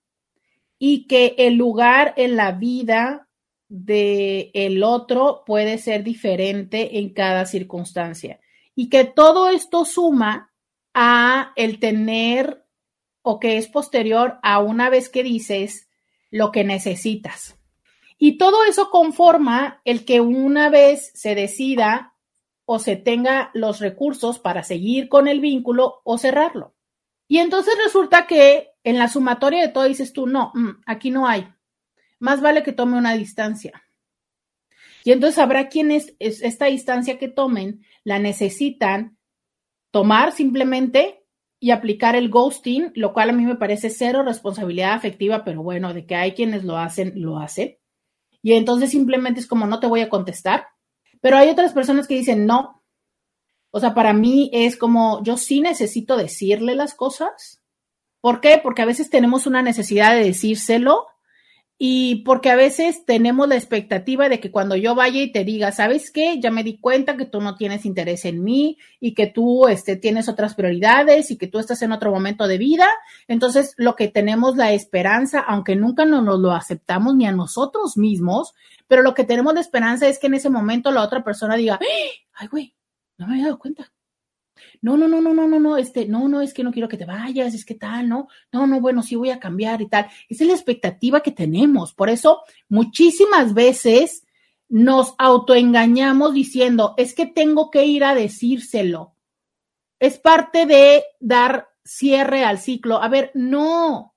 y 0.78 1.06
que 1.06 1.34
el 1.38 1.54
lugar 1.54 2.12
en 2.16 2.36
la 2.36 2.52
vida 2.52 3.28
de 3.68 4.50
el 4.52 4.82
otro 4.82 5.44
puede 5.46 5.78
ser 5.78 6.02
diferente 6.02 6.98
en 6.98 7.10
cada 7.10 7.46
circunstancia 7.46 8.40
y 8.74 8.90
que 8.90 9.04
todo 9.04 9.48
esto 9.48 9.84
suma 9.84 10.52
a 10.92 11.52
el 11.56 11.78
tener 11.78 12.61
o 13.22 13.40
que 13.40 13.56
es 13.56 13.68
posterior 13.68 14.38
a 14.42 14.58
una 14.58 14.90
vez 14.90 15.08
que 15.08 15.22
dices 15.22 15.88
lo 16.30 16.50
que 16.52 16.64
necesitas. 16.64 17.56
Y 18.18 18.38
todo 18.38 18.64
eso 18.64 18.90
conforma 18.90 19.80
el 19.84 20.04
que 20.04 20.20
una 20.20 20.68
vez 20.68 21.10
se 21.14 21.34
decida 21.34 22.14
o 22.64 22.78
se 22.78 22.96
tenga 22.96 23.50
los 23.54 23.80
recursos 23.80 24.38
para 24.38 24.62
seguir 24.62 25.08
con 25.08 25.26
el 25.26 25.40
vínculo 25.40 26.00
o 26.04 26.18
cerrarlo. 26.18 26.74
Y 27.26 27.38
entonces 27.38 27.74
resulta 27.84 28.26
que 28.26 28.70
en 28.84 28.98
la 28.98 29.08
sumatoria 29.08 29.62
de 29.62 29.68
todo 29.68 29.84
dices 29.84 30.12
tú, 30.12 30.26
no, 30.26 30.52
mm, 30.54 30.82
aquí 30.86 31.10
no 31.10 31.26
hay 31.26 31.48
más 32.22 32.40
vale 32.40 32.62
que 32.62 32.72
tome 32.72 32.96
una 32.96 33.14
distancia. 33.14 33.82
Y 35.04 35.10
entonces 35.10 35.38
habrá 35.38 35.68
quienes 35.68 36.14
esta 36.20 36.66
distancia 36.66 37.18
que 37.18 37.26
tomen 37.26 37.84
la 38.04 38.20
necesitan 38.20 39.18
tomar 39.90 40.30
simplemente 40.30 41.21
y 41.62 41.70
aplicar 41.70 42.16
el 42.16 42.28
ghosting, 42.28 42.90
lo 42.96 43.12
cual 43.12 43.30
a 43.30 43.32
mí 43.32 43.46
me 43.46 43.54
parece 43.54 43.88
cero 43.88 44.24
responsabilidad 44.24 44.94
afectiva, 44.94 45.44
pero 45.44 45.62
bueno, 45.62 45.94
de 45.94 46.04
que 46.06 46.16
hay 46.16 46.32
quienes 46.32 46.64
lo 46.64 46.76
hacen, 46.76 47.12
lo 47.14 47.38
hacen. 47.38 47.78
Y 48.42 48.54
entonces 48.54 48.90
simplemente 48.90 49.38
es 49.38 49.46
como 49.46 49.64
no 49.64 49.78
te 49.78 49.86
voy 49.86 50.00
a 50.00 50.08
contestar. 50.08 50.66
Pero 51.20 51.36
hay 51.36 51.50
otras 51.50 51.72
personas 51.72 52.08
que 52.08 52.16
dicen 52.16 52.46
no. 52.46 52.82
O 53.70 53.78
sea, 53.78 53.94
para 53.94 54.12
mí 54.12 54.50
es 54.52 54.76
como 54.76 55.22
yo 55.22 55.36
sí 55.36 55.60
necesito 55.60 56.16
decirle 56.16 56.74
las 56.74 56.94
cosas. 56.94 57.62
¿Por 58.20 58.40
qué? 58.40 58.58
Porque 58.60 58.82
a 58.82 58.86
veces 58.86 59.08
tenemos 59.08 59.46
una 59.46 59.62
necesidad 59.62 60.16
de 60.16 60.24
decírselo 60.24 61.06
y 61.84 62.22
porque 62.22 62.48
a 62.48 62.54
veces 62.54 63.04
tenemos 63.04 63.48
la 63.48 63.56
expectativa 63.56 64.28
de 64.28 64.38
que 64.38 64.52
cuando 64.52 64.76
yo 64.76 64.94
vaya 64.94 65.20
y 65.20 65.32
te 65.32 65.42
diga, 65.42 65.72
¿sabes 65.72 66.12
qué? 66.12 66.38
Ya 66.38 66.52
me 66.52 66.62
di 66.62 66.78
cuenta 66.78 67.16
que 67.16 67.24
tú 67.24 67.40
no 67.40 67.56
tienes 67.56 67.84
interés 67.84 68.24
en 68.24 68.44
mí 68.44 68.78
y 69.00 69.14
que 69.14 69.26
tú 69.26 69.66
este, 69.66 69.96
tienes 69.96 70.28
otras 70.28 70.54
prioridades 70.54 71.32
y 71.32 71.38
que 71.38 71.48
tú 71.48 71.58
estás 71.58 71.82
en 71.82 71.90
otro 71.90 72.12
momento 72.12 72.46
de 72.46 72.56
vida. 72.56 72.86
Entonces, 73.26 73.74
lo 73.78 73.96
que 73.96 74.06
tenemos 74.06 74.56
la 74.56 74.72
esperanza, 74.72 75.40
aunque 75.40 75.74
nunca 75.74 76.04
nos 76.04 76.38
lo 76.38 76.52
aceptamos 76.52 77.16
ni 77.16 77.26
a 77.26 77.32
nosotros 77.32 77.96
mismos, 77.96 78.54
pero 78.86 79.02
lo 79.02 79.12
que 79.12 79.24
tenemos 79.24 79.52
la 79.52 79.60
esperanza 79.60 80.06
es 80.06 80.20
que 80.20 80.28
en 80.28 80.34
ese 80.34 80.50
momento 80.50 80.92
la 80.92 81.02
otra 81.02 81.24
persona 81.24 81.56
diga, 81.56 81.80
ay, 82.34 82.46
güey, 82.46 82.76
no 83.18 83.26
me 83.26 83.32
había 83.32 83.46
dado 83.46 83.58
cuenta 83.58 83.90
no, 84.80 84.96
no, 84.96 85.08
no, 85.08 85.20
no, 85.20 85.34
no, 85.34 85.48
no, 85.48 85.60
no, 85.60 85.76
este, 85.76 86.06
no, 86.06 86.28
no, 86.28 86.40
es 86.40 86.54
que 86.54 86.64
no 86.64 86.72
quiero 86.72 86.88
que 86.88 86.96
te 86.96 87.04
vayas, 87.04 87.54
es 87.54 87.64
que 87.64 87.74
tal, 87.74 88.08
no, 88.08 88.28
no, 88.52 88.66
no, 88.66 88.80
bueno, 88.80 89.02
sí 89.02 89.16
voy 89.16 89.30
a 89.30 89.40
cambiar 89.40 89.80
y 89.82 89.88
tal. 89.88 90.06
Esa 90.28 90.44
es 90.44 90.48
la 90.48 90.54
expectativa 90.54 91.20
que 91.20 91.32
tenemos. 91.32 91.94
Por 91.94 92.08
eso, 92.08 92.42
muchísimas 92.68 93.54
veces 93.54 94.26
nos 94.68 95.14
autoengañamos 95.18 96.32
diciendo, 96.34 96.94
es 96.96 97.14
que 97.14 97.26
tengo 97.26 97.70
que 97.70 97.84
ir 97.84 98.04
a 98.04 98.14
decírselo. 98.14 99.14
Es 99.98 100.18
parte 100.18 100.66
de 100.66 101.04
dar 101.20 101.68
cierre 101.84 102.44
al 102.44 102.58
ciclo. 102.58 103.02
A 103.02 103.08
ver, 103.08 103.30
no, 103.34 104.14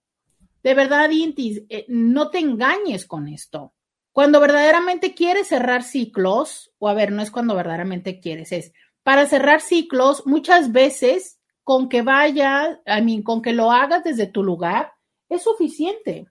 de 0.64 0.74
verdad, 0.74 1.12
Intis, 1.12 1.62
eh, 1.70 1.86
no 1.90 2.30
te 2.30 2.40
engañes 2.40 3.06
con 3.06 3.28
esto. 3.28 3.74
Cuando 4.12 4.40
verdaderamente 4.40 5.14
quieres 5.14 5.50
cerrar 5.50 5.84
ciclos, 5.84 6.72
o 6.80 6.88
a 6.88 6.94
ver, 6.94 7.12
no 7.12 7.22
es 7.22 7.30
cuando 7.30 7.54
verdaderamente 7.54 8.20
quieres, 8.20 8.52
es 8.52 8.72
para 9.06 9.28
cerrar 9.28 9.62
ciclos, 9.62 10.26
muchas 10.26 10.72
veces 10.72 11.40
con 11.64 11.90
que 11.90 12.02
vaya, 12.02 12.82
I 12.88 13.04
mean, 13.04 13.22
con 13.22 13.44
que 13.44 13.54
lo 13.54 13.72
hagas 13.72 14.04
desde 14.04 14.26
tu 14.26 14.44
lugar, 14.44 14.94
es 15.30 15.44
suficiente. 15.44 16.28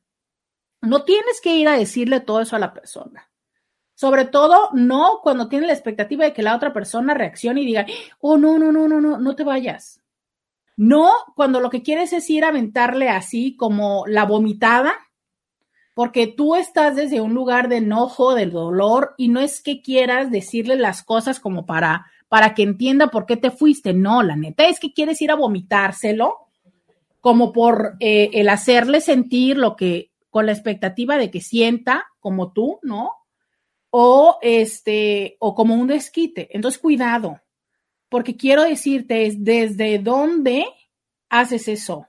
No 0.82 1.04
tienes 1.04 1.40
que 1.40 1.54
ir 1.54 1.68
a 1.68 1.78
decirle 1.78 2.18
todo 2.18 2.40
eso 2.40 2.56
a 2.56 2.58
la 2.58 2.74
persona. 2.74 3.30
Sobre 3.94 4.24
todo, 4.24 4.70
no 4.72 5.20
cuando 5.22 5.48
tienes 5.48 5.68
la 5.68 5.72
expectativa 5.72 6.24
de 6.24 6.32
que 6.32 6.42
la 6.42 6.56
otra 6.56 6.72
persona 6.72 7.14
reaccione 7.14 7.60
y 7.60 7.66
diga, 7.66 7.86
oh, 8.18 8.38
no, 8.38 8.58
no, 8.58 8.72
no, 8.72 8.88
no, 8.88 9.00
no, 9.00 9.18
no 9.18 9.36
te 9.36 9.44
vayas. 9.44 10.00
No 10.76 11.12
cuando 11.36 11.60
lo 11.60 11.70
que 11.70 11.84
quieres 11.84 12.12
es 12.12 12.28
ir 12.28 12.44
a 12.44 12.48
aventarle 12.48 13.08
así 13.08 13.54
como 13.56 14.04
la 14.08 14.24
vomitada, 14.24 14.94
porque 15.94 16.26
tú 16.26 16.56
estás 16.56 16.96
desde 16.96 17.20
un 17.20 17.34
lugar 17.34 17.68
de 17.68 17.76
enojo, 17.76 18.34
del 18.34 18.50
dolor, 18.50 19.14
y 19.16 19.28
no 19.28 19.38
es 19.38 19.62
que 19.62 19.80
quieras 19.80 20.32
decirle 20.32 20.74
las 20.74 21.04
cosas 21.04 21.38
como 21.38 21.66
para 21.66 22.06
para 22.34 22.52
que 22.52 22.64
entienda 22.64 23.12
por 23.12 23.26
qué 23.26 23.36
te 23.36 23.52
fuiste. 23.52 23.94
No, 23.94 24.24
la 24.24 24.34
neta 24.34 24.66
es 24.66 24.80
que 24.80 24.92
quieres 24.92 25.22
ir 25.22 25.30
a 25.30 25.36
vomitárselo, 25.36 26.48
como 27.20 27.52
por 27.52 27.94
eh, 28.00 28.30
el 28.32 28.48
hacerle 28.48 29.00
sentir 29.00 29.56
lo 29.56 29.76
que, 29.76 30.10
con 30.30 30.46
la 30.46 30.50
expectativa 30.50 31.16
de 31.16 31.30
que 31.30 31.40
sienta 31.40 32.08
como 32.18 32.52
tú, 32.52 32.80
¿no? 32.82 33.12
O 33.90 34.38
este, 34.42 35.36
o 35.38 35.54
como 35.54 35.76
un 35.76 35.86
desquite. 35.86 36.48
Entonces, 36.50 36.80
cuidado, 36.80 37.40
porque 38.08 38.36
quiero 38.36 38.64
decirte 38.64 39.26
es 39.26 39.44
desde 39.44 40.00
dónde 40.00 40.64
haces 41.28 41.68
eso, 41.68 42.08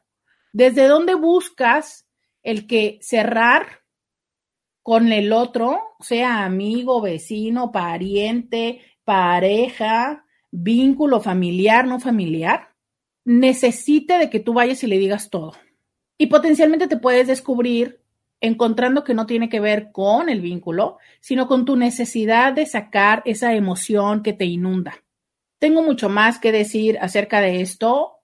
desde 0.54 0.88
dónde 0.88 1.14
buscas 1.14 2.08
el 2.42 2.66
que 2.66 2.98
cerrar 3.00 3.84
con 4.82 5.12
el 5.12 5.32
otro, 5.34 5.80
sea 6.00 6.46
amigo, 6.46 7.00
vecino, 7.00 7.72
pariente, 7.72 8.82
pareja, 9.06 10.26
vínculo 10.52 11.22
familiar, 11.22 11.88
no 11.88 12.00
familiar, 12.00 12.76
necesite 13.24 14.18
de 14.18 14.30
que 14.30 14.40
tú 14.40 14.54
vayas 14.54 14.84
y 14.84 14.88
le 14.88 14.98
digas 14.98 15.30
todo. 15.30 15.54
Y 16.18 16.28
potencialmente 16.28 16.88
te 16.88 16.98
puedes 16.98 17.28
descubrir 17.28 18.02
encontrando 18.42 19.04
que 19.04 19.14
no 19.14 19.26
tiene 19.26 19.50
que 19.50 19.60
ver 19.60 19.92
con 19.92 20.30
el 20.30 20.42
vínculo, 20.42 20.98
sino 21.20 21.48
con 21.48 21.66
tu 21.66 21.76
necesidad 21.76 22.54
de 22.54 22.66
sacar 22.66 23.22
esa 23.26 23.54
emoción 23.54 24.24
que 24.24 24.34
te 24.34 24.46
inunda. 24.46 25.04
Tengo 25.60 25.82
mucho 25.82 26.10
más 26.10 26.38
que 26.38 26.52
decir 26.52 26.98
acerca 27.00 27.42
de 27.42 27.62
esto, 27.62 28.20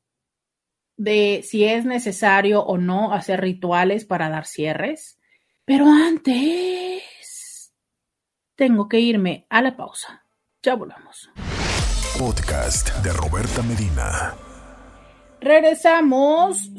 de 0.97 1.41
si 1.43 1.65
es 1.65 1.85
necesario 1.85 2.61
o 2.61 2.77
no 2.77 3.13
hacer 3.13 3.41
rituales 3.41 4.05
para 4.05 4.29
dar 4.29 4.45
cierres, 4.45 5.19
pero 5.65 5.85
antes 5.87 7.73
tengo 8.55 8.87
que 8.87 8.99
irme 8.99 9.47
a 9.49 9.61
la 9.61 9.75
pausa. 9.75 10.20
Ya 10.63 10.75
volvamos. 10.75 11.31
Podcast 12.19 12.95
de 12.97 13.11
Roberta 13.13 13.63
Medina. 13.63 14.35
Regresamos 15.39 16.69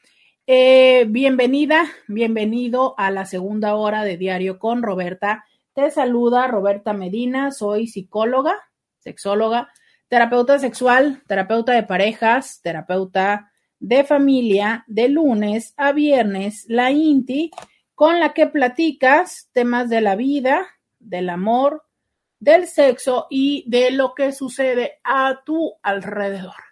Eh, 0.48 1.06
bienvenida, 1.08 1.86
bienvenido 2.06 2.94
a 2.98 3.10
la 3.10 3.24
segunda 3.24 3.74
hora 3.74 4.04
de 4.04 4.16
Diario 4.16 4.60
con 4.60 4.84
Roberta. 4.84 5.44
Te 5.74 5.90
saluda 5.90 6.46
Roberta 6.46 6.92
Medina, 6.92 7.50
soy 7.50 7.88
psicóloga, 7.88 8.54
sexóloga, 9.00 9.72
terapeuta 10.06 10.60
sexual, 10.60 11.24
terapeuta 11.26 11.72
de 11.72 11.82
parejas, 11.82 12.60
terapeuta 12.62 13.50
de 13.80 14.04
familia, 14.04 14.84
de 14.86 15.08
lunes 15.08 15.74
a 15.76 15.90
viernes, 15.90 16.64
la 16.68 16.92
INTI, 16.92 17.50
con 17.96 18.20
la 18.20 18.32
que 18.32 18.46
platicas 18.46 19.48
temas 19.50 19.88
de 19.88 20.00
la 20.00 20.14
vida, 20.14 20.64
del 21.00 21.28
amor, 21.28 21.82
del 22.38 22.68
sexo 22.68 23.26
y 23.30 23.64
de 23.66 23.90
lo 23.90 24.14
que 24.14 24.30
sucede 24.30 25.00
a 25.02 25.42
tu 25.44 25.74
alrededor. 25.82 26.65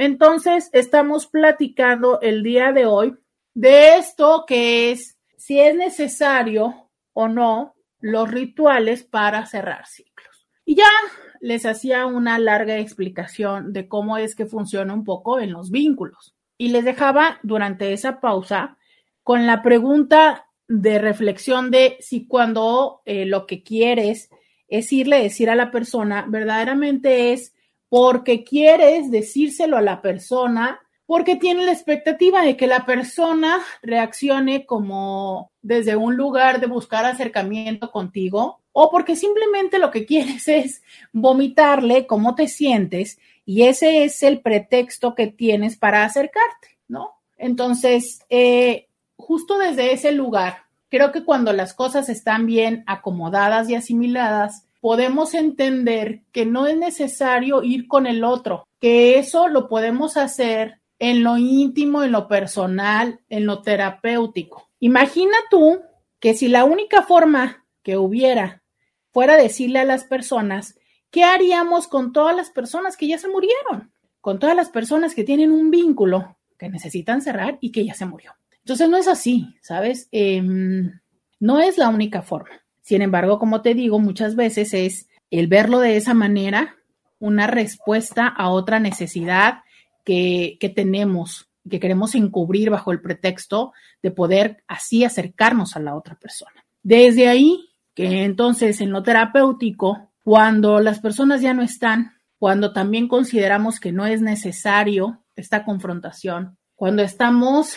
Entonces, 0.00 0.70
estamos 0.72 1.26
platicando 1.26 2.22
el 2.22 2.42
día 2.42 2.72
de 2.72 2.86
hoy 2.86 3.18
de 3.52 3.98
esto 3.98 4.44
que 4.46 4.90
es 4.90 5.18
si 5.36 5.60
es 5.60 5.76
necesario 5.76 6.88
o 7.12 7.28
no 7.28 7.74
los 7.98 8.30
rituales 8.30 9.04
para 9.04 9.44
cerrar 9.44 9.86
ciclos. 9.86 10.48
Y 10.64 10.76
ya 10.76 10.88
les 11.42 11.66
hacía 11.66 12.06
una 12.06 12.38
larga 12.38 12.78
explicación 12.78 13.74
de 13.74 13.88
cómo 13.88 14.16
es 14.16 14.34
que 14.34 14.46
funciona 14.46 14.94
un 14.94 15.04
poco 15.04 15.38
en 15.38 15.52
los 15.52 15.70
vínculos. 15.70 16.34
Y 16.56 16.70
les 16.70 16.86
dejaba 16.86 17.38
durante 17.42 17.92
esa 17.92 18.20
pausa 18.20 18.78
con 19.22 19.46
la 19.46 19.60
pregunta 19.62 20.46
de 20.66 20.98
reflexión 20.98 21.70
de 21.70 21.98
si 22.00 22.26
cuando 22.26 23.02
eh, 23.04 23.26
lo 23.26 23.46
que 23.46 23.62
quieres 23.62 24.30
es 24.66 24.90
irle 24.94 25.16
a 25.16 25.22
decir 25.22 25.50
a 25.50 25.56
la 25.56 25.70
persona, 25.70 26.24
verdaderamente 26.26 27.34
es 27.34 27.54
porque 27.90 28.44
quieres 28.44 29.10
decírselo 29.10 29.76
a 29.76 29.82
la 29.82 30.00
persona, 30.00 30.80
porque 31.04 31.36
tiene 31.36 31.66
la 31.66 31.72
expectativa 31.72 32.40
de 32.42 32.56
que 32.56 32.68
la 32.68 32.86
persona 32.86 33.60
reaccione 33.82 34.64
como 34.64 35.50
desde 35.60 35.96
un 35.96 36.16
lugar 36.16 36.60
de 36.60 36.68
buscar 36.68 37.04
acercamiento 37.04 37.90
contigo, 37.90 38.60
o 38.72 38.90
porque 38.90 39.16
simplemente 39.16 39.78
lo 39.78 39.90
que 39.90 40.06
quieres 40.06 40.46
es 40.48 40.82
vomitarle 41.12 42.06
cómo 42.06 42.34
te 42.36 42.48
sientes 42.48 43.18
y 43.44 43.62
ese 43.62 44.04
es 44.04 44.22
el 44.22 44.40
pretexto 44.40 45.16
que 45.16 45.26
tienes 45.26 45.76
para 45.76 46.04
acercarte, 46.04 46.78
¿no? 46.86 47.16
Entonces, 47.36 48.20
eh, 48.28 48.86
justo 49.16 49.58
desde 49.58 49.92
ese 49.92 50.12
lugar, 50.12 50.66
creo 50.88 51.10
que 51.10 51.24
cuando 51.24 51.52
las 51.52 51.74
cosas 51.74 52.08
están 52.08 52.46
bien 52.46 52.84
acomodadas 52.86 53.68
y 53.68 53.74
asimiladas, 53.74 54.66
podemos 54.80 55.34
entender 55.34 56.22
que 56.32 56.46
no 56.46 56.66
es 56.66 56.76
necesario 56.76 57.62
ir 57.62 57.86
con 57.86 58.06
el 58.06 58.24
otro, 58.24 58.66
que 58.80 59.18
eso 59.18 59.48
lo 59.48 59.68
podemos 59.68 60.16
hacer 60.16 60.80
en 60.98 61.22
lo 61.22 61.38
íntimo, 61.38 62.02
en 62.02 62.12
lo 62.12 62.28
personal, 62.28 63.20
en 63.28 63.46
lo 63.46 63.62
terapéutico. 63.62 64.68
Imagina 64.80 65.36
tú 65.50 65.80
que 66.18 66.34
si 66.34 66.48
la 66.48 66.64
única 66.64 67.02
forma 67.02 67.66
que 67.82 67.96
hubiera 67.96 68.62
fuera 69.10 69.36
decirle 69.36 69.80
a 69.80 69.84
las 69.84 70.04
personas, 70.04 70.78
¿qué 71.10 71.24
haríamos 71.24 71.88
con 71.88 72.12
todas 72.12 72.36
las 72.36 72.50
personas 72.50 72.96
que 72.96 73.08
ya 73.08 73.18
se 73.18 73.28
murieron? 73.28 73.92
Con 74.20 74.38
todas 74.38 74.54
las 74.54 74.68
personas 74.68 75.14
que 75.14 75.24
tienen 75.24 75.50
un 75.50 75.70
vínculo 75.70 76.36
que 76.58 76.68
necesitan 76.68 77.22
cerrar 77.22 77.58
y 77.60 77.72
que 77.72 77.84
ya 77.84 77.94
se 77.94 78.04
murió. 78.06 78.34
Entonces 78.58 78.88
no 78.88 78.98
es 78.98 79.08
así, 79.08 79.56
¿sabes? 79.62 80.08
Em, 80.12 81.00
no 81.40 81.60
es 81.60 81.78
la 81.78 81.88
única 81.88 82.20
forma. 82.20 82.59
Sin 82.82 83.02
embargo, 83.02 83.38
como 83.38 83.62
te 83.62 83.74
digo, 83.74 83.98
muchas 83.98 84.36
veces 84.36 84.74
es 84.74 85.08
el 85.30 85.46
verlo 85.46 85.80
de 85.80 85.96
esa 85.96 86.14
manera 86.14 86.76
una 87.18 87.46
respuesta 87.46 88.26
a 88.26 88.48
otra 88.48 88.80
necesidad 88.80 89.60
que, 90.04 90.56
que 90.60 90.68
tenemos, 90.68 91.50
que 91.68 91.78
queremos 91.78 92.14
encubrir 92.14 92.70
bajo 92.70 92.92
el 92.92 93.00
pretexto 93.00 93.72
de 94.02 94.10
poder 94.10 94.64
así 94.66 95.04
acercarnos 95.04 95.76
a 95.76 95.80
la 95.80 95.94
otra 95.94 96.14
persona. 96.16 96.64
Desde 96.82 97.28
ahí, 97.28 97.68
que 97.94 98.24
entonces 98.24 98.80
en 98.80 98.90
lo 98.90 99.02
terapéutico, 99.02 100.10
cuando 100.24 100.80
las 100.80 101.00
personas 101.00 101.42
ya 101.42 101.52
no 101.52 101.62
están, 101.62 102.12
cuando 102.38 102.72
también 102.72 103.08
consideramos 103.08 103.80
que 103.80 103.92
no 103.92 104.06
es 104.06 104.22
necesario 104.22 105.22
esta 105.36 105.64
confrontación, 105.64 106.56
cuando 106.74 107.02
estamos 107.02 107.76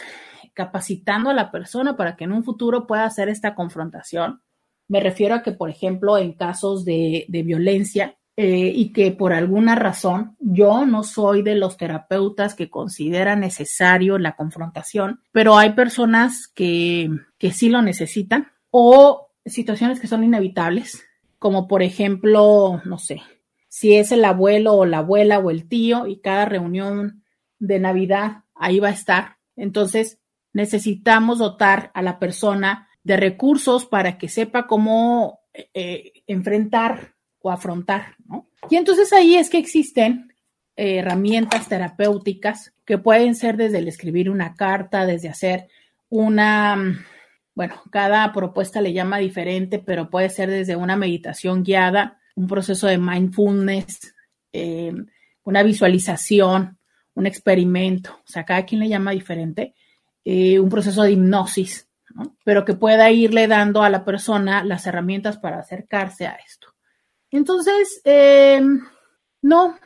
capacitando 0.53 1.29
a 1.29 1.33
la 1.33 1.51
persona 1.51 1.97
para 1.97 2.15
que 2.15 2.25
en 2.25 2.31
un 2.31 2.43
futuro 2.43 2.87
pueda 2.87 3.05
hacer 3.05 3.27
esta 3.27 3.55
confrontación. 3.55 4.41
Me 4.87 4.99
refiero 4.99 5.35
a 5.35 5.43
que, 5.43 5.51
por 5.51 5.69
ejemplo, 5.69 6.17
en 6.17 6.33
casos 6.33 6.85
de, 6.85 7.25
violencia 7.29 8.17
eh, 8.35 8.71
y 8.73 8.91
que 8.91 9.11
por 9.11 9.33
alguna 9.33 9.75
razón 9.75 10.35
yo 10.39 10.85
no 10.85 11.03
soy 11.03 11.43
de 11.43 11.55
los 11.55 11.77
terapeutas 11.77 12.55
que 12.55 12.69
considera 12.69 13.35
necesario 13.35 14.17
la 14.17 14.35
confrontación, 14.35 15.21
pero 15.31 15.57
hay 15.57 15.73
personas 15.73 16.47
que, 16.47 17.09
que 17.37 17.51
sí 17.51 17.69
lo 17.69 17.81
necesitan 17.81 18.51
o 18.71 19.29
situaciones 19.45 19.99
que 19.99 20.07
son 20.07 20.23
inevitables, 20.23 21.03
como 21.37 21.67
por 21.67 21.83
ejemplo, 21.83 22.81
no 22.85 22.97
sé, 22.97 23.21
si 23.69 23.95
es 23.95 24.11
el 24.11 24.23
abuelo 24.25 24.73
o 24.73 24.85
la 24.85 24.99
abuela 24.99 25.39
o 25.39 25.49
el 25.49 25.67
tío 25.67 26.07
y 26.07 26.19
cada 26.19 26.45
reunión 26.45 27.23
de 27.59 27.79
Navidad 27.79 28.43
ahí 28.55 28.79
va 28.79 28.89
a 28.89 28.91
estar. 28.93 29.37
Entonces, 29.55 30.19
necesitamos 30.53 31.39
dotar 31.39 31.91
a 31.93 32.01
la 32.01 32.19
persona 32.19 32.87
de 33.03 33.17
recursos 33.17 33.85
para 33.85 34.17
que 34.17 34.29
sepa 34.29 34.67
cómo 34.67 35.41
eh, 35.53 36.23
enfrentar 36.27 37.15
o 37.41 37.51
afrontar, 37.51 38.15
¿no? 38.25 38.49
Y 38.69 38.77
entonces 38.77 39.11
ahí 39.13 39.35
es 39.35 39.49
que 39.49 39.57
existen 39.57 40.33
eh, 40.75 40.97
herramientas 40.97 41.67
terapéuticas 41.67 42.73
que 42.85 42.97
pueden 42.97 43.35
ser 43.35 43.57
desde 43.57 43.79
el 43.79 43.87
escribir 43.87 44.29
una 44.29 44.55
carta, 44.55 45.05
desde 45.05 45.29
hacer 45.29 45.67
una, 46.09 46.77
bueno, 47.53 47.81
cada 47.91 48.31
propuesta 48.31 48.81
le 48.81 48.93
llama 48.93 49.19
diferente, 49.19 49.79
pero 49.79 50.09
puede 50.09 50.29
ser 50.29 50.49
desde 50.49 50.75
una 50.75 50.95
meditación 50.95 51.63
guiada, 51.63 52.19
un 52.35 52.47
proceso 52.47 52.87
de 52.87 52.97
mindfulness, 52.97 54.15
eh, 54.51 54.93
una 55.43 55.63
visualización, 55.63 56.77
un 57.13 57.27
experimento, 57.27 58.11
o 58.11 58.27
sea, 58.27 58.45
cada 58.45 58.65
quien 58.65 58.81
le 58.81 58.89
llama 58.89 59.11
diferente, 59.11 59.75
eh, 60.25 60.59
un 60.59 60.69
proceso 60.69 61.03
de 61.03 61.11
hipnosis, 61.11 61.87
pero 62.43 62.65
que 62.65 62.73
pueda 62.73 63.11
irle 63.11 63.47
dando 63.47 63.83
a 63.83 63.89
la 63.89 64.05
persona 64.05 64.63
las 64.63 64.85
herramientas 64.87 65.37
para 65.37 65.59
acercarse 65.59 66.27
a 66.27 66.33
esto. 66.33 66.67
Entonces, 67.31 68.01
em, 68.03 68.81
no, 69.41 69.77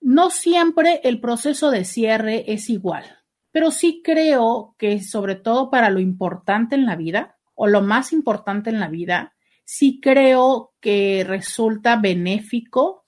no 0.00 0.30
siempre 0.30 1.00
el 1.04 1.20
proceso 1.20 1.70
de 1.70 1.84
cierre 1.84 2.52
es 2.52 2.70
igual, 2.70 3.04
pero 3.52 3.70
sí 3.70 4.00
creo 4.02 4.74
que 4.78 5.02
sobre 5.02 5.34
todo 5.34 5.70
para 5.70 5.90
lo 5.90 6.00
importante 6.00 6.74
en 6.74 6.86
la 6.86 6.96
vida 6.96 7.36
o 7.54 7.66
lo 7.66 7.82
más 7.82 8.12
importante 8.12 8.70
en 8.70 8.80
la 8.80 8.88
vida, 8.88 9.34
sí 9.64 10.00
creo 10.00 10.72
que 10.80 11.24
resulta 11.26 11.96
benéfico 11.96 13.04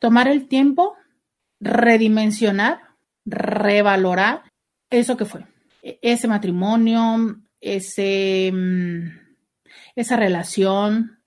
tomar 0.00 0.28
el 0.28 0.48
tiempo, 0.48 0.94
redimensionar, 1.60 2.80
revalorar 3.24 4.42
eso 4.90 5.16
que 5.16 5.24
fue 5.24 5.46
ese 5.82 6.28
matrimonio, 6.28 7.36
ese, 7.62 8.50
mm, 8.52 9.08
esa 9.96 10.16
relación. 10.16 11.18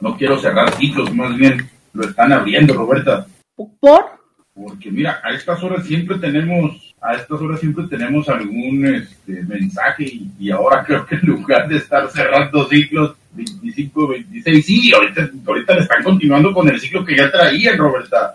No 0.00 0.16
quiero 0.18 0.38
cerrar 0.38 0.74
ciclos, 0.74 1.14
más 1.14 1.36
bien 1.38 1.70
lo 1.94 2.04
están 2.06 2.32
abriendo, 2.32 2.74
Roberta. 2.74 3.26
¿Por? 3.54 4.04
Porque 4.52 4.90
mira, 4.90 5.20
a 5.22 5.32
estas 5.32 5.62
horas 5.62 5.86
siempre 5.86 6.18
tenemos, 6.18 6.94
a 7.00 7.14
estas 7.14 7.40
horas 7.40 7.60
siempre 7.60 7.86
tenemos 7.88 8.28
algún 8.28 8.86
este, 8.86 9.42
mensaje 9.44 10.04
y, 10.38 10.50
ahora 10.50 10.84
creo 10.86 11.06
que 11.06 11.14
en 11.14 11.26
lugar 11.26 11.68
de 11.68 11.76
estar 11.76 12.10
cerrando 12.10 12.68
ciclos 12.68 13.16
25, 13.32 14.08
26, 14.08 14.66
sí, 14.66 14.92
ahorita, 14.92 15.30
ahorita 15.46 15.74
le 15.74 15.80
están 15.80 16.02
continuando 16.02 16.52
con 16.52 16.68
el 16.68 16.80
ciclo 16.80 17.04
que 17.04 17.16
ya 17.16 17.30
traían, 17.30 17.78
Roberta. 17.78 18.34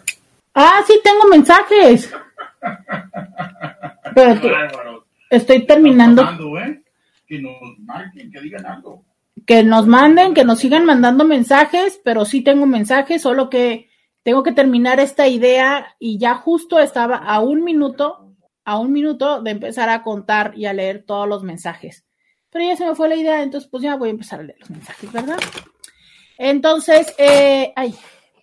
Ah, 0.53 0.82
sí, 0.86 0.99
tengo 1.03 1.28
mensajes. 1.30 2.12
Pero 4.16 5.05
Estoy 5.30 5.66
terminando. 5.66 6.24
¿eh? 6.57 6.82
Que 7.30 7.39
nos 7.39 7.80
marquen, 7.80 8.30
que 8.32 8.41
digan 8.41 8.65
algo. 8.65 9.05
Que 9.45 9.63
nos 9.63 9.88
manden, 9.88 10.34
que 10.34 10.43
nos 10.43 10.59
sigan 10.59 10.84
mandando 10.84 11.23
mensajes, 11.23 12.01
pero 12.03 12.25
sí 12.25 12.41
tengo 12.41 12.65
mensajes, 12.65 13.21
solo 13.21 13.49
que 13.49 13.89
tengo 14.23 14.43
que 14.43 14.51
terminar 14.51 14.99
esta 14.99 15.27
idea 15.27 15.95
y 15.99 16.17
ya 16.17 16.36
justo 16.36 16.80
estaba 16.80 17.15
a 17.17 17.39
un 17.39 17.63
minuto, 17.63 18.36
a 18.65 18.77
un 18.77 18.91
minuto 18.91 19.41
de 19.41 19.51
empezar 19.51 19.89
a 19.89 20.03
contar 20.03 20.53
y 20.57 20.65
a 20.65 20.73
leer 20.73 21.05
todos 21.05 21.27
los 21.27 21.43
mensajes. 21.43 22.05
Pero 22.49 22.65
ya 22.65 22.75
se 22.75 22.86
me 22.86 22.95
fue 22.95 23.09
la 23.09 23.15
idea, 23.15 23.41
entonces 23.41 23.69
pues 23.69 23.84
ya 23.84 23.95
voy 23.95 24.09
a 24.09 24.11
empezar 24.11 24.39
a 24.39 24.43
leer 24.43 24.59
los 24.59 24.71
mensajes, 24.71 25.11
¿verdad? 25.11 25.38
Entonces, 26.38 27.13
eh, 27.17 27.71
ay, 27.75 27.93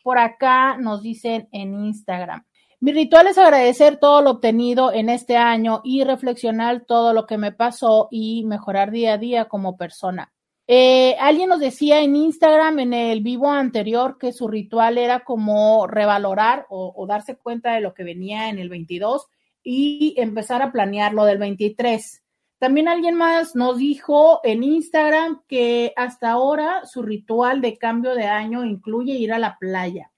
por 0.03 0.19
acá 0.19 0.77
nos 0.77 1.03
dicen 1.03 1.49
en 1.51 1.75
Instagram. 1.85 2.45
Mi 2.79 2.93
ritual 2.93 3.27
es 3.27 3.39
agradecer 3.39 3.99
todo 3.99 4.21
lo 4.21 4.33
obtenido 4.33 4.93
en 4.93 5.09
este 5.09 5.37
año 5.37 5.81
y 5.83 6.05
reflexionar 6.05 6.85
todo 6.85 7.15
lo 7.15 7.27
que 7.27 7.39
me 7.39 7.53
pasó 7.53 8.09
y 8.11 8.45
mejorar 8.45 8.91
día 8.91 9.15
a 9.15 9.19
día 9.19 9.47
como 9.47 9.79
persona. 9.79 10.33
Eh, 10.69 11.17
alguien 11.21 11.49
nos 11.49 11.61
decía 11.61 12.01
en 12.03 12.17
Instagram, 12.17 12.81
en 12.81 12.93
el 12.93 13.23
vivo 13.23 13.51
anterior, 13.51 14.19
que 14.19 14.33
su 14.33 14.47
ritual 14.49 14.99
era 14.99 15.21
como 15.21 15.87
revalorar 15.87 16.67
o, 16.69 16.93
o 16.95 17.07
darse 17.07 17.37
cuenta 17.37 17.73
de 17.73 17.81
lo 17.81 17.95
que 17.95 18.05
venía 18.05 18.51
en 18.51 18.59
el 18.59 18.69
22 18.69 19.27
y 19.63 20.15
empezar 20.19 20.61
a 20.61 20.71
planear 20.71 21.15
lo 21.15 21.25
del 21.25 21.39
23. 21.39 22.23
También 22.59 22.89
alguien 22.89 23.15
más 23.15 23.55
nos 23.55 23.79
dijo 23.79 24.41
en 24.45 24.63
Instagram 24.63 25.43
que 25.49 25.93
hasta 25.97 26.31
ahora 26.31 26.85
su 26.85 27.03
ritual 27.03 27.61
de 27.61 27.79
cambio 27.79 28.15
de 28.15 28.25
año 28.25 28.65
incluye 28.65 29.15
ir 29.15 29.33
a 29.33 29.39
la 29.39 29.57
playa. 29.59 30.11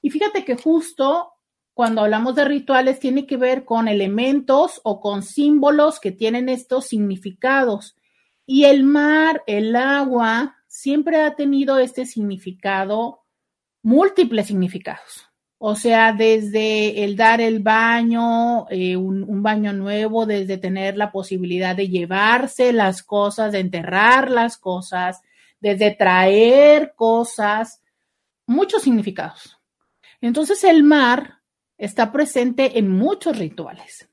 Y 0.00 0.10
fíjate 0.10 0.44
que 0.44 0.56
justo 0.56 1.31
cuando 1.74 2.02
hablamos 2.02 2.34
de 2.34 2.44
rituales 2.44 3.00
tiene 3.00 3.26
que 3.26 3.36
ver 3.36 3.64
con 3.64 3.88
elementos 3.88 4.80
o 4.84 5.00
con 5.00 5.22
símbolos 5.22 6.00
que 6.00 6.12
tienen 6.12 6.48
estos 6.48 6.86
significados. 6.86 7.96
Y 8.44 8.64
el 8.64 8.84
mar, 8.84 9.42
el 9.46 9.74
agua, 9.76 10.56
siempre 10.66 11.22
ha 11.22 11.34
tenido 11.34 11.78
este 11.78 12.04
significado, 12.04 13.22
múltiples 13.82 14.46
significados. 14.46 15.28
O 15.58 15.76
sea, 15.76 16.12
desde 16.12 17.04
el 17.04 17.16
dar 17.16 17.40
el 17.40 17.60
baño, 17.60 18.68
eh, 18.68 18.96
un, 18.96 19.22
un, 19.22 19.42
baño 19.44 19.72
nuevo, 19.72 20.26
desde 20.26 20.58
tener 20.58 20.96
la 20.96 21.12
posibilidad 21.12 21.76
de 21.76 21.88
llevarse 21.88 22.72
las 22.72 23.04
cosas, 23.04 23.52
de 23.52 23.60
enterrar 23.60 24.28
las 24.28 24.58
cosas, 24.58 25.22
desde 25.60 25.92
traer 25.92 26.94
cosas, 26.96 27.80
muchos 28.44 28.82
significados. 28.82 29.60
Entonces 30.20 30.64
el 30.64 30.82
mar 30.82 31.41
está 31.82 32.12
presente 32.12 32.78
en 32.78 32.88
muchos 32.88 33.36
rituales. 33.36 34.08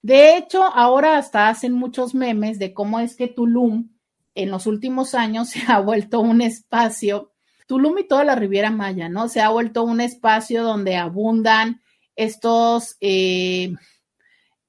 De 0.00 0.36
hecho, 0.36 0.62
ahora 0.62 1.18
hasta 1.18 1.48
hacen 1.48 1.72
muchos 1.72 2.14
memes 2.14 2.60
de 2.60 2.72
cómo 2.72 3.00
es 3.00 3.16
que 3.16 3.26
Tulum 3.26 3.90
en 4.36 4.50
los 4.52 4.68
últimos 4.68 5.16
años 5.16 5.48
se 5.50 5.60
ha 5.66 5.80
vuelto 5.80 6.20
un 6.20 6.40
espacio, 6.40 7.32
Tulum 7.66 7.98
y 7.98 8.06
toda 8.06 8.22
la 8.22 8.36
Riviera 8.36 8.70
Maya, 8.70 9.08
¿no? 9.08 9.28
Se 9.28 9.40
ha 9.40 9.48
vuelto 9.48 9.82
un 9.82 10.00
espacio 10.00 10.62
donde 10.62 10.96
abundan 10.96 11.80
estos 12.14 12.96
eh, 13.00 13.74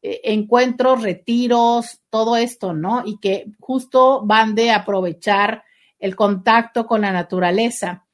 eh, 0.01 0.21
encuentros, 0.23 1.03
retiros, 1.03 2.01
todo 2.09 2.37
esto, 2.37 2.73
¿no? 2.73 3.03
Y 3.05 3.19
que 3.19 3.51
justo 3.59 4.25
van 4.25 4.55
de 4.55 4.71
aprovechar 4.71 5.63
el 5.99 6.15
contacto 6.15 6.87
con 6.87 7.01
la 7.01 7.11
naturaleza 7.11 8.07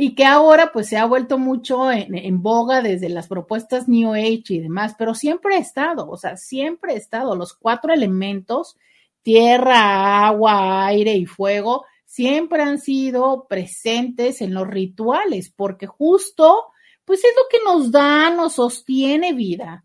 y 0.00 0.14
que 0.14 0.24
ahora 0.24 0.70
pues 0.72 0.86
se 0.86 0.96
ha 0.96 1.04
vuelto 1.06 1.38
mucho 1.38 1.90
en, 1.90 2.40
boga 2.40 2.82
desde 2.82 3.08
las 3.08 3.26
propuestas 3.26 3.88
New 3.88 4.14
Age 4.14 4.44
y 4.50 4.60
demás, 4.60 4.94
pero 4.96 5.12
siempre 5.12 5.56
ha 5.56 5.58
estado, 5.58 6.08
o 6.08 6.16
sea, 6.16 6.36
siempre 6.36 6.92
ha 6.92 6.96
estado, 6.96 7.34
los 7.34 7.52
cuatro 7.52 7.92
elementos, 7.92 8.76
tierra, 9.22 10.28
agua, 10.28 10.86
aire 10.86 11.14
y 11.14 11.26
fuego, 11.26 11.84
siempre 12.04 12.62
han 12.62 12.78
sido 12.78 13.48
presentes 13.48 14.40
en 14.40 14.54
los 14.54 14.68
rituales, 14.68 15.50
porque 15.50 15.88
justo, 15.88 16.66
pues 17.04 17.24
es 17.24 17.32
lo 17.34 17.48
que 17.50 17.64
nos 17.64 17.90
da, 17.90 18.30
nos 18.30 18.52
sostiene 18.52 19.32
vida. 19.32 19.84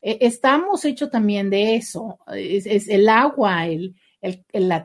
E, 0.00 0.18
estamos 0.22 0.84
hechos 0.84 1.08
también 1.08 1.50
de 1.50 1.76
eso, 1.76 2.18
es, 2.34 2.88
el 2.88 3.08
agua, 3.08 3.68
el, 3.68 3.94
el, 4.22 4.44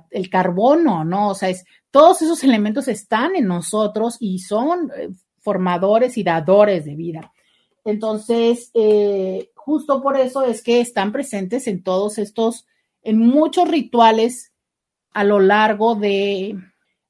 el, 0.09 0.29
carbono, 0.29 1.05
¿no? 1.05 1.29
O 1.29 1.35
sea, 1.35 1.49
es 1.49 1.63
todos 1.91 2.21
esos 2.21 2.43
elementos 2.43 2.87
están 2.87 3.35
en 3.35 3.47
nosotros 3.47 4.17
y 4.19 4.39
son 4.39 4.91
eh, 4.97 5.09
formadores 5.39 6.17
y 6.17 6.23
dadores 6.23 6.85
de 6.85 6.95
vida. 6.95 7.31
Entonces, 7.85 8.71
eh, 8.73 9.51
justo 9.55 10.01
por 10.01 10.17
eso 10.17 10.43
es 10.43 10.61
que 10.63 10.81
están 10.81 11.11
presentes 11.11 11.67
en 11.67 11.83
todos 11.83 12.17
estos, 12.17 12.65
en 13.03 13.19
muchos 13.19 13.69
rituales 13.69 14.51
a 15.13 15.23
lo 15.23 15.39
largo 15.39 15.95
de, 15.95 16.57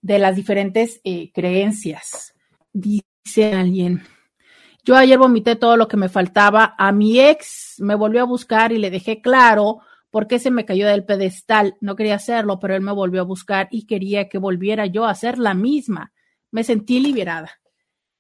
las 0.02 0.36
diferentes 0.36 1.02
eh, 1.04 1.32
creencias. 1.34 2.34
Dice 2.72 3.54
alguien, 3.54 4.04
yo 4.84 4.96
ayer 4.96 5.18
vomité 5.18 5.56
todo 5.56 5.76
lo 5.78 5.88
que 5.88 5.98
me 5.98 6.10
faltaba, 6.10 6.76
a 6.78 6.92
mi 6.92 7.20
ex 7.20 7.76
me 7.80 7.96
volvió 7.96 8.22
a 8.22 8.26
buscar 8.26 8.72
y 8.72 8.78
le 8.78 8.90
dejé 8.90 9.22
claro 9.22 9.80
¿Por 10.10 10.28
qué 10.28 10.40
se 10.40 10.52
me 10.52 10.66
cayó 10.66 10.88
del 10.88 11.06
pedestal? 11.06 11.76
No 11.82 11.96
quería 11.96 12.16
hacerlo, 12.16 12.60
pero 12.60 12.76
él 12.76 12.82
me 12.82 12.94
volvió 12.94 13.22
a 13.22 13.26
buscar 13.26 13.68
y 13.72 13.86
quería 13.86 14.30
que 14.30 14.38
volviera 14.38 14.86
yo 14.86 15.06
a 15.06 15.12
hacer 15.12 15.38
la 15.38 15.54
misma. 15.54 16.14
Me 16.52 16.64
sentí 16.64 17.00
liberada. 17.00 17.52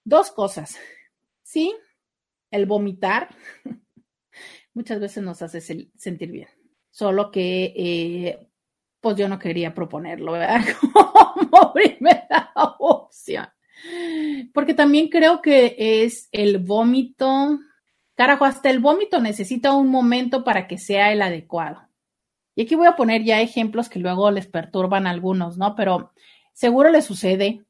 Dos 0.03 0.31
cosas. 0.31 0.77
Sí, 1.43 1.73
el 2.51 2.65
vomitar 2.65 3.29
muchas 4.73 4.99
veces 4.99 5.23
nos 5.23 5.41
hace 5.41 5.61
sentir 5.61 6.31
bien. 6.31 6.49
Solo 6.89 7.31
que, 7.31 7.73
eh, 7.75 8.47
pues 8.99 9.15
yo 9.15 9.29
no 9.29 9.39
quería 9.39 9.73
proponerlo, 9.73 10.33
¿verdad? 10.33 10.61
Como 11.51 11.73
primera 11.73 12.51
opción. 12.79 13.47
Porque 14.53 14.73
también 14.73 15.07
creo 15.07 15.41
que 15.41 15.75
es 15.77 16.27
el 16.31 16.57
vómito 16.57 17.59
Carajo, 18.17 18.45
hasta 18.45 18.71
el 18.71 18.79
vómito 18.79 19.21
necesita 19.21 19.73
un 19.73 19.89
momento 19.89 20.43
para 20.43 20.67
que 20.67 20.79
sea 20.79 21.13
el 21.13 21.21
adecuado. 21.21 21.87
Y 22.55 22.63
aquí 22.63 22.73
voy 22.73 22.87
a 22.87 22.95
poner 22.95 23.23
ya 23.23 23.41
ejemplos 23.41 23.89
que 23.89 23.99
luego 23.99 24.31
les 24.31 24.47
perturban 24.47 25.05
a 25.05 25.11
algunos, 25.11 25.59
¿no? 25.59 25.75
Pero 25.75 26.13
seguro 26.51 26.89
les 26.89 27.05
sucede, 27.05 27.63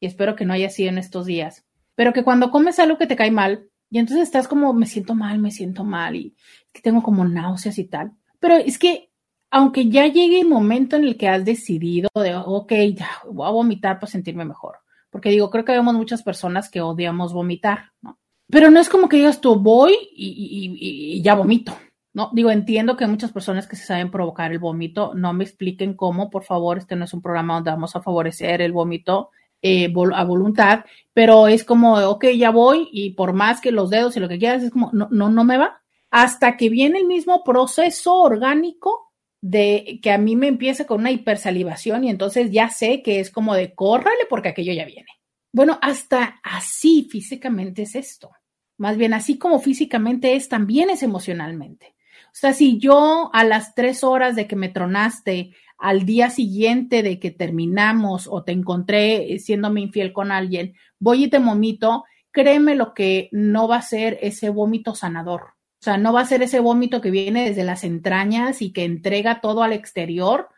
y 0.00 0.06
espero 0.06 0.36
que 0.36 0.44
no 0.44 0.52
haya 0.52 0.68
sido 0.68 0.90
en 0.90 0.98
estos 0.98 1.24
días, 1.24 1.64
pero 1.94 2.12
que 2.12 2.22
cuando 2.22 2.50
comes 2.50 2.78
algo 2.78 2.98
que 2.98 3.06
te 3.06 3.16
cae 3.16 3.30
mal, 3.30 3.70
y 3.88 3.98
entonces 3.98 4.24
estás 4.24 4.46
como, 4.46 4.74
me 4.74 4.84
siento 4.84 5.14
mal, 5.14 5.38
me 5.38 5.50
siento 5.50 5.84
mal, 5.84 6.16
y 6.16 6.36
que 6.70 6.82
tengo 6.82 7.02
como 7.02 7.24
náuseas 7.24 7.78
y 7.78 7.84
tal. 7.84 8.12
Pero 8.40 8.56
es 8.56 8.78
que, 8.78 9.10
aunque 9.50 9.88
ya 9.88 10.06
llegue 10.06 10.40
el 10.40 10.48
momento 10.48 10.96
en 10.96 11.04
el 11.04 11.16
que 11.16 11.28
has 11.28 11.46
decidido 11.46 12.10
de, 12.14 12.36
ok, 12.36 12.72
ya 12.94 13.08
voy 13.30 13.46
a 13.46 13.52
vomitar 13.52 13.98
para 13.98 14.12
sentirme 14.12 14.44
mejor. 14.44 14.80
Porque 15.08 15.30
digo, 15.30 15.48
creo 15.48 15.64
que 15.64 15.72
vemos 15.72 15.94
muchas 15.94 16.22
personas 16.22 16.68
que 16.68 16.82
odiamos 16.82 17.32
vomitar, 17.32 17.92
¿no? 18.02 18.18
Pero 18.54 18.70
no 18.70 18.78
es 18.78 18.88
como 18.88 19.08
que 19.08 19.16
digas 19.16 19.40
tú 19.40 19.56
voy 19.56 19.96
y, 20.14 21.20
ya 21.24 21.34
vomito. 21.34 21.76
No, 22.12 22.30
digo, 22.32 22.52
entiendo 22.52 22.96
que 22.96 23.02
hay 23.02 23.10
muchas 23.10 23.32
personas 23.32 23.66
que 23.66 23.74
se 23.74 23.84
saben 23.84 24.12
provocar 24.12 24.52
el 24.52 24.60
vómito. 24.60 25.12
No 25.12 25.32
me 25.32 25.42
expliquen 25.42 25.94
cómo, 25.94 26.30
por 26.30 26.44
favor. 26.44 26.78
Este 26.78 26.94
no 26.94 27.04
es 27.04 27.12
un 27.12 27.20
programa 27.20 27.54
donde 27.54 27.72
vamos 27.72 27.96
a 27.96 28.00
favorecer 28.00 28.62
el 28.62 28.70
vómito 28.70 29.30
eh, 29.60 29.92
a 30.14 30.22
voluntad, 30.22 30.84
pero 31.12 31.48
es 31.48 31.64
como, 31.64 31.94
ok, 31.94 32.26
ya 32.38 32.50
voy 32.50 32.88
y 32.92 33.10
por 33.14 33.32
más 33.32 33.60
que 33.60 33.72
los 33.72 33.90
dedos 33.90 34.16
y 34.16 34.20
lo 34.20 34.28
que 34.28 34.38
quieras, 34.38 34.62
es 34.62 34.70
como, 34.70 34.88
no, 34.92 35.08
no, 35.10 35.30
no 35.30 35.42
me 35.42 35.56
va. 35.56 35.82
Hasta 36.12 36.56
que 36.56 36.68
viene 36.68 37.00
el 37.00 37.06
mismo 37.08 37.42
proceso 37.42 38.14
orgánico 38.14 39.10
de 39.40 39.98
que 40.00 40.12
a 40.12 40.18
mí 40.18 40.36
me 40.36 40.46
empieza 40.46 40.86
con 40.86 41.00
una 41.00 41.10
hipersalivación 41.10 42.04
y 42.04 42.10
entonces 42.10 42.52
ya 42.52 42.68
sé 42.68 43.02
que 43.02 43.18
es 43.18 43.32
como 43.32 43.56
de 43.56 43.74
córrale 43.74 44.26
porque 44.30 44.50
aquello 44.50 44.72
ya 44.72 44.84
viene. 44.84 45.08
Bueno, 45.52 45.76
hasta 45.82 46.40
así 46.44 47.08
físicamente 47.10 47.82
es 47.82 47.96
esto. 47.96 48.30
Más 48.76 48.96
bien, 48.96 49.14
así 49.14 49.38
como 49.38 49.60
físicamente 49.60 50.34
es, 50.34 50.48
también 50.48 50.90
es 50.90 51.02
emocionalmente. 51.02 51.94
O 52.26 52.36
sea, 52.36 52.52
si 52.52 52.78
yo 52.78 53.30
a 53.32 53.44
las 53.44 53.74
tres 53.74 54.02
horas 54.02 54.34
de 54.34 54.46
que 54.46 54.56
me 54.56 54.68
tronaste, 54.68 55.54
al 55.78 56.04
día 56.04 56.30
siguiente 56.30 57.02
de 57.02 57.18
que 57.18 57.30
terminamos 57.30 58.26
o 58.28 58.42
te 58.42 58.52
encontré 58.52 59.38
siéndome 59.38 59.80
infiel 59.80 60.12
con 60.12 60.32
alguien, 60.32 60.74
voy 60.98 61.24
y 61.24 61.28
te 61.28 61.38
vomito, 61.38 62.04
créeme 62.30 62.74
lo 62.74 62.94
que 62.94 63.28
no 63.32 63.68
va 63.68 63.76
a 63.76 63.82
ser 63.82 64.18
ese 64.20 64.50
vómito 64.50 64.94
sanador. 64.94 65.42
O 65.42 65.84
sea, 65.84 65.96
no 65.98 66.12
va 66.12 66.22
a 66.22 66.26
ser 66.26 66.42
ese 66.42 66.60
vómito 66.60 67.00
que 67.00 67.10
viene 67.10 67.48
desde 67.48 67.62
las 67.62 67.84
entrañas 67.84 68.62
y 68.62 68.72
que 68.72 68.84
entrega 68.84 69.40
todo 69.40 69.62
al 69.62 69.72
exterior, 69.72 70.48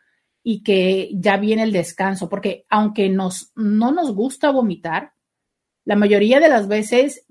y 0.49 0.63
que 0.63 1.09
ya 1.11 1.35
viene 1.35 1.63
el 1.63 1.73
descanso, 1.73 2.29
porque 2.29 2.65
aunque 2.69 3.09
nos, 3.09 3.51
no 3.57 3.91
nos 3.91 4.15
gusta 4.15 4.49
vomitar, 4.49 5.11
la 5.83 5.97
mayoría 5.97 6.39
de 6.39 6.47
las 6.47 6.69
veces 6.69 7.25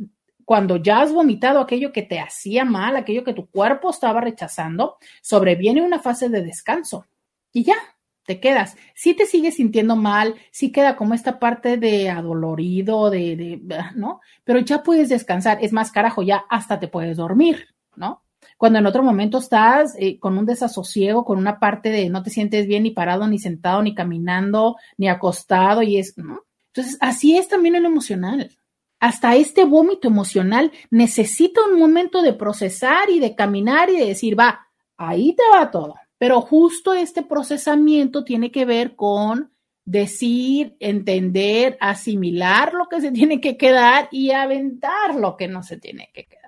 cuando 0.47 0.77
ya 0.77 1.03
has 1.03 1.13
vomitado 1.13 1.61
aquello 1.61 1.93
que 1.93 2.03
te 2.03 2.21
hacía 2.21 2.65
mal, 2.65 2.97
aquello 2.97 3.25
que 3.25 3.35
tu 3.35 3.51
cuerpo 3.51 3.91
estaba 3.91 4.23
rechazando, 4.23 4.97
sobreviene 5.21 5.83
una 5.83 5.99
fase 5.99 6.31
de 6.31 6.43
descanso 6.43 7.05
y 7.53 7.65
ya, 7.65 7.77
te 8.25 8.41
quedas. 8.41 8.77
Si 8.95 9.15
te 9.15 9.27
sigues 9.27 9.57
sintiendo 9.57 9.97
mal, 9.97 10.37
si 10.51 10.73
queda 10.73 10.97
como 10.97 11.15
esta 11.15 11.39
parte 11.39 11.77
de 11.77 12.11
adolorido, 12.11 13.11
de, 13.11 13.37
de, 13.37 13.61
¿no? 13.95 14.21
Pero 14.45 14.61
ya 14.61 14.83
puedes 14.83 15.09
descansar. 15.09 15.59
Es 15.61 15.73
más, 15.73 15.93
carajo, 15.93 16.23
ya 16.23 16.45
hasta 16.49 16.81
te 16.81 16.89
puedes 16.89 17.19
dormir, 17.19 17.69
¿no? 17.95 18.23
cuando 18.57 18.79
en 18.79 18.87
otro 18.87 19.03
momento 19.03 19.39
estás 19.39 19.97
eh, 19.99 20.19
con 20.19 20.39
un 20.39 20.47
desasosiego, 20.47 21.25
con 21.25 21.39
una 21.39 21.59
parte 21.59 21.91
de 21.91 22.09
no 22.09 22.23
te 22.23 22.31
sientes 22.31 22.67
bien 22.67 22.85
ni 22.85 22.91
parado, 22.91 23.27
ni 23.27 23.39
sentado, 23.39 23.83
ni 23.83 23.95
caminando, 23.95 24.77
ni 24.97 25.09
acostado, 25.09 25.83
y 25.83 25.99
es, 25.99 26.17
¿no? 26.17 26.45
Entonces, 26.69 26.97
así 27.01 27.37
es 27.37 27.49
también 27.49 27.75
en 27.75 27.83
lo 27.83 27.89
emocional. 27.89 28.51
Hasta 28.99 29.37
este 29.37 29.65
vómito 29.65 30.09
emocional 30.09 30.73
necesita 30.91 31.61
un 31.65 31.79
momento 31.79 32.23
de 32.23 32.33
procesar 32.33 33.11
y 33.11 33.21
de 33.21 33.35
caminar 33.35 33.91
y 33.91 33.99
de 33.99 34.07
decir, 34.07 34.39
va, 34.39 34.69
ahí 34.97 35.35
te 35.35 35.43
va 35.53 35.71
todo. 35.71 35.95
Pero 36.19 36.41
justo 36.41 36.95
este 36.95 37.23
procesamiento 37.23 38.25
tiene 38.25 38.51
que 38.51 38.65
ver 38.65 38.97
con 38.97 39.53
decir, 39.85 40.77
entender, 40.81 41.77
asimilar 41.81 42.75
lo 42.75 42.89
que 42.89 43.01
se 43.01 43.13
tiene 43.13 43.41
que 43.41 43.57
quedar 43.57 44.09
y 44.11 44.33
aventar 44.33 45.15
lo 45.15 45.37
que 45.37 45.47
no 45.47 45.63
se 45.63 45.77
tiene 45.77 46.11
que 46.13 46.25
quedar. 46.25 46.43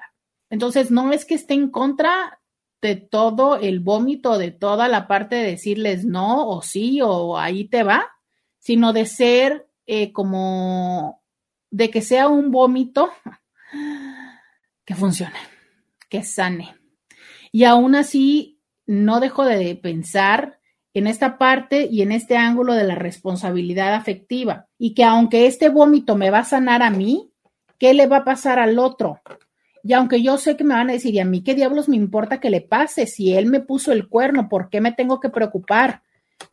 Entonces, 0.51 0.91
no 0.91 1.13
es 1.13 1.25
que 1.25 1.35
esté 1.35 1.55
en 1.55 1.71
contra 1.71 2.41
de 2.81 2.97
todo 2.97 3.57
el 3.57 3.81
vómito, 3.81 4.39
de 4.39 4.51
toda 4.51 4.89
la 4.89 5.07
parte 5.07 5.37
de 5.37 5.51
decirles 5.51 6.05
no 6.05 6.49
o 6.49 6.63
sí 6.63 7.01
o 7.03 7.37
ahí 7.37 7.65
te 7.65 7.83
va, 7.83 8.07
sino 8.59 8.93
de 8.93 9.07
ser 9.07 9.69
eh, 9.87 10.13
como 10.13 11.18
de 11.71 11.91
que 11.91 12.03
sea 12.03 12.29
un 12.29 12.51
vómito 12.51 13.11
que 14.85 14.95
funcione, 14.95 15.39
que 16.09 16.23
sane. 16.23 16.75
Y 17.53 17.65
aún 17.65 17.95
así, 17.95 18.61
no 18.87 19.21
dejo 19.21 19.45
de 19.45 19.77
pensar 19.77 20.59
en 20.95 21.07
esta 21.07 21.39
parte 21.39 21.87
y 21.91 22.03
en 22.03 22.13
este 22.13 22.37
ángulo 22.37 22.75
de 22.75 22.85
la 22.85 22.95
responsabilidad 22.95 23.95
afectiva 23.95 24.67
y 24.79 24.95
que 24.95 25.05
aunque 25.05 25.47
este 25.47 25.69
vómito 25.69 26.17
me 26.17 26.31
va 26.31 26.41
a 26.41 26.45
sanar 26.45 26.83
a 26.83 26.91
mí, 26.91 27.31
¿qué 27.79 27.95
le 27.95 28.07
va 28.07 28.19
a 28.19 28.25
pasar 28.25 28.59
al 28.59 28.79
otro? 28.79 29.21
Y 29.85 29.93
aunque 29.93 30.23
yo 30.23 30.39
sé 30.39 30.57
que 30.57 30.65
me 30.65 30.75
van 30.75 30.91
a 30.91 30.95
decir, 30.95 31.15
¿y 31.15 31.21
a 31.21 31.25
mí 31.25 31.43
qué 31.43 31.55
diablos 31.55 31.89
me 31.89 31.97
importa 31.97 32.41
que 32.41 32.51
le 32.51 32.61
pase? 32.61 33.07
Si 33.07 33.35
él 33.35 33.47
me 33.47 33.61
puso 33.61 33.93
el 33.93 34.09
cuerno, 34.09 34.49
¿por 34.49 34.71
qué 34.71 34.81
me 34.81 34.93
tengo 34.93 35.21
que 35.21 35.29
preocupar? 35.29 36.03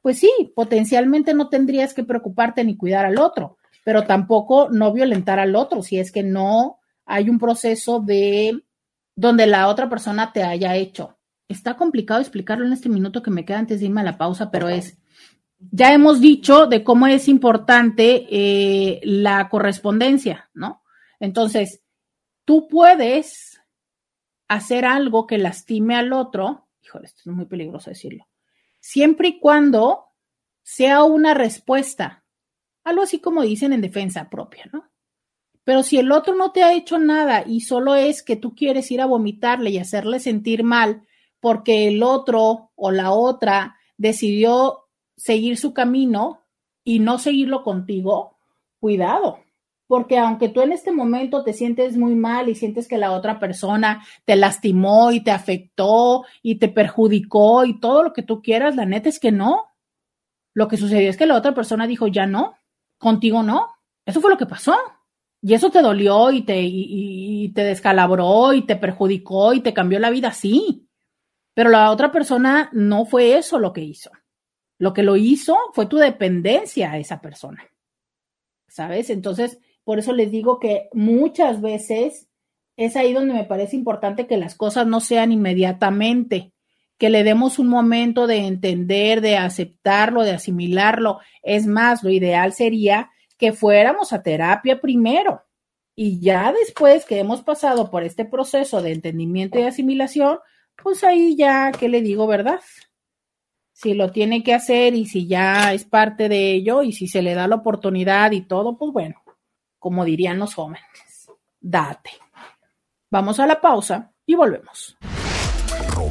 Pues 0.02 0.20
sí, 0.20 0.32
potencialmente 0.56 1.34
no 1.34 1.50
tendrías 1.50 1.94
que 1.94 2.04
preocuparte 2.04 2.64
ni 2.64 2.78
cuidar 2.78 3.06
al 3.06 3.18
otro, 3.18 3.58
pero 3.86 4.06
tampoco 4.06 4.68
no 4.72 4.92
violentar 4.92 5.40
al 5.40 5.56
otro 5.56 5.84
si 5.84 6.00
es 6.00 6.12
que 6.12 6.24
no 6.24 6.80
hay 7.06 7.30
un 7.30 7.38
proceso 7.38 8.00
de 8.00 8.64
donde 9.16 9.46
la 9.46 9.68
otra 9.68 9.88
persona 9.88 10.34
te 10.34 10.42
haya 10.42 10.76
hecho. 10.76 11.20
Está 11.48 11.78
complicado 11.78 12.20
explicarlo 12.20 12.66
en 12.66 12.74
este 12.74 12.90
minuto 12.90 13.22
que 13.22 13.30
me 13.30 13.46
queda 13.46 13.60
antes 13.60 13.80
de 13.80 13.86
irme 13.86 14.02
a 14.02 14.06
la 14.06 14.18
pausa, 14.18 14.50
pero 14.50 14.70
es, 14.70 14.98
ya 15.60 15.94
hemos 15.94 16.20
dicho 16.20 16.66
de 16.66 16.84
cómo 16.84 17.06
es 17.06 17.28
importante 17.28 18.26
eh, 18.32 19.02
la 19.04 19.50
correspondencia, 19.50 20.50
¿no? 20.56 20.82
Entonces, 21.20 21.84
tú 22.44 22.68
puedes 22.68 23.62
hacer 24.48 24.86
algo 24.86 25.28
que 25.28 25.38
lastime 25.38 25.96
al 25.96 26.12
otro, 26.12 26.70
híjole, 26.84 27.06
esto 27.06 27.22
es 27.24 27.28
muy 27.28 27.46
peligroso 27.46 27.92
decirlo, 27.92 28.28
siempre 28.80 29.28
y 29.28 29.40
cuando 29.40 30.08
sea 30.64 31.04
una 31.04 31.36
respuesta, 31.36 32.25
algo 32.86 33.02
así 33.02 33.20
como 33.20 33.42
dicen 33.42 33.74
en 33.74 33.82
defensa 33.82 34.30
propia, 34.30 34.70
¿no? 34.72 34.86
Pero 35.66 35.82
si 35.82 35.98
el 35.98 36.12
otro 36.12 36.36
no 36.36 36.52
te 36.52 36.64
ha 36.64 36.74
hecho 36.74 37.00
nada 37.00 37.44
y 37.46 37.62
solo 37.62 37.96
es 37.96 38.24
que 38.24 38.36
tú 38.36 38.56
quieres 38.56 38.90
ir 38.92 39.02
a 39.02 39.08
vomitarle 39.08 39.72
y 39.72 39.80
hacerle 39.80 40.20
sentir 40.20 40.64
mal 40.64 41.02
porque 41.40 41.88
el 41.88 42.04
otro 42.04 42.72
o 42.76 42.92
la 42.92 43.12
otra 43.12 43.76
decidió 43.98 44.86
seguir 45.18 45.58
su 45.58 45.74
camino 45.74 46.42
y 46.84 47.00
no 47.00 47.18
seguirlo 47.18 47.64
contigo, 47.64 48.38
cuidado. 48.80 49.40
Porque 49.88 50.18
aunque 50.18 50.50
tú 50.50 50.62
en 50.62 50.72
este 50.72 50.92
momento 50.92 51.44
te 51.44 51.54
sientes 51.54 51.98
muy 51.98 52.16
mal 52.16 52.50
y 52.50 52.56
sientes 52.56 52.88
que 52.88 52.98
la 52.98 53.12
otra 53.12 53.40
persona 53.40 54.04
te 54.26 54.36
lastimó 54.36 55.12
y 55.12 55.22
te 55.22 55.32
afectó 55.32 56.26
y 56.44 56.56
te 56.56 56.70
perjudicó 56.70 57.66
y 57.66 57.80
todo 57.80 58.04
lo 58.04 58.14
que 58.14 58.24
tú 58.24 58.42
quieras, 58.42 58.76
la 58.76 58.86
neta 58.86 59.10
es 59.10 59.20
que 59.20 59.32
no. 59.32 59.66
Lo 60.54 60.68
que 60.68 60.78
sucedió 60.78 61.10
es 61.10 61.18
que 61.18 61.26
la 61.26 61.36
otra 61.36 61.54
persona 61.54 61.86
dijo, 61.86 62.08
ya 62.08 62.26
no, 62.26 62.56
contigo 62.98 63.44
no. 63.44 63.68
Eso 64.06 64.22
fue 64.22 64.32
lo 64.32 64.38
que 64.38 64.46
pasó. 64.46 64.78
Y 65.42 65.54
eso 65.54 65.70
te 65.70 65.82
dolió 65.82 66.32
y 66.32 66.42
te, 66.42 66.60
y, 66.60 67.52
te 67.54 67.64
descalabró 67.64 68.54
y 68.54 68.66
te 68.66 68.76
perjudicó 68.76 69.54
y 69.54 69.62
te 69.62 69.74
cambió 69.74 70.00
la 70.00 70.10
vida, 70.10 70.32
sí. 70.32 70.88
Pero 71.54 71.70
la 71.70 71.92
otra 71.92 72.12
persona 72.12 72.70
no 72.74 73.06
fue 73.06 73.38
eso 73.38 73.60
lo 73.60 73.72
que 73.72 73.82
hizo. 73.82 74.10
Lo 74.80 74.94
que 74.94 75.04
lo 75.04 75.16
hizo 75.16 75.56
fue 75.74 75.86
tu 75.86 75.98
dependencia 75.98 76.92
a 76.92 76.98
esa 76.98 77.22
persona. 77.22 77.64
¿Sabes? 78.68 79.12
Entonces, 79.12 79.60
por 79.84 80.00
eso 80.00 80.14
les 80.14 80.32
digo 80.32 80.60
que 80.60 80.90
muchas 80.94 81.62
veces 81.62 82.28
es 82.76 82.96
ahí 82.96 83.14
donde 83.14 83.36
me 83.36 83.46
parece 83.46 83.76
importante 83.76 84.26
que 84.26 84.38
las 84.38 84.56
cosas 84.56 84.88
no 84.88 85.00
sean 85.00 85.32
inmediatamente, 85.32 86.55
que 86.98 87.10
le 87.10 87.24
demos 87.24 87.60
un 87.60 87.68
momento 87.68 88.28
de 88.28 88.48
entender, 88.48 89.22
de 89.22 89.38
aceptarlo, 89.38 90.24
de 90.24 90.32
asimilarlo. 90.32 91.20
Es 91.44 91.68
más, 91.68 92.04
lo 92.04 92.10
ideal 92.10 92.54
sería 92.54 93.12
que 93.38 93.52
fuéramos 93.52 94.14
a 94.14 94.24
terapia 94.24 94.80
primero 94.80 95.46
y 95.96 96.20
ya 96.20 96.52
después 96.52 97.06
que 97.06 97.20
hemos 97.20 97.42
pasado 97.42 97.90
por 97.90 98.04
este 98.04 98.26
proceso 98.26 98.82
de 98.82 98.92
entendimiento 98.92 99.58
y 99.58 99.64
asimilación, 99.64 100.40
pues 100.82 101.04
ahí 101.06 101.36
ya, 101.38 101.72
¿qué 101.72 101.88
le 101.88 102.02
digo, 102.02 102.28
verdad? 102.28 102.60
Si 103.72 103.94
lo 103.94 104.12
tiene 104.12 104.44
que 104.44 104.54
hacer 104.54 104.94
y 104.94 105.06
si 105.06 105.26
ya 105.28 105.74
es 105.74 105.86
parte 105.86 106.28
de 106.28 106.52
ello 106.52 106.84
y 106.84 106.92
si 106.92 107.08
se 107.08 107.22
le 107.22 107.34
da 107.34 107.48
la 107.48 107.56
oportunidad 107.56 108.32
y 108.32 108.42
todo, 108.42 108.78
pues 108.78 108.92
bueno, 108.92 109.24
como 109.80 110.04
dirían 110.04 110.38
los 110.38 110.54
jóvenes, 110.54 110.82
date. 111.62 112.12
Vamos 113.10 113.40
a 113.40 113.48
la 113.48 113.62
pausa 113.62 114.12
y 114.26 114.36
volvemos. 114.36 114.98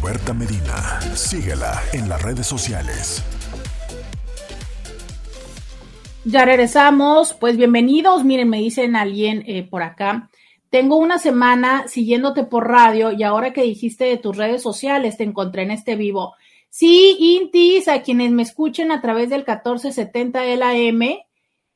Roberta 0.04 0.34
Medina, 0.34 1.00
síguela 1.14 1.80
en 1.94 2.10
las 2.10 2.20
redes 2.20 2.46
sociales. 2.46 3.24
Ya 6.26 6.44
regresamos, 6.44 7.32
pues 7.32 7.56
bienvenidos. 7.56 8.22
Miren, 8.22 8.50
me 8.50 8.58
dicen 8.58 8.96
alguien 8.96 9.42
eh, 9.46 9.62
por 9.62 9.82
acá. 9.82 10.28
Tengo 10.68 10.98
una 10.98 11.18
semana 11.18 11.88
siguiéndote 11.88 12.44
por 12.44 12.68
radio 12.68 13.12
y 13.12 13.22
ahora 13.22 13.54
que 13.54 13.62
dijiste 13.62 14.04
de 14.04 14.18
tus 14.18 14.36
redes 14.36 14.60
sociales, 14.60 15.16
te 15.16 15.24
encontré 15.24 15.62
en 15.62 15.70
este 15.70 15.96
vivo. 15.96 16.34
Sí, 16.68 17.16
Intis, 17.18 17.88
a 17.88 18.02
quienes 18.02 18.30
me 18.30 18.42
escuchen 18.42 18.92
a 18.92 19.00
través 19.00 19.30
del 19.30 19.46
1470 19.46 20.44
LAM, 20.56 21.00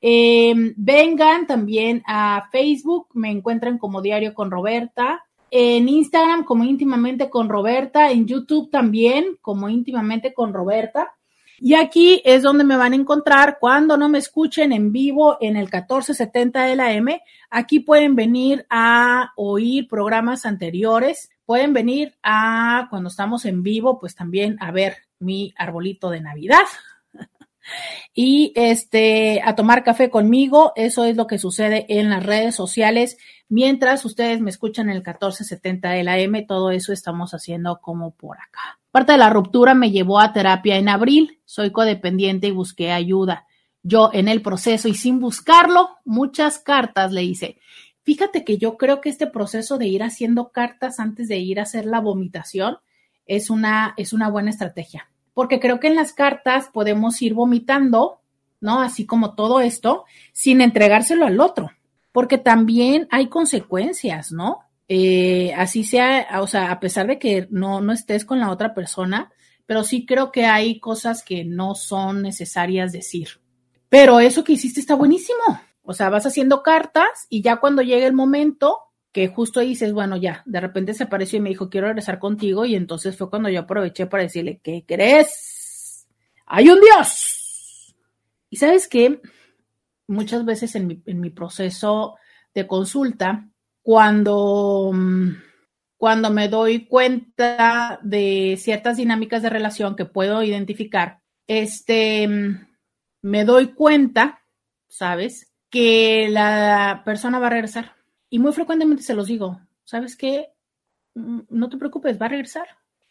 eh, 0.03 0.53
vengan 0.77 1.47
también 1.47 2.03
a 2.07 2.47
Facebook, 2.53 3.09
me 3.15 3.31
encuentran 3.31 3.79
como 3.79 4.03
Diario 4.03 4.35
con 4.35 4.51
Roberta, 4.51 5.25
en 5.51 5.89
Instagram 5.89 6.45
como 6.45 6.65
íntimamente 6.65 7.31
con 7.31 7.49
Roberta, 7.49 8.11
en 8.11 8.27
YouTube 8.27 8.71
también 8.71 9.37
como 9.41 9.69
íntimamente 9.69 10.35
con 10.35 10.53
Roberta. 10.53 11.15
Y 11.61 11.75
aquí 11.75 12.23
es 12.25 12.43
donde 12.43 12.63
me 12.63 12.77
van 12.77 12.93
a 12.93 12.97
encontrar 12.97 13.59
cuando 13.59 13.97
no 13.97 14.09
me 14.09 14.19
escuchen 14.19 14.73
en 14.73 14.93
vivo 14.93 15.39
en 15.41 15.57
el 15.57 15.65
1470 15.65 16.63
de 16.65 16.77
la 16.77 16.93
M. 16.93 17.21
Aquí 17.51 17.81
pueden 17.81 18.15
venir 18.15 18.65
a 18.71 19.33
oír 19.37 19.89
programas 19.89 20.47
anteriores. 20.47 21.31
Pueden 21.45 21.73
venir 21.73 22.15
a 22.23 22.87
cuando 22.91 23.09
estamos 23.09 23.45
en 23.45 23.63
vivo, 23.63 23.99
pues 23.99 24.15
también 24.15 24.57
a 24.61 24.71
ver 24.71 24.99
mi 25.19 25.53
arbolito 25.57 26.11
de 26.11 26.21
Navidad. 26.21 26.67
Y 28.15 28.53
este 28.55 29.41
a 29.45 29.55
tomar 29.55 29.85
café 29.85 30.11
conmigo, 30.11 30.73
eso 30.77 31.05
es 31.05 31.17
lo 31.17 31.27
que 31.27 31.39
sucede 31.39 31.87
en 31.89 32.11
las 32.11 32.25
redes 32.25 32.55
sociales. 32.55 33.17
Mientras 33.49 34.05
ustedes 34.05 34.41
me 34.41 34.51
escuchan 34.51 34.87
en 34.87 34.97
el 34.97 34.99
1470 34.99 35.91
de 35.91 36.05
la 36.05 36.19
M, 36.19 36.43
todo 36.43 36.71
eso 36.71 36.93
estamos 36.93 37.33
haciendo 37.33 37.81
como 37.81 38.13
por 38.13 38.39
acá. 38.39 38.79
Parte 38.91 39.13
de 39.13 39.19
la 39.19 39.31
ruptura 39.31 39.75
me 39.75 39.91
llevó 39.91 40.21
a 40.21 40.33
terapia 40.33 40.77
en 40.77 40.89
abril. 40.89 41.41
Soy 41.45 41.71
codependiente 41.71 42.49
y 42.49 42.53
busqué 42.53 42.91
ayuda. 42.91 43.47
Yo 43.83 44.11
en 44.13 44.29
el 44.29 44.43
proceso 44.43 44.89
y 44.89 44.95
sin 44.95 45.21
buscarlo, 45.21 45.91
muchas 46.05 46.59
cartas 46.59 47.13
le 47.13 47.23
hice. 47.23 47.59
Fíjate 48.03 48.45
que 48.45 48.59
yo 48.59 48.77
creo 48.77 49.01
que 49.01 49.11
este 49.11 49.27
proceso 49.27 49.79
de 49.79 49.87
ir 49.87 50.03
haciendo 50.03 50.51
cartas 50.51 50.99
antes 50.99 51.29
de 51.29 51.39
ir 51.39 51.61
a 51.61 51.65
hacer 51.65 51.85
la 51.85 52.01
vomitación 52.01 52.79
es 53.27 53.51
una, 53.51 53.95
es 53.97 54.13
una 54.13 54.31
buena 54.31 54.51
estrategia. 54.51 55.11
Porque 55.39 55.61
creo 55.61 55.79
que 55.79 55.87
en 55.87 55.95
las 55.95 56.13
cartas 56.13 56.69
podemos 56.73 57.23
ir 57.23 57.33
vomitando, 57.33 58.23
¿no? 58.61 58.81
Así 58.81 59.07
como 59.07 59.37
todo 59.37 59.61
esto, 59.61 60.05
sin 60.33 60.61
entregárselo 60.61 61.27
al 61.27 61.39
otro. 61.39 61.71
Porque 62.11 62.39
también 62.39 63.07
hay 63.13 63.29
consecuencias, 63.29 64.33
¿no? 64.33 64.59
Eh, 64.89 65.55
así 65.57 65.85
sea, 65.85 66.27
o 66.41 66.49
sea, 66.49 66.73
a 66.73 66.81
pesar 66.81 67.07
de 67.07 67.21
que 67.21 67.47
no, 67.53 67.81
no 67.81 67.93
estés 67.93 68.25
con 68.25 68.41
la 68.41 68.51
otra 68.51 68.75
persona, 68.75 69.31
pero 69.65 69.85
sí 69.85 70.07
creo 70.07 70.33
que 70.33 70.45
hay 70.45 70.81
cosas 70.81 71.23
que 71.23 71.45
no 71.45 71.77
son 71.77 72.21
necesarias 72.21 72.91
decir. 72.91 73.29
Pero 73.89 74.19
eso 74.19 74.43
que 74.43 74.55
hiciste 74.55 74.81
está 74.81 74.97
buenísimo. 74.97 75.39
O 75.85 75.95
sea, 75.95 76.11
vas 76.11 76.27
haciendo 76.27 76.65
cartas 76.65 77.29
y 77.29 77.43
ya 77.43 77.59
cuando 77.59 77.83
llegue 77.83 78.07
el 78.07 78.13
momento 78.13 78.77
justo 79.27 79.59
dices, 79.59 79.93
bueno, 79.93 80.17
ya, 80.17 80.43
de 80.47 80.61
repente 80.61 80.95
se 80.95 81.03
apareció 81.03 81.39
y 81.39 81.41
me 81.43 81.49
dijo, 81.49 81.69
quiero 81.69 81.89
regresar 81.89 82.21
contigo 82.21 82.65
y 82.65 82.77
entonces 82.77 83.17
fue 83.17 83.29
cuando 83.29 83.49
yo 83.49 83.61
aproveché 83.61 84.07
para 84.07 84.23
decirle, 84.23 84.61
¿qué 84.63 84.85
crees? 84.87 86.07
Hay 86.47 86.69
un 86.69 86.81
Dios. 86.81 87.97
Y 88.49 88.57
sabes 88.57 88.87
que 88.87 89.21
muchas 90.07 90.45
veces 90.45 90.75
en 90.77 90.87
mi, 90.87 91.03
en 91.07 91.21
mi 91.21 91.31
proceso 91.31 92.17
de 92.55 92.67
consulta, 92.67 93.49
cuando, 93.83 94.91
mm, 94.95 95.31
cuando 95.97 96.31
me 96.31 96.49
doy 96.49 96.87
cuenta 96.87 97.99
de 98.03 98.57
ciertas 98.59 98.99
dinámicas 98.99 99.43
de 99.43 99.51
relación 99.51 99.97
que 99.97 100.05
puedo 100.05 100.43
identificar, 100.43 101.21
este, 101.47 102.29
mm, 102.29 102.67
me 103.23 103.45
doy 103.45 103.73
cuenta, 103.73 104.43
¿sabes? 104.89 105.53
Que 105.71 106.29
la 106.31 107.03
persona 107.05 107.39
va 107.39 107.49
a 107.49 107.51
regresar. 107.51 107.98
Y 108.31 108.39
muy 108.39 108.53
frecuentemente 108.53 109.03
se 109.03 109.15
los 109.15 109.27
digo, 109.27 109.61
¿sabes 109.85 110.17
qué? 110.17 110.53
Mm, 111.15 111.41
no 111.49 111.69
te 111.69 111.77
preocupes, 111.77 112.21
va 112.21 112.27
a 112.27 112.31
regresar. 112.31 112.67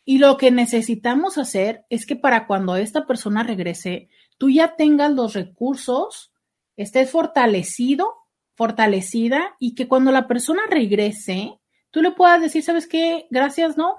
Y 0.06 0.20
lo 0.20 0.38
que 0.38 0.52
necesitamos 0.52 1.38
hacer 1.38 1.86
es 1.90 2.06
que 2.06 2.16
para 2.16 2.48
cuando 2.48 2.76
esta 2.78 3.06
persona 3.06 3.44
regrese, 3.44 4.10
tú 4.38 4.50
ya 4.50 4.76
tengas 4.76 5.12
los 5.12 5.34
recursos, 5.34 6.32
estés 6.78 7.12
fortalecido 7.12 8.28
fortalecida 8.58 9.56
y 9.60 9.76
que 9.76 9.88
cuando 9.88 10.12
la 10.12 10.28
persona 10.28 10.62
regrese, 10.70 11.60
tú 11.92 12.02
le 12.02 12.12
puedas 12.12 12.42
decir, 12.42 12.64
¿sabes 12.64 12.88
qué? 12.88 13.28
Gracias, 13.30 13.78
no, 13.78 13.98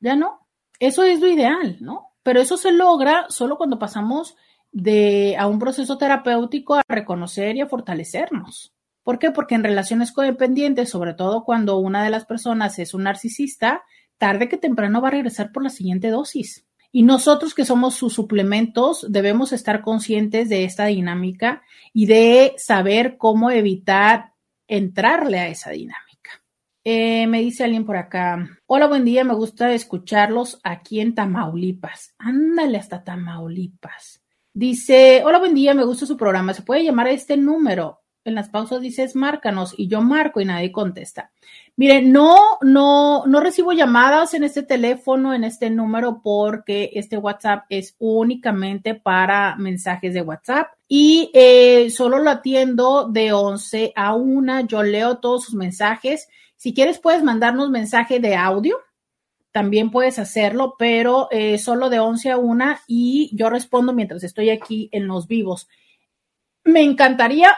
ya 0.00 0.14
no. 0.14 0.46
Eso 0.78 1.02
es 1.02 1.18
lo 1.20 1.28
ideal, 1.28 1.78
¿no? 1.80 2.10
Pero 2.22 2.40
eso 2.40 2.58
se 2.58 2.72
logra 2.72 3.24
solo 3.30 3.56
cuando 3.56 3.78
pasamos 3.78 4.36
de 4.70 5.36
a 5.38 5.46
un 5.46 5.58
proceso 5.58 5.96
terapéutico 5.96 6.74
a 6.74 6.82
reconocer 6.86 7.56
y 7.56 7.62
a 7.62 7.68
fortalecernos. 7.68 8.74
¿Por 9.06 9.20
qué? 9.20 9.30
Porque 9.30 9.54
en 9.54 9.62
relaciones 9.62 10.10
codependientes, 10.10 10.90
sobre 10.90 11.14
todo 11.14 11.44
cuando 11.44 11.78
una 11.78 12.02
de 12.02 12.10
las 12.10 12.24
personas 12.26 12.76
es 12.80 12.92
un 12.92 13.04
narcisista, 13.04 13.84
tarde 14.18 14.48
que 14.48 14.56
temprano 14.56 15.00
va 15.00 15.06
a 15.06 15.12
regresar 15.12 15.52
por 15.52 15.62
la 15.62 15.70
siguiente 15.70 16.10
dosis. 16.10 16.66
Y 16.90 17.04
nosotros 17.04 17.54
que 17.54 17.64
somos 17.64 17.94
sus 17.94 18.14
suplementos 18.14 19.06
debemos 19.08 19.52
estar 19.52 19.82
conscientes 19.82 20.48
de 20.48 20.64
esta 20.64 20.86
dinámica 20.86 21.62
y 21.92 22.06
de 22.06 22.54
saber 22.56 23.16
cómo 23.16 23.52
evitar 23.52 24.32
entrarle 24.66 25.38
a 25.38 25.46
esa 25.50 25.70
dinámica. 25.70 26.42
Eh, 26.82 27.28
me 27.28 27.42
dice 27.42 27.62
alguien 27.62 27.86
por 27.86 27.98
acá, 27.98 28.58
hola, 28.66 28.88
buen 28.88 29.04
día, 29.04 29.22
me 29.22 29.34
gusta 29.34 29.72
escucharlos 29.72 30.58
aquí 30.64 30.98
en 30.98 31.14
Tamaulipas. 31.14 32.12
Ándale 32.18 32.78
hasta 32.78 33.04
Tamaulipas. 33.04 34.20
Dice, 34.52 35.22
hola, 35.24 35.38
buen 35.38 35.54
día, 35.54 35.74
me 35.74 35.84
gusta 35.84 36.06
su 36.06 36.16
programa. 36.16 36.54
¿Se 36.54 36.62
puede 36.62 36.82
llamar 36.82 37.06
a 37.06 37.12
este 37.12 37.36
número? 37.36 38.00
En 38.26 38.34
las 38.34 38.48
pausas 38.48 38.80
dices, 38.80 39.16
márcanos 39.16 39.74
y 39.76 39.88
yo 39.88 40.02
marco 40.02 40.40
y 40.40 40.44
nadie 40.44 40.72
contesta. 40.72 41.30
Miren, 41.76 42.12
no, 42.12 42.36
no, 42.62 43.24
no 43.26 43.40
recibo 43.40 43.72
llamadas 43.72 44.34
en 44.34 44.44
este 44.44 44.62
teléfono, 44.62 45.32
en 45.32 45.44
este 45.44 45.70
número, 45.70 46.20
porque 46.22 46.90
este 46.94 47.16
WhatsApp 47.16 47.64
es 47.68 47.94
únicamente 47.98 48.94
para 48.94 49.56
mensajes 49.56 50.12
de 50.12 50.22
WhatsApp 50.22 50.68
y 50.88 51.30
eh, 51.34 51.90
solo 51.90 52.18
lo 52.18 52.30
atiendo 52.30 53.08
de 53.08 53.32
11 53.32 53.92
a 53.94 54.14
1. 54.14 54.66
Yo 54.66 54.82
leo 54.82 55.18
todos 55.18 55.44
sus 55.44 55.54
mensajes. 55.54 56.28
Si 56.56 56.74
quieres, 56.74 56.98
puedes 56.98 57.22
mandarnos 57.22 57.70
mensaje 57.70 58.20
de 58.20 58.36
audio 58.36 58.76
también 59.56 59.90
puedes 59.90 60.18
hacerlo, 60.18 60.74
pero 60.78 61.28
eh, 61.30 61.56
solo 61.56 61.88
de 61.88 61.98
11 61.98 62.30
a 62.30 62.36
1 62.36 62.76
y 62.86 63.30
yo 63.34 63.48
respondo 63.48 63.94
mientras 63.94 64.22
estoy 64.22 64.50
aquí 64.50 64.90
en 64.92 65.06
los 65.06 65.28
vivos. 65.28 65.66
Me 66.62 66.82
encantaría 66.82 67.54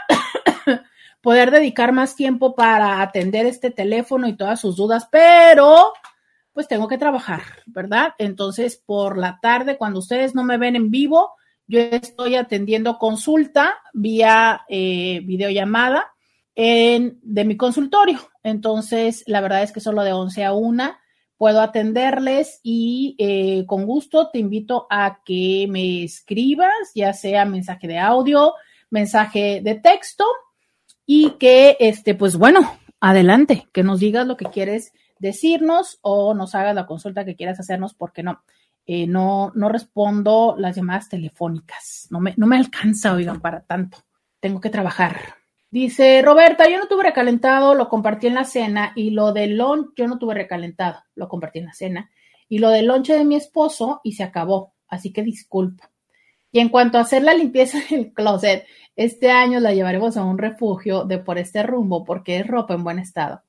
poder 1.21 1.51
dedicar 1.51 1.93
más 1.93 2.17
tiempo 2.17 2.55
para 2.55 3.03
atender 3.03 3.47
este 3.47 3.71
teléfono 3.71 4.29
y 4.29 4.37
todas 4.37 4.61
sus 4.61 4.77
dudas, 4.77 5.09
pero 5.11 5.93
pues 6.53 6.69
tengo 6.69 6.89
que 6.89 6.99
trabajar, 6.99 7.43
¿verdad? 7.67 8.15
Entonces, 8.19 8.83
por 8.85 9.17
la 9.17 9.39
tarde, 9.41 9.77
cuando 9.77 10.01
ustedes 10.01 10.35
no 10.35 10.43
me 10.43 10.59
ven 10.59 10.75
en 10.75 10.91
vivo, 10.91 11.33
yo 11.69 11.81
estoy 11.81 12.35
atendiendo 12.35 12.99
consulta 12.99 13.77
vía 13.93 14.63
eh, 14.69 15.21
videollamada 15.25 16.13
de 16.57 17.45
mi 17.45 17.57
consultorio. 17.57 18.19
Entonces, 18.43 19.23
la 19.29 19.41
verdad 19.41 19.63
es 19.63 19.71
que 19.71 19.79
solo 19.79 20.03
de 20.03 20.13
11 20.13 20.45
a 20.45 20.53
1 20.53 20.97
puedo 21.37 21.61
atenderles 21.61 22.59
y 22.65 23.15
eh, 23.19 23.65
con 23.67 23.87
gusto 23.87 24.29
te 24.31 24.41
invito 24.41 24.89
a 24.91 25.21
que 25.25 25.67
me 25.71 26.03
escribas, 26.03 26.91
ya 26.97 27.13
sea 27.13 27.45
mensaje 27.45 27.87
de 27.87 27.99
audio, 27.99 28.55
mensaje 28.91 29.61
de 29.63 29.77
texto 29.77 30.25
y 31.11 31.31
que, 31.39 31.79
este, 31.81 32.15
pues 32.15 32.37
bueno, 32.37 32.71
adelante, 33.01 33.67
que 33.73 33.83
nos 33.83 33.99
digas 33.99 34.27
lo 34.27 34.37
que 34.37 34.45
quieres 34.45 34.93
decirnos 35.19 35.99
o 36.03 36.35
nos 36.35 36.55
hagas 36.55 36.75
la 36.75 36.85
consulta 36.85 37.25
que 37.25 37.35
quieras 37.35 37.59
hacernos, 37.59 37.95
porque 37.95 38.23
no, 38.23 38.43
eh, 38.85 39.07
no, 39.07 39.51
no 39.55 39.71
respondo 39.71 40.55
las 40.59 40.77
llamadas 40.77 41.09
telefónicas, 41.09 42.09
no 42.11 42.21
me, 42.21 42.35
no 42.37 42.47
me 42.47 42.59
alcanza, 42.59 43.15
oigan, 43.15 43.41
para 43.41 43.63
tanto, 43.63 43.97
tengo 44.39 44.61
que 44.61 44.69
trabajar. 44.69 45.17
Dice 45.71 46.21
Roberta, 46.21 46.69
yo 46.69 46.77
no 46.77 46.89
tuve 46.89 47.05
recalentado, 47.05 47.75
lo 47.75 47.89
compartí 47.89 48.27
en 48.27 48.35
la 48.35 48.45
cena 48.45 48.93
y 48.95 49.09
lo 49.09 49.33
del 49.33 49.57
lunch, 49.57 49.95
yo 49.97 50.09
no 50.09 50.19
tuve 50.19 50.35
recalentado, 50.35 51.03
lo 51.15 51.27
compartí 51.27 51.61
en 51.61 51.67
la 51.67 51.73
cena 51.73 52.11
y 52.51 52.59
lo 52.59 52.69
del 52.69 52.85
lonche 52.85 53.15
de 53.15 53.25
mi 53.25 53.37
esposo 53.37 54.03
y 54.05 54.13
se 54.13 54.25
acabó, 54.25 54.75
así 54.89 55.11
que 55.11 55.23
disculpa. 55.23 55.91
Y 56.51 56.61
en 56.61 56.69
cuanto 56.69 56.99
a 56.99 57.03
hacer 57.03 57.23
la 57.23 57.35
limpieza 57.35 57.79
del 57.91 58.13
closet, 58.13 58.65
este 58.97 59.31
año 59.31 59.61
la 59.61 59.75
llevaremos 59.75 60.17
a 60.17 60.25
un 60.25 60.39
refugio 60.39 61.05
de 61.05 61.19
por 61.19 61.39
este 61.39 61.63
rumbo 61.63 62.05
porque 62.05 62.39
es 62.39 62.47
ropa 62.47 62.75
en 62.75 62.85
buen 62.85 62.99
estado. 62.99 63.43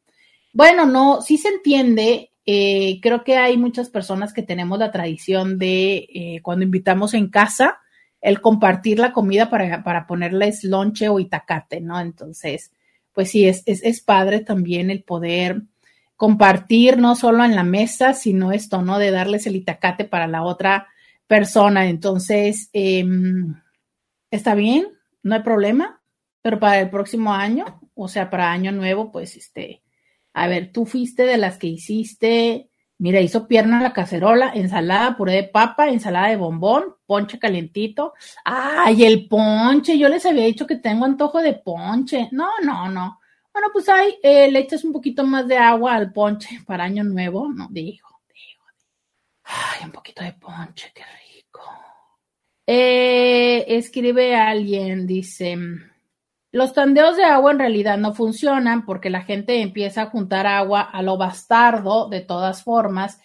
Bueno, 0.53 0.85
no, 0.85 1.21
sí 1.21 1.37
se 1.37 1.49
entiende. 1.49 2.31
Eh, 2.45 2.99
creo 3.01 3.23
que 3.23 3.37
hay 3.37 3.57
muchas 3.57 3.89
personas 3.89 4.33
que 4.33 4.41
tenemos 4.41 4.79
la 4.79 4.91
tradición 4.91 5.57
de 5.59 6.07
eh, 6.13 6.39
cuando 6.41 6.65
invitamos 6.65 7.13
en 7.13 7.29
casa, 7.29 7.79
el 8.21 8.41
compartir 8.41 8.99
la 8.99 9.13
comida 9.13 9.49
para, 9.49 9.83
para 9.83 10.07
ponerles 10.07 10.63
lonche 10.63 11.09
o 11.09 11.19
itacate, 11.19 11.79
¿no? 11.79 11.99
Entonces, 11.99 12.71
pues 13.13 13.31
sí, 13.31 13.47
es, 13.47 13.63
es, 13.65 13.83
es, 13.83 14.01
padre 14.01 14.41
también 14.41 14.89
el 14.89 15.03
poder 15.03 15.63
compartir 16.15 16.97
no 16.97 17.15
solo 17.15 17.45
en 17.45 17.55
la 17.55 17.63
mesa, 17.63 18.13
sino 18.13 18.51
esto, 18.51 18.81
¿no? 18.81 18.99
De 18.99 19.11
darles 19.11 19.47
el 19.47 19.55
itacate 19.55 20.03
para 20.03 20.27
la 20.27 20.43
otra 20.43 20.87
persona. 21.30 21.88
Entonces, 21.88 22.69
eh, 22.73 23.05
está 24.32 24.55
bien, 24.55 24.88
no 25.23 25.36
hay 25.36 25.43
problema, 25.43 26.01
pero 26.41 26.59
para 26.59 26.82
el 26.82 26.89
próximo 26.89 27.34
año, 27.34 27.80
o 27.95 28.07
sea, 28.09 28.30
para 28.30 28.51
año 28.51 28.71
nuevo, 28.71 29.11
pues 29.11 29.38
este, 29.38 29.84
a 30.34 30.47
ver, 30.47 30.71
tú 30.73 30.86
fuiste 30.86 31.23
de 31.23 31.38
las 31.38 31.57
que 31.57 31.67
hiciste 31.67 32.69
Mira, 33.01 33.21
hizo 33.21 33.47
pierna 33.47 33.82
la 33.82 33.93
cacerola, 33.93 34.51
ensalada, 34.53 35.15
puré 35.15 35.32
de 35.36 35.43
papa, 35.43 35.88
ensalada 35.88 36.27
de 36.27 36.36
bombón, 36.36 36.95
ponche 37.05 37.39
calentito. 37.39 38.13
¡Ay, 38.43 39.05
el 39.05 39.30
ponche! 39.30 39.97
Yo 39.97 40.09
les 40.09 40.25
había 40.25 40.43
dicho 40.43 40.67
que 40.67 40.75
tengo 40.75 41.05
antojo 41.05 41.41
de 41.41 41.53
ponche. 41.53 42.27
No, 42.34 42.49
no, 42.61 42.89
no. 42.89 43.21
Bueno, 43.53 43.69
pues 43.71 43.88
ahí 43.88 44.17
eh, 44.21 44.51
le 44.51 44.59
echas 44.59 44.84
un 44.84 44.91
poquito 44.91 45.23
más 45.23 45.47
de 45.47 45.57
agua 45.57 45.95
al 45.95 46.11
ponche 46.11 46.59
para 46.67 46.84
año 46.84 47.05
nuevo. 47.05 47.47
No, 47.47 47.69
digo. 47.71 48.09
Ay, 49.51 49.85
un 49.85 49.91
poquito 49.91 50.23
de 50.23 50.33
ponche, 50.33 50.91
qué 50.93 51.01
rico. 51.33 51.61
Eh, 52.67 53.65
escribe 53.67 54.35
alguien, 54.35 55.07
dice. 55.07 55.57
Los 56.51 56.73
tandeos 56.73 57.17
de 57.17 57.23
agua 57.23 57.51
en 57.51 57.59
realidad 57.59 57.97
no 57.97 58.13
funcionan 58.13 58.85
porque 58.85 59.09
la 59.09 59.23
gente 59.23 59.61
empieza 59.61 60.03
a 60.03 60.09
juntar 60.11 60.45
agua 60.45 60.81
a 60.81 61.01
lo 61.01 61.17
bastardo 61.17 62.09
de 62.09 62.21
todas 62.21 62.63
formas 62.63 63.21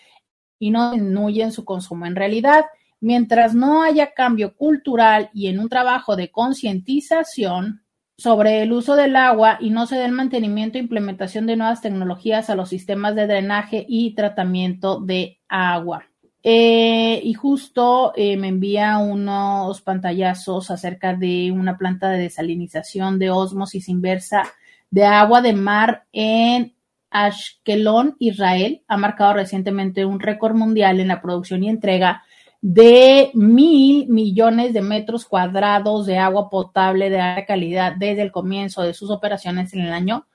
y 0.58 0.70
no 0.70 0.92
disminuyen 0.92 1.52
su 1.52 1.64
consumo 1.66 2.06
en 2.06 2.16
realidad. 2.16 2.64
Mientras 3.00 3.54
no 3.54 3.82
haya 3.82 4.14
cambio 4.14 4.56
cultural 4.56 5.28
y 5.34 5.48
en 5.48 5.58
un 5.58 5.68
trabajo 5.68 6.16
de 6.16 6.30
concientización 6.30 7.84
sobre 8.16 8.62
el 8.62 8.72
uso 8.72 8.96
del 8.96 9.16
agua 9.16 9.58
y 9.60 9.68
no 9.70 9.86
se 9.86 9.96
dé 9.96 10.06
el 10.06 10.12
mantenimiento 10.12 10.78
e 10.78 10.82
implementación 10.82 11.44
de 11.46 11.56
nuevas 11.56 11.82
tecnologías 11.82 12.48
a 12.48 12.54
los 12.54 12.70
sistemas 12.70 13.14
de 13.14 13.26
drenaje 13.26 13.84
y 13.86 14.14
tratamiento 14.14 15.00
de 15.00 15.38
agua. 15.48 16.06
Eh, 16.46 17.22
y 17.24 17.32
justo 17.32 18.12
eh, 18.14 18.36
me 18.36 18.48
envía 18.48 18.98
unos 18.98 19.80
pantallazos 19.80 20.70
acerca 20.70 21.14
de 21.14 21.50
una 21.50 21.78
planta 21.78 22.10
de 22.10 22.18
desalinización 22.18 23.18
de 23.18 23.30
osmosis 23.30 23.88
inversa 23.88 24.52
de 24.90 25.06
agua 25.06 25.40
de 25.40 25.54
mar 25.54 26.04
en 26.12 26.74
Ashkelon, 27.10 28.16
Israel. 28.18 28.82
Ha 28.88 28.98
marcado 28.98 29.32
recientemente 29.32 30.04
un 30.04 30.20
récord 30.20 30.54
mundial 30.54 31.00
en 31.00 31.08
la 31.08 31.22
producción 31.22 31.64
y 31.64 31.70
entrega 31.70 32.22
de 32.60 33.30
mil 33.32 34.08
millones 34.08 34.74
de 34.74 34.82
metros 34.82 35.24
cuadrados 35.24 36.04
de 36.04 36.18
agua 36.18 36.50
potable 36.50 37.08
de 37.08 37.20
alta 37.20 37.46
calidad 37.46 37.94
desde 37.96 38.20
el 38.22 38.32
comienzo 38.32 38.82
de 38.82 38.92
sus 38.92 39.10
operaciones 39.10 39.72
en 39.72 39.80
el 39.80 39.92
año 39.92 40.26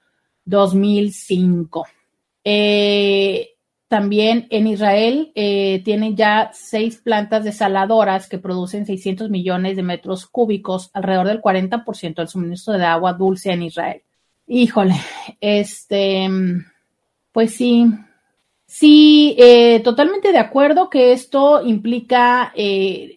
2005. 0.46 1.88
Eh, 2.44 3.50
también 3.90 4.46
en 4.52 4.68
Israel 4.68 5.32
eh, 5.34 5.82
tienen 5.84 6.16
ya 6.16 6.52
seis 6.54 6.98
plantas 6.98 7.44
desaladoras 7.44 8.30
que 8.30 8.38
producen 8.38 8.86
600 8.86 9.32
millones 9.32 9.76
de 9.76 9.82
metros 9.82 10.28
cúbicos, 10.28 10.92
alrededor 10.94 11.28
del 11.28 11.42
40% 11.42 12.16
del 12.16 12.28
suministro 12.28 12.76
de 12.76 12.86
agua 12.86 13.14
dulce 13.14 13.52
en 13.52 13.64
Israel. 13.64 14.04
Híjole, 14.46 14.94
este, 15.42 16.30
pues 17.32 17.56
sí, 17.56 17.88
sí, 18.68 19.36
eh, 19.40 19.80
totalmente 19.84 20.32
de 20.32 20.38
acuerdo 20.38 20.92
que 20.92 21.12
esto 21.12 21.66
implica, 21.66 22.54
eh, 22.56 23.16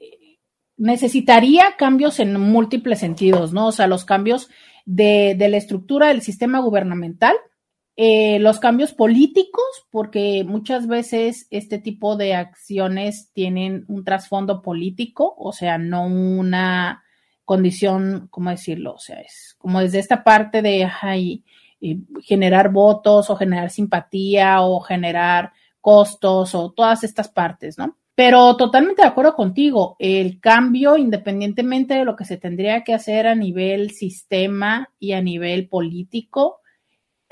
necesitaría 0.79 1.77
cambios 1.77 2.19
en 2.19 2.41
múltiples 2.41 2.99
sentidos, 2.99 3.53
¿no? 3.53 3.67
O 3.67 3.73
sea, 3.73 3.87
los 3.87 4.07
cambios 4.07 4.49
de, 4.87 5.35
de 5.37 5.49
la 5.51 5.59
estructura 5.59 6.09
del 6.09 6.23
sistema 6.23 6.61
gubernamental, 6.61 7.37
eh, 7.97 8.39
los 8.39 8.59
cambios 8.59 8.95
políticos, 8.95 9.65
porque 9.91 10.45
muchas 10.45 10.87
veces 10.87 11.47
este 11.51 11.79
tipo 11.79 12.17
de 12.17 12.35
acciones 12.35 13.31
tienen 13.35 13.85
un 13.89 14.05
trasfondo 14.05 14.63
político, 14.63 15.35
o 15.37 15.53
sea, 15.53 15.77
no 15.77 16.07
una 16.07 17.05
condición, 17.45 18.29
¿cómo 18.31 18.51
decirlo? 18.51 18.95
O 18.95 18.99
sea, 18.99 19.21
es 19.21 19.57
como 19.59 19.81
desde 19.81 19.99
esta 19.99 20.25
parte 20.25 20.63
de 20.63 20.89
generar 22.23 22.71
votos 22.73 23.29
o 23.29 23.37
generar 23.37 23.71
simpatía 23.71 24.63
o 24.63 24.81
generar 24.81 25.53
costos 25.81 26.55
o 26.55 26.73
todas 26.73 27.05
estas 27.05 27.29
partes, 27.29 27.77
¿no? 27.77 27.99
Pero 28.15 28.57
totalmente 28.57 29.03
de 29.03 29.09
acuerdo 29.09 29.35
contigo, 29.35 29.97
el 29.99 30.39
cambio, 30.39 30.97
independientemente 30.97 31.95
de 31.95 32.05
lo 32.05 32.15
que 32.17 32.25
se 32.25 32.37
tendría 32.37 32.85
que 32.85 32.95
hacer 32.95 33.27
a 33.27 33.35
nivel 33.35 33.91
sistema 33.91 34.91
y 34.99 35.13
a 35.13 35.21
nivel 35.21 35.69
político, 35.69 36.62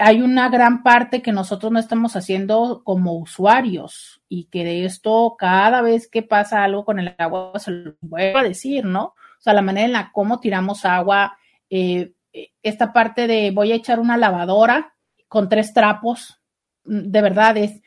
hay 0.00 0.22
una 0.22 0.48
gran 0.48 0.82
parte 0.82 1.20
que 1.20 1.30
nosotros 1.30 1.70
no 1.70 1.78
estamos 1.78 2.16
haciendo 2.16 2.82
como 2.84 3.18
usuarios 3.18 4.22
y 4.30 4.44
que 4.46 4.64
de 4.64 4.86
esto 4.86 5.36
cada 5.38 5.82
vez 5.82 6.08
que 6.08 6.22
pasa 6.22 6.64
algo 6.64 6.86
con 6.86 6.98
el 6.98 7.14
agua 7.18 7.52
se 7.58 7.70
lo 7.70 7.94
vuelvo 8.00 8.38
a 8.38 8.42
decir, 8.42 8.86
¿no? 8.86 9.04
O 9.04 9.42
sea, 9.42 9.52
la 9.52 9.60
manera 9.60 9.86
en 9.86 9.92
la 9.92 10.10
cómo 10.12 10.40
tiramos 10.40 10.86
agua, 10.86 11.36
eh, 11.68 12.14
esta 12.62 12.94
parte 12.94 13.26
de 13.26 13.50
voy 13.50 13.72
a 13.72 13.74
echar 13.74 14.00
una 14.00 14.16
lavadora 14.16 14.94
con 15.28 15.50
tres 15.50 15.74
trapos, 15.74 16.40
mm, 16.84 17.10
de 17.10 17.22
verdad 17.22 17.56
es, 17.58 17.82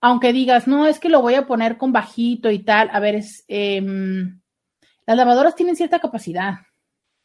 aunque 0.00 0.32
digas, 0.32 0.66
no, 0.66 0.86
es 0.86 0.98
que 0.98 1.10
lo 1.10 1.20
voy 1.20 1.34
a 1.34 1.46
poner 1.46 1.76
con 1.76 1.92
bajito 1.92 2.50
y 2.50 2.60
tal, 2.60 2.88
a 2.92 3.00
ver, 3.00 3.16
es, 3.16 3.44
em, 3.48 4.40
las 5.06 5.16
lavadoras 5.16 5.54
tienen 5.54 5.76
cierta 5.76 5.98
capacidad, 5.98 6.60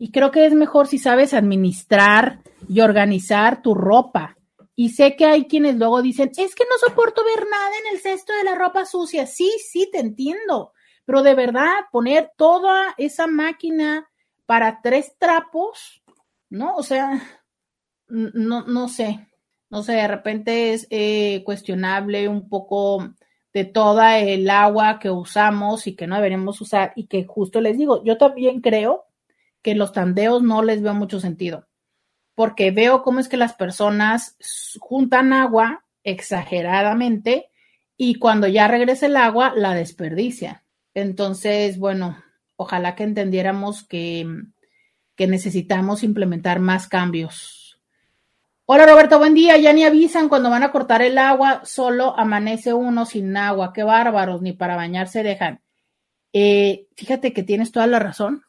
y 0.02 0.10
creo 0.10 0.32
que 0.32 0.48
es 0.48 0.56
mejor 0.56 0.88
si 0.88 0.98
sabes 0.98 1.32
administrar 1.32 2.40
y 2.68 2.82
organizar 2.82 3.62
tu 3.62 3.76
ropa. 3.76 4.36
Y 4.76 4.90
sé 4.90 5.16
que 5.16 5.26
hay 5.26 5.46
quienes 5.46 5.76
luego 5.76 6.02
dicen, 6.02 6.32
es 6.36 6.56
que 6.56 6.64
no 6.64 6.76
soporto 6.80 7.24
ver 7.24 7.46
nada 7.48 7.70
en 7.78 7.94
el 7.96 8.02
cesto 8.02 8.34
de 8.34 8.44
la 8.46 8.56
ropa 8.56 8.86
sucia. 8.86 9.28
Sí, 9.28 9.52
sí, 9.64 9.88
te 9.92 10.00
entiendo. 10.00 10.74
Pero 11.06 11.22
de 11.22 11.36
verdad, 11.36 11.70
poner 11.92 12.32
toda 12.36 12.96
esa 12.98 13.28
máquina 13.28 14.10
para 14.48 14.82
tres 14.82 15.14
trapos, 15.20 16.02
¿no? 16.50 16.74
O 16.78 16.82
sea, 16.82 17.22
no, 18.08 18.66
no 18.66 18.90
sé. 18.90 19.28
No 19.70 19.84
sé, 19.84 19.92
de 19.92 20.08
repente 20.08 20.74
es 20.74 20.88
eh, 20.90 21.44
cuestionable 21.46 22.28
un 22.28 22.50
poco 22.50 23.08
de 23.54 23.66
toda 23.66 24.18
el 24.18 24.50
agua 24.50 24.98
que 24.98 25.12
usamos 25.12 25.86
y 25.86 25.96
que 25.96 26.08
no 26.08 26.16
deberíamos 26.16 26.60
usar 26.60 26.92
y 26.96 27.06
que 27.06 27.24
justo 27.24 27.62
les 27.62 27.78
digo, 27.78 28.04
yo 28.04 28.18
también 28.18 28.62
creo 28.62 29.06
que 29.62 29.76
los 29.76 29.92
tandeos 29.92 30.42
no 30.42 30.64
les 30.64 30.82
veo 30.82 30.94
mucho 30.94 31.20
sentido, 31.20 31.68
porque 32.36 32.72
veo 32.72 33.04
cómo 33.04 33.20
es 33.20 33.28
que 33.28 33.38
las 33.38 33.54
personas 33.54 34.36
juntan 34.80 35.34
agua 35.34 35.86
exageradamente 36.04 37.50
y 37.98 38.16
cuando 38.16 38.48
ya 38.48 38.68
regresa 38.68 39.06
el 39.06 39.18
agua, 39.18 39.54
la 39.56 39.76
desperdicia. 39.76 40.64
Entonces, 40.94 41.78
bueno, 41.78 42.18
ojalá 42.56 42.96
que 42.96 43.04
entendiéramos 43.04 43.84
que, 43.84 44.26
que 45.16 45.28
necesitamos 45.28 46.04
implementar 46.04 46.60
más 46.60 46.88
cambios. 46.88 47.80
Hola 48.66 48.86
Roberto, 48.86 49.20
buen 49.20 49.34
día. 49.34 49.58
Ya 49.58 49.74
ni 49.74 49.84
avisan 49.84 50.30
cuando 50.30 50.50
van 50.50 50.64
a 50.64 50.72
cortar 50.72 51.02
el 51.02 51.18
agua, 51.18 51.62
solo 51.66 52.18
amanece 52.18 52.74
uno 52.74 53.06
sin 53.06 53.36
agua. 53.36 53.74
Qué 53.74 53.84
bárbaros, 53.84 54.42
ni 54.42 54.54
para 54.54 54.76
bañarse 54.76 55.24
dejan. 55.24 55.62
Eh, 56.34 56.88
fíjate 56.96 57.34
que 57.34 57.44
tienes 57.44 57.72
toda 57.72 57.86
la 57.88 58.00
razón. 58.00 58.44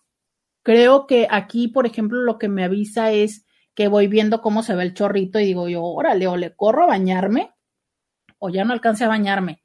Creo 0.62 1.06
que 1.06 1.26
aquí, 1.30 1.68
por 1.68 1.86
ejemplo, 1.86 2.20
lo 2.20 2.38
que 2.38 2.48
me 2.48 2.64
avisa 2.64 3.12
es 3.12 3.44
que 3.74 3.88
voy 3.88 4.06
viendo 4.06 4.40
cómo 4.40 4.62
se 4.62 4.74
ve 4.74 4.84
el 4.84 4.94
chorrito 4.94 5.40
y 5.40 5.46
digo 5.46 5.68
yo, 5.68 5.82
órale, 5.82 6.26
o 6.26 6.36
le 6.36 6.54
corro 6.54 6.84
a 6.84 6.88
bañarme 6.88 7.50
o 8.38 8.48
ya 8.50 8.64
no 8.64 8.72
alcance 8.72 9.04
a 9.04 9.08
bañarme. 9.08 9.62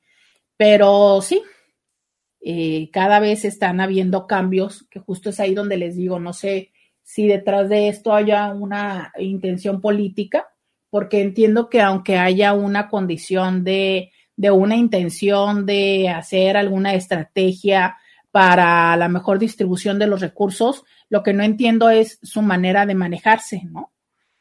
Pero 0.55 1.19
sí, 1.21 1.41
eh, 2.41 2.89
cada 2.91 3.19
vez 3.19 3.45
están 3.45 3.81
habiendo 3.81 4.27
cambios, 4.27 4.87
que 4.89 4.99
justo 4.99 5.29
es 5.29 5.39
ahí 5.39 5.53
donde 5.53 5.77
les 5.77 5.95
digo, 5.95 6.19
no 6.19 6.33
sé 6.33 6.71
si 7.03 7.27
detrás 7.27 7.69
de 7.69 7.89
esto 7.89 8.13
haya 8.13 8.51
una 8.51 9.11
intención 9.17 9.81
política, 9.81 10.47
porque 10.89 11.21
entiendo 11.21 11.69
que 11.69 11.81
aunque 11.81 12.17
haya 12.17 12.53
una 12.53 12.87
condición 12.87 13.63
de, 13.63 14.11
de 14.35 14.51
una 14.51 14.75
intención 14.75 15.65
de 15.65 16.09
hacer 16.09 16.57
alguna 16.57 16.93
estrategia 16.93 17.97
para 18.31 18.95
la 18.97 19.07
mejor 19.07 19.39
distribución 19.39 19.99
de 19.99 20.07
los 20.07 20.21
recursos. 20.21 20.83
Lo 21.09 21.23
que 21.23 21.33
no 21.33 21.43
entiendo 21.43 21.89
es 21.89 22.19
su 22.21 22.41
manera 22.41 22.85
de 22.85 22.95
manejarse, 22.95 23.63
¿no? 23.65 23.93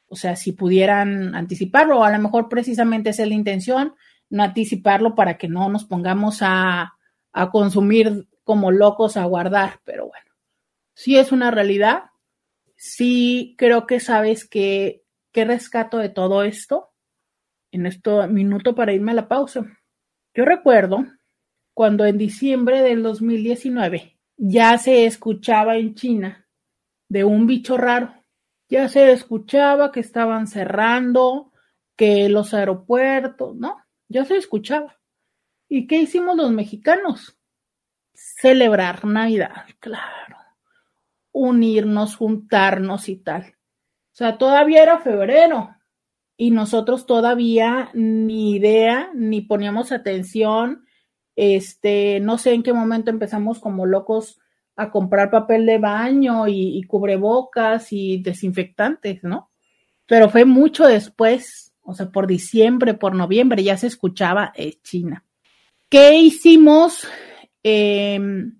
O 0.08 0.16
sea, 0.16 0.36
si 0.36 0.52
pudieran 0.52 1.34
anticiparlo, 1.34 1.98
o 1.98 2.04
a 2.04 2.10
lo 2.10 2.18
mejor 2.18 2.48
precisamente 2.48 3.10
es 3.10 3.18
la 3.18 3.26
intención, 3.34 3.94
no 4.30 4.42
anticiparlo 4.42 5.14
para 5.14 5.36
que 5.36 5.48
no 5.48 5.68
nos 5.68 5.84
pongamos 5.84 6.38
a, 6.42 6.94
a 7.32 7.50
consumir 7.50 8.28
como 8.44 8.70
locos 8.70 9.16
a 9.16 9.24
guardar, 9.24 9.80
pero 9.84 10.06
bueno, 10.06 10.30
sí 10.94 11.16
es 11.16 11.32
una 11.32 11.50
realidad. 11.50 12.04
Sí 12.76 13.54
creo 13.58 13.86
que 13.86 13.98
sabes 14.00 14.48
que, 14.48 15.02
¿qué 15.32 15.44
rescato 15.44 15.98
de 15.98 16.08
todo 16.08 16.44
esto? 16.44 16.90
En 17.72 17.86
este 17.86 18.26
minuto 18.28 18.74
para 18.74 18.92
irme 18.92 19.12
a 19.12 19.16
la 19.16 19.28
pausa. 19.28 19.64
Yo 20.34 20.44
recuerdo 20.44 21.04
cuando 21.76 22.06
en 22.06 22.16
diciembre 22.16 22.80
del 22.80 23.02
2019 23.02 24.18
ya 24.38 24.78
se 24.78 25.04
escuchaba 25.04 25.76
en 25.76 25.94
China 25.94 26.48
de 27.06 27.22
un 27.22 27.46
bicho 27.46 27.76
raro. 27.76 28.14
Ya 28.70 28.88
se 28.88 29.12
escuchaba 29.12 29.92
que 29.92 30.00
estaban 30.00 30.46
cerrando, 30.46 31.52
que 31.94 32.30
los 32.30 32.54
aeropuertos, 32.54 33.56
¿no? 33.56 33.76
Ya 34.08 34.24
se 34.24 34.38
escuchaba. 34.38 34.98
¿Y 35.68 35.86
qué 35.86 35.96
hicimos 35.96 36.38
los 36.38 36.50
mexicanos? 36.50 37.38
Celebrar 38.14 39.04
Navidad, 39.04 39.66
claro. 39.78 40.38
Unirnos, 41.30 42.16
juntarnos 42.16 43.06
y 43.10 43.16
tal. 43.16 43.42
O 43.42 44.16
sea, 44.16 44.38
todavía 44.38 44.82
era 44.82 45.00
febrero 45.00 45.76
y 46.38 46.52
nosotros 46.52 47.04
todavía 47.04 47.90
ni 47.92 48.52
idea, 48.52 49.10
ni 49.12 49.42
poníamos 49.42 49.92
atención, 49.92 50.85
este, 51.36 52.18
no 52.20 52.38
sé 52.38 52.54
en 52.54 52.62
qué 52.62 52.72
momento 52.72 53.10
empezamos 53.10 53.60
como 53.60 53.86
locos 53.86 54.40
a 54.74 54.90
comprar 54.90 55.30
papel 55.30 55.66
de 55.66 55.78
baño 55.78 56.48
y, 56.48 56.82
cubrebocas 56.84 57.92
y 57.92 58.18
desinfectantes, 58.22 59.22
¿no? 59.22 59.50
Pero 60.06 60.28
fue 60.28 60.44
mucho 60.44 60.86
después, 60.86 61.72
o 61.82 61.94
sea, 61.94 62.10
por 62.10 62.26
diciembre, 62.26 62.94
por 62.94 63.14
noviembre, 63.14 63.62
ya 63.62 63.76
se 63.76 63.86
escuchaba 63.86 64.52
eh, 64.54 64.78
China. 64.82 65.24
¿Qué 65.88 66.16
hicimos 66.16 67.06
em, 67.62 68.58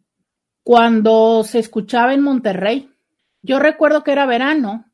cuando 0.63 1.45
se 1.45 1.59
escuchaba 1.59 2.15
en 2.15 2.23
Monterrey? 2.23 2.91
Yo 3.43 3.59
recuerdo 3.59 4.03
que 4.03 4.13
era 4.13 4.27
verano 4.27 4.87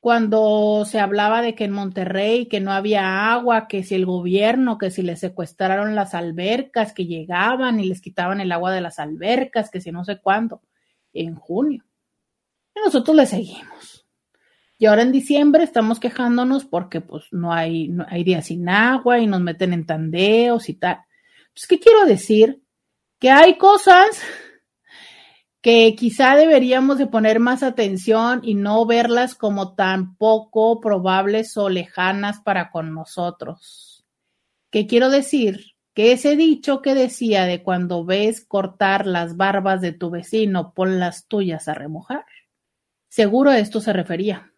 cuando 0.00 0.86
se 0.86 0.98
hablaba 0.98 1.42
de 1.42 1.54
que 1.54 1.64
en 1.64 1.72
Monterrey 1.72 2.46
que 2.46 2.60
no 2.60 2.72
había 2.72 3.32
agua, 3.32 3.68
que 3.68 3.84
si 3.84 3.94
el 3.94 4.06
gobierno, 4.06 4.78
que 4.78 4.90
si 4.90 5.02
les 5.02 5.20
secuestraron 5.20 5.94
las 5.94 6.14
albercas, 6.14 6.94
que 6.94 7.04
llegaban 7.04 7.80
y 7.80 7.86
les 7.86 8.00
quitaban 8.00 8.40
el 8.40 8.50
agua 8.50 8.72
de 8.72 8.80
las 8.80 8.98
albercas, 8.98 9.70
que 9.70 9.80
si 9.82 9.92
no 9.92 10.04
sé 10.04 10.18
cuándo, 10.18 10.62
en 11.12 11.34
junio. 11.34 11.84
Y 12.74 12.80
nosotros 12.82 13.14
le 13.14 13.26
seguimos. 13.26 14.06
Y 14.78 14.86
ahora 14.86 15.02
en 15.02 15.12
diciembre 15.12 15.64
estamos 15.64 16.00
quejándonos 16.00 16.64
porque 16.64 17.02
pues 17.02 17.24
no 17.32 17.52
hay, 17.52 17.88
no 17.88 18.06
hay 18.08 18.24
días 18.24 18.46
sin 18.46 18.70
agua 18.70 19.18
y 19.18 19.26
nos 19.26 19.42
meten 19.42 19.74
en 19.74 19.84
tandeos 19.84 20.70
y 20.70 20.74
tal. 20.74 21.00
Pues, 21.52 21.66
¿qué 21.66 21.78
quiero 21.78 22.06
decir? 22.06 22.62
Que 23.18 23.30
hay 23.30 23.58
cosas 23.58 24.22
que 25.62 25.94
quizá 25.94 26.36
deberíamos 26.36 26.96
de 26.98 27.06
poner 27.06 27.38
más 27.38 27.62
atención 27.62 28.40
y 28.42 28.54
no 28.54 28.86
verlas 28.86 29.34
como 29.34 29.74
tan 29.74 30.16
poco 30.16 30.80
probables 30.80 31.56
o 31.56 31.68
lejanas 31.68 32.40
para 32.40 32.70
con 32.70 32.94
nosotros. 32.94 34.04
¿Qué 34.70 34.86
quiero 34.86 35.10
decir? 35.10 35.74
Que 35.92 36.12
ese 36.12 36.36
dicho 36.36 36.80
que 36.80 36.94
decía 36.94 37.44
de 37.44 37.62
cuando 37.62 38.04
ves 38.04 38.44
cortar 38.44 39.06
las 39.06 39.36
barbas 39.36 39.80
de 39.82 39.92
tu 39.92 40.08
vecino, 40.08 40.72
pon 40.72 40.98
las 40.98 41.26
tuyas 41.26 41.68
a 41.68 41.74
remojar. 41.74 42.24
Seguro 43.08 43.50
a 43.50 43.58
esto 43.58 43.80
se 43.80 43.92
refería. 43.92 44.52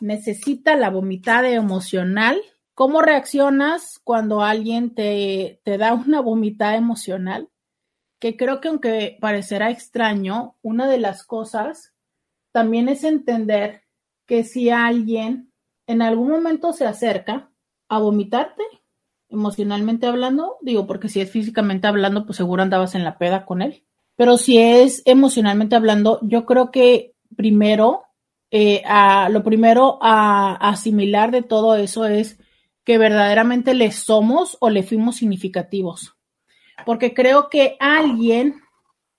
necesita 0.00 0.76
la 0.76 0.90
vomitada 0.90 1.48
emocional. 1.50 2.40
¿Cómo 2.74 3.00
reaccionas 3.00 4.00
cuando 4.04 4.42
alguien 4.42 4.94
te, 4.94 5.60
te 5.64 5.78
da 5.78 5.94
una 5.94 6.20
vomitada 6.20 6.76
emocional? 6.76 7.48
Que 8.18 8.36
creo 8.36 8.60
que 8.60 8.68
aunque 8.68 9.18
parecerá 9.20 9.70
extraño, 9.70 10.56
una 10.62 10.88
de 10.88 10.98
las 10.98 11.24
cosas 11.24 11.95
también 12.56 12.88
es 12.88 13.04
entender 13.04 13.82
que 14.24 14.42
si 14.42 14.70
alguien 14.70 15.52
en 15.86 16.00
algún 16.00 16.30
momento 16.30 16.72
se 16.72 16.86
acerca 16.86 17.50
a 17.86 17.98
vomitarte, 17.98 18.62
emocionalmente 19.28 20.06
hablando, 20.06 20.56
digo, 20.62 20.86
porque 20.86 21.10
si 21.10 21.20
es 21.20 21.30
físicamente 21.30 21.86
hablando, 21.86 22.24
pues 22.24 22.38
seguro 22.38 22.62
andabas 22.62 22.94
en 22.94 23.04
la 23.04 23.18
peda 23.18 23.44
con 23.44 23.60
él. 23.60 23.84
Pero 24.14 24.38
si 24.38 24.56
es 24.56 25.02
emocionalmente 25.04 25.76
hablando, 25.76 26.18
yo 26.22 26.46
creo 26.46 26.70
que 26.70 27.12
primero, 27.36 28.04
eh, 28.50 28.82
a, 28.86 29.28
lo 29.28 29.44
primero 29.44 29.98
a, 30.00 30.54
asimilar 30.54 31.32
de 31.32 31.42
todo 31.42 31.76
eso 31.76 32.06
es 32.06 32.38
que 32.84 32.96
verdaderamente 32.96 33.74
le 33.74 33.92
somos 33.92 34.56
o 34.60 34.70
le 34.70 34.82
fuimos 34.82 35.16
significativos. 35.16 36.16
Porque 36.86 37.12
creo 37.12 37.50
que 37.50 37.76
alguien 37.80 38.62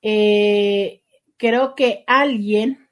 eh, 0.02 1.04
creo 1.38 1.76
que 1.76 2.04
alguien 2.08 2.87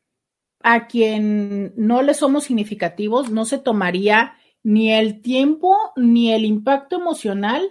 a 0.68 0.88
quien 0.88 1.74
no 1.78 2.02
le 2.02 2.16
somos 2.16 2.46
significativos 2.46 3.30
no 3.30 3.46
se 3.46 3.60
tomaría 3.60 4.34
ni 4.64 4.92
el 4.92 5.22
tiempo 5.22 5.78
ni 5.96 6.34
el 6.34 6.44
impacto 6.44 6.96
emocional 6.96 7.70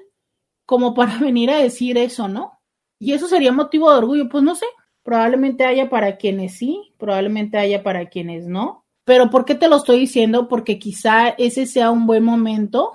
como 0.64 0.94
para 0.94 1.18
venir 1.18 1.50
a 1.50 1.58
decir 1.58 1.98
eso, 1.98 2.28
¿no? 2.28 2.60
Y 3.00 3.12
eso 3.12 3.26
sería 3.26 3.50
motivo 3.50 3.90
de 3.90 3.98
orgullo, 3.98 4.28
pues 4.28 4.44
no 4.44 4.54
sé, 4.54 4.66
probablemente 5.02 5.64
haya 5.64 5.90
para 5.90 6.16
quienes 6.18 6.56
sí, 6.56 6.94
probablemente 6.96 7.58
haya 7.58 7.82
para 7.82 8.08
quienes 8.08 8.46
no, 8.46 8.86
pero 9.04 9.28
¿por 9.28 9.44
qué 9.44 9.56
te 9.56 9.68
lo 9.68 9.76
estoy 9.76 9.98
diciendo? 9.98 10.46
Porque 10.46 10.78
quizá 10.78 11.30
ese 11.30 11.66
sea 11.66 11.90
un 11.90 12.06
buen 12.06 12.22
momento 12.22 12.92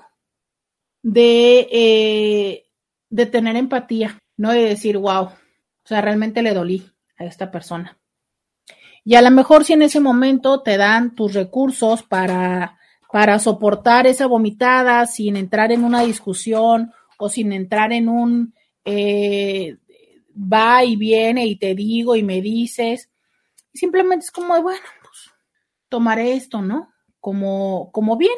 de, 1.02 1.68
eh, 1.70 2.64
de 3.10 3.26
tener 3.26 3.54
empatía, 3.56 4.18
no 4.38 4.50
de 4.50 4.62
decir, 4.62 4.96
wow, 4.96 5.24
o 5.24 5.32
sea, 5.84 6.00
realmente 6.00 6.40
le 6.40 6.54
dolí 6.54 6.90
a 7.18 7.26
esta 7.26 7.50
persona. 7.50 7.99
Y 9.04 9.14
a 9.14 9.22
lo 9.22 9.30
mejor 9.30 9.64
si 9.64 9.72
en 9.72 9.82
ese 9.82 10.00
momento 10.00 10.62
te 10.62 10.76
dan 10.76 11.14
tus 11.14 11.34
recursos 11.34 12.02
para, 12.02 12.78
para 13.12 13.38
soportar 13.38 14.06
esa 14.06 14.26
vomitada 14.26 15.06
sin 15.06 15.36
entrar 15.36 15.72
en 15.72 15.84
una 15.84 16.02
discusión 16.02 16.92
o 17.18 17.28
sin 17.28 17.52
entrar 17.52 17.92
en 17.92 18.08
un 18.08 18.54
eh, 18.84 19.76
va 20.36 20.84
y 20.84 20.96
viene 20.96 21.46
y 21.46 21.56
te 21.56 21.74
digo 21.74 22.16
y 22.16 22.22
me 22.22 22.40
dices, 22.40 23.10
simplemente 23.74 24.24
es 24.24 24.30
como, 24.30 24.60
bueno, 24.62 24.80
pues 25.02 25.30
tomaré 25.88 26.34
esto, 26.34 26.62
¿no? 26.62 26.92
Como, 27.20 27.90
como 27.92 28.16
viene, 28.16 28.34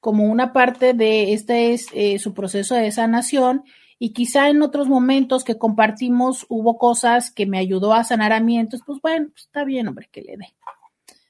como 0.00 0.24
una 0.24 0.52
parte 0.52 0.94
de 0.94 1.32
este 1.32 1.72
es 1.72 1.88
eh, 1.92 2.18
su 2.18 2.34
proceso 2.34 2.74
de 2.74 2.92
sanación 2.92 3.64
y 3.98 4.12
quizá 4.12 4.50
en 4.50 4.62
otros 4.62 4.88
momentos 4.88 5.44
que 5.44 5.58
compartimos 5.58 6.46
hubo 6.48 6.78
cosas 6.78 7.30
que 7.30 7.46
me 7.46 7.58
ayudó 7.58 7.94
a 7.94 8.04
sanar 8.04 8.32
a 8.32 8.40
mí, 8.40 8.58
entonces 8.58 8.84
pues 8.86 9.00
bueno, 9.00 9.28
pues, 9.32 9.44
está 9.44 9.64
bien, 9.64 9.88
hombre, 9.88 10.08
que 10.12 10.22
le 10.22 10.36
dé. 10.36 10.54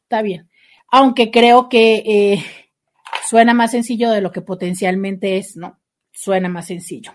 Está 0.02 0.22
bien. 0.22 0.50
Aunque 0.90 1.30
creo 1.30 1.68
que 1.68 2.02
eh, 2.06 2.44
suena 3.28 3.54
más 3.54 3.70
sencillo 3.72 4.10
de 4.10 4.20
lo 4.20 4.32
que 4.32 4.40
potencialmente 4.40 5.38
es, 5.38 5.56
¿no? 5.56 5.78
Suena 6.12 6.48
más 6.48 6.66
sencillo. 6.66 7.12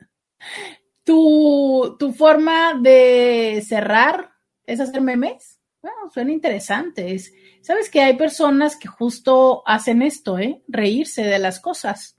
¿Tu, 1.03 1.95
¿Tu 1.99 2.13
forma 2.13 2.73
de 2.81 3.63
cerrar 3.67 4.31
es 4.65 4.79
hacer 4.79 5.01
memes? 5.01 5.59
Bueno, 5.81 6.09
suena 6.11 6.31
interesante. 6.31 7.15
Sabes 7.61 7.89
que 7.89 8.01
hay 8.01 8.17
personas 8.17 8.75
que 8.75 8.87
justo 8.87 9.61
hacen 9.67 10.01
esto, 10.01 10.39
¿eh? 10.39 10.63
Reírse 10.67 11.23
de 11.23 11.37
las 11.37 11.59
cosas. 11.59 12.17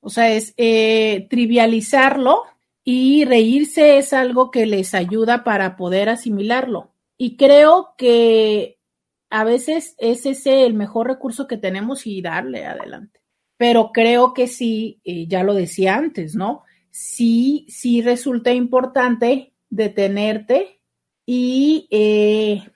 O 0.00 0.10
sea, 0.10 0.32
es 0.32 0.54
eh, 0.56 1.28
trivializarlo 1.30 2.42
y 2.82 3.24
reírse 3.26 3.98
es 3.98 4.12
algo 4.12 4.50
que 4.50 4.66
les 4.66 4.94
ayuda 4.94 5.44
para 5.44 5.76
poder 5.76 6.08
asimilarlo. 6.08 6.92
Y 7.16 7.36
creo 7.36 7.94
que 7.96 8.80
a 9.28 9.44
veces 9.44 9.94
es 9.98 10.26
ese 10.26 10.66
el 10.66 10.74
mejor 10.74 11.06
recurso 11.06 11.46
que 11.46 11.58
tenemos 11.58 12.06
y 12.06 12.22
darle 12.22 12.66
adelante. 12.66 13.20
Pero 13.56 13.92
creo 13.92 14.34
que 14.34 14.48
sí, 14.48 15.00
eh, 15.04 15.28
ya 15.28 15.44
lo 15.44 15.54
decía 15.54 15.94
antes, 15.94 16.34
¿no? 16.34 16.64
Sí, 16.90 17.66
sí 17.68 18.02
resulta 18.02 18.52
importante 18.52 19.52
detenerte 19.68 20.80
y 21.26 21.86
eh, 21.90 22.68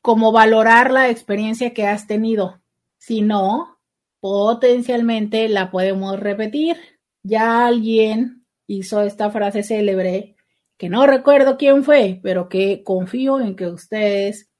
como 0.00 0.32
valorar 0.32 0.90
la 0.90 1.10
experiencia 1.10 1.72
que 1.72 1.86
has 1.86 2.06
tenido. 2.06 2.60
Si 2.98 3.22
no, 3.22 3.78
potencialmente 4.20 5.48
la 5.48 5.70
podemos 5.70 6.18
repetir. 6.18 6.76
Ya 7.22 7.66
alguien 7.66 8.46
hizo 8.66 9.02
esta 9.02 9.30
frase 9.30 9.62
célebre 9.62 10.36
que 10.76 10.88
no 10.88 11.06
recuerdo 11.06 11.56
quién 11.56 11.84
fue, 11.84 12.20
pero 12.22 12.48
que 12.48 12.82
confío 12.82 13.40
en 13.40 13.56
que 13.56 13.66
ustedes 13.66 14.50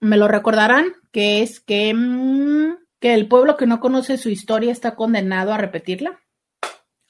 me 0.00 0.16
lo 0.16 0.28
recordarán, 0.28 0.92
que 1.12 1.42
es 1.42 1.60
que, 1.60 1.92
mm, 1.94 2.76
que 2.98 3.14
el 3.14 3.28
pueblo 3.28 3.56
que 3.56 3.66
no 3.66 3.80
conoce 3.80 4.16
su 4.16 4.30
historia 4.30 4.72
está 4.72 4.96
condenado 4.96 5.52
a 5.52 5.58
repetirla. 5.58 6.20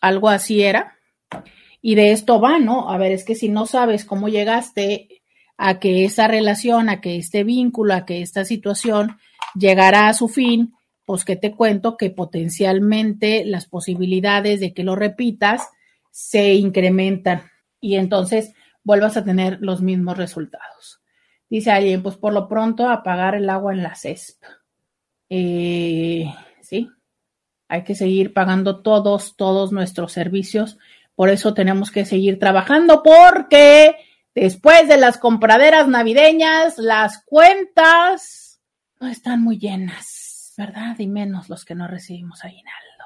Algo 0.01 0.29
así 0.29 0.63
era. 0.63 0.99
Y 1.83 1.95
de 1.95 2.13
esto 2.13 2.41
va, 2.41 2.59
¿no? 2.59 2.91
A 2.91 2.99
ver, 2.99 3.13
es 3.13 3.25
que 3.25 3.35
si 3.35 3.49
no 3.49 3.67
sabes 3.67 4.05
cómo 4.05 4.29
llegaste 4.29 5.23
a 5.57 5.79
que 5.79 6.05
esa 6.05 6.29
relación, 6.29 6.89
a 6.89 7.01
que 7.01 7.17
este 7.17 7.45
vínculo, 7.45 7.95
a 7.95 8.07
que 8.07 8.23
esta 8.23 8.45
situación 8.45 9.19
llegara 9.55 10.09
a 10.09 10.15
su 10.15 10.29
fin, 10.29 10.75
pues 11.05 11.25
que 11.25 11.37
te 11.37 11.53
cuento 11.53 11.97
que 11.97 12.11
potencialmente 12.11 13.45
las 13.45 13.67
posibilidades 13.67 14.61
de 14.61 14.73
que 14.73 14.85
lo 14.85 14.97
repitas 14.97 15.69
se 16.11 16.55
incrementan 16.55 17.43
y 17.81 17.97
entonces 17.97 18.53
vuelvas 18.85 19.17
a 19.17 19.25
tener 19.25 19.59
los 19.61 19.81
mismos 19.81 20.17
resultados. 20.17 21.01
Dice 21.49 21.73
alguien, 21.73 22.03
pues 22.03 22.17
por 22.17 22.33
lo 22.33 22.47
pronto 22.47 22.89
apagar 22.89 23.35
el 23.35 23.51
agua 23.51 23.73
en 23.73 23.83
la 23.83 23.95
CESP. 23.95 24.43
Eh, 25.31 26.33
sí, 26.61 26.89
hay 27.69 27.85
que 27.85 27.95
seguir 27.95 28.33
pagando 28.33 28.83
todos, 28.83 29.37
todos 29.37 29.73
nuestros 29.73 30.13
servicios 30.13 30.79
por 31.21 31.29
eso 31.29 31.53
tenemos 31.53 31.91
que 31.91 32.07
seguir 32.07 32.39
trabajando 32.39 33.03
porque 33.03 33.95
después 34.35 34.89
de 34.89 34.97
las 34.97 35.19
compraderas 35.19 35.87
navideñas, 35.87 36.79
las 36.79 37.23
cuentas 37.27 38.59
no 38.99 39.07
están 39.07 39.43
muy 39.43 39.59
llenas, 39.59 40.55
¿verdad? 40.57 40.99
Y 40.99 41.09
menos 41.09 41.51
los 41.51 41.67
que 41.67 41.75
no 41.75 41.89
recibimos 41.89 42.43
aguinaldo. 42.43 43.05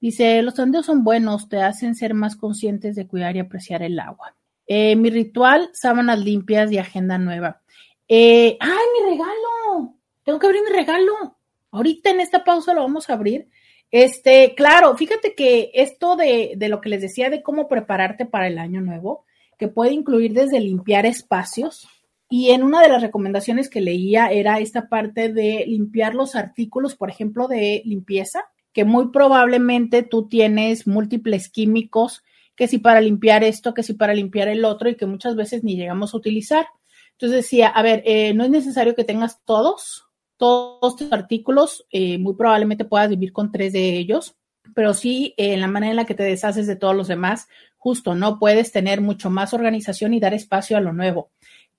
Dice, 0.00 0.42
los 0.42 0.54
sondeos 0.54 0.86
son 0.86 1.02
buenos, 1.02 1.48
te 1.48 1.60
hacen 1.60 1.96
ser 1.96 2.14
más 2.14 2.36
conscientes 2.36 2.94
de 2.94 3.08
cuidar 3.08 3.34
y 3.34 3.40
apreciar 3.40 3.82
el 3.82 3.98
agua. 3.98 4.36
Eh, 4.68 4.94
mi 4.94 5.10
ritual, 5.10 5.70
sábanas 5.72 6.20
limpias 6.20 6.70
y 6.70 6.78
agenda 6.78 7.18
nueva. 7.18 7.62
Eh, 8.06 8.56
¡Ay, 8.60 8.86
mi 8.96 9.10
regalo! 9.10 9.96
Tengo 10.22 10.38
que 10.38 10.46
abrir 10.46 10.62
mi 10.62 10.70
regalo. 10.70 11.36
Ahorita 11.72 12.10
en 12.10 12.20
esta 12.20 12.44
pausa 12.44 12.74
lo 12.74 12.82
vamos 12.82 13.10
a 13.10 13.14
abrir. 13.14 13.48
Este, 13.96 14.56
claro, 14.56 14.96
fíjate 14.96 15.36
que 15.36 15.70
esto 15.72 16.16
de, 16.16 16.54
de, 16.56 16.68
lo 16.68 16.80
que 16.80 16.88
les 16.88 17.00
decía 17.00 17.30
de 17.30 17.44
cómo 17.44 17.68
prepararte 17.68 18.26
para 18.26 18.48
el 18.48 18.58
año 18.58 18.80
nuevo, 18.80 19.24
que 19.56 19.68
puede 19.68 19.92
incluir 19.92 20.32
desde 20.32 20.58
limpiar 20.58 21.06
espacios, 21.06 21.86
y 22.28 22.50
en 22.50 22.64
una 22.64 22.82
de 22.82 22.88
las 22.88 23.02
recomendaciones 23.02 23.70
que 23.70 23.80
leía 23.80 24.32
era 24.32 24.58
esta 24.58 24.88
parte 24.88 25.32
de 25.32 25.64
limpiar 25.68 26.16
los 26.16 26.34
artículos, 26.34 26.96
por 26.96 27.08
ejemplo, 27.08 27.46
de 27.46 27.82
limpieza, 27.84 28.46
que 28.72 28.84
muy 28.84 29.12
probablemente 29.12 30.02
tú 30.02 30.26
tienes 30.26 30.88
múltiples 30.88 31.48
químicos, 31.48 32.24
que 32.56 32.66
si 32.66 32.78
para 32.78 33.00
limpiar 33.00 33.44
esto, 33.44 33.74
que 33.74 33.84
si 33.84 33.94
para 33.94 34.12
limpiar 34.12 34.48
el 34.48 34.64
otro, 34.64 34.88
y 34.88 34.96
que 34.96 35.06
muchas 35.06 35.36
veces 35.36 35.62
ni 35.62 35.76
llegamos 35.76 36.14
a 36.14 36.16
utilizar. 36.16 36.66
Entonces 37.12 37.44
decía, 37.44 37.68
a 37.68 37.80
ver, 37.84 38.02
eh, 38.06 38.34
no 38.34 38.42
es 38.42 38.50
necesario 38.50 38.96
que 38.96 39.04
tengas 39.04 39.40
todos, 39.44 40.03
todos 40.36 40.96
tus 40.96 41.12
artículos, 41.12 41.86
eh, 41.90 42.18
muy 42.18 42.34
probablemente 42.34 42.84
puedas 42.84 43.08
vivir 43.08 43.32
con 43.32 43.52
tres 43.52 43.72
de 43.72 43.96
ellos, 43.96 44.36
pero 44.74 44.94
sí 44.94 45.34
en 45.36 45.60
la 45.60 45.68
manera 45.68 45.90
en 45.90 45.96
la 45.96 46.06
que 46.06 46.14
te 46.14 46.22
deshaces 46.22 46.66
de 46.66 46.76
todos 46.76 46.96
los 46.96 47.08
demás, 47.08 47.48
justo, 47.76 48.14
¿no? 48.14 48.38
Puedes 48.38 48.72
tener 48.72 49.00
mucho 49.00 49.30
más 49.30 49.54
organización 49.54 50.14
y 50.14 50.20
dar 50.20 50.34
espacio 50.34 50.76
a 50.76 50.80
lo 50.80 50.92
nuevo. 50.92 51.30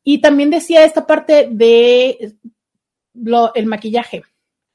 Y 0.03 0.19
también 0.19 0.52
decía 0.52 0.84
esta 0.84 1.07
parte 1.07 1.49
de 1.52 2.36
lo, 3.14 3.53
el 3.56 3.65
maquillaje. 3.65 4.23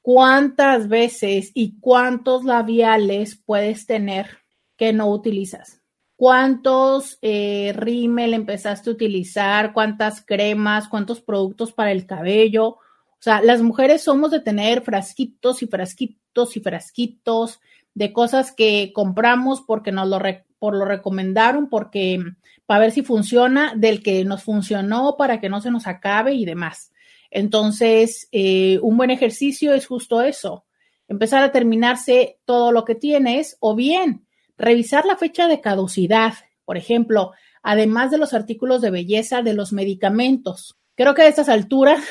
¿Cuántas 0.01 0.89
veces 0.89 1.51
y 1.53 1.79
cuántos 1.79 2.43
labiales 2.43 3.39
puedes 3.45 3.85
tener 3.85 4.39
que 4.75 4.93
no 4.93 5.09
utilizas? 5.09 5.79
¿Cuántos 6.15 7.17
eh, 7.21 7.73
rímel 7.75 8.33
empezaste 8.33 8.89
a 8.89 8.93
utilizar? 8.93 9.73
¿Cuántas 9.73 10.23
cremas? 10.23 10.87
¿Cuántos 10.87 11.21
productos 11.21 11.71
para 11.71 11.91
el 11.91 12.05
cabello? 12.05 12.77
O 13.21 13.23
sea, 13.23 13.39
las 13.43 13.61
mujeres 13.61 14.01
somos 14.01 14.31
de 14.31 14.39
tener 14.39 14.81
frasquitos 14.81 15.61
y 15.61 15.67
frasquitos 15.67 16.57
y 16.57 16.59
frasquitos 16.59 17.59
de 17.93 18.11
cosas 18.13 18.51
que 18.51 18.91
compramos 18.95 19.61
porque 19.61 19.91
nos 19.91 20.07
lo, 20.07 20.19
por 20.57 20.75
lo 20.75 20.85
recomendaron, 20.85 21.69
porque 21.69 22.17
para 22.65 22.79
ver 22.79 22.91
si 22.91 23.03
funciona, 23.03 23.75
del 23.75 24.01
que 24.01 24.25
nos 24.25 24.41
funcionó 24.41 25.17
para 25.19 25.39
que 25.39 25.49
no 25.49 25.61
se 25.61 25.69
nos 25.69 25.85
acabe 25.85 26.33
y 26.33 26.45
demás. 26.45 26.93
Entonces, 27.29 28.27
eh, 28.31 28.79
un 28.81 28.97
buen 28.97 29.11
ejercicio 29.11 29.75
es 29.75 29.85
justo 29.85 30.23
eso, 30.23 30.65
empezar 31.07 31.43
a 31.43 31.51
terminarse 31.51 32.39
todo 32.45 32.71
lo 32.71 32.85
que 32.85 32.95
tienes 32.95 33.55
o 33.59 33.75
bien 33.75 34.25
revisar 34.57 35.05
la 35.05 35.15
fecha 35.15 35.47
de 35.47 35.61
caducidad, 35.61 36.33
por 36.65 36.75
ejemplo, 36.75 37.33
además 37.61 38.09
de 38.09 38.17
los 38.17 38.33
artículos 38.33 38.81
de 38.81 38.89
belleza, 38.89 39.43
de 39.43 39.53
los 39.53 39.73
medicamentos 39.73 40.80
Creo 40.95 41.13
que 41.15 41.23
a 41.23 41.27
estas 41.27 41.49
alturas, 41.49 42.03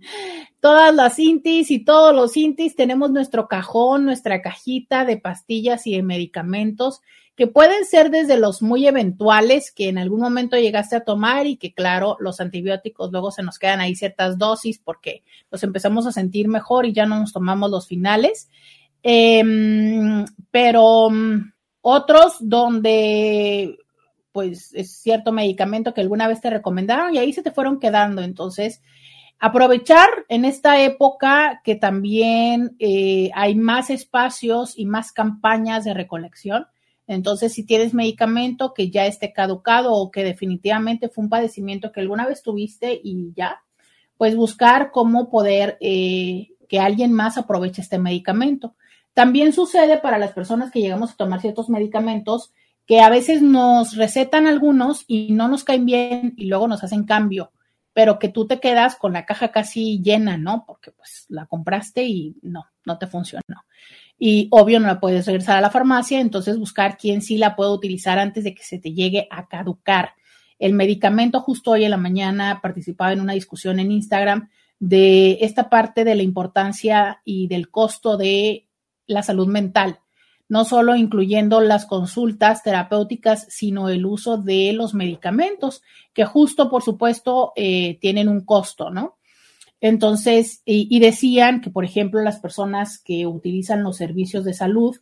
todas 0.60 0.94
las 0.94 1.18
intis 1.18 1.70
y 1.70 1.84
todos 1.84 2.14
los 2.14 2.36
intis 2.36 2.76
tenemos 2.76 3.10
nuestro 3.10 3.48
cajón, 3.48 4.04
nuestra 4.04 4.42
cajita 4.42 5.04
de 5.04 5.16
pastillas 5.16 5.86
y 5.86 5.96
de 5.96 6.02
medicamentos 6.02 7.00
que 7.38 7.46
pueden 7.46 7.84
ser 7.84 8.10
desde 8.10 8.36
los 8.36 8.62
muy 8.62 8.88
eventuales 8.88 9.70
que 9.70 9.88
en 9.88 9.96
algún 9.96 10.20
momento 10.20 10.56
llegaste 10.56 10.96
a 10.96 11.04
tomar 11.04 11.46
y 11.46 11.56
que 11.56 11.72
claro, 11.72 12.16
los 12.18 12.40
antibióticos 12.40 13.12
luego 13.12 13.30
se 13.30 13.44
nos 13.44 13.60
quedan 13.60 13.78
ahí 13.78 13.94
ciertas 13.94 14.38
dosis 14.38 14.80
porque 14.80 15.22
los 15.48 15.62
empezamos 15.62 16.04
a 16.08 16.12
sentir 16.12 16.48
mejor 16.48 16.84
y 16.84 16.92
ya 16.92 17.06
no 17.06 17.20
nos 17.20 17.32
tomamos 17.32 17.70
los 17.70 17.86
finales. 17.86 18.50
Em, 19.04 20.24
pero 20.50 21.10
mm, 21.10 21.52
otros 21.80 22.38
donde 22.40 23.78
pues 24.38 24.72
es 24.72 24.92
cierto 25.00 25.32
medicamento 25.32 25.92
que 25.92 26.00
alguna 26.00 26.28
vez 26.28 26.40
te 26.40 26.48
recomendaron 26.48 27.12
y 27.12 27.18
ahí 27.18 27.32
se 27.32 27.42
te 27.42 27.50
fueron 27.50 27.80
quedando. 27.80 28.22
Entonces, 28.22 28.82
aprovechar 29.40 30.08
en 30.28 30.44
esta 30.44 30.80
época 30.80 31.60
que 31.64 31.74
también 31.74 32.76
eh, 32.78 33.32
hay 33.34 33.56
más 33.56 33.90
espacios 33.90 34.78
y 34.78 34.86
más 34.86 35.10
campañas 35.10 35.84
de 35.84 35.92
recolección. 35.92 36.66
Entonces, 37.08 37.52
si 37.52 37.66
tienes 37.66 37.94
medicamento 37.94 38.74
que 38.74 38.90
ya 38.90 39.06
esté 39.06 39.32
caducado 39.32 39.92
o 39.92 40.12
que 40.12 40.22
definitivamente 40.22 41.08
fue 41.08 41.24
un 41.24 41.30
padecimiento 41.30 41.90
que 41.90 41.98
alguna 41.98 42.24
vez 42.24 42.44
tuviste 42.44 43.00
y 43.02 43.32
ya, 43.34 43.64
pues 44.18 44.36
buscar 44.36 44.92
cómo 44.92 45.30
poder 45.30 45.78
eh, 45.80 46.50
que 46.68 46.78
alguien 46.78 47.12
más 47.12 47.38
aproveche 47.38 47.82
este 47.82 47.98
medicamento. 47.98 48.76
También 49.14 49.52
sucede 49.52 49.98
para 49.98 50.16
las 50.16 50.30
personas 50.30 50.70
que 50.70 50.80
llegamos 50.80 51.10
a 51.10 51.16
tomar 51.16 51.40
ciertos 51.40 51.68
medicamentos 51.68 52.52
que 52.88 53.02
a 53.02 53.10
veces 53.10 53.42
nos 53.42 53.96
recetan 53.96 54.46
algunos 54.46 55.04
y 55.06 55.30
no 55.32 55.46
nos 55.46 55.62
caen 55.62 55.84
bien 55.84 56.32
y 56.38 56.46
luego 56.46 56.66
nos 56.66 56.82
hacen 56.82 57.04
cambio, 57.04 57.52
pero 57.92 58.18
que 58.18 58.30
tú 58.30 58.46
te 58.46 58.60
quedas 58.60 58.96
con 58.96 59.12
la 59.12 59.26
caja 59.26 59.52
casi 59.52 60.00
llena, 60.00 60.38
¿no? 60.38 60.64
Porque 60.66 60.90
pues 60.92 61.26
la 61.28 61.44
compraste 61.44 62.04
y 62.04 62.36
no, 62.40 62.64
no 62.86 62.96
te 62.96 63.06
funcionó. 63.06 63.66
Y 64.18 64.48
obvio 64.50 64.80
no 64.80 64.86
la 64.86 65.00
puedes 65.00 65.26
regresar 65.26 65.58
a 65.58 65.60
la 65.60 65.70
farmacia, 65.70 66.18
entonces 66.18 66.58
buscar 66.58 66.96
quién 66.96 67.20
sí 67.20 67.36
la 67.36 67.56
puede 67.56 67.72
utilizar 67.72 68.18
antes 68.18 68.42
de 68.42 68.54
que 68.54 68.62
se 68.62 68.78
te 68.78 68.94
llegue 68.94 69.28
a 69.30 69.48
caducar. 69.48 70.14
El 70.58 70.72
medicamento, 70.72 71.40
justo 71.42 71.72
hoy 71.72 71.84
en 71.84 71.90
la 71.90 71.98
mañana 71.98 72.60
participaba 72.62 73.12
en 73.12 73.20
una 73.20 73.34
discusión 73.34 73.80
en 73.80 73.92
Instagram 73.92 74.48
de 74.78 75.38
esta 75.42 75.68
parte 75.68 76.04
de 76.04 76.14
la 76.14 76.22
importancia 76.22 77.20
y 77.22 77.48
del 77.48 77.68
costo 77.70 78.16
de 78.16 78.66
la 79.06 79.22
salud 79.22 79.46
mental 79.46 80.00
no 80.48 80.64
solo 80.64 80.96
incluyendo 80.96 81.60
las 81.60 81.84
consultas 81.84 82.62
terapéuticas, 82.62 83.46
sino 83.50 83.88
el 83.88 84.06
uso 84.06 84.38
de 84.38 84.72
los 84.72 84.94
medicamentos, 84.94 85.82
que 86.14 86.24
justo, 86.24 86.70
por 86.70 86.82
supuesto, 86.82 87.52
eh, 87.54 87.98
tienen 88.00 88.28
un 88.28 88.44
costo, 88.44 88.90
¿no? 88.90 89.18
Entonces, 89.80 90.62
y, 90.64 90.98
decían 90.98 91.60
que, 91.60 91.70
por 91.70 91.84
ejemplo, 91.84 92.20
las 92.20 92.40
personas 92.40 92.98
que 92.98 93.26
utilizan 93.26 93.84
los 93.84 93.96
servicios 93.96 94.44
de 94.44 94.54
salud, 94.54 94.96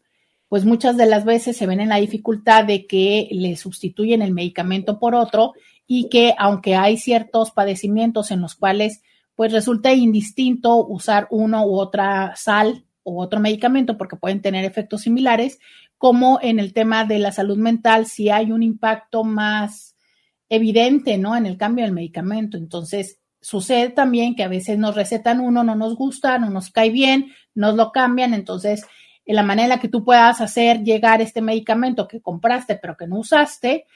pues 0.49 0.65
muchas 0.65 0.97
de 0.97 1.07
las 1.07 1.25
veces 1.25 1.57
se 1.57 1.67
ven 1.67 1.81
en 1.81 1.89
la 1.89 1.97
dificultad 1.97 2.65
de 2.65 2.87
que 2.87 3.29
le 3.33 3.57
sustituyen 3.57 4.21
el 4.21 4.33
medicamento 4.33 4.99
por 4.99 5.15
otro 5.15 5.55
y 5.87 6.09
que 6.09 6.35
aunque 6.39 6.77
hay 6.77 6.99
ciertos 6.99 7.53
padecimientos 7.53 8.31
en 8.31 8.43
los 8.43 8.55
cuales 8.55 9.01
pues 9.35 9.53
resulta 9.53 9.93
indistinto 9.93 10.85
usar 10.87 11.27
uno 11.31 11.67
u 11.67 11.79
otra 11.79 12.35
sal 12.37 12.86
o 13.07 13.23
otro 13.23 13.39
medicamento 13.39 13.97
porque 13.97 14.17
pueden 14.17 14.43
tener 14.43 14.65
efectos 14.65 15.03
similares, 15.03 15.61
como 15.97 16.41
en 16.43 16.59
el 16.59 16.73
tema 16.73 17.05
de 17.05 17.21
la 17.21 17.31
salud 17.31 17.57
mental, 17.57 18.07
si 18.07 18.31
hay 18.31 18.51
un 18.51 18.65
impacto 18.65 19.23
más 19.23 19.97
evidente, 20.49 21.17
¿no? 21.17 21.37
En 21.37 21.47
el 21.47 21.57
cambio 21.57 21.85
del 21.85 21.95
medicamento. 21.95 22.57
Entonces, 22.59 23.21
sucede 23.41 23.91
también 23.91 24.35
que 24.35 24.43
a 24.43 24.49
veces 24.49 24.77
nos 24.77 24.97
recetan 24.97 25.39
uno, 25.39 25.63
no 25.63 25.77
nos 25.77 25.95
gusta, 25.95 26.37
no 26.39 26.51
nos 26.51 26.71
cae 26.71 26.91
bien, 26.91 27.33
nos 27.55 27.77
lo 27.77 27.93
cambian. 27.93 28.35
Entonces, 28.35 28.85
en 29.25 29.37
la 29.37 29.45
manera 29.45 29.67
en 29.67 29.71
la 29.71 29.81
que 29.81 29.89
tú 29.89 30.05
puedas 30.05 30.41
hacer 30.41 30.83
llegar 30.83 31.23
este 31.23 31.43
medicamento 31.43 32.09
que 32.09 32.21
compraste 32.21 32.75
pero 32.75 32.97
que 32.97 33.07
no 33.07 33.21
usaste, 33.21 33.87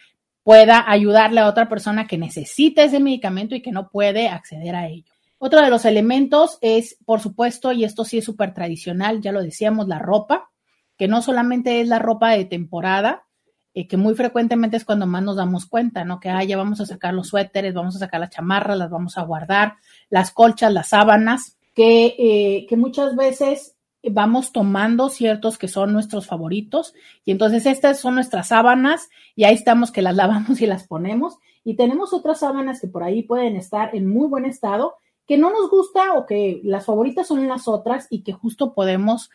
pueda 0.44 0.88
ayudarle 0.88 1.40
a 1.40 1.48
otra 1.48 1.68
persona 1.68 2.06
que 2.06 2.16
necesita 2.16 2.84
ese 2.84 3.00
medicamento 3.00 3.56
y 3.56 3.60
que 3.60 3.72
no 3.72 3.88
puede 3.88 4.28
acceder 4.28 4.76
a 4.76 4.86
ello. 4.86 5.12
Otro 5.42 5.62
de 5.62 5.70
los 5.70 5.86
elementos 5.86 6.58
es, 6.60 6.98
por 7.06 7.20
supuesto, 7.20 7.72
y 7.72 7.84
esto 7.84 8.04
sí 8.04 8.18
es 8.18 8.26
súper 8.26 8.52
tradicional, 8.52 9.22
ya 9.22 9.32
lo 9.32 9.42
decíamos, 9.42 9.88
la 9.88 9.98
ropa, 9.98 10.50
que 10.98 11.08
no 11.08 11.22
solamente 11.22 11.80
es 11.80 11.88
la 11.88 11.98
ropa 11.98 12.32
de 12.32 12.44
temporada, 12.44 13.24
eh, 13.72 13.88
que 13.88 13.96
muy 13.96 14.14
frecuentemente 14.14 14.76
es 14.76 14.84
cuando 14.84 15.06
más 15.06 15.22
nos 15.22 15.36
damos 15.36 15.64
cuenta, 15.64 16.04
¿no? 16.04 16.20
Que 16.20 16.28
ah, 16.28 16.44
ya 16.44 16.58
vamos 16.58 16.82
a 16.82 16.86
sacar 16.86 17.14
los 17.14 17.28
suéteres, 17.28 17.72
vamos 17.72 17.96
a 17.96 18.00
sacar 18.00 18.20
las 18.20 18.28
chamarras, 18.28 18.76
las 18.76 18.90
vamos 18.90 19.16
a 19.16 19.22
guardar, 19.22 19.76
las 20.10 20.30
colchas, 20.30 20.74
las 20.74 20.90
sábanas, 20.90 21.56
que, 21.74 22.14
eh, 22.18 22.66
que 22.68 22.76
muchas 22.76 23.16
veces 23.16 23.76
vamos 24.02 24.52
tomando 24.52 25.08
ciertos 25.08 25.56
que 25.56 25.68
son 25.68 25.94
nuestros 25.94 26.26
favoritos 26.26 26.92
y 27.24 27.30
entonces 27.30 27.64
estas 27.64 27.98
son 27.98 28.14
nuestras 28.14 28.48
sábanas 28.48 29.08
y 29.34 29.44
ahí 29.44 29.54
estamos 29.54 29.90
que 29.90 30.02
las 30.02 30.16
lavamos 30.16 30.60
y 30.60 30.66
las 30.66 30.86
ponemos 30.86 31.38
y 31.64 31.76
tenemos 31.76 32.12
otras 32.12 32.40
sábanas 32.40 32.78
que 32.78 32.88
por 32.88 33.04
ahí 33.04 33.22
pueden 33.22 33.56
estar 33.56 33.94
en 33.94 34.06
muy 34.06 34.28
buen 34.28 34.44
estado 34.44 34.96
que 35.30 35.38
no 35.38 35.50
nos 35.50 35.70
gusta 35.70 36.14
o 36.14 36.26
que 36.26 36.60
las 36.64 36.86
favoritas 36.86 37.28
son 37.28 37.46
las 37.46 37.68
otras 37.68 38.08
y 38.10 38.24
que 38.24 38.32
justo 38.32 38.74
podemos 38.74 39.30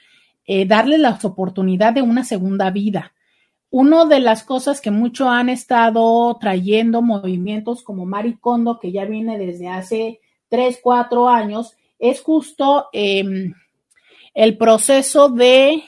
eh, 0.45 0.65
darle 0.65 0.97
la 0.97 1.17
oportunidad 1.23 1.93
de 1.93 2.01
una 2.01 2.25
segunda 2.25 2.69
vida. 2.69 3.13
Una 3.69 4.03
de 4.03 4.19
las 4.19 4.43
cosas 4.43 4.81
que 4.81 4.91
mucho 4.91 5.29
han 5.29 5.47
estado 5.47 6.35
trayendo 6.37 7.01
movimientos 7.01 7.81
como 7.81 8.05
Maricondo, 8.05 8.77
que 8.77 8.91
ya 8.91 9.05
viene 9.05 9.37
desde 9.37 9.69
hace 9.69 10.19
tres, 10.49 10.81
cuatro 10.83 11.29
años, 11.29 11.77
es 11.97 12.21
justo 12.21 12.89
em, 12.91 13.53
el 14.33 14.57
proceso 14.57 15.29
de 15.29 15.81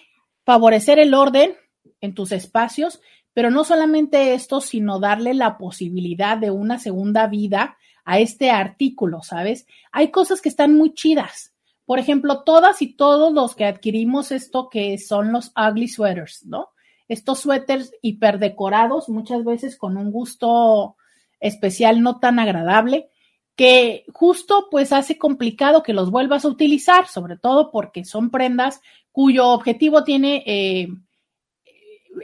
favorecer 0.46 1.00
el 1.00 1.14
orden 1.16 1.52
en 2.00 2.14
tus 2.14 2.32
espacios, 2.32 3.02
pero 3.34 3.52
no 3.52 3.66
solamente 3.66 4.36
esto, 4.36 4.62
sino 4.62 5.02
darle 5.02 5.34
la 5.34 5.58
posibilidad 5.58 6.38
de 6.38 6.50
una 6.50 6.80
segunda 6.80 7.28
vida 7.28 7.76
a 8.08 8.20
este 8.20 8.52
artículo, 8.52 9.22
¿sabes? 9.22 9.68
Hay 9.92 10.12
cosas 10.12 10.42
que 10.42 10.48
están 10.48 10.74
muy 10.74 10.94
chidas. 10.94 11.54
Por 11.86 12.00
ejemplo, 12.00 12.44
todas 12.44 12.82
y 12.82 12.94
todos 12.94 13.34
los 13.34 13.54
que 13.54 13.66
adquirimos 13.66 14.32
esto 14.32 14.70
que 14.70 14.98
son 14.98 15.34
los 15.34 15.52
ugly 15.58 15.90
sweaters, 15.90 16.46
¿no? 16.46 16.70
Estos 17.10 17.42
suéteres 17.42 17.92
hiperdecorados, 18.02 19.10
muchas 19.10 19.44
veces 19.44 19.76
con 19.76 19.98
un 19.98 20.12
gusto 20.12 20.96
especial 21.42 22.02
no 22.02 22.20
tan 22.20 22.40
agradable, 22.40 23.10
que 23.58 24.06
justo 24.14 24.70
pues 24.72 24.94
hace 24.94 25.18
complicado 25.18 25.84
que 25.84 25.94
los 25.94 26.10
vuelvas 26.10 26.46
a 26.46 26.50
utilizar, 26.50 27.08
sobre 27.08 27.38
todo 27.38 27.72
porque 27.72 28.06
son 28.06 28.30
prendas 28.30 28.80
cuyo 29.12 29.50
objetivo 29.50 30.06
tiene 30.06 30.44
eh, 30.46 30.88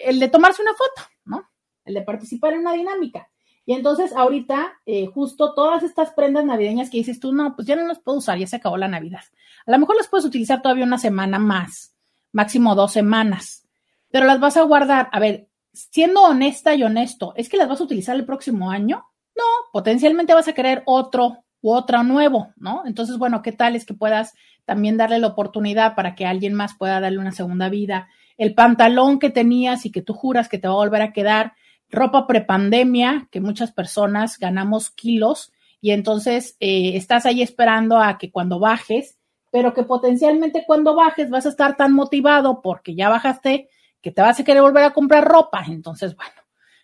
el 0.05 0.19
de 0.21 0.29
tomarse 0.29 0.61
una 0.61 0.75
foto, 0.75 1.09
¿no? 1.25 1.49
El 1.83 1.95
de 1.95 2.03
participar 2.03 2.53
en 2.53 2.59
una 2.59 2.71
dinámica. 2.71 3.27
Y 3.65 3.73
entonces 3.73 4.13
ahorita, 4.15 4.73
eh, 4.85 5.05
justo 5.07 5.53
todas 5.53 5.83
estas 5.83 6.11
prendas 6.11 6.43
navideñas 6.43 6.89
que 6.89 6.97
dices 6.97 7.19
tú, 7.19 7.31
no, 7.31 7.55
pues 7.55 7.67
ya 7.67 7.75
no 7.75 7.87
las 7.87 7.99
puedo 7.99 8.17
usar, 8.17 8.37
ya 8.37 8.47
se 8.47 8.57
acabó 8.57 8.77
la 8.77 8.89
Navidad. 8.89 9.21
A 9.65 9.71
lo 9.71 9.79
mejor 9.79 9.95
las 9.95 10.07
puedes 10.07 10.25
utilizar 10.25 10.61
todavía 10.61 10.83
una 10.83 10.97
semana 10.97 11.39
más, 11.39 11.95
máximo 12.33 12.75
dos 12.75 12.91
semanas, 12.91 13.65
pero 14.09 14.25
las 14.25 14.39
vas 14.39 14.57
a 14.57 14.63
guardar. 14.63 15.07
A 15.13 15.19
ver, 15.19 15.47
siendo 15.71 16.23
honesta 16.23 16.75
y 16.75 16.83
honesto, 16.83 17.33
¿es 17.37 17.47
que 17.47 17.57
las 17.57 17.69
vas 17.69 17.79
a 17.79 17.83
utilizar 17.85 18.15
el 18.15 18.25
próximo 18.25 18.69
año? 18.69 19.05
No, 19.35 19.43
potencialmente 19.71 20.33
vas 20.33 20.47
a 20.47 20.53
querer 20.53 20.83
otro 20.85 21.43
u 21.61 21.71
otro 21.71 22.03
nuevo, 22.03 22.49
¿no? 22.57 22.83
Entonces, 22.85 23.17
bueno, 23.17 23.41
¿qué 23.41 23.53
tal 23.53 23.75
es 23.75 23.85
que 23.85 23.93
puedas 23.93 24.33
también 24.65 24.97
darle 24.97 25.19
la 25.19 25.27
oportunidad 25.27 25.95
para 25.95 26.13
que 26.13 26.25
alguien 26.25 26.53
más 26.53 26.75
pueda 26.75 26.99
darle 26.99 27.19
una 27.19 27.31
segunda 27.31 27.69
vida? 27.69 28.09
El 28.37 28.53
pantalón 28.53 29.17
que 29.17 29.29
tenías 29.29 29.85
y 29.85 29.91
que 29.91 30.01
tú 30.01 30.13
juras 30.13 30.49
que 30.49 30.57
te 30.57 30.67
va 30.67 30.73
a 30.73 30.77
volver 30.77 31.01
a 31.01 31.13
quedar, 31.13 31.53
ropa 31.93 32.27
prepandemia, 32.27 33.27
que 33.31 33.39
muchas 33.39 33.71
personas 33.71 34.37
ganamos 34.37 34.89
kilos 34.89 35.53
y 35.79 35.91
entonces 35.91 36.57
eh, 36.59 36.97
estás 36.97 37.25
ahí 37.25 37.41
esperando 37.41 37.99
a 37.99 38.17
que 38.17 38.31
cuando 38.31 38.59
bajes, 38.59 39.17
pero 39.51 39.73
que 39.73 39.83
potencialmente 39.83 40.63
cuando 40.65 40.95
bajes 40.95 41.29
vas 41.29 41.45
a 41.45 41.49
estar 41.49 41.77
tan 41.77 41.93
motivado 41.93 42.61
porque 42.61 42.95
ya 42.95 43.09
bajaste 43.09 43.69
que 44.01 44.11
te 44.11 44.21
vas 44.21 44.39
a 44.39 44.43
querer 44.43 44.61
volver 44.61 44.83
a 44.83 44.93
comprar 44.93 45.25
ropa. 45.25 45.63
Entonces, 45.67 46.15
bueno, 46.15 46.33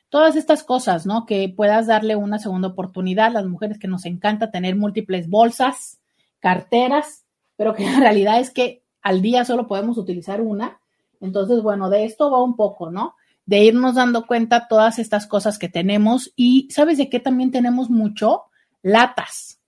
todas 0.09 0.35
estas 0.35 0.63
cosas, 0.63 1.05
¿no? 1.05 1.25
Que 1.25 1.49
puedas 1.49 1.87
darle 1.87 2.15
una 2.15 2.39
segunda 2.39 2.69
oportunidad. 2.69 3.31
Las 3.31 3.45
mujeres 3.45 3.79
que 3.79 3.87
nos 3.87 4.05
encanta 4.05 4.51
tener 4.51 4.75
múltiples 4.75 5.29
bolsas, 5.29 5.99
carteras, 6.39 7.25
pero 7.55 7.73
que 7.73 7.85
la 7.91 7.99
realidad 7.99 8.39
es 8.39 8.51
que 8.51 8.83
al 9.01 9.21
día 9.21 9.45
solo 9.45 9.67
podemos 9.67 9.97
utilizar 9.97 10.41
una. 10.41 10.79
Entonces, 11.21 11.61
bueno, 11.61 11.89
de 11.89 12.05
esto 12.05 12.31
va 12.31 12.43
un 12.43 12.55
poco, 12.55 12.89
¿no? 12.91 13.15
De 13.49 13.63
irnos 13.63 13.95
dando 13.95 14.27
cuenta 14.27 14.67
todas 14.67 14.99
estas 14.99 15.25
cosas 15.25 15.57
que 15.57 15.69
tenemos 15.69 16.31
y 16.35 16.67
¿sabes 16.69 16.99
de 16.99 17.09
qué 17.09 17.19
también 17.19 17.49
tenemos 17.49 17.89
mucho? 17.89 18.43
Latas. 18.83 19.59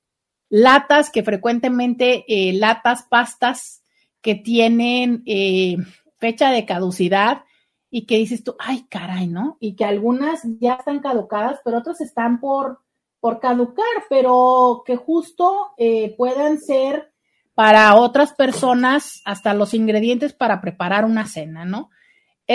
Latas 0.49 1.09
que 1.09 1.23
frecuentemente, 1.23 2.23
eh, 2.27 2.53
latas, 2.53 3.07
pastas 3.09 3.81
que 4.21 4.35
tienen 4.35 5.23
eh, 5.25 5.77
fecha 6.19 6.51
de 6.51 6.67
caducidad 6.67 7.43
y 7.89 8.05
que 8.05 8.17
dices 8.17 8.43
tú, 8.43 8.55
ay, 8.59 8.85
caray, 8.87 9.25
¿no? 9.25 9.57
Y 9.59 9.75
que 9.75 9.83
algunas 9.83 10.41
ya 10.59 10.73
están 10.73 10.99
caducadas, 10.99 11.59
pero 11.65 11.79
otras 11.79 12.01
están 12.01 12.39
por 12.39 12.81
por 13.19 13.39
caducar, 13.39 13.85
pero 14.09 14.83
que 14.85 14.95
justo 14.95 15.73
eh, 15.77 16.15
puedan 16.17 16.59
ser 16.59 17.11
para 17.55 17.95
otras 17.95 18.33
personas 18.33 19.21
hasta 19.25 19.55
los 19.55 19.73
ingredientes 19.73 20.33
para 20.33 20.61
preparar 20.61 21.05
una 21.05 21.25
cena, 21.25 21.65
¿no? 21.65 21.89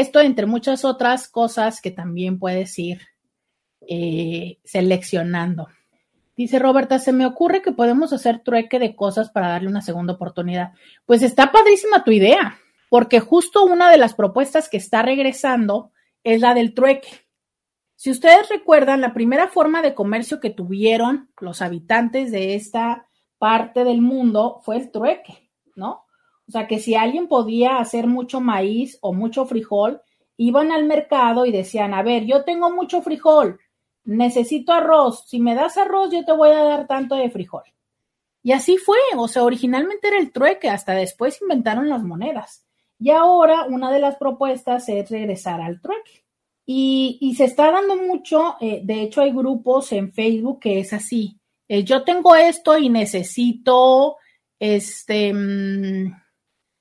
Esto 0.00 0.20
entre 0.20 0.44
muchas 0.44 0.84
otras 0.84 1.26
cosas 1.26 1.80
que 1.80 1.90
también 1.90 2.38
puedes 2.38 2.78
ir 2.78 3.00
eh, 3.88 4.58
seleccionando. 4.62 5.68
Dice 6.36 6.58
Roberta, 6.58 6.98
se 6.98 7.14
me 7.14 7.24
ocurre 7.24 7.62
que 7.62 7.72
podemos 7.72 8.12
hacer 8.12 8.42
trueque 8.42 8.78
de 8.78 8.94
cosas 8.94 9.30
para 9.30 9.48
darle 9.48 9.68
una 9.68 9.80
segunda 9.80 10.12
oportunidad. 10.12 10.72
Pues 11.06 11.22
está 11.22 11.50
padrísima 11.50 12.04
tu 12.04 12.10
idea, 12.10 12.58
porque 12.90 13.20
justo 13.20 13.64
una 13.64 13.90
de 13.90 13.96
las 13.96 14.12
propuestas 14.12 14.68
que 14.68 14.76
está 14.76 15.00
regresando 15.00 15.92
es 16.24 16.42
la 16.42 16.52
del 16.52 16.74
trueque. 16.74 17.08
Si 17.94 18.10
ustedes 18.10 18.50
recuerdan, 18.50 19.00
la 19.00 19.14
primera 19.14 19.48
forma 19.48 19.80
de 19.80 19.94
comercio 19.94 20.40
que 20.40 20.50
tuvieron 20.50 21.30
los 21.40 21.62
habitantes 21.62 22.30
de 22.32 22.54
esta 22.54 23.08
parte 23.38 23.84
del 23.84 24.02
mundo 24.02 24.60
fue 24.62 24.76
el 24.76 24.90
trueque, 24.90 25.50
¿no? 25.74 26.05
O 26.48 26.52
sea, 26.52 26.66
que 26.66 26.78
si 26.78 26.94
alguien 26.94 27.28
podía 27.28 27.78
hacer 27.78 28.06
mucho 28.06 28.40
maíz 28.40 28.98
o 29.00 29.12
mucho 29.12 29.46
frijol, 29.46 30.00
iban 30.36 30.70
al 30.70 30.84
mercado 30.84 31.46
y 31.46 31.52
decían, 31.52 31.94
a 31.94 32.02
ver, 32.02 32.24
yo 32.24 32.44
tengo 32.44 32.70
mucho 32.70 33.02
frijol, 33.02 33.58
necesito 34.04 34.72
arroz, 34.72 35.24
si 35.26 35.40
me 35.40 35.54
das 35.54 35.76
arroz, 35.76 36.10
yo 36.12 36.24
te 36.24 36.32
voy 36.32 36.50
a 36.50 36.62
dar 36.62 36.86
tanto 36.86 37.16
de 37.16 37.30
frijol. 37.30 37.64
Y 38.42 38.52
así 38.52 38.76
fue, 38.76 38.98
o 39.16 39.26
sea, 39.26 39.42
originalmente 39.42 40.06
era 40.06 40.18
el 40.18 40.30
trueque, 40.30 40.68
hasta 40.68 40.92
después 40.92 41.42
inventaron 41.42 41.88
las 41.88 42.04
monedas. 42.04 42.64
Y 42.98 43.10
ahora 43.10 43.64
una 43.64 43.90
de 43.90 43.98
las 43.98 44.16
propuestas 44.16 44.88
es 44.88 45.10
regresar 45.10 45.60
al 45.60 45.80
trueque. 45.80 46.24
Y, 46.64 47.34
se 47.36 47.44
está 47.44 47.70
dando 47.70 47.96
mucho, 47.96 48.56
eh, 48.60 48.80
de 48.82 49.02
hecho 49.02 49.20
hay 49.20 49.32
grupos 49.32 49.92
en 49.92 50.12
Facebook 50.12 50.60
que 50.60 50.80
es 50.80 50.92
así, 50.92 51.38
eh, 51.68 51.84
yo 51.84 52.04
tengo 52.04 52.34
esto 52.34 52.78
y 52.78 52.88
necesito 52.88 54.16
este 54.58 55.32
mm, 55.32 56.14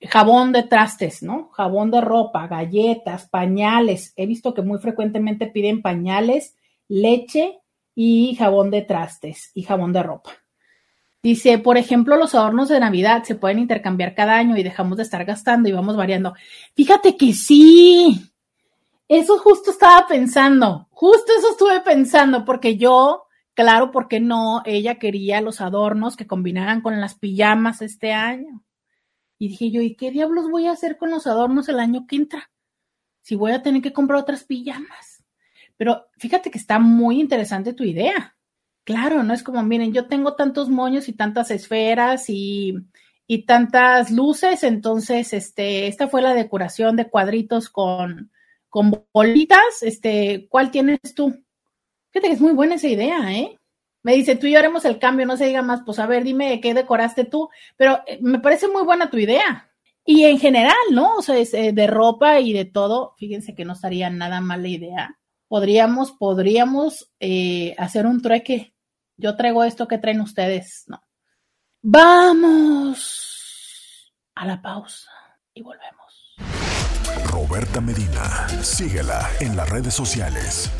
jabón 0.01 0.51
de 0.51 0.63
trastes, 0.63 1.23
¿no? 1.23 1.49
Jabón 1.49 1.91
de 1.91 2.01
ropa, 2.01 2.47
galletas, 2.47 3.27
pañales. 3.29 4.13
He 4.15 4.25
visto 4.25 4.53
que 4.53 4.61
muy 4.61 4.79
frecuentemente 4.79 5.47
piden 5.47 5.81
pañales, 5.81 6.55
leche 6.87 7.59
y 7.95 8.35
jabón 8.35 8.71
de 8.71 8.81
trastes 8.81 9.51
y 9.53 9.63
jabón 9.63 9.93
de 9.93 10.03
ropa. 10.03 10.31
Dice, 11.23 11.57
por 11.57 11.77
ejemplo, 11.77 12.17
los 12.17 12.35
adornos 12.35 12.69
de 12.69 12.79
Navidad 12.79 13.23
se 13.23 13.35
pueden 13.35 13.57
intercambiar 13.57 14.13
cada 14.13 14.35
año 14.35 14.57
y 14.57 14.63
dejamos 14.63 14.97
de 14.97 15.03
estar 15.03 15.25
gastando 15.25 15.67
y 15.67 15.71
vamos 15.71 15.95
variando. 15.95 16.35
Fíjate 16.75 17.17
que 17.17 17.33
sí. 17.33 18.31
Eso 19.07 19.37
justo 19.39 19.71
estaba 19.71 20.07
pensando, 20.07 20.87
justo 20.89 21.31
eso 21.37 21.51
estuve 21.51 21.79
pensando, 21.81 22.43
porque 22.43 22.75
yo 22.75 23.25
Claro, 23.55 23.91
porque 23.91 24.19
no, 24.19 24.61
ella 24.65 24.95
quería 24.95 25.39
los 25.39 25.61
adornos 25.61 26.17
que 26.17 26.27
combinaran 26.27 26.81
con 26.81 26.99
las 26.99 27.15
pijamas 27.15 27.81
este 27.81 28.11
año. 28.11 28.61
Y 29.37 29.49
dije 29.49 29.71
yo, 29.71 29.81
¿y 29.81 29.95
qué 29.95 30.11
diablos 30.11 30.49
voy 30.49 30.67
a 30.67 30.71
hacer 30.71 30.97
con 30.97 31.11
los 31.11 31.27
adornos 31.27 31.69
el 31.69 31.79
año 31.79 32.07
que 32.07 32.15
entra? 32.15 32.51
Si 33.21 33.35
voy 33.35 33.51
a 33.51 33.61
tener 33.61 33.81
que 33.81 33.93
comprar 33.93 34.19
otras 34.19 34.43
pijamas. 34.43 35.23
Pero 35.77 36.07
fíjate 36.17 36.51
que 36.51 36.57
está 36.57 36.79
muy 36.79 37.19
interesante 37.19 37.73
tu 37.73 37.83
idea. 37.83 38.37
Claro, 38.83 39.23
no 39.23 39.33
es 39.33 39.43
como, 39.43 39.61
miren, 39.63 39.93
yo 39.93 40.07
tengo 40.07 40.35
tantos 40.35 40.69
moños 40.69 41.09
y 41.09 41.13
tantas 41.13 41.51
esferas 41.51 42.29
y, 42.29 42.75
y 43.27 43.45
tantas 43.45 44.11
luces, 44.11 44.63
entonces, 44.63 45.33
este, 45.33 45.87
esta 45.87 46.07
fue 46.07 46.21
la 46.21 46.35
decoración 46.35 46.95
de 46.95 47.09
cuadritos 47.09 47.69
con, 47.69 48.31
con 48.69 49.05
bolitas, 49.11 49.81
este, 49.81 50.47
¿cuál 50.49 50.69
tienes 50.69 50.99
tú? 51.15 51.31
Fíjate 52.11 52.27
que 52.27 52.33
es 52.33 52.41
muy 52.41 52.53
buena 52.53 52.75
esa 52.75 52.87
idea, 52.87 53.33
¿eh? 53.33 53.57
Me 54.05 54.13
dice, 54.13 54.35
tú 54.35 54.45
y 54.45 54.51
yo 54.51 54.59
haremos 54.59 54.85
el 54.85 54.99
cambio, 54.99 55.25
no 55.25 55.35
se 55.35 55.47
diga 55.47 55.63
más, 55.63 55.81
pues 55.83 55.97
a 55.97 56.05
ver, 56.05 56.23
dime 56.23 56.61
qué 56.61 56.75
decoraste 56.75 57.25
tú, 57.25 57.49
pero 57.75 58.03
eh, 58.05 58.19
me 58.21 58.37
parece 58.37 58.67
muy 58.67 58.83
buena 58.83 59.09
tu 59.09 59.17
idea. 59.17 59.71
Y 60.05 60.25
en 60.25 60.37
general, 60.37 60.75
¿no? 60.91 61.15
O 61.15 61.23
sea, 61.23 61.37
es, 61.37 61.55
eh, 61.55 61.71
de 61.73 61.87
ropa 61.87 62.39
y 62.39 62.53
de 62.53 62.65
todo, 62.65 63.15
fíjense 63.17 63.55
que 63.55 63.65
no 63.65 63.73
estaría 63.73 64.11
nada 64.11 64.41
mala 64.41 64.67
idea. 64.67 65.17
Podríamos, 65.47 66.11
podríamos 66.11 67.11
eh, 67.19 67.73
hacer 67.79 68.05
un 68.05 68.21
trueque. 68.21 68.75
Yo 69.17 69.35
traigo 69.35 69.63
esto 69.63 69.87
que 69.87 69.97
traen 69.97 70.21
ustedes, 70.21 70.83
¿no? 70.85 71.01
Vamos 71.81 73.33
a 74.35 74.45
la 74.45 74.61
pausa 74.61 75.09
y 75.51 75.63
volvemos. 75.63 76.35
Roberta 77.25 77.81
Medina, 77.81 78.47
síguela 78.61 79.27
en 79.39 79.57
las 79.57 79.67
redes 79.67 79.95
sociales 79.95 80.71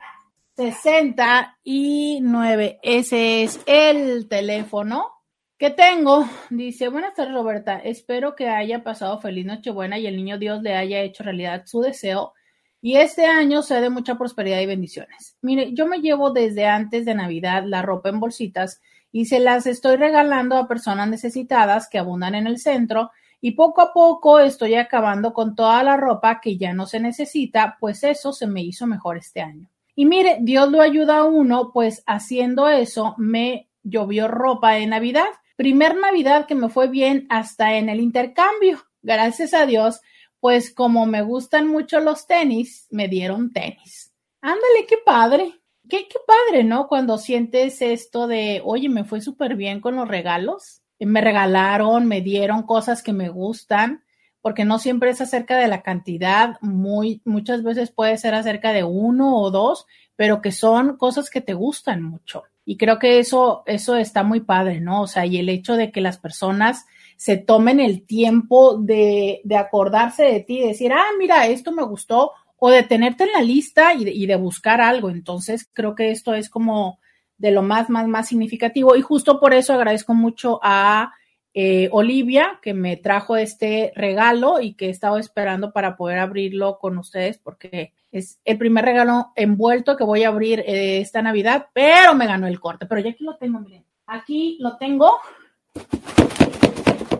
69. 0.56 2.80
Ese 2.82 3.44
es 3.44 3.60
el 3.66 4.28
teléfono 4.28 5.12
que 5.56 5.70
tengo. 5.70 6.28
Dice, 6.50 6.88
buenas 6.88 7.14
tardes 7.14 7.34
Roberta, 7.34 7.78
espero 7.78 8.34
que 8.34 8.48
haya 8.48 8.82
pasado 8.82 9.20
feliz 9.20 9.46
Nochebuena 9.46 9.96
y 9.98 10.08
el 10.08 10.16
niño 10.16 10.38
Dios 10.38 10.60
le 10.62 10.74
haya 10.74 10.98
hecho 11.00 11.22
realidad 11.22 11.62
su 11.66 11.80
deseo 11.80 12.32
y 12.80 12.96
este 12.96 13.26
año 13.26 13.62
sea 13.62 13.80
de 13.80 13.90
mucha 13.90 14.16
prosperidad 14.16 14.60
y 14.60 14.66
bendiciones. 14.66 15.36
Mire, 15.42 15.74
yo 15.74 15.86
me 15.86 16.00
llevo 16.00 16.30
desde 16.30 16.66
antes 16.66 17.04
de 17.04 17.14
Navidad 17.14 17.64
la 17.66 17.82
ropa 17.82 18.08
en 18.08 18.20
bolsitas 18.20 18.80
y 19.12 19.26
se 19.26 19.40
las 19.40 19.66
estoy 19.66 19.96
regalando 19.96 20.56
a 20.56 20.68
personas 20.68 21.08
necesitadas 21.08 21.88
que 21.88 21.98
abundan 21.98 22.34
en 22.34 22.46
el 22.46 22.58
centro 22.58 23.10
y 23.40 23.52
poco 23.52 23.80
a 23.80 23.92
poco 23.92 24.40
estoy 24.40 24.74
acabando 24.74 25.32
con 25.32 25.54
toda 25.54 25.82
la 25.82 25.96
ropa 25.96 26.40
que 26.40 26.56
ya 26.56 26.72
no 26.72 26.86
se 26.86 27.00
necesita, 27.00 27.76
pues 27.80 28.02
eso 28.02 28.32
se 28.32 28.46
me 28.46 28.62
hizo 28.62 28.86
mejor 28.86 29.16
este 29.16 29.40
año. 29.40 29.68
Y 29.94 30.06
mire, 30.06 30.38
Dios 30.40 30.70
lo 30.70 30.80
ayuda 30.80 31.18
a 31.18 31.24
uno, 31.24 31.72
pues 31.72 32.02
haciendo 32.06 32.68
eso 32.68 33.14
me 33.18 33.68
llovió 33.82 34.28
ropa 34.28 34.72
de 34.72 34.86
Navidad. 34.86 35.28
Primer 35.56 35.96
Navidad 35.96 36.46
que 36.46 36.54
me 36.54 36.68
fue 36.68 36.88
bien 36.88 37.26
hasta 37.30 37.74
en 37.74 37.88
el 37.88 38.00
intercambio. 38.00 38.78
Gracias 39.02 39.54
a 39.54 39.66
Dios, 39.66 40.00
pues 40.40 40.72
como 40.72 41.06
me 41.06 41.22
gustan 41.22 41.66
mucho 41.66 42.00
los 42.00 42.26
tenis, 42.26 42.86
me 42.90 43.08
dieron 43.08 43.52
tenis. 43.52 44.12
Ándale, 44.40 44.86
qué 44.88 44.98
padre. 45.04 45.57
Qué, 45.88 46.06
padre, 46.26 46.64
¿no? 46.64 46.88
Cuando 46.88 47.18
sientes 47.18 47.80
esto 47.80 48.26
de, 48.26 48.60
oye, 48.64 48.88
me 48.88 49.04
fue 49.04 49.20
súper 49.20 49.56
bien 49.56 49.80
con 49.80 49.96
los 49.96 50.08
regalos. 50.08 50.82
Me 50.98 51.20
regalaron, 51.20 52.06
me 52.06 52.20
dieron 52.20 52.64
cosas 52.64 53.02
que 53.02 53.12
me 53.12 53.28
gustan, 53.28 54.02
porque 54.40 54.64
no 54.64 54.78
siempre 54.78 55.10
es 55.10 55.20
acerca 55.20 55.56
de 55.56 55.68
la 55.68 55.82
cantidad, 55.82 56.60
muy, 56.60 57.22
muchas 57.24 57.62
veces 57.62 57.90
puede 57.90 58.18
ser 58.18 58.34
acerca 58.34 58.72
de 58.72 58.84
uno 58.84 59.36
o 59.36 59.50
dos, 59.50 59.86
pero 60.16 60.42
que 60.42 60.52
son 60.52 60.96
cosas 60.96 61.30
que 61.30 61.40
te 61.40 61.54
gustan 61.54 62.02
mucho. 62.02 62.42
Y 62.64 62.76
creo 62.76 62.98
que 62.98 63.18
eso, 63.18 63.62
eso 63.66 63.96
está 63.96 64.22
muy 64.22 64.40
padre, 64.40 64.80
¿no? 64.80 65.02
O 65.02 65.06
sea, 65.06 65.24
y 65.24 65.38
el 65.38 65.48
hecho 65.48 65.76
de 65.76 65.90
que 65.90 66.00
las 66.00 66.18
personas 66.18 66.86
se 67.16 67.36
tomen 67.36 67.80
el 67.80 68.04
tiempo 68.04 68.76
de, 68.76 69.40
de 69.44 69.56
acordarse 69.56 70.24
de 70.24 70.40
ti, 70.40 70.60
decir, 70.60 70.92
ah, 70.92 71.06
mira, 71.18 71.46
esto 71.46 71.72
me 71.72 71.82
gustó, 71.82 72.32
o 72.58 72.70
de 72.70 72.82
tenerte 72.82 73.24
en 73.24 73.32
la 73.32 73.42
lista 73.42 73.94
y 73.94 74.26
de, 74.26 74.36
buscar 74.36 74.80
algo. 74.80 75.10
Entonces, 75.10 75.68
creo 75.72 75.94
que 75.94 76.10
esto 76.10 76.34
es 76.34 76.50
como 76.50 76.98
de 77.36 77.52
lo 77.52 77.62
más, 77.62 77.88
más, 77.88 78.08
más 78.08 78.28
significativo. 78.28 78.96
Y 78.96 79.00
justo 79.00 79.38
por 79.38 79.54
eso 79.54 79.72
agradezco 79.72 80.12
mucho 80.12 80.58
a 80.62 81.12
eh, 81.54 81.88
Olivia 81.92 82.58
que 82.60 82.74
me 82.74 82.96
trajo 82.96 83.36
este 83.36 83.92
regalo 83.94 84.60
y 84.60 84.74
que 84.74 84.86
he 84.86 84.90
estado 84.90 85.18
esperando 85.18 85.72
para 85.72 85.96
poder 85.96 86.18
abrirlo 86.18 86.78
con 86.78 86.98
ustedes 86.98 87.38
porque 87.38 87.94
es 88.12 88.38
el 88.44 88.58
primer 88.58 88.84
regalo 88.84 89.32
envuelto 89.34 89.96
que 89.96 90.04
voy 90.04 90.24
a 90.24 90.28
abrir 90.28 90.60
eh, 90.60 91.00
esta 91.00 91.22
Navidad, 91.22 91.66
pero 91.72 92.14
me 92.14 92.26
ganó 92.26 92.46
el 92.46 92.60
corte. 92.60 92.86
Pero 92.86 93.00
ya 93.00 93.10
aquí 93.10 93.24
lo 93.24 93.36
tengo, 93.36 93.60
miren. 93.60 93.84
Aquí 94.06 94.56
lo 94.60 94.76
tengo 94.76 95.12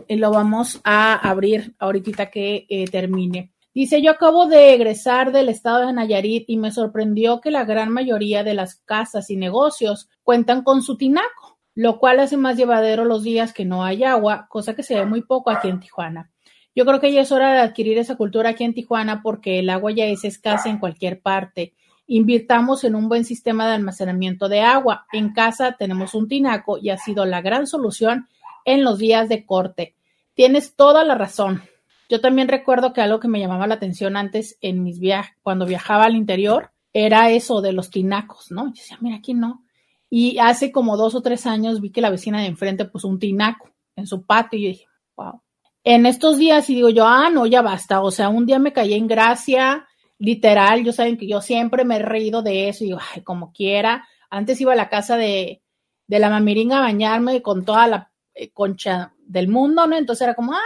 y 0.07 0.15
lo 0.15 0.31
vamos 0.31 0.81
a 0.83 1.15
abrir 1.29 1.75
ahorita 1.79 2.29
que 2.29 2.65
eh, 2.67 2.85
termine. 2.85 3.51
Dice, 3.73 4.01
yo 4.01 4.11
acabo 4.11 4.47
de 4.47 4.73
egresar 4.73 5.31
del 5.31 5.47
estado 5.47 5.85
de 5.85 5.93
Nayarit 5.93 6.49
y 6.49 6.57
me 6.57 6.71
sorprendió 6.71 7.39
que 7.39 7.51
la 7.51 7.65
gran 7.65 7.91
mayoría 7.91 8.43
de 8.43 8.55
las 8.55 8.75
casas 8.75 9.29
y 9.29 9.37
negocios 9.37 10.09
cuentan 10.23 10.63
con 10.63 10.81
su 10.81 10.97
tinaco, 10.97 11.59
lo 11.75 11.99
cual 11.99 12.19
hace 12.19 12.35
más 12.35 12.57
llevadero 12.57 13.05
los 13.05 13.23
días 13.23 13.53
que 13.53 13.65
no 13.65 13.83
hay 13.83 14.03
agua, 14.03 14.47
cosa 14.49 14.75
que 14.75 14.83
se 14.83 14.95
ve 14.95 15.05
muy 15.05 15.21
poco 15.21 15.51
aquí 15.51 15.67
en 15.67 15.79
Tijuana. 15.79 16.31
Yo 16.75 16.85
creo 16.85 16.99
que 16.99 17.11
ya 17.11 17.21
es 17.21 17.31
hora 17.31 17.53
de 17.53 17.59
adquirir 17.59 17.97
esa 17.97 18.15
cultura 18.15 18.49
aquí 18.49 18.63
en 18.63 18.73
Tijuana 18.73 19.21
porque 19.21 19.59
el 19.59 19.69
agua 19.69 19.91
ya 19.91 20.05
es 20.05 20.23
escasa 20.23 20.69
en 20.69 20.79
cualquier 20.79 21.21
parte. 21.21 21.73
Invirtamos 22.07 22.83
en 22.83 22.95
un 22.95 23.07
buen 23.07 23.23
sistema 23.23 23.67
de 23.67 23.75
almacenamiento 23.75 24.49
de 24.49 24.61
agua. 24.61 25.05
En 25.11 25.31
casa 25.31 25.75
tenemos 25.77 26.15
un 26.15 26.27
tinaco 26.27 26.79
y 26.79 26.89
ha 26.89 26.97
sido 26.97 27.25
la 27.25 27.41
gran 27.41 27.67
solución 27.67 28.27
en 28.65 28.83
los 28.83 28.97
días 28.97 29.29
de 29.29 29.45
corte. 29.45 29.95
Tienes 30.33 30.75
toda 30.75 31.03
la 31.03 31.15
razón. 31.15 31.61
Yo 32.09 32.19
también 32.21 32.47
recuerdo 32.47 32.91
que 32.91 33.01
algo 33.01 33.19
que 33.19 33.27
me 33.27 33.39
llamaba 33.39 33.67
la 33.67 33.75
atención 33.75 34.17
antes 34.17 34.57
en 34.61 34.83
mis 34.83 34.99
viajes, 34.99 35.37
cuando 35.43 35.67
viajaba 35.67 36.05
al 36.05 36.15
interior, 36.15 36.71
era 36.91 37.29
eso 37.29 37.61
de 37.61 37.71
los 37.71 37.91
tinacos, 37.91 38.49
¿no? 38.49 38.65
Yo 38.65 38.81
decía, 38.81 38.97
mira, 38.99 39.17
aquí 39.17 39.35
no. 39.35 39.63
Y 40.09 40.39
hace 40.39 40.71
como 40.71 40.97
dos 40.97 41.13
o 41.13 41.21
tres 41.21 41.45
años 41.45 41.81
vi 41.81 41.91
que 41.91 42.01
la 42.01 42.09
vecina 42.09 42.41
de 42.41 42.47
enfrente 42.47 42.85
puso 42.85 43.07
un 43.07 43.19
tinaco 43.19 43.69
en 43.95 44.07
su 44.07 44.25
patio 44.25 44.57
y 44.57 44.63
yo 44.63 44.69
dije, 44.69 44.85
wow. 45.15 45.41
En 45.83 46.07
estos 46.07 46.37
días 46.37 46.67
y 46.71 46.75
digo 46.75 46.89
yo, 46.89 47.05
ah, 47.05 47.29
no, 47.29 47.45
ya 47.45 47.61
basta. 47.61 48.01
O 48.01 48.09
sea, 48.09 48.29
un 48.29 48.47
día 48.47 48.57
me 48.57 48.73
caí 48.73 48.95
en 48.95 49.07
gracia, 49.07 49.87
literal, 50.17 50.83
yo 50.83 50.91
saben 50.91 51.15
que 51.15 51.27
yo 51.27 51.41
siempre 51.41 51.85
me 51.85 51.97
he 51.97 51.99
reído 51.99 52.41
de 52.41 52.69
eso 52.69 52.83
y 52.83 52.87
digo, 52.87 52.99
ay, 53.13 53.21
como 53.21 53.53
quiera. 53.53 54.07
Antes 54.31 54.59
iba 54.59 54.73
a 54.73 54.75
la 54.75 54.89
casa 54.89 55.15
de, 55.15 55.61
de 56.07 56.19
la 56.19 56.31
mamiringa 56.31 56.79
a 56.79 56.81
bañarme 56.81 57.43
con 57.43 57.65
toda 57.65 57.85
la 57.85 58.11
eh, 58.33 58.49
concha 58.51 59.13
del 59.19 59.47
mundo, 59.47 59.85
¿no? 59.85 59.95
Entonces 59.95 60.23
era 60.23 60.33
como, 60.33 60.53
ah, 60.53 60.57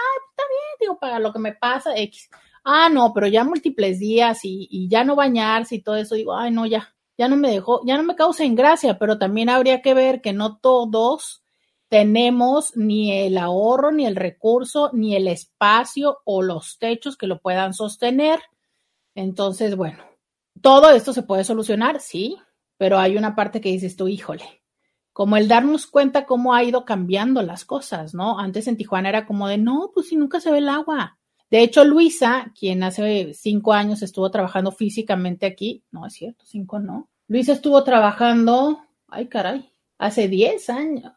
digo, 0.79 0.97
para 0.99 1.19
lo 1.19 1.31
que 1.31 1.39
me 1.39 1.53
pasa, 1.53 1.95
X. 1.95 2.29
Ah, 2.63 2.89
no, 2.89 3.11
pero 3.13 3.27
ya 3.27 3.43
múltiples 3.43 3.99
días 3.99 4.39
y, 4.43 4.87
ya 4.89 5.03
no 5.03 5.15
bañarse 5.15 5.75
y 5.75 5.81
todo 5.81 5.95
eso, 5.95 6.15
digo, 6.15 6.35
ay, 6.35 6.51
no, 6.51 6.65
ya, 6.65 6.95
ya 7.17 7.27
no 7.27 7.35
me 7.35 7.51
dejó, 7.51 7.81
ya 7.85 7.97
no 7.97 8.03
me 8.03 8.15
causa 8.15 8.45
ingracia, 8.45 8.97
pero 8.97 9.17
también 9.17 9.49
habría 9.49 9.81
que 9.81 9.93
ver 9.93 10.21
que 10.21 10.33
no 10.33 10.57
todos 10.57 11.43
tenemos 11.89 12.75
ni 12.75 13.11
el 13.11 13.37
ahorro, 13.37 13.91
ni 13.91 14.05
el 14.05 14.15
recurso, 14.15 14.89
ni 14.93 15.15
el 15.15 15.27
espacio 15.27 16.19
o 16.25 16.41
los 16.41 16.79
techos 16.79 17.17
que 17.17 17.27
lo 17.27 17.39
puedan 17.39 17.73
sostener. 17.73 18.39
Entonces, 19.13 19.75
bueno, 19.75 20.03
todo 20.61 20.89
esto 20.89 21.13
se 21.13 21.23
puede 21.23 21.43
solucionar, 21.43 21.99
sí, 21.99 22.37
pero 22.77 22.97
hay 22.97 23.17
una 23.17 23.35
parte 23.35 23.61
que 23.61 23.69
dices 23.69 23.95
tú, 23.95 24.07
híjole, 24.07 24.62
como 25.13 25.37
el 25.37 25.47
darnos 25.47 25.87
cuenta 25.87 26.25
cómo 26.25 26.53
ha 26.53 26.63
ido 26.63 26.85
cambiando 26.85 27.41
las 27.43 27.65
cosas, 27.65 28.13
¿no? 28.13 28.39
Antes 28.39 28.67
en 28.67 28.77
Tijuana 28.77 29.09
era 29.09 29.25
como 29.25 29.47
de, 29.47 29.59
no, 29.59 29.91
pues 29.93 30.07
si 30.07 30.15
nunca 30.15 30.39
se 30.39 30.51
ve 30.51 30.57
el 30.57 30.69
agua. 30.69 31.17
De 31.51 31.61
hecho, 31.61 31.85
Luisa, 31.85 32.51
quien 32.59 32.81
hace 32.81 33.31
cinco 33.35 33.73
años 33.73 34.01
estuvo 34.01 34.29
trabajando 34.31 34.71
físicamente 34.71 35.45
aquí, 35.45 35.83
no 35.91 36.07
es 36.07 36.13
cierto, 36.13 36.45
cinco 36.47 36.79
no. 36.79 37.09
Luisa 37.27 37.53
estuvo 37.53 37.83
trabajando, 37.83 38.81
ay 39.07 39.27
caray, 39.27 39.71
hace 39.99 40.27
diez 40.27 40.69
años 40.71 41.13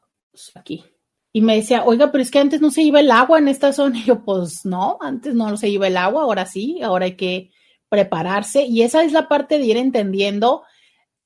aquí. 0.54 0.84
Y 1.32 1.40
me 1.40 1.56
decía, 1.56 1.84
oiga, 1.84 2.12
pero 2.12 2.22
es 2.22 2.30
que 2.30 2.38
antes 2.38 2.60
no 2.60 2.70
se 2.70 2.82
iba 2.82 3.00
el 3.00 3.10
agua 3.10 3.38
en 3.38 3.48
esta 3.48 3.72
zona. 3.72 3.98
Y 4.00 4.04
yo, 4.04 4.24
pues 4.24 4.64
no, 4.64 4.98
antes 5.00 5.34
no 5.34 5.56
se 5.56 5.68
iba 5.68 5.86
el 5.86 5.96
agua, 5.96 6.22
ahora 6.22 6.44
sí, 6.44 6.82
ahora 6.82 7.06
hay 7.06 7.16
que 7.16 7.50
prepararse. 7.88 8.64
Y 8.64 8.82
esa 8.82 9.02
es 9.04 9.12
la 9.12 9.28
parte 9.28 9.58
de 9.58 9.64
ir 9.64 9.76
entendiendo 9.78 10.64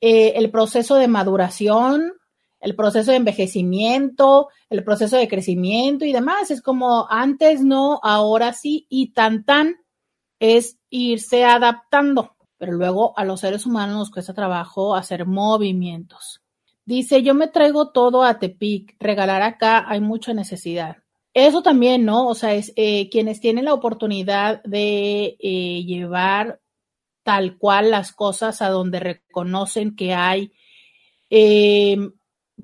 eh, 0.01 0.34
el 0.36 0.51
proceso 0.51 0.94
de 0.97 1.09
maduración, 1.09 2.12
el 2.61 2.77
proceso 2.77 3.11
de 3.11 3.16
envejecimiento, 3.16 4.49
el 4.69 4.85
proceso 4.85 5.16
de 5.16 5.28
crecimiento 5.28 6.05
y 6.05 6.12
demás. 6.12 6.51
Es 6.51 6.62
como 6.62 7.07
antes 7.11 7.62
no, 7.62 8.01
ahora 8.03 8.53
sí, 8.53 8.87
y 8.89 9.12
tan 9.12 9.45
tan 9.45 9.77
es 10.39 10.78
irse 10.91 11.45
adaptando. 11.45 12.37
Pero 12.59 12.73
luego 12.73 13.19
a 13.19 13.24
los 13.24 13.41
seres 13.41 13.65
humanos 13.65 13.97
nos 13.97 14.11
cuesta 14.11 14.35
trabajo 14.35 14.95
hacer 14.95 15.27
movimientos. 15.27 16.43
Dice, 16.85 17.23
yo 17.23 17.35
me 17.35 17.49
traigo 17.49 17.91
todo 17.91 18.24
a 18.24 18.39
Tepic, 18.39 18.97
regalar 18.99 19.43
acá 19.43 19.85
hay 19.89 20.01
mucha 20.01 20.35
necesidad. 20.35 20.99
Eso 21.32 21.62
también, 21.62 22.05
¿no? 22.05 22.27
O 22.27 22.35
sea, 22.35 22.55
es 22.55 22.73
eh, 22.77 23.09
quienes 23.11 23.41
tienen 23.41 23.66
la 23.66 23.74
oportunidad 23.74 24.62
de 24.65 25.37
eh, 25.39 25.85
llevar 25.85 26.61
tal 27.23 27.57
cual 27.59 27.91
las 27.91 28.12
cosas 28.12 28.61
a 28.62 28.70
donde 28.70 28.99
reconocen 28.99 29.95
que 29.95 30.15
hay 30.15 30.53
eh, 31.31 31.97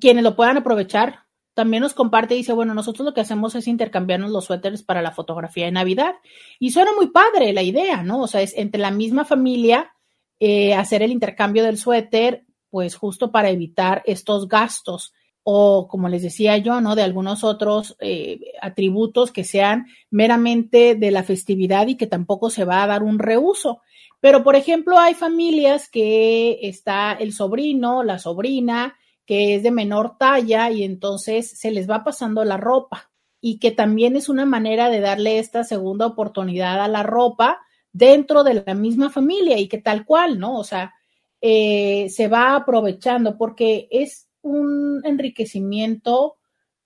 quienes 0.00 0.24
lo 0.24 0.36
puedan 0.36 0.56
aprovechar, 0.56 1.26
también 1.54 1.82
nos 1.82 1.94
comparte 1.94 2.34
y 2.34 2.38
dice, 2.38 2.52
bueno, 2.52 2.74
nosotros 2.74 3.06
lo 3.06 3.14
que 3.14 3.22
hacemos 3.22 3.54
es 3.54 3.66
intercambiarnos 3.66 4.30
los 4.30 4.44
suéteres 4.44 4.82
para 4.82 5.00
la 5.00 5.12
fotografía 5.12 5.64
de 5.64 5.72
Navidad. 5.72 6.16
Y 6.58 6.70
suena 6.70 6.90
muy 6.94 7.08
padre 7.08 7.54
la 7.54 7.62
idea, 7.62 8.02
¿no? 8.02 8.20
O 8.20 8.26
sea, 8.26 8.42
es 8.42 8.56
entre 8.58 8.80
la 8.80 8.90
misma 8.90 9.24
familia 9.24 9.90
eh, 10.38 10.74
hacer 10.74 11.02
el 11.02 11.12
intercambio 11.12 11.64
del 11.64 11.78
suéter, 11.78 12.44
pues 12.68 12.94
justo 12.94 13.32
para 13.32 13.48
evitar 13.48 14.02
estos 14.04 14.48
gastos 14.48 15.14
o 15.48 15.86
como 15.88 16.08
les 16.08 16.22
decía 16.22 16.58
yo, 16.58 16.80
¿no? 16.80 16.94
De 16.94 17.02
algunos 17.02 17.42
otros 17.42 17.96
eh, 18.00 18.38
atributos 18.60 19.32
que 19.32 19.44
sean 19.44 19.86
meramente 20.10 20.94
de 20.96 21.10
la 21.10 21.22
festividad 21.22 21.86
y 21.86 21.96
que 21.96 22.08
tampoco 22.08 22.50
se 22.50 22.64
va 22.64 22.82
a 22.82 22.86
dar 22.86 23.02
un 23.02 23.18
reuso. 23.18 23.80
Pero, 24.20 24.42
por 24.42 24.56
ejemplo, 24.56 24.98
hay 24.98 25.14
familias 25.14 25.88
que 25.88 26.58
está 26.62 27.12
el 27.12 27.32
sobrino, 27.32 28.02
la 28.02 28.18
sobrina, 28.18 28.96
que 29.26 29.56
es 29.56 29.62
de 29.62 29.70
menor 29.70 30.16
talla 30.18 30.70
y 30.70 30.84
entonces 30.84 31.50
se 31.58 31.70
les 31.70 31.90
va 31.90 32.04
pasando 32.04 32.44
la 32.44 32.56
ropa 32.56 33.10
y 33.40 33.58
que 33.58 33.70
también 33.70 34.16
es 34.16 34.28
una 34.28 34.46
manera 34.46 34.88
de 34.88 35.00
darle 35.00 35.38
esta 35.38 35.64
segunda 35.64 36.06
oportunidad 36.06 36.80
a 36.80 36.88
la 36.88 37.02
ropa 37.02 37.60
dentro 37.92 38.44
de 38.44 38.64
la 38.66 38.74
misma 38.74 39.10
familia 39.10 39.58
y 39.58 39.68
que 39.68 39.78
tal 39.78 40.04
cual, 40.04 40.38
¿no? 40.38 40.58
O 40.58 40.64
sea, 40.64 40.94
eh, 41.40 42.08
se 42.10 42.28
va 42.28 42.56
aprovechando 42.56 43.36
porque 43.36 43.88
es 43.90 44.28
un 44.42 45.02
enriquecimiento 45.04 46.36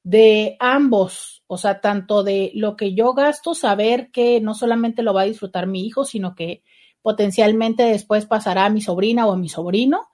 de 0.02 0.56
ambos, 0.60 1.44
o 1.46 1.58
sea, 1.58 1.80
tanto 1.80 2.22
de 2.22 2.52
lo 2.54 2.76
que 2.76 2.94
yo 2.94 3.12
gasto, 3.12 3.54
saber 3.54 4.10
que 4.10 4.40
no 4.40 4.54
solamente 4.54 5.02
lo 5.02 5.12
va 5.12 5.22
a 5.22 5.26
disfrutar 5.26 5.66
mi 5.66 5.86
hijo, 5.86 6.04
sino 6.04 6.34
que 6.34 6.62
potencialmente 7.02 7.84
después 7.84 8.26
pasará 8.26 8.66
a 8.66 8.70
mi 8.70 8.80
sobrina 8.80 9.26
o 9.26 9.32
a 9.32 9.36
mi 9.36 9.48
sobrino, 9.48 10.09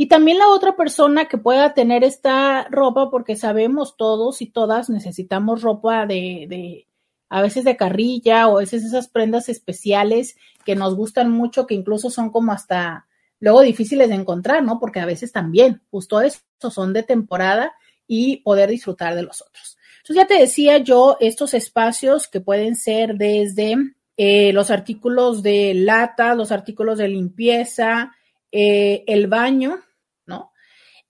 y 0.00 0.06
también 0.06 0.38
la 0.38 0.48
otra 0.48 0.76
persona 0.76 1.26
que 1.26 1.36
pueda 1.36 1.74
tener 1.74 2.04
esta 2.04 2.66
ropa, 2.70 3.10
porque 3.10 3.36
sabemos 3.36 3.98
todos 3.98 4.40
y 4.40 4.46
todas 4.46 4.88
necesitamos 4.88 5.60
ropa 5.60 6.06
de, 6.06 6.46
de, 6.48 6.86
a 7.28 7.42
veces 7.42 7.64
de 7.64 7.76
carrilla 7.76 8.48
o 8.48 8.56
a 8.56 8.60
veces 8.60 8.82
esas 8.82 9.08
prendas 9.08 9.50
especiales 9.50 10.38
que 10.64 10.74
nos 10.74 10.94
gustan 10.94 11.30
mucho, 11.30 11.66
que 11.66 11.74
incluso 11.74 12.08
son 12.08 12.30
como 12.30 12.50
hasta 12.50 13.08
luego 13.40 13.60
difíciles 13.60 14.08
de 14.08 14.14
encontrar, 14.14 14.62
¿no? 14.62 14.80
Porque 14.80 15.00
a 15.00 15.04
veces 15.04 15.32
también, 15.32 15.82
justo 15.90 16.22
eso, 16.22 16.40
son 16.70 16.94
de 16.94 17.02
temporada 17.02 17.74
y 18.06 18.38
poder 18.38 18.70
disfrutar 18.70 19.14
de 19.14 19.24
los 19.24 19.42
otros. 19.42 19.76
Entonces 19.98 20.16
ya 20.16 20.26
te 20.26 20.40
decía 20.40 20.78
yo, 20.78 21.18
estos 21.20 21.52
espacios 21.52 22.26
que 22.26 22.40
pueden 22.40 22.74
ser 22.74 23.16
desde 23.16 23.76
eh, 24.16 24.54
los 24.54 24.70
artículos 24.70 25.42
de 25.42 25.74
lata, 25.74 26.34
los 26.34 26.52
artículos 26.52 26.96
de 26.96 27.08
limpieza, 27.08 28.12
eh, 28.50 29.04
el 29.06 29.26
baño, 29.26 29.80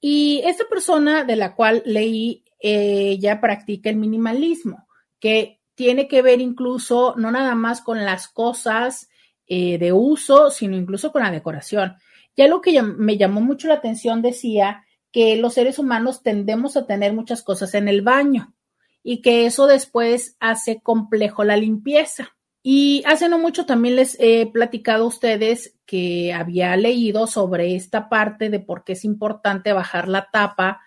y 0.00 0.42
esta 0.44 0.64
persona 0.68 1.24
de 1.24 1.36
la 1.36 1.54
cual 1.54 1.82
leí, 1.84 2.44
ella 2.58 3.32
eh, 3.32 3.38
practica 3.40 3.90
el 3.90 3.96
minimalismo, 3.96 4.86
que 5.18 5.60
tiene 5.74 6.08
que 6.08 6.22
ver 6.22 6.40
incluso 6.40 7.14
no 7.16 7.30
nada 7.30 7.54
más 7.54 7.80
con 7.80 8.04
las 8.04 8.28
cosas 8.28 9.08
eh, 9.46 9.78
de 9.78 9.92
uso, 9.92 10.50
sino 10.50 10.76
incluso 10.76 11.12
con 11.12 11.22
la 11.22 11.30
decoración. 11.30 11.96
Ya 12.36 12.48
lo 12.48 12.60
que 12.60 12.80
me 12.82 13.16
llamó 13.16 13.40
mucho 13.40 13.68
la 13.68 13.74
atención 13.74 14.22
decía 14.22 14.84
que 15.12 15.36
los 15.36 15.54
seres 15.54 15.78
humanos 15.78 16.22
tendemos 16.22 16.76
a 16.76 16.86
tener 16.86 17.12
muchas 17.12 17.42
cosas 17.42 17.74
en 17.74 17.88
el 17.88 18.02
baño 18.02 18.54
y 19.02 19.22
que 19.22 19.46
eso 19.46 19.66
después 19.66 20.36
hace 20.40 20.80
complejo 20.80 21.44
la 21.44 21.56
limpieza. 21.56 22.36
Y 22.62 23.02
hace 23.06 23.28
no 23.28 23.38
mucho 23.38 23.64
también 23.64 23.96
les 23.96 24.18
he 24.20 24.46
platicado 24.46 25.04
a 25.04 25.08
ustedes 25.08 25.74
que 25.86 26.32
había 26.32 26.76
leído 26.76 27.26
sobre 27.26 27.74
esta 27.74 28.08
parte 28.08 28.50
de 28.50 28.60
por 28.60 28.84
qué 28.84 28.92
es 28.92 29.04
importante 29.04 29.72
bajar 29.72 30.08
la 30.08 30.28
tapa 30.30 30.80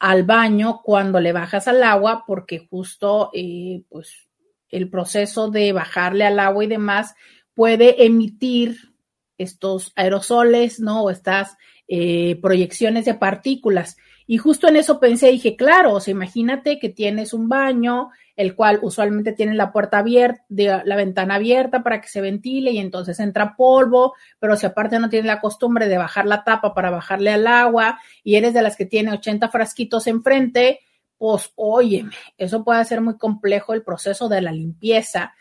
al 0.00 0.24
baño 0.24 0.80
cuando 0.82 1.20
le 1.20 1.32
bajas 1.32 1.68
al 1.68 1.82
agua, 1.82 2.24
porque 2.26 2.66
justo 2.68 3.30
eh, 3.32 3.84
pues 3.88 4.28
el 4.70 4.90
proceso 4.90 5.50
de 5.50 5.72
bajarle 5.72 6.24
al 6.24 6.40
agua 6.40 6.64
y 6.64 6.66
demás 6.66 7.14
puede 7.54 8.04
emitir 8.04 8.76
estos 9.38 9.92
aerosoles, 9.94 10.80
¿no? 10.80 11.04
O 11.04 11.10
estas 11.10 11.56
eh, 11.86 12.38
proyecciones 12.42 13.04
de 13.04 13.14
partículas. 13.14 13.96
Y 14.26 14.38
justo 14.38 14.68
en 14.68 14.76
eso 14.76 15.00
pensé, 15.00 15.30
dije, 15.30 15.54
claro, 15.56 15.94
o 15.94 16.00
sea, 16.00 16.12
imagínate 16.12 16.78
que 16.78 16.88
tienes 16.88 17.32
un 17.32 17.48
baño, 17.48 18.10
el 18.36 18.56
cual 18.56 18.80
usualmente 18.82 19.32
tiene 19.32 19.54
la 19.54 19.70
puerta 19.70 19.98
abierta, 19.98 20.42
la 20.48 20.96
ventana 20.96 21.36
abierta 21.36 21.82
para 21.82 22.00
que 22.00 22.08
se 22.08 22.20
ventile 22.20 22.72
y 22.72 22.78
entonces 22.78 23.20
entra 23.20 23.54
polvo, 23.56 24.14
pero 24.40 24.56
si 24.56 24.66
aparte 24.66 24.98
no 24.98 25.08
tienes 25.08 25.26
la 25.26 25.40
costumbre 25.40 25.88
de 25.88 25.98
bajar 25.98 26.26
la 26.26 26.42
tapa 26.42 26.74
para 26.74 26.90
bajarle 26.90 27.30
al 27.30 27.46
agua 27.46 28.00
y 28.24 28.34
eres 28.36 28.52
de 28.52 28.62
las 28.62 28.76
que 28.76 28.86
tiene 28.86 29.12
80 29.12 29.48
frasquitos 29.48 30.06
enfrente, 30.08 30.80
pues 31.16 31.52
óyeme, 31.54 32.14
eso 32.36 32.64
puede 32.64 32.84
ser 32.84 33.00
muy 33.00 33.16
complejo 33.16 33.72
el 33.72 33.82
proceso 33.82 34.28
de 34.28 34.40
la 34.40 34.52
limpieza. 34.52 35.32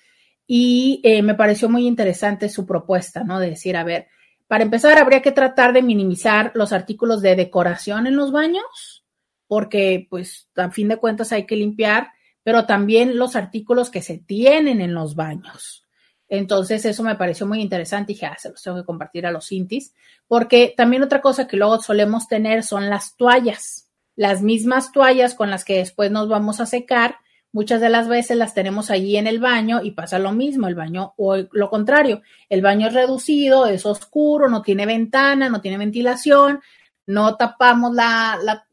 Y 0.46 1.02
eh, 1.04 1.22
me 1.24 1.36
pareció 1.36 1.70
muy 1.70 1.88
interesante 1.88 2.50
su 2.50 2.66
propuesta, 2.66 3.24
¿no? 3.24 3.40
De 3.40 3.52
decir, 3.52 3.76
a 3.76 3.84
ver, 3.84 4.08
para 4.48 4.66
empezar, 4.66 4.98
habría 5.00 5.22
que 5.22 5.32
tratar 5.32 5.74
de 5.74 5.82
minimizar 5.82 6.52
los 6.54 6.74
artículos 6.74 7.22
de 7.22 7.36
decoración 7.36 8.06
en 8.06 8.16
los 8.16 8.32
baños, 8.32 9.04
porque 9.48 10.06
pues 10.10 10.48
a 10.56 10.70
fin 10.70 10.90
de 10.90 10.98
cuentas 10.98 11.32
hay 11.32 11.46
que 11.46 11.56
limpiar 11.56 12.10
pero 12.44 12.66
también 12.66 13.18
los 13.18 13.36
artículos 13.36 13.90
que 13.90 14.02
se 14.02 14.18
tienen 14.18 14.82
en 14.82 14.94
los 14.94 15.16
baños. 15.16 15.84
Entonces, 16.28 16.84
eso 16.86 17.04
me 17.04 17.16
pareció 17.16 17.46
muy 17.46 17.62
interesante 17.62 18.12
y 18.12 18.16
dije, 18.16 18.26
ah, 18.26 18.38
se 18.38 18.50
los 18.50 18.62
tengo 18.62 18.78
que 18.78 18.86
compartir 18.86 19.26
a 19.26 19.32
los 19.32 19.52
intis, 19.52 19.94
porque 20.28 20.74
también 20.76 21.04
otra 21.04 21.22
cosa 21.22 21.48
que 21.48 21.58
luego 21.58 21.80
solemos 21.82 22.28
tener 22.28 22.64
son 22.64 22.90
las 22.90 23.16
toallas. 23.16 23.90
Las 24.16 24.42
mismas 24.42 24.92
toallas 24.92 25.36
con 25.36 25.50
las 25.50 25.64
que 25.64 25.78
después 25.78 26.12
nos 26.12 26.28
vamos 26.30 26.60
a 26.60 26.66
secar, 26.66 27.18
muchas 27.52 27.82
de 27.82 27.90
las 27.90 28.08
veces 28.08 28.36
las 28.36 28.54
tenemos 28.54 28.90
allí 28.90 29.16
en 29.16 29.28
el 29.28 29.40
baño 29.40 29.82
y 29.84 29.92
pasa 29.92 30.18
lo 30.20 30.32
mismo, 30.32 30.68
el 30.68 30.76
baño 30.76 31.14
o 31.18 31.38
lo 31.38 31.70
contrario, 31.70 32.24
el 32.50 32.62
baño 32.62 32.88
es 32.88 32.94
reducido, 32.94 33.68
es 33.68 33.86
oscuro, 33.86 34.50
no 34.50 34.64
tiene 34.64 34.86
ventana, 34.86 35.50
no 35.50 35.62
tiene 35.62 35.78
ventilación, 35.78 36.62
no 37.06 37.36
tapamos 37.38 37.94
la, 37.94 38.66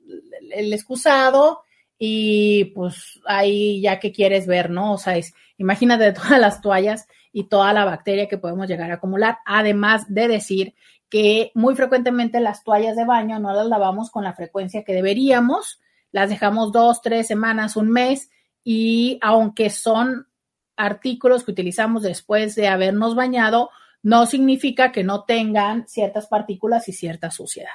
el 0.51 0.73
excusado 0.73 1.61
y 2.03 2.65
pues 2.75 3.21
ahí 3.27 3.83
ya 3.83 4.01
que 4.01 4.11
quieres 4.11 4.47
ver, 4.47 4.71
¿no? 4.71 4.95
O 4.95 4.99
sea, 4.99 5.19
es, 5.19 5.35
imagínate 5.59 6.13
todas 6.15 6.41
las 6.41 6.63
toallas 6.63 7.07
y 7.31 7.45
toda 7.45 7.75
la 7.75 7.85
bacteria 7.85 8.27
que 8.27 8.39
podemos 8.39 8.67
llegar 8.67 8.91
a 8.91 8.95
acumular, 8.95 9.39
además 9.45 10.07
de 10.09 10.27
decir 10.27 10.75
que 11.11 11.53
muy 11.55 11.77
frecuentemente 11.77 12.41
las 12.41 12.65
toallas 12.65 12.97
de 12.97 13.05
baño 13.05 13.39
no 13.39 13.53
las 13.53 13.67
lavamos 13.67 14.11
con 14.11 14.25
la 14.25 14.33
frecuencia 14.33 14.83
que 14.83 14.95
deberíamos, 14.95 15.79
las 16.11 16.31
dejamos 16.31 16.73
dos, 16.73 17.03
tres 17.03 17.27
semanas, 17.27 17.77
un 17.77 17.91
mes 17.91 18.31
y 18.65 19.19
aunque 19.21 19.69
son 19.69 20.27
artículos 20.77 21.45
que 21.45 21.51
utilizamos 21.51 22.03
después 22.03 22.55
de 22.55 22.69
habernos 22.69 23.15
bañado, 23.15 23.69
no 24.03 24.25
significa 24.25 24.91
que 24.91 25.05
no 25.05 25.25
tengan 25.25 25.87
ciertas 25.87 26.29
partículas 26.29 26.89
y 26.89 26.95
cierta 26.95 27.31
suciedad. 27.31 27.69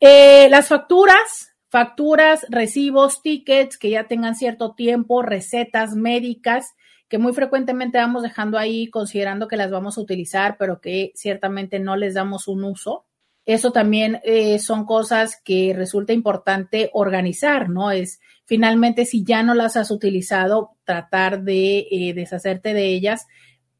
Eh, 0.00 0.48
las 0.50 0.66
facturas, 0.66 1.49
facturas, 1.70 2.44
recibos, 2.50 3.22
tickets 3.22 3.78
que 3.78 3.90
ya 3.90 4.08
tengan 4.08 4.34
cierto 4.34 4.74
tiempo, 4.74 5.22
recetas 5.22 5.94
médicas 5.94 6.74
que 7.10 7.18
muy 7.18 7.32
frecuentemente 7.32 7.98
vamos 7.98 8.22
dejando 8.22 8.56
ahí 8.56 8.88
considerando 8.88 9.48
que 9.48 9.56
las 9.56 9.70
vamos 9.70 9.98
a 9.98 10.00
utilizar, 10.00 10.56
pero 10.58 10.80
que 10.80 11.10
ciertamente 11.16 11.80
no 11.80 11.96
les 11.96 12.14
damos 12.14 12.46
un 12.46 12.62
uso. 12.62 13.04
Eso 13.44 13.72
también 13.72 14.20
eh, 14.22 14.60
son 14.60 14.84
cosas 14.86 15.40
que 15.44 15.72
resulta 15.74 16.12
importante 16.12 16.88
organizar, 16.92 17.68
¿no? 17.68 17.90
Es 17.90 18.20
finalmente 18.44 19.06
si 19.06 19.24
ya 19.24 19.42
no 19.42 19.54
las 19.54 19.76
has 19.76 19.90
utilizado, 19.90 20.76
tratar 20.84 21.42
de 21.42 21.88
eh, 21.90 22.12
deshacerte 22.14 22.74
de 22.74 22.86
ellas 22.86 23.26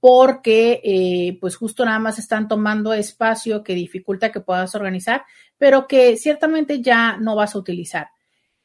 porque 0.01 0.81
eh, 0.83 1.39
pues 1.41 1.57
justo 1.57 1.85
nada 1.85 1.99
más 1.99 2.19
están 2.19 2.49
tomando 2.49 2.95
espacio 2.95 3.63
que 3.63 3.75
dificulta 3.75 4.33
que 4.33 4.41
puedas 4.41 4.75
organizar, 4.75 5.23
pero 5.61 5.87
que 5.87 6.17
ciertamente 6.17 6.81
ya 6.81 7.19
no 7.19 7.37
vas 7.37 7.55
a 7.55 7.59
utilizar. 7.59 8.09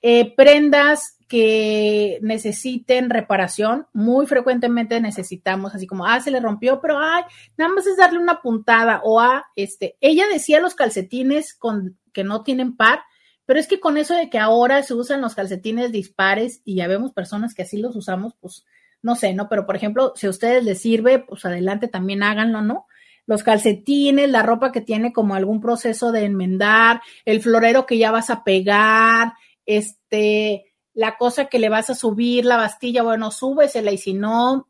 Eh, 0.02 0.34
prendas 0.34 1.18
que 1.28 2.20
necesiten 2.22 3.10
reparación, 3.10 3.86
muy 3.92 4.28
frecuentemente 4.28 5.02
necesitamos 5.02 5.76
así 5.76 5.88
como, 5.88 6.06
ah, 6.06 6.22
se 6.22 6.32
le 6.32 6.40
rompió, 6.40 6.80
pero 6.80 6.98
ay, 6.98 7.24
nada 7.58 7.74
más 7.74 7.86
es 7.86 7.98
darle 7.98 8.20
una 8.20 8.42
puntada 8.42 9.02
o 9.04 9.20
a, 9.20 9.38
ah, 9.40 9.46
este, 9.58 9.98
ella 10.00 10.24
decía 10.32 10.62
los 10.62 10.74
calcetines 10.74 11.54
con, 11.54 11.98
que 12.14 12.24
no 12.24 12.44
tienen 12.44 12.78
par, 12.78 13.02
pero 13.46 13.60
es 13.60 13.68
que 13.68 13.82
con 13.82 13.98
eso 13.98 14.16
de 14.16 14.30
que 14.30 14.40
ahora 14.40 14.82
se 14.82 14.94
usan 14.94 15.20
los 15.20 15.36
calcetines 15.36 15.92
dispares 15.92 16.62
y 16.64 16.76
ya 16.76 16.88
vemos 16.88 17.12
personas 17.12 17.54
que 17.54 17.64
así 17.64 17.78
los 17.78 17.94
usamos, 17.98 18.36
pues 18.40 18.64
no 19.02 19.16
sé, 19.16 19.34
¿no? 19.34 19.50
Pero 19.50 19.66
por 19.66 19.76
ejemplo, 19.76 20.14
si 20.16 20.28
a 20.28 20.30
ustedes 20.30 20.64
les 20.64 20.80
sirve, 20.80 21.20
pues 21.20 21.44
adelante 21.44 21.90
también 21.90 22.24
háganlo, 22.24 22.62
¿no? 22.62 22.86
Los 23.28 23.44
calcetines, 23.44 24.30
la 24.30 24.44
ropa 24.44 24.72
que 24.72 24.82
tiene 24.82 25.12
como 25.12 25.36
algún 25.36 25.62
proceso 25.62 26.12
de 26.12 26.26
enmendar, 26.26 27.02
el 27.26 27.42
florero 27.42 27.86
que 27.86 27.98
ya 27.98 28.12
vas 28.12 28.30
a 28.30 28.44
pegar, 28.44 29.34
este, 29.66 30.74
la 30.94 31.18
cosa 31.18 31.46
que 31.46 31.60
le 31.60 31.70
vas 31.70 31.90
a 31.90 31.96
subir, 31.96 32.46
la 32.46 32.58
bastilla, 32.58 33.04
bueno, 33.04 33.32
súbesela 33.32 33.92
y 33.92 33.98
si 33.98 34.14
no, 34.14 34.70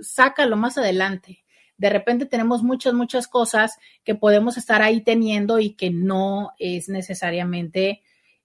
sácalo 0.00 0.56
más 0.56 0.78
adelante. 0.78 1.44
De 1.76 1.90
repente 1.90 2.26
tenemos 2.26 2.62
muchas, 2.62 2.94
muchas 2.94 3.28
cosas 3.28 3.78
que 4.02 4.14
podemos 4.14 4.56
estar 4.56 4.82
ahí 4.82 5.02
teniendo 5.02 5.60
y 5.60 5.74
que 5.74 5.90
no 5.90 6.52
es 6.58 6.88
necesariamente 6.88 8.02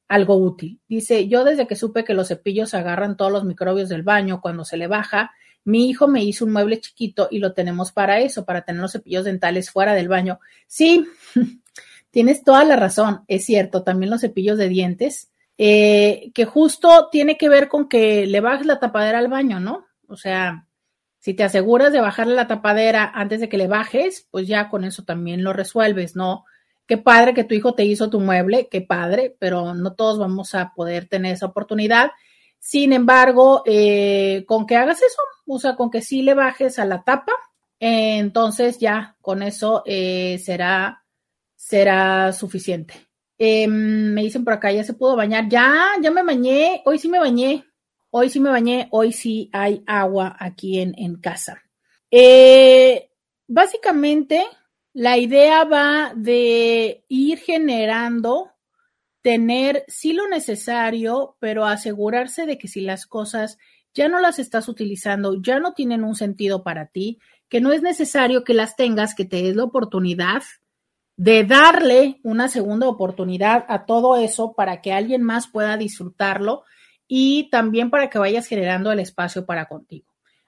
algo 0.07 0.35
útil. 0.35 0.81
Dice, 0.87 1.27
yo 1.27 1.43
desde 1.43 1.65
que 1.65 1.75
supe 1.75 2.03
que 2.03 2.13
los 2.13 2.27
cepillos 2.27 2.73
agarran 2.73 3.17
todos 3.17 3.31
los 3.31 3.45
microbios 3.45 3.89
del 3.89 4.03
baño 4.03 4.41
cuando 4.41 4.65
se 4.65 4.77
le 4.77 4.87
baja, 4.87 5.31
mi 5.65 5.89
hijo 5.89 6.07
me 6.07 6.23
hizo 6.23 6.45
un 6.45 6.51
mueble 6.51 6.79
chiquito 6.79 7.27
y 7.31 7.39
lo 7.39 7.53
tenemos 7.53 7.91
para 7.91 8.19
eso, 8.19 8.45
para 8.45 8.63
tener 8.63 8.81
los 8.81 8.91
cepillos 8.91 9.25
dentales 9.25 9.71
fuera 9.71 9.93
del 9.93 10.07
baño. 10.07 10.39
Sí, 10.67 11.05
tienes 12.11 12.43
toda 12.43 12.63
la 12.63 12.75
razón, 12.75 13.23
es 13.27 13.45
cierto, 13.45 13.83
también 13.83 14.09
los 14.09 14.21
cepillos 14.21 14.57
de 14.57 14.69
dientes, 14.69 15.31
eh, 15.57 16.31
que 16.33 16.45
justo 16.45 17.09
tiene 17.11 17.37
que 17.37 17.49
ver 17.49 17.67
con 17.67 17.87
que 17.87 18.25
le 18.25 18.41
bajes 18.41 18.65
la 18.65 18.79
tapadera 18.79 19.19
al 19.19 19.27
baño, 19.27 19.59
¿no? 19.59 19.85
O 20.07 20.17
sea, 20.17 20.67
si 21.19 21.33
te 21.33 21.43
aseguras 21.43 21.93
de 21.93 22.01
bajarle 22.01 22.35
la 22.35 22.47
tapadera 22.47 23.09
antes 23.13 23.39
de 23.39 23.47
que 23.47 23.57
le 23.57 23.67
bajes, 23.67 24.27
pues 24.29 24.47
ya 24.47 24.69
con 24.69 24.83
eso 24.83 25.03
también 25.03 25.43
lo 25.43 25.53
resuelves, 25.53 26.15
¿no? 26.15 26.43
Qué 26.85 26.97
padre 26.97 27.33
que 27.33 27.45
tu 27.45 27.55
hijo 27.55 27.75
te 27.75 27.85
hizo 27.85 28.09
tu 28.09 28.19
mueble, 28.19 28.67
qué 28.69 28.81
padre, 28.81 29.35
pero 29.39 29.73
no 29.73 29.93
todos 29.93 30.19
vamos 30.19 30.53
a 30.53 30.73
poder 30.75 31.07
tener 31.07 31.33
esa 31.33 31.45
oportunidad. 31.45 32.11
Sin 32.65 32.93
embargo, 32.93 33.61
eh, 33.65 34.45
con 34.47 34.65
que 34.65 34.77
hagas 34.77 35.01
eso, 35.01 35.21
o 35.45 35.59
sea, 35.59 35.75
con 35.75 35.91
que 35.91 36.01
sí 36.01 36.21
le 36.21 36.33
bajes 36.33 36.79
a 36.79 36.85
la 36.85 37.03
tapa, 37.03 37.33
entonces 37.77 38.79
ya 38.79 39.17
con 39.19 39.43
eso 39.43 39.83
eh, 39.85 40.39
será, 40.41 41.03
será 41.57 42.31
suficiente. 42.31 42.93
Em, 43.37 44.13
me 44.13 44.23
dicen 44.23 44.45
por 44.45 44.53
acá, 44.53 44.71
ya 44.71 44.85
se 44.85 44.93
pudo 44.93 45.17
bañar. 45.17 45.49
Ya, 45.49 45.89
ya 46.01 46.09
me 46.09 46.23
bañé. 46.23 46.81
Hoy 46.85 46.99
sí 46.99 47.09
me 47.09 47.19
bañé. 47.19 47.65
Hoy 48.11 48.29
sí 48.29 48.39
me 48.39 48.49
bañé. 48.49 48.87
Hoy 48.91 49.11
sí 49.11 49.49
hay 49.51 49.83
agua 49.85 50.33
aquí 50.39 50.79
en, 50.79 50.95
en 50.97 51.17
casa. 51.17 51.61
Eh, 52.09 53.09
básicamente, 53.45 54.45
la 54.93 55.17
idea 55.17 55.65
va 55.65 56.13
de 56.15 57.03
ir 57.09 57.39
generando, 57.39 58.52
tener 59.23 59.85
sí 59.87 60.13
lo 60.13 60.27
necesario, 60.27 61.37
pero 61.39 61.65
asegurarse 61.65 62.45
de 62.45 62.59
que 62.59 62.67
si 62.67 62.81
las 62.81 63.07
cosas 63.07 63.57
ya 63.95 64.09
no 64.09 64.19
las 64.19 64.37
estás 64.37 64.67
utilizando, 64.67 65.41
ya 65.41 65.59
no 65.59 65.73
tienen 65.73 66.03
un 66.03 66.15
sentido 66.15 66.61
para 66.61 66.87
ti, 66.87 67.19
que 67.47 67.61
no 67.61 67.71
es 67.71 67.81
necesario 67.81 68.43
que 68.43 68.53
las 68.53 68.75
tengas, 68.75 69.15
que 69.15 69.25
te 69.25 69.41
des 69.41 69.55
la 69.55 69.63
oportunidad 69.63 70.43
de 71.15 71.43
darle 71.45 72.19
una 72.23 72.49
segunda 72.49 72.87
oportunidad 72.89 73.65
a 73.69 73.85
todo 73.85 74.17
eso 74.17 74.53
para 74.53 74.81
que 74.81 74.91
alguien 74.91 75.23
más 75.23 75.47
pueda 75.47 75.77
disfrutarlo 75.77 76.63
y 77.07 77.49
también 77.49 77.91
para 77.91 78.09
que 78.09 78.19
vayas 78.19 78.47
generando 78.47 78.91
el 78.91 78.99
espacio 78.99 79.45
para 79.45 79.67
contigo. 79.67 80.07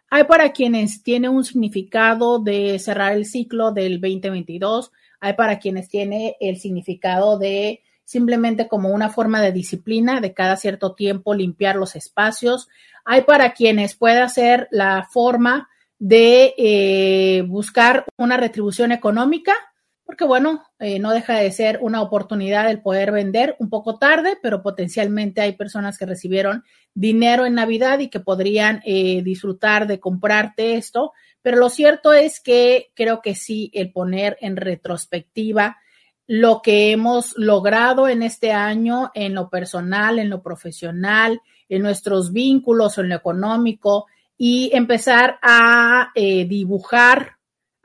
Hay 0.09 0.25
para 0.25 0.51
quienes 0.51 1.01
tiene 1.01 1.29
un 1.29 1.43
significado 1.43 2.39
de 2.39 2.77
cerrar 2.79 3.13
el 3.13 3.25
ciclo 3.25 3.71
del 3.71 4.01
2022, 4.01 4.91
hay 5.19 5.33
para 5.33 5.59
quienes 5.59 5.87
tiene 5.87 6.35
el 6.39 6.57
significado 6.57 7.37
de 7.37 7.83
simplemente 8.05 8.69
como 8.69 8.89
una 8.89 9.09
forma 9.09 9.41
de 9.41 9.51
disciplina 9.51 10.21
de 10.21 10.33
cada 10.33 10.55
cierto 10.55 10.95
tiempo 10.95 11.33
limpiar 11.33 11.75
los 11.75 11.95
espacios, 11.95 12.69
hay 13.03 13.23
para 13.23 13.53
quienes 13.53 13.95
puede 13.95 14.27
ser 14.29 14.69
la 14.71 15.07
forma 15.11 15.67
de 15.99 16.53
eh, 16.57 17.43
buscar 17.47 18.05
una 18.17 18.37
retribución 18.37 18.91
económica 18.91 19.53
porque 20.05 20.23
bueno, 20.23 20.63
eh, 20.77 20.99
no 20.99 21.11
deja 21.11 21.33
de 21.39 21.51
ser 21.51 21.79
una 21.81 22.01
oportunidad 22.01 22.69
el 22.69 22.81
poder 22.81 23.11
vender 23.11 23.55
un 23.57 23.69
poco 23.69 23.97
tarde, 23.97 24.37
pero 24.41 24.61
potencialmente 24.61 25.41
hay 25.41 25.53
personas 25.53 25.97
que 25.97 26.05
recibieron 26.05 26.63
dinero 26.93 27.45
en 27.45 27.55
Navidad 27.55 27.97
y 27.99 28.09
que 28.09 28.19
podrían 28.19 28.81
eh, 28.85 29.23
disfrutar 29.23 29.87
de 29.87 29.99
comprarte 29.99 30.75
esto. 30.75 31.13
Pero 31.41 31.57
lo 31.57 31.69
cierto 31.69 32.13
es 32.13 32.39
que 32.39 32.91
creo 32.93 33.21
que 33.23 33.33
sí, 33.33 33.71
el 33.73 33.91
poner 33.91 34.37
en 34.41 34.57
retrospectiva 34.57 35.77
lo 36.27 36.61
que 36.61 36.91
hemos 36.91 37.33
logrado 37.37 38.07
en 38.07 38.23
este 38.23 38.51
año 38.51 39.11
en 39.13 39.35
lo 39.35 39.49
personal, 39.49 40.19
en 40.19 40.29
lo 40.29 40.41
profesional, 40.41 41.41
en 41.69 41.81
nuestros 41.81 42.31
vínculos, 42.31 42.97
en 42.97 43.09
lo 43.09 43.15
económico 43.15 44.07
y 44.37 44.71
empezar 44.73 45.39
a 45.41 46.11
eh, 46.15 46.45
dibujar 46.45 47.35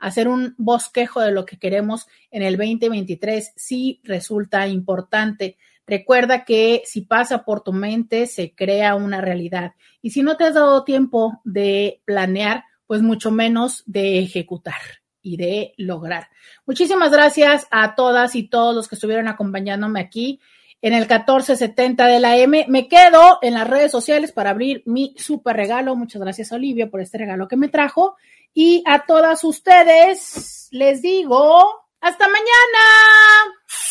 hacer 0.01 0.27
un 0.27 0.55
bosquejo 0.57 1.21
de 1.21 1.31
lo 1.31 1.45
que 1.45 1.57
queremos 1.57 2.07
en 2.31 2.41
el 2.41 2.57
2023 2.57 3.53
sí 3.55 4.01
resulta 4.03 4.67
importante. 4.67 5.57
Recuerda 5.85 6.43
que 6.43 6.81
si 6.85 7.01
pasa 7.01 7.45
por 7.45 7.61
tu 7.61 7.71
mente, 7.71 8.25
se 8.25 8.55
crea 8.55 8.95
una 8.95 9.21
realidad. 9.21 9.73
Y 10.01 10.09
si 10.09 10.23
no 10.23 10.37
te 10.37 10.45
has 10.45 10.55
dado 10.55 10.83
tiempo 10.83 11.39
de 11.43 12.01
planear, 12.05 12.63
pues 12.87 13.03
mucho 13.03 13.29
menos 13.29 13.83
de 13.85 14.19
ejecutar 14.19 15.00
y 15.21 15.37
de 15.37 15.73
lograr. 15.77 16.29
Muchísimas 16.65 17.11
gracias 17.11 17.67
a 17.71 17.95
todas 17.95 18.35
y 18.35 18.43
todos 18.43 18.75
los 18.75 18.87
que 18.87 18.95
estuvieron 18.95 19.27
acompañándome 19.27 19.99
aquí 19.99 20.39
en 20.81 20.93
el 20.93 21.01
1470 21.01 22.07
de 22.07 22.19
la 22.19 22.37
M. 22.37 22.65
Me 22.67 22.87
quedo 22.87 23.39
en 23.41 23.53
las 23.53 23.67
redes 23.67 23.91
sociales 23.91 24.31
para 24.31 24.49
abrir 24.49 24.83
mi 24.85 25.15
super 25.17 25.55
regalo. 25.55 25.95
Muchas 25.95 26.21
gracias, 26.21 26.51
Olivia, 26.51 26.89
por 26.89 27.01
este 27.01 27.19
regalo 27.19 27.47
que 27.47 27.57
me 27.57 27.69
trajo. 27.69 28.15
Y 28.53 28.83
a 28.85 29.05
todas 29.05 29.43
ustedes 29.43 30.67
les 30.71 31.01
digo, 31.01 31.87
hasta 32.01 32.27
mañana. 32.27 33.90